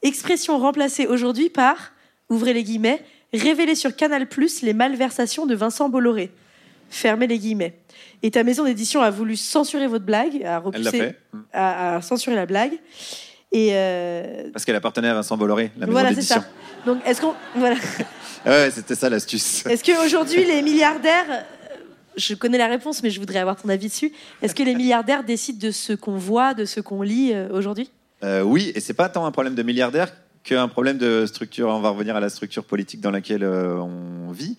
expression 0.01 0.57
remplacée 0.57 1.07
aujourd'hui 1.07 1.49
par, 1.49 1.93
ouvrez 2.29 2.53
les 2.53 2.63
guillemets, 2.63 3.01
révéler 3.33 3.75
sur 3.75 3.95
Canal 3.95 4.27
les 4.61 4.73
malversations 4.73 5.45
de 5.45 5.55
Vincent 5.55 5.89
Bolloré. 5.89 6.31
Fermez 6.89 7.27
les 7.27 7.37
guillemets. 7.37 7.77
Et 8.23 8.31
ta 8.31 8.43
maison 8.43 8.65
d'édition 8.65 9.01
a 9.01 9.11
voulu 9.11 9.35
censurer 9.35 9.87
votre 9.87 10.05
blague, 10.05 10.43
a 10.43 10.59
repoussé, 10.59 11.13
a, 11.53 11.95
a 11.95 12.01
censuré 12.01 12.35
la 12.35 12.45
blague. 12.45 12.73
Et 13.51 13.69
euh, 13.73 14.49
Parce 14.51 14.65
qu'elle 14.65 14.75
appartenait 14.75 15.07
à 15.07 15.13
Vincent 15.13 15.37
Bolloré, 15.37 15.71
la 15.77 15.85
maison 15.85 15.91
voilà, 15.91 16.09
c'est 16.09 16.15
d'édition. 16.15 16.41
ça. 16.41 16.47
Donc, 16.85 16.99
est-ce 17.05 17.21
qu'on. 17.21 17.33
Voilà. 17.55 17.75
Ouais, 18.45 18.71
c'était 18.71 18.95
ça 18.95 19.09
l'astuce. 19.09 19.65
Est-ce 19.65 19.83
qu'aujourd'hui, 19.83 20.45
les 20.45 20.61
milliardaires, 20.61 21.43
je 22.19 22.35
connais 22.35 22.57
la 22.57 22.67
réponse, 22.67 23.01
mais 23.01 23.09
je 23.09 23.19
voudrais 23.19 23.39
avoir 23.39 23.55
ton 23.55 23.69
avis 23.69 23.87
dessus. 23.87 24.11
Est-ce 24.41 24.53
que 24.53 24.63
les 24.63 24.75
milliardaires 24.75 25.23
décident 25.23 25.59
de 25.59 25.71
ce 25.71 25.93
qu'on 25.93 26.17
voit, 26.17 26.53
de 26.53 26.65
ce 26.65 26.79
qu'on 26.79 27.01
lit 27.01 27.31
euh, 27.33 27.49
aujourd'hui? 27.51 27.89
Euh, 28.23 28.41
oui, 28.41 28.71
et 28.75 28.79
c'est 28.79 28.93
pas 28.93 29.09
tant 29.09 29.25
un 29.25 29.31
problème 29.31 29.55
de 29.55 29.63
milliardaire 29.63 30.13
qu'un 30.43 30.67
problème 30.67 30.97
de 30.97 31.25
structure. 31.25 31.69
On 31.69 31.79
va 31.79 31.89
revenir 31.89 32.15
à 32.15 32.19
la 32.19 32.29
structure 32.29 32.63
politique 32.63 33.01
dans 33.01 33.11
laquelle 33.11 33.43
euh, 33.43 33.77
on 33.77 34.31
vit. 34.31 34.57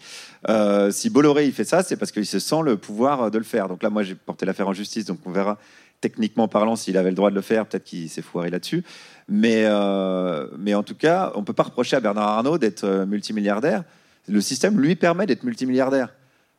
Si 0.90 1.10
Bolloré 1.10 1.46
il 1.46 1.52
fait 1.52 1.64
ça, 1.64 1.82
c'est 1.82 1.96
parce 1.96 2.12
qu'il 2.12 2.26
se 2.26 2.38
sent 2.38 2.62
le 2.64 2.76
pouvoir 2.76 3.30
de 3.30 3.38
le 3.38 3.44
faire. 3.44 3.68
Donc 3.68 3.82
là, 3.82 3.90
moi, 3.90 4.02
j'ai 4.02 4.14
porté 4.14 4.46
l'affaire 4.46 4.68
en 4.68 4.72
justice, 4.72 5.04
donc 5.04 5.18
on 5.26 5.30
verra 5.30 5.58
techniquement 6.00 6.48
parlant 6.48 6.76
s'il 6.76 6.96
avait 6.96 7.10
le 7.10 7.14
droit 7.14 7.30
de 7.30 7.34
le 7.34 7.42
faire. 7.42 7.66
Peut-être 7.66 7.84
qu'il 7.84 8.08
s'est 8.08 8.22
foiré 8.22 8.50
là-dessus. 8.50 8.82
Mais, 9.28 9.66
mais 10.58 10.74
en 10.74 10.82
tout 10.82 10.94
cas, 10.94 11.32
on 11.34 11.44
peut 11.44 11.52
pas 11.52 11.64
reprocher 11.64 11.96
à 11.96 12.00
Bernard 12.00 12.28
Arnault 12.28 12.58
d'être 12.58 13.04
multimilliardaire. 13.06 13.84
Le 14.28 14.40
système 14.40 14.80
lui 14.80 14.96
permet 14.96 15.26
d'être 15.26 15.44
multimilliardaire. 15.44 16.08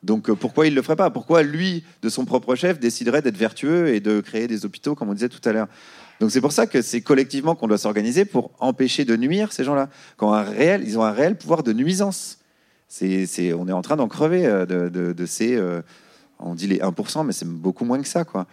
Donc 0.04 0.30
euh, 0.30 0.36
pourquoi 0.36 0.68
il 0.68 0.76
le 0.76 0.82
ferait 0.82 0.96
pas? 0.96 1.10
Pourquoi 1.10 1.44
lui, 1.44 1.84
de 2.02 2.10
son 2.10 2.26
propre 2.26 2.56
chef, 2.56 2.80
déciderait 2.80 3.22
d'être 3.22 3.38
vertueux 3.38 3.94
et 3.94 4.00
de 4.00 4.20
créer 4.20 4.48
des 4.48 4.66
hôpitaux, 4.66 4.96
comme 4.96 5.10
on 5.10 5.14
disait 5.14 5.30
tout 5.30 5.48
à 5.48 5.54
l'heure? 5.54 5.68
Donc 6.20 6.30
c'est 6.30 6.42
pour 6.42 6.52
ça 6.52 6.68
que 6.68 6.84
c'est 6.84 7.02
collectivement 7.02 7.56
qu'on 7.56 7.68
doit 7.68 7.80
s'organiser 7.80 8.26
pour 8.26 8.52
empêcher 8.60 9.06
de 9.06 9.16
nuire 9.16 9.52
ces 9.52 9.64
gens-là. 9.64 9.90
Quand 10.18 10.34
un 10.34 10.44
réel, 10.44 10.84
ils 10.86 11.00
ont 11.00 11.04
un 11.04 11.12
réel 11.12 11.36
pouvoir 11.36 11.64
de 11.64 11.74
nuisance. 11.74 12.38
On 13.02 13.68
est 13.68 13.72
en 13.72 13.82
train 13.82 13.96
d'en 13.96 14.08
crever 14.08 14.46
euh, 14.46 14.66
de, 14.66 15.26
ces, 15.26 15.56
euh, 15.56 15.82
on 16.40 16.56
dit 16.56 16.68
les 16.68 16.80
1%, 16.80 17.26
mais 17.26 17.34
c'est 17.34 17.48
beaucoup 17.48 17.86
moins 17.86 18.02
que 18.02 18.08
ça, 18.08 18.24
quoi. 18.24 18.46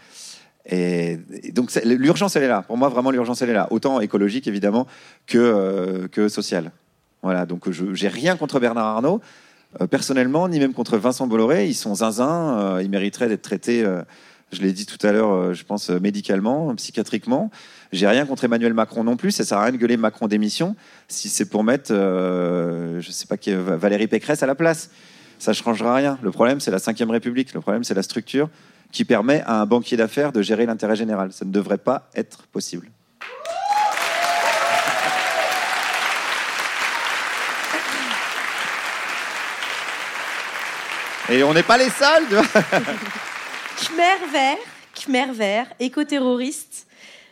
Et, 0.65 1.19
donc 1.53 1.75
l'urgence, 1.85 2.37
elle 2.37 2.45
est 2.45 2.49
là. 2.49 2.63
Pour 2.63 2.77
moi, 2.77 2.89
vraiment, 2.89 3.11
l'urgence, 3.11 3.43
elle 3.43 3.51
est 3.51 3.55
là. 3.55 3.69
Autant 3.71 4.01
écologique, 4.01 4.47
évidemment, 4.47 4.87
que, 5.27 5.39
euh, 5.39 6.29
sociale. 6.29 6.73
Voilà, 7.23 7.47
donc 7.47 7.71
j'ai 7.71 8.09
rien 8.09 8.37
contre 8.37 8.61
Bernard 8.61 8.87
Arnault, 8.87 9.21
personnellement, 9.91 10.49
ni 10.49 10.59
même 10.59 10.73
contre 10.73 10.97
Vincent 10.99 11.27
Bolloré. 11.27 11.67
Ils 11.67 11.75
sont 11.75 11.97
zinzins, 11.97 12.59
euh, 12.59 12.83
ils 12.83 12.91
mériteraient 12.91 13.29
d'être 13.29 13.43
traités, 13.43 13.85
euh, 13.85 14.03
je 14.53 14.63
l'ai 14.63 14.73
dit 14.73 14.87
tout 14.87 15.05
à 15.07 15.13
l'heure, 15.13 15.31
euh, 15.31 15.53
je 15.53 15.65
pense, 15.65 15.91
euh, 15.91 16.01
médicalement, 16.01 16.75
psychiatriquement. 16.75 17.51
J'ai 17.93 18.07
rien 18.07 18.25
contre 18.25 18.45
Emmanuel 18.45 18.73
Macron 18.73 19.05
non 19.05 19.17
plus. 19.17 19.31
Ça 19.31 19.45
sert 19.45 19.59
à 19.59 19.65
rien 19.65 19.73
de 19.73 19.77
gueuler 19.77 19.97
Macron 19.97 20.27
démission 20.27 20.75
si 21.09 21.29
c'est 21.29 21.47
pour 21.47 21.65
mettre, 21.65 21.93
euh, 21.93 23.01
je 23.01 23.11
sais 23.11 23.27
pas 23.27 23.37
qui, 23.37 23.53
Valérie 23.55 24.07
Pécresse 24.07 24.43
à 24.43 24.47
la 24.47 24.55
place. 24.55 24.91
Ça 25.39 25.53
ne 25.53 25.57
changera 25.57 25.95
rien. 25.95 26.19
Le 26.23 26.31
problème, 26.31 26.61
c'est 26.61 26.71
la 26.71 26.79
Ve 26.79 27.11
République. 27.11 27.53
Le 27.55 27.61
problème, 27.61 27.85
c'est 27.85 27.95
la 27.95 28.03
structure 28.03 28.49
qui 28.91 29.05
permet 29.05 29.43
à 29.43 29.61
un 29.61 29.67
banquier 29.67 29.97
d'affaires 29.97 30.33
de 30.33 30.41
gérer 30.41 30.65
l'intérêt 30.67 30.97
général. 30.97 31.33
Ça 31.33 31.45
ne 31.45 31.53
devrait 31.53 31.79
pas 31.79 32.09
être 32.15 32.47
possible. 32.47 32.91
Et 41.31 41.43
on 41.43 41.53
n'est 41.55 41.63
pas 41.63 41.77
les 41.79 41.91
seuls, 41.91 42.27
tu 42.29 42.35
vois. 42.35 42.45
Khmer 43.81 44.31
vert, 44.33 44.57
Khmer 44.95 45.33
vert, 45.33 45.67
éco-terroriste. 45.79 46.87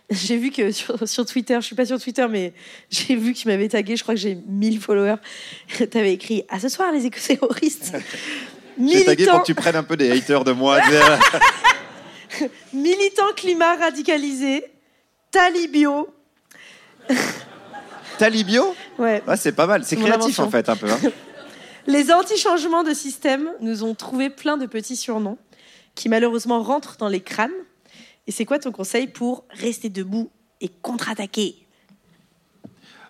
J'ai 0.08 0.36
vu 0.36 0.50
que 0.50 0.70
sur, 0.70 1.08
sur 1.08 1.26
Twitter, 1.26 1.56
je 1.60 1.66
suis 1.66 1.74
pas 1.74 1.84
sur 1.86 2.00
Twitter, 2.00 2.26
mais 2.30 2.52
j'ai 2.90 3.16
vu 3.16 3.32
que 3.32 3.38
tu 3.38 3.48
m'avais 3.48 3.68
tagué, 3.68 3.96
je 3.96 4.02
crois 4.02 4.14
que 4.14 4.20
j'ai 4.20 4.36
1000 4.46 4.80
followers. 4.80 5.16
Tu 5.76 5.98
avais 5.98 6.12
écrit 6.12 6.44
À 6.48 6.60
ce 6.60 6.68
soir, 6.68 6.92
les 6.92 7.06
éco-terroristes. 7.06 7.92
J'ai 8.78 9.04
tagué 9.04 9.24
pour 9.24 9.34
Militant, 9.34 9.40
que 9.40 9.46
tu 9.46 9.54
prennes 9.54 9.76
un 9.76 9.82
peu 9.82 9.96
des 9.96 10.12
haters 10.12 10.44
de 10.44 10.52
moi. 10.52 10.78
militant 12.72 13.32
climat 13.34 13.76
radicalisé, 13.76 14.64
Talibio. 15.30 16.08
Talibio? 18.18 18.74
Ouais. 18.98 19.22
Ouais, 19.26 19.36
c'est 19.36 19.52
pas 19.52 19.66
mal. 19.66 19.82
C'est 19.84 19.96
créatif 19.96 20.38
en 20.38 20.50
fait, 20.50 20.68
un 20.68 20.76
peu. 20.76 20.90
hein. 20.90 20.98
Les 21.86 22.10
anti-changements 22.12 22.82
de 22.82 22.92
système 22.92 23.48
nous 23.60 23.84
ont 23.84 23.94
trouvé 23.94 24.28
plein 24.28 24.56
de 24.56 24.66
petits 24.66 24.96
surnoms 24.96 25.38
qui 25.94 26.08
malheureusement 26.08 26.62
rentrent 26.62 26.96
dans 26.96 27.08
les 27.08 27.20
crânes. 27.20 27.50
Et 28.26 28.32
c'est 28.32 28.44
quoi 28.44 28.58
ton 28.58 28.72
conseil 28.72 29.06
pour 29.06 29.44
rester 29.50 29.88
debout 29.88 30.30
et 30.60 30.68
contre-attaquer? 30.68 31.54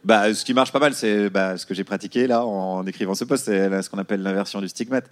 Bah, 0.04 0.32
ce 0.32 0.44
qui 0.44 0.54
marche 0.54 0.72
pas 0.72 0.78
mal, 0.78 0.94
c'est 0.94 1.30
bah, 1.30 1.56
ce 1.56 1.66
que 1.66 1.74
j'ai 1.74 1.84
pratiqué 1.84 2.26
là 2.26 2.44
en 2.44 2.86
écrivant 2.86 3.14
ce 3.14 3.24
post, 3.24 3.46
c'est 3.46 3.82
ce 3.82 3.90
qu'on 3.90 3.98
appelle 3.98 4.22
l'inversion 4.22 4.60
du 4.60 4.68
stigmate. 4.68 5.10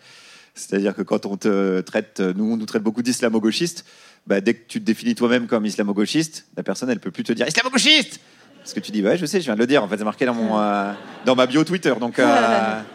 C'est-à-dire 0.54 0.94
que 0.94 1.02
quand 1.02 1.26
on 1.26 1.36
te 1.36 1.80
traite, 1.80 2.20
nous 2.20 2.52
on 2.52 2.56
nous 2.56 2.66
traite 2.66 2.82
beaucoup 2.82 3.02
d'islamo-gauchistes, 3.02 3.84
bah, 4.26 4.40
dès 4.40 4.54
que 4.54 4.68
tu 4.68 4.78
te 4.78 4.84
définis 4.84 5.14
toi-même 5.14 5.46
comme 5.46 5.66
islamo-gauchiste, 5.66 6.46
la 6.56 6.62
personne 6.62 6.90
elle 6.90 7.00
peut 7.00 7.10
plus 7.10 7.24
te 7.24 7.32
dire 7.32 7.48
islamo-gauchiste 7.48 8.20
parce 8.64 8.72
que 8.72 8.80
tu 8.80 8.92
dis 8.92 9.02
ouais 9.02 9.18
je 9.18 9.26
sais, 9.26 9.40
je 9.40 9.44
viens 9.44 9.54
de 9.54 9.60
le 9.60 9.66
dire. 9.66 9.84
En 9.84 9.88
fait, 9.88 9.98
c'est 9.98 10.04
marqué 10.04 10.24
dans 10.24 10.32
mon 10.32 10.58
euh, 10.58 10.92
dans 11.26 11.34
ma 11.34 11.46
bio 11.46 11.64
Twitter. 11.64 11.94
Donc 12.00 12.18
euh, 12.18 12.80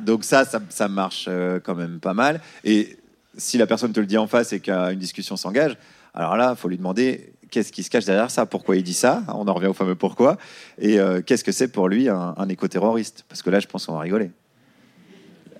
donc 0.00 0.24
ça, 0.24 0.44
ça, 0.44 0.88
marche 0.88 1.26
euh, 1.28 1.60
quand 1.60 1.74
même 1.74 2.00
pas 2.00 2.14
mal. 2.14 2.40
Et 2.64 2.96
si 3.36 3.58
la 3.58 3.66
personne 3.66 3.92
te 3.92 4.00
le 4.00 4.06
dit 4.06 4.18
en 4.18 4.26
face 4.26 4.52
et 4.52 4.60
qu'une 4.60 4.98
discussion 4.98 5.36
s'engage, 5.36 5.76
alors 6.14 6.36
là, 6.36 6.54
faut 6.54 6.68
lui 6.68 6.76
demander 6.76 7.32
qu'est-ce 7.50 7.72
qui 7.72 7.82
se 7.82 7.90
cache 7.90 8.04
derrière 8.04 8.30
ça, 8.30 8.46
pourquoi 8.46 8.76
il 8.76 8.82
dit 8.82 8.94
ça? 8.94 9.22
On 9.28 9.46
en 9.46 9.54
revient 9.54 9.66
au 9.68 9.74
fameux 9.74 9.94
pourquoi. 9.94 10.36
Et 10.78 10.98
euh, 10.98 11.20
qu'est-ce 11.22 11.44
que 11.44 11.52
c'est 11.52 11.68
pour 11.68 11.88
lui 11.88 12.08
un, 12.08 12.48
éco-terroriste? 12.48 13.24
Parce 13.28 13.42
que 13.42 13.50
là, 13.50 13.60
je 13.60 13.66
pense 13.66 13.86
qu'on 13.86 13.94
va 13.94 14.00
rigoler. 14.00 14.30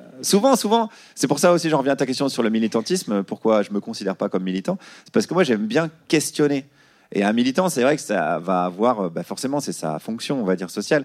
Euh, 0.01 0.05
Souvent, 0.23 0.57
souvent, 0.57 0.91
c'est 1.15 1.29
pour 1.29 1.39
ça 1.39 1.53
aussi, 1.53 1.69
j'en 1.69 1.79
reviens 1.79 1.93
à 1.93 1.97
ta 1.97 2.07
question 2.07 2.29
sur 2.29 2.43
le 2.43 2.51
militantisme. 2.51 3.23
Pourquoi 3.23 3.63
je 3.63 3.71
me 3.71 3.81
considère 3.81 4.17
pas 4.17 4.29
comme 4.29 4.43
militant? 4.43 4.79
C'est 5.05 5.13
parce 5.13 5.27
que 5.27 5.35
moi, 5.35 5.45
j'aime 5.45 5.67
bien 5.67 5.91
questionner. 6.09 6.67
Et 7.13 7.25
un 7.25 7.33
militant, 7.33 7.69
c'est 7.69 7.83
vrai 7.83 7.97
que 7.97 8.03
ça 8.03 8.39
va 8.39 8.65
avoir, 8.65 9.11
bah, 9.11 9.23
forcément, 9.23 9.61
c'est 9.61 9.73
sa 9.73 9.99
fonction, 9.99 10.41
on 10.41 10.45
va 10.45 10.57
dire 10.57 10.71
sociale, 10.71 11.05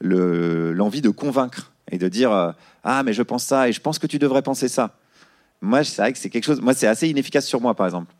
le- 0.00 0.72
l'envie 0.72 1.02
de 1.02 1.10
convaincre 1.10 1.72
et 1.90 1.98
de 1.98 2.08
dire 2.08 2.32
euh, 2.32 2.52
ah 2.84 3.02
mais 3.02 3.12
je 3.12 3.22
pense 3.22 3.44
ça 3.44 3.68
et 3.68 3.72
je 3.72 3.80
pense 3.80 3.98
que 3.98 4.06
tu 4.06 4.18
devrais 4.18 4.42
penser 4.42 4.68
ça. 4.68 4.96
Moi, 5.60 5.84
c'est 5.84 6.02
vrai 6.02 6.12
que 6.12 6.18
c'est 6.18 6.30
quelque 6.30 6.44
chose. 6.44 6.60
Moi, 6.60 6.74
c'est 6.74 6.86
assez 6.86 7.08
inefficace 7.08 7.46
sur 7.46 7.60
moi, 7.60 7.74
par 7.74 7.86
exemple. 7.86 8.14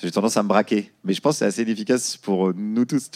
J'ai 0.00 0.12
tendance 0.12 0.36
à 0.36 0.44
me 0.44 0.48
braquer, 0.48 0.92
mais 1.02 1.12
je 1.12 1.20
pense 1.20 1.34
que 1.34 1.38
c'est 1.40 1.46
assez 1.46 1.62
inefficace 1.62 2.16
pour 2.16 2.48
euh, 2.48 2.54
nous 2.56 2.84
tous. 2.84 3.10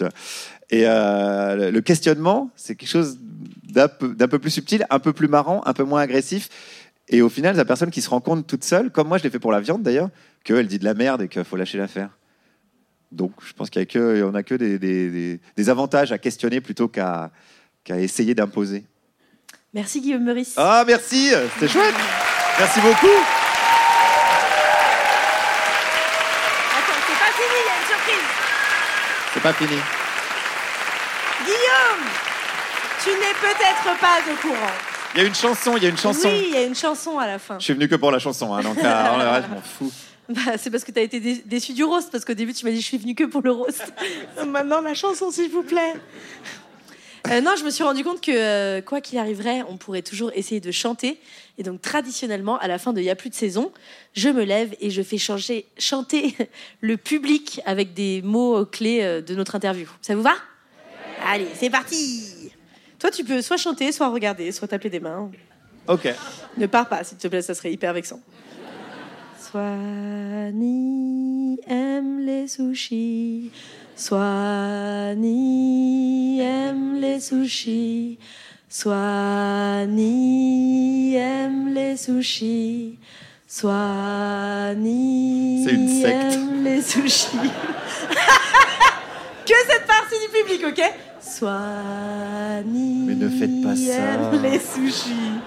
Et 0.70 0.82
euh, 0.84 1.70
le- 1.70 1.80
questionnement, 1.80 2.50
c'est 2.56 2.74
quelque 2.74 2.88
chose 2.88 3.18
d'un 3.62 3.86
peu, 3.88 4.38
plus 4.40 4.50
subtil, 4.50 4.84
un 4.90 4.98
peu 4.98 5.12
plus 5.12 5.28
marrant, 5.28 5.62
un 5.64 5.72
peu 5.74 5.84
moins 5.84 6.00
agressif. 6.00 6.48
Et 7.08 7.22
au 7.22 7.28
final, 7.28 7.54
la 7.56 7.64
personne 7.64 7.90
qui 7.90 8.02
se 8.02 8.10
rend 8.10 8.20
compte 8.20 8.48
toute 8.48 8.64
seule, 8.64 8.90
comme 8.90 9.06
moi 9.06 9.18
je 9.18 9.22
l'ai 9.22 9.30
fait 9.30 9.38
pour 9.38 9.52
la 9.52 9.60
viande 9.60 9.82
d'ailleurs, 9.82 10.10
qu'elle 10.42 10.66
dit 10.66 10.80
de 10.80 10.84
la 10.84 10.94
merde 10.94 11.22
et 11.22 11.28
qu'il 11.28 11.44
faut 11.44 11.56
lâcher 11.56 11.78
l'affaire. 11.78 12.10
Donc, 13.12 13.32
je 13.46 13.52
pense 13.52 13.70
qu'il 13.70 13.80
n'y 13.80 13.84
a 13.84 13.86
que, 13.86 14.34
a 14.34 14.42
que 14.42 14.54
des, 14.54 15.68
avantages 15.68 16.10
à 16.10 16.18
questionner 16.18 16.60
plutôt 16.60 16.88
qu'à 16.88 17.30
essayer 17.88 18.34
d'imposer. 18.34 18.84
Merci 19.74 20.00
Guillaume 20.00 20.24
Meurice. 20.24 20.54
Ah, 20.56 20.84
merci, 20.86 21.30
c'était 21.54 21.68
chouette. 21.72 21.94
Merci 22.58 22.80
beaucoup. 22.80 23.06
Attends, 26.72 27.00
c'est 27.06 27.18
pas 27.18 27.32
fini, 27.32 27.56
il 27.56 27.66
y 27.66 27.70
a 27.70 27.76
une 27.80 27.86
surprise. 27.88 28.28
C'est 29.34 29.42
pas 29.42 29.52
fini. 29.54 29.78
Guillaume, 31.44 32.04
tu 33.02 33.10
n'es 33.10 33.34
peut-être 33.40 33.98
pas 33.98 34.18
au 34.30 34.36
courant. 34.36 34.72
Il 35.14 35.22
y 35.22 35.24
a 35.24 35.26
une 35.26 35.34
chanson, 35.34 35.76
il 35.76 35.82
y 35.82 35.86
a 35.86 35.88
une 35.88 35.98
chanson. 35.98 36.28
Oui, 36.28 36.44
il 36.48 36.54
y 36.54 36.56
a 36.58 36.62
une 36.64 36.74
chanson 36.76 37.18
à 37.18 37.26
la 37.26 37.38
fin. 37.38 37.58
Je 37.58 37.64
suis 37.64 37.72
venu 37.74 37.88
que 37.88 37.96
pour 37.96 38.10
la 38.10 38.18
chanson, 38.18 38.54
hein, 38.54 38.60
donc 38.62 38.76
là, 38.82 39.16
le 39.18 39.28
reste, 39.30 39.46
je 39.48 39.54
m'en 39.54 39.62
fous. 39.62 39.92
Bah, 40.28 40.52
c'est 40.56 40.70
parce 40.70 40.84
que 40.84 40.92
tu 40.92 41.00
as 41.00 41.02
été 41.02 41.18
dé- 41.18 41.42
déçu 41.44 41.72
du 41.72 41.82
roast, 41.84 42.10
parce 42.12 42.24
qu'au 42.24 42.32
début 42.34 42.54
tu 42.54 42.64
m'as 42.64 42.70
dit 42.70 42.80
je 42.80 42.86
suis 42.86 42.96
venu 42.96 43.14
que 43.14 43.24
pour 43.24 43.42
le 43.42 43.50
roast. 43.50 43.92
Maintenant 44.46 44.80
la 44.80 44.94
chanson 44.94 45.30
s'il 45.30 45.50
vous 45.50 45.64
plaît. 45.64 45.94
Euh, 47.32 47.40
non, 47.40 47.52
je 47.58 47.64
me 47.64 47.70
suis 47.70 47.82
rendu 47.82 48.04
compte 48.04 48.20
que 48.20 48.30
euh, 48.30 48.82
quoi 48.82 49.00
qu'il 49.00 49.18
arriverait, 49.18 49.62
on 49.66 49.78
pourrait 49.78 50.02
toujours 50.02 50.30
essayer 50.34 50.60
de 50.60 50.70
chanter. 50.70 51.18
Et 51.56 51.62
donc 51.62 51.80
traditionnellement, 51.80 52.58
à 52.58 52.68
la 52.68 52.78
fin 52.78 52.92
de 52.92 53.00
Il 53.00 53.04
y 53.04 53.10
a 53.10 53.16
plus 53.16 53.30
de 53.30 53.34
saison, 53.34 53.72
je 54.12 54.28
me 54.28 54.44
lève 54.44 54.74
et 54.80 54.90
je 54.90 55.00
fais 55.02 55.16
changer, 55.16 55.64
chanter 55.78 56.36
le 56.82 56.98
public 56.98 57.62
avec 57.64 57.94
des 57.94 58.20
mots 58.20 58.66
clés 58.66 59.00
euh, 59.02 59.22
de 59.22 59.34
notre 59.34 59.54
interview. 59.54 59.88
Ça 60.02 60.14
vous 60.14 60.20
va? 60.20 60.34
Allez, 61.26 61.48
c'est 61.54 61.70
parti. 61.70 62.52
Toi, 62.98 63.10
tu 63.10 63.24
peux 63.24 63.40
soit 63.40 63.56
chanter, 63.56 63.92
soit 63.92 64.10
regarder, 64.10 64.52
soit 64.52 64.68
taper 64.68 64.90
des 64.90 65.00
mains. 65.00 65.30
Ok. 65.88 66.14
Ne 66.58 66.66
pars 66.66 66.86
pas, 66.88 67.02
s'il 67.02 67.16
te 67.16 67.28
plaît, 67.28 67.40
ça 67.40 67.54
serait 67.54 67.72
hyper 67.72 67.94
vexant. 67.94 68.20
Swani 69.40 70.50
aime 71.66 72.20
les 72.20 72.46
sushis. 72.46 73.50
Swani 74.02 75.30
aime 76.40 76.96
les 77.00 77.20
sushis. 77.20 78.18
Swani 78.68 79.94
aime 81.14 81.72
les 81.72 81.96
sushis. 81.96 82.98
Swani 83.46 84.74
C'est 85.64 85.74
une 85.74 86.02
secte. 86.02 86.34
aime 86.34 86.64
les 86.64 86.82
sushis. 86.82 87.28
que 89.46 89.54
cette 89.70 89.86
partie 89.86 90.16
du 90.18 90.26
public, 90.36 90.64
ok? 90.66 90.82
Swani 91.20 93.04
Mais 93.06 93.14
ne 93.14 93.28
faites 93.28 93.62
pas 93.62 93.76
ça. 93.76 93.92
aime 93.92 94.42
les 94.42 94.58
sushis. 94.58 95.38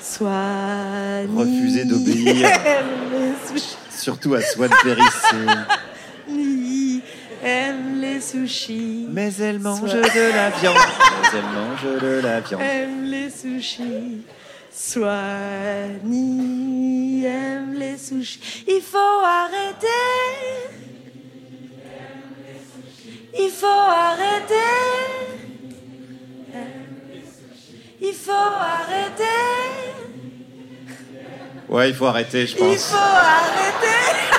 Swani 0.00 1.36
Refusez 1.36 1.84
d'obéir. 1.84 2.46
aime 2.64 3.10
les 3.10 3.32
sushis. 3.48 3.76
Surtout 3.90 4.34
à 4.34 4.40
Swan 4.40 4.70
Périssé. 4.84 5.46
Aime 7.44 8.00
les 8.00 8.20
sushis. 8.20 9.06
Mais 9.10 9.32
elle 9.40 9.58
mange 9.60 9.80
Soit- 9.88 10.00
de 10.14 10.32
la 10.34 10.50
viande. 10.50 10.76
Mais 11.22 11.28
elle 11.38 11.44
mange 11.44 11.84
de 12.02 12.20
la 12.22 12.40
viande. 12.40 12.62
Aime 12.62 13.04
les 13.04 13.30
sushis. 13.30 14.22
Swani 15.98 17.24
aime 17.24 17.74
les 17.74 17.96
sushis. 17.98 18.64
Il 18.66 18.80
faut 18.82 18.98
arrêter. 19.24 19.86
Il 23.38 23.50
faut 23.50 23.66
arrêter. 23.66 24.54
Il 28.00 28.14
faut 28.14 28.32
arrêter. 28.32 29.24
Ouais, 31.68 31.90
il 31.90 31.94
faut 31.94 32.06
arrêter, 32.06 32.46
je 32.46 32.52
Il 32.52 32.58
pense. 32.58 32.90
faut 32.90 32.96
arrêter. 32.96 33.86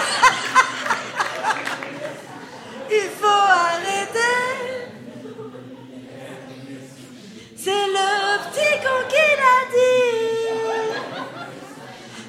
C'est 7.70 7.86
le 7.86 8.10
petit 8.50 8.76
con 8.82 9.00
qui 9.08 9.26
l'a 9.42 9.60
dit. 9.72 10.50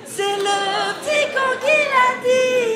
C'est 0.06 0.36
le 0.36 0.58
petit 1.00 1.24
con 1.34 1.50
qui 1.62 1.78
l'a 1.92 2.10
dit. 2.22 2.68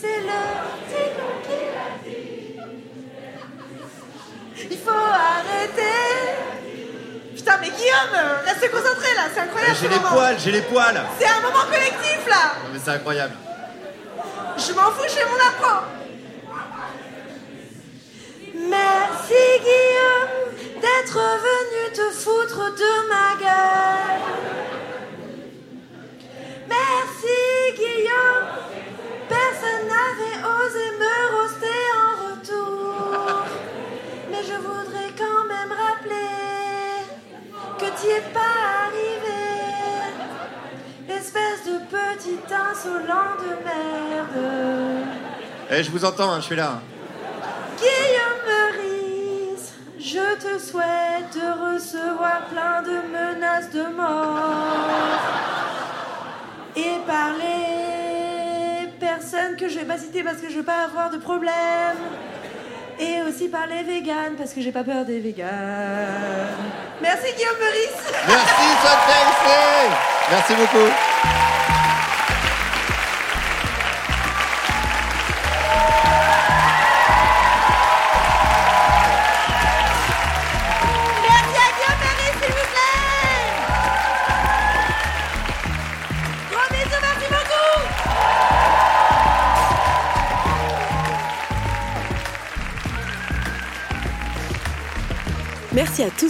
C'est 0.00 0.20
le 0.20 0.40
petit 0.86 1.06
con 1.16 1.32
qui 1.42 1.58
l'a 1.74 1.90
dit. 2.04 2.30
Il 4.70 4.78
faut 4.78 4.90
arrêter. 4.92 5.98
Putain, 7.34 7.56
mais 7.60 7.70
Guillaume, 7.70 8.16
reste 8.44 8.70
concentré 8.70 9.14
là, 9.16 9.22
c'est 9.34 9.40
incroyable. 9.40 9.74
J'ai 9.80 9.88
ce 9.88 9.92
les 9.92 9.98
poils, 9.98 10.38
j'ai 10.38 10.52
les 10.52 10.62
poils. 10.62 11.02
C'est 11.18 11.26
un 11.26 11.40
moment 11.40 11.64
collectif 11.68 12.20
là. 12.28 12.52
Non, 12.62 12.70
mais 12.72 12.78
c'est 12.84 12.92
incroyable. 12.92 13.34
Je 14.58 14.72
m'en 14.74 14.92
fous, 14.92 15.08
je 15.08 15.10
fais 15.10 15.26
mon 15.28 15.40
apprend. 15.40 15.95
Merci 18.68 19.44
Guillaume 19.60 20.80
d'être 20.80 21.18
venu 21.18 21.92
te 21.92 22.10
foutre 22.14 22.74
de 22.74 22.92
ma 23.08 23.28
gueule. 23.40 24.22
Merci 26.68 27.38
Guillaume, 27.76 28.48
personne 29.28 29.86
n'avait 29.86 30.40
osé 30.58 30.86
me 30.98 31.14
roster 31.36 31.82
en 31.94 32.10
retour. 32.30 33.44
Mais 34.30 34.42
je 34.42 34.56
voudrais 34.60 35.12
quand 35.16 35.44
même 35.48 35.72
rappeler 35.72 37.06
que 37.78 37.88
tu 38.00 38.06
es 38.08 38.24
pas 38.32 38.56
arrivé. 38.86 39.42
Espèce 41.08 41.64
de 41.66 41.78
petit 41.88 42.40
insolent 42.52 43.36
de 43.40 43.52
merde. 43.64 45.06
Eh, 45.70 45.82
je 45.82 45.90
vous 45.90 46.04
entends, 46.04 46.30
hein, 46.32 46.40
je 46.40 46.46
suis 46.46 46.56
là. 46.56 46.80
Guillaume 47.78 48.40
Meurice, 48.46 49.74
je 50.06 50.36
te 50.36 50.58
souhaite 50.62 51.34
de 51.34 51.74
recevoir 51.74 52.42
plein 52.52 52.80
de 52.82 52.96
menaces 53.10 53.70
de 53.70 53.82
mort. 53.96 55.18
Et 56.76 57.00
par 57.06 57.30
les 57.32 58.86
personnes 59.00 59.56
que 59.56 59.68
je 59.68 59.80
vais 59.80 59.84
pas 59.84 59.98
citer 59.98 60.22
parce 60.22 60.36
que 60.36 60.48
je 60.48 60.58
veux 60.58 60.62
pas 60.62 60.84
avoir 60.84 61.10
de 61.10 61.16
problème. 61.18 61.98
Et 63.00 63.22
aussi 63.28 63.48
par 63.48 63.66
les 63.66 63.82
véganes 63.82 64.36
parce 64.38 64.52
que 64.52 64.60
j'ai 64.60 64.72
pas 64.72 64.84
peur 64.84 65.04
des 65.04 65.18
véganes. 65.18 65.48
Merci 67.02 67.32
Guillaume 67.36 67.58
Meurice. 67.58 68.14
Merci, 68.28 68.66
Périssé. 69.06 69.90
Merci 70.30 70.54
beaucoup. 70.54 71.35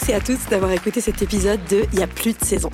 Tous 0.07 0.13
à 0.13 0.21
toutes 0.21 0.51
d'avoir 0.51 0.71
écouté 0.73 1.01
cet 1.01 1.23
épisode 1.23 1.59
de 1.71 1.85
Il 1.93 1.99
y 1.99 2.03
a 2.03 2.07
plus 2.07 2.33
de 2.33 2.45
saison. 2.45 2.71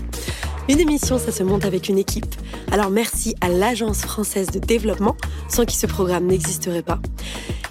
Une 0.68 0.80
émission, 0.80 1.18
ça 1.18 1.32
se 1.32 1.42
monte 1.42 1.64
avec 1.64 1.88
une 1.88 1.98
équipe. 1.98 2.34
Alors 2.70 2.90
merci 2.90 3.34
à 3.40 3.48
l'Agence 3.48 4.02
française 4.02 4.48
de 4.48 4.58
développement, 4.58 5.16
sans 5.48 5.64
qui 5.64 5.76
ce 5.76 5.86
programme 5.86 6.26
n'existerait 6.26 6.82
pas. 6.82 6.98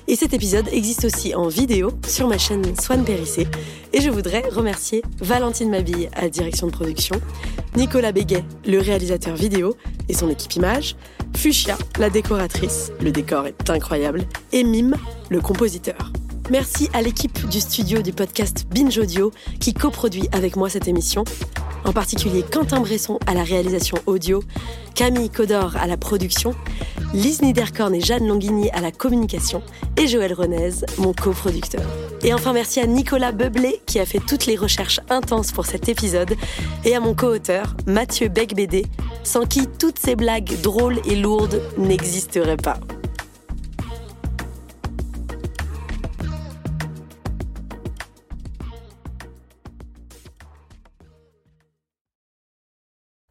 Et 0.08 0.16
cet 0.16 0.34
épisode 0.34 0.68
existe 0.72 1.06
aussi 1.06 1.36
en 1.36 1.48
vidéo 1.48 1.92
sur 2.08 2.28
ma 2.28 2.38
chaîne 2.38 2.64
Swan 2.80 3.04
Périssé. 3.04 3.48
Et 3.94 4.02
je 4.02 4.10
voudrais 4.10 4.44
remercier 4.50 5.04
Valentine 5.20 5.70
Mabille 5.70 6.10
à 6.14 6.24
la 6.24 6.30
direction 6.30 6.68
de 6.68 6.72
production, 6.72 7.22
Nicolas 7.76 8.12
Béguet, 8.12 8.44
le 8.66 8.80
réalisateur 8.80 9.36
vidéo 9.36 9.76
et 10.10 10.14
son 10.14 10.30
équipe 10.30 10.56
image, 10.56 10.96
Fuchsia, 11.38 11.78
la 12.00 12.10
décoratrice, 12.10 12.92
le 13.02 13.12
décor 13.12 13.46
est 13.48 13.70
incroyable, 13.70 14.24
et 14.52 14.64
Mime, 14.64 14.96
le 15.30 15.40
compositeur. 15.40 16.12
Merci 16.50 16.90
à 16.94 17.02
l'équipe 17.02 17.48
du 17.48 17.62
studio 17.62 18.02
du 18.02 18.12
podcast 18.12 18.66
Binge 18.70 18.98
Audio 18.98 19.32
qui 19.60 19.74
coproduit 19.74 20.28
avec 20.32 20.56
moi 20.56 20.70
cette 20.70 20.88
émission, 20.88 21.24
en 21.86 21.94
particulier 21.94 22.44
Quentin 22.44 22.80
Bresson 22.82 23.20
à 23.28 23.34
la 23.34 23.44
réalisation 23.44 23.98
audio, 24.06 24.44
Camille 24.96 25.30
Codor 25.30 25.78
à 25.78 25.88
la 25.88 25.98
production, 25.98 26.54
Lise 27.14 27.42
Niederkorn 27.42 27.94
et 27.96 28.02
Jeanne 28.02 28.28
Longuigny 28.28 28.70
à 28.72 28.82
la 28.82 28.92
communication 28.92 29.62
et 29.98 30.08
Joël 30.08 30.34
Renez, 30.34 30.72
mon 30.98 31.14
coproducteur. 31.14 31.84
Et 32.24 32.34
enfin 32.34 32.54
merci 32.54 32.80
à 32.80 32.86
Nicolas 32.86 33.32
Beublé 33.32 33.82
qui 33.86 34.00
a 34.00 34.06
fait 34.06 34.20
toutes 34.20 34.46
les 34.46 34.56
recherches 34.56 35.00
intenses 35.10 35.52
pour 35.52 35.66
cet 35.66 35.90
épisode 35.90 36.36
et 36.84 36.96
à 36.96 37.00
mon 37.00 37.14
co-auteur 37.14 37.76
Mathieu 37.88 38.28
Becbédé, 38.28 38.86
sans 39.24 39.46
qui 39.46 39.68
toutes 39.68 40.00
ces 40.00 40.16
blagues 40.16 40.60
drôles 40.62 41.00
et 41.06 41.16
lourdes 41.16 41.62
n'existeraient 41.78 42.58
pas. 42.58 42.80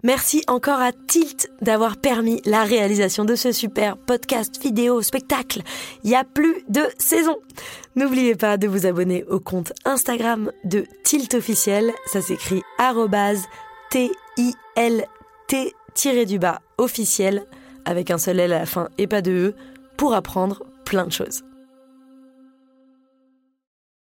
Merci 0.02 0.42
encore 0.46 0.80
à 0.80 0.92
Tilt 0.92 1.50
d'avoir 1.60 1.96
permis 1.96 2.40
la 2.44 2.64
réalisation 2.64 3.24
de 3.24 3.34
ce 3.34 3.52
super 3.52 3.96
podcast 3.96 4.62
vidéo 4.62 5.02
spectacle. 5.02 5.62
Il 6.04 6.10
y 6.10 6.14
a 6.14 6.24
plus 6.24 6.64
de 6.68 6.82
saison. 6.98 7.36
N'oubliez 7.96 8.34
pas 8.34 8.56
de 8.56 8.66
vous 8.66 8.86
abonner 8.86 9.24
au 9.24 9.40
compte 9.40 9.72
Instagram 9.84 10.52
de 10.64 10.84
Tilt 11.04 11.34
officiel. 11.34 11.92
Ça 12.06 12.22
s'écrit 12.22 12.62
T-I-L-T 13.90 15.74
du 16.26 16.38
bas 16.38 16.60
officiel 16.78 17.44
avec 17.84 18.10
un 18.10 18.18
seul 18.18 18.40
L 18.40 18.52
à 18.52 18.60
la 18.60 18.66
fin 18.66 18.88
et 18.98 19.06
pas 19.06 19.22
de 19.22 19.32
E 19.32 19.54
pour 19.96 20.14
apprendre 20.14 20.62
plein 20.84 21.06
de 21.06 21.12
choses. 21.12 21.42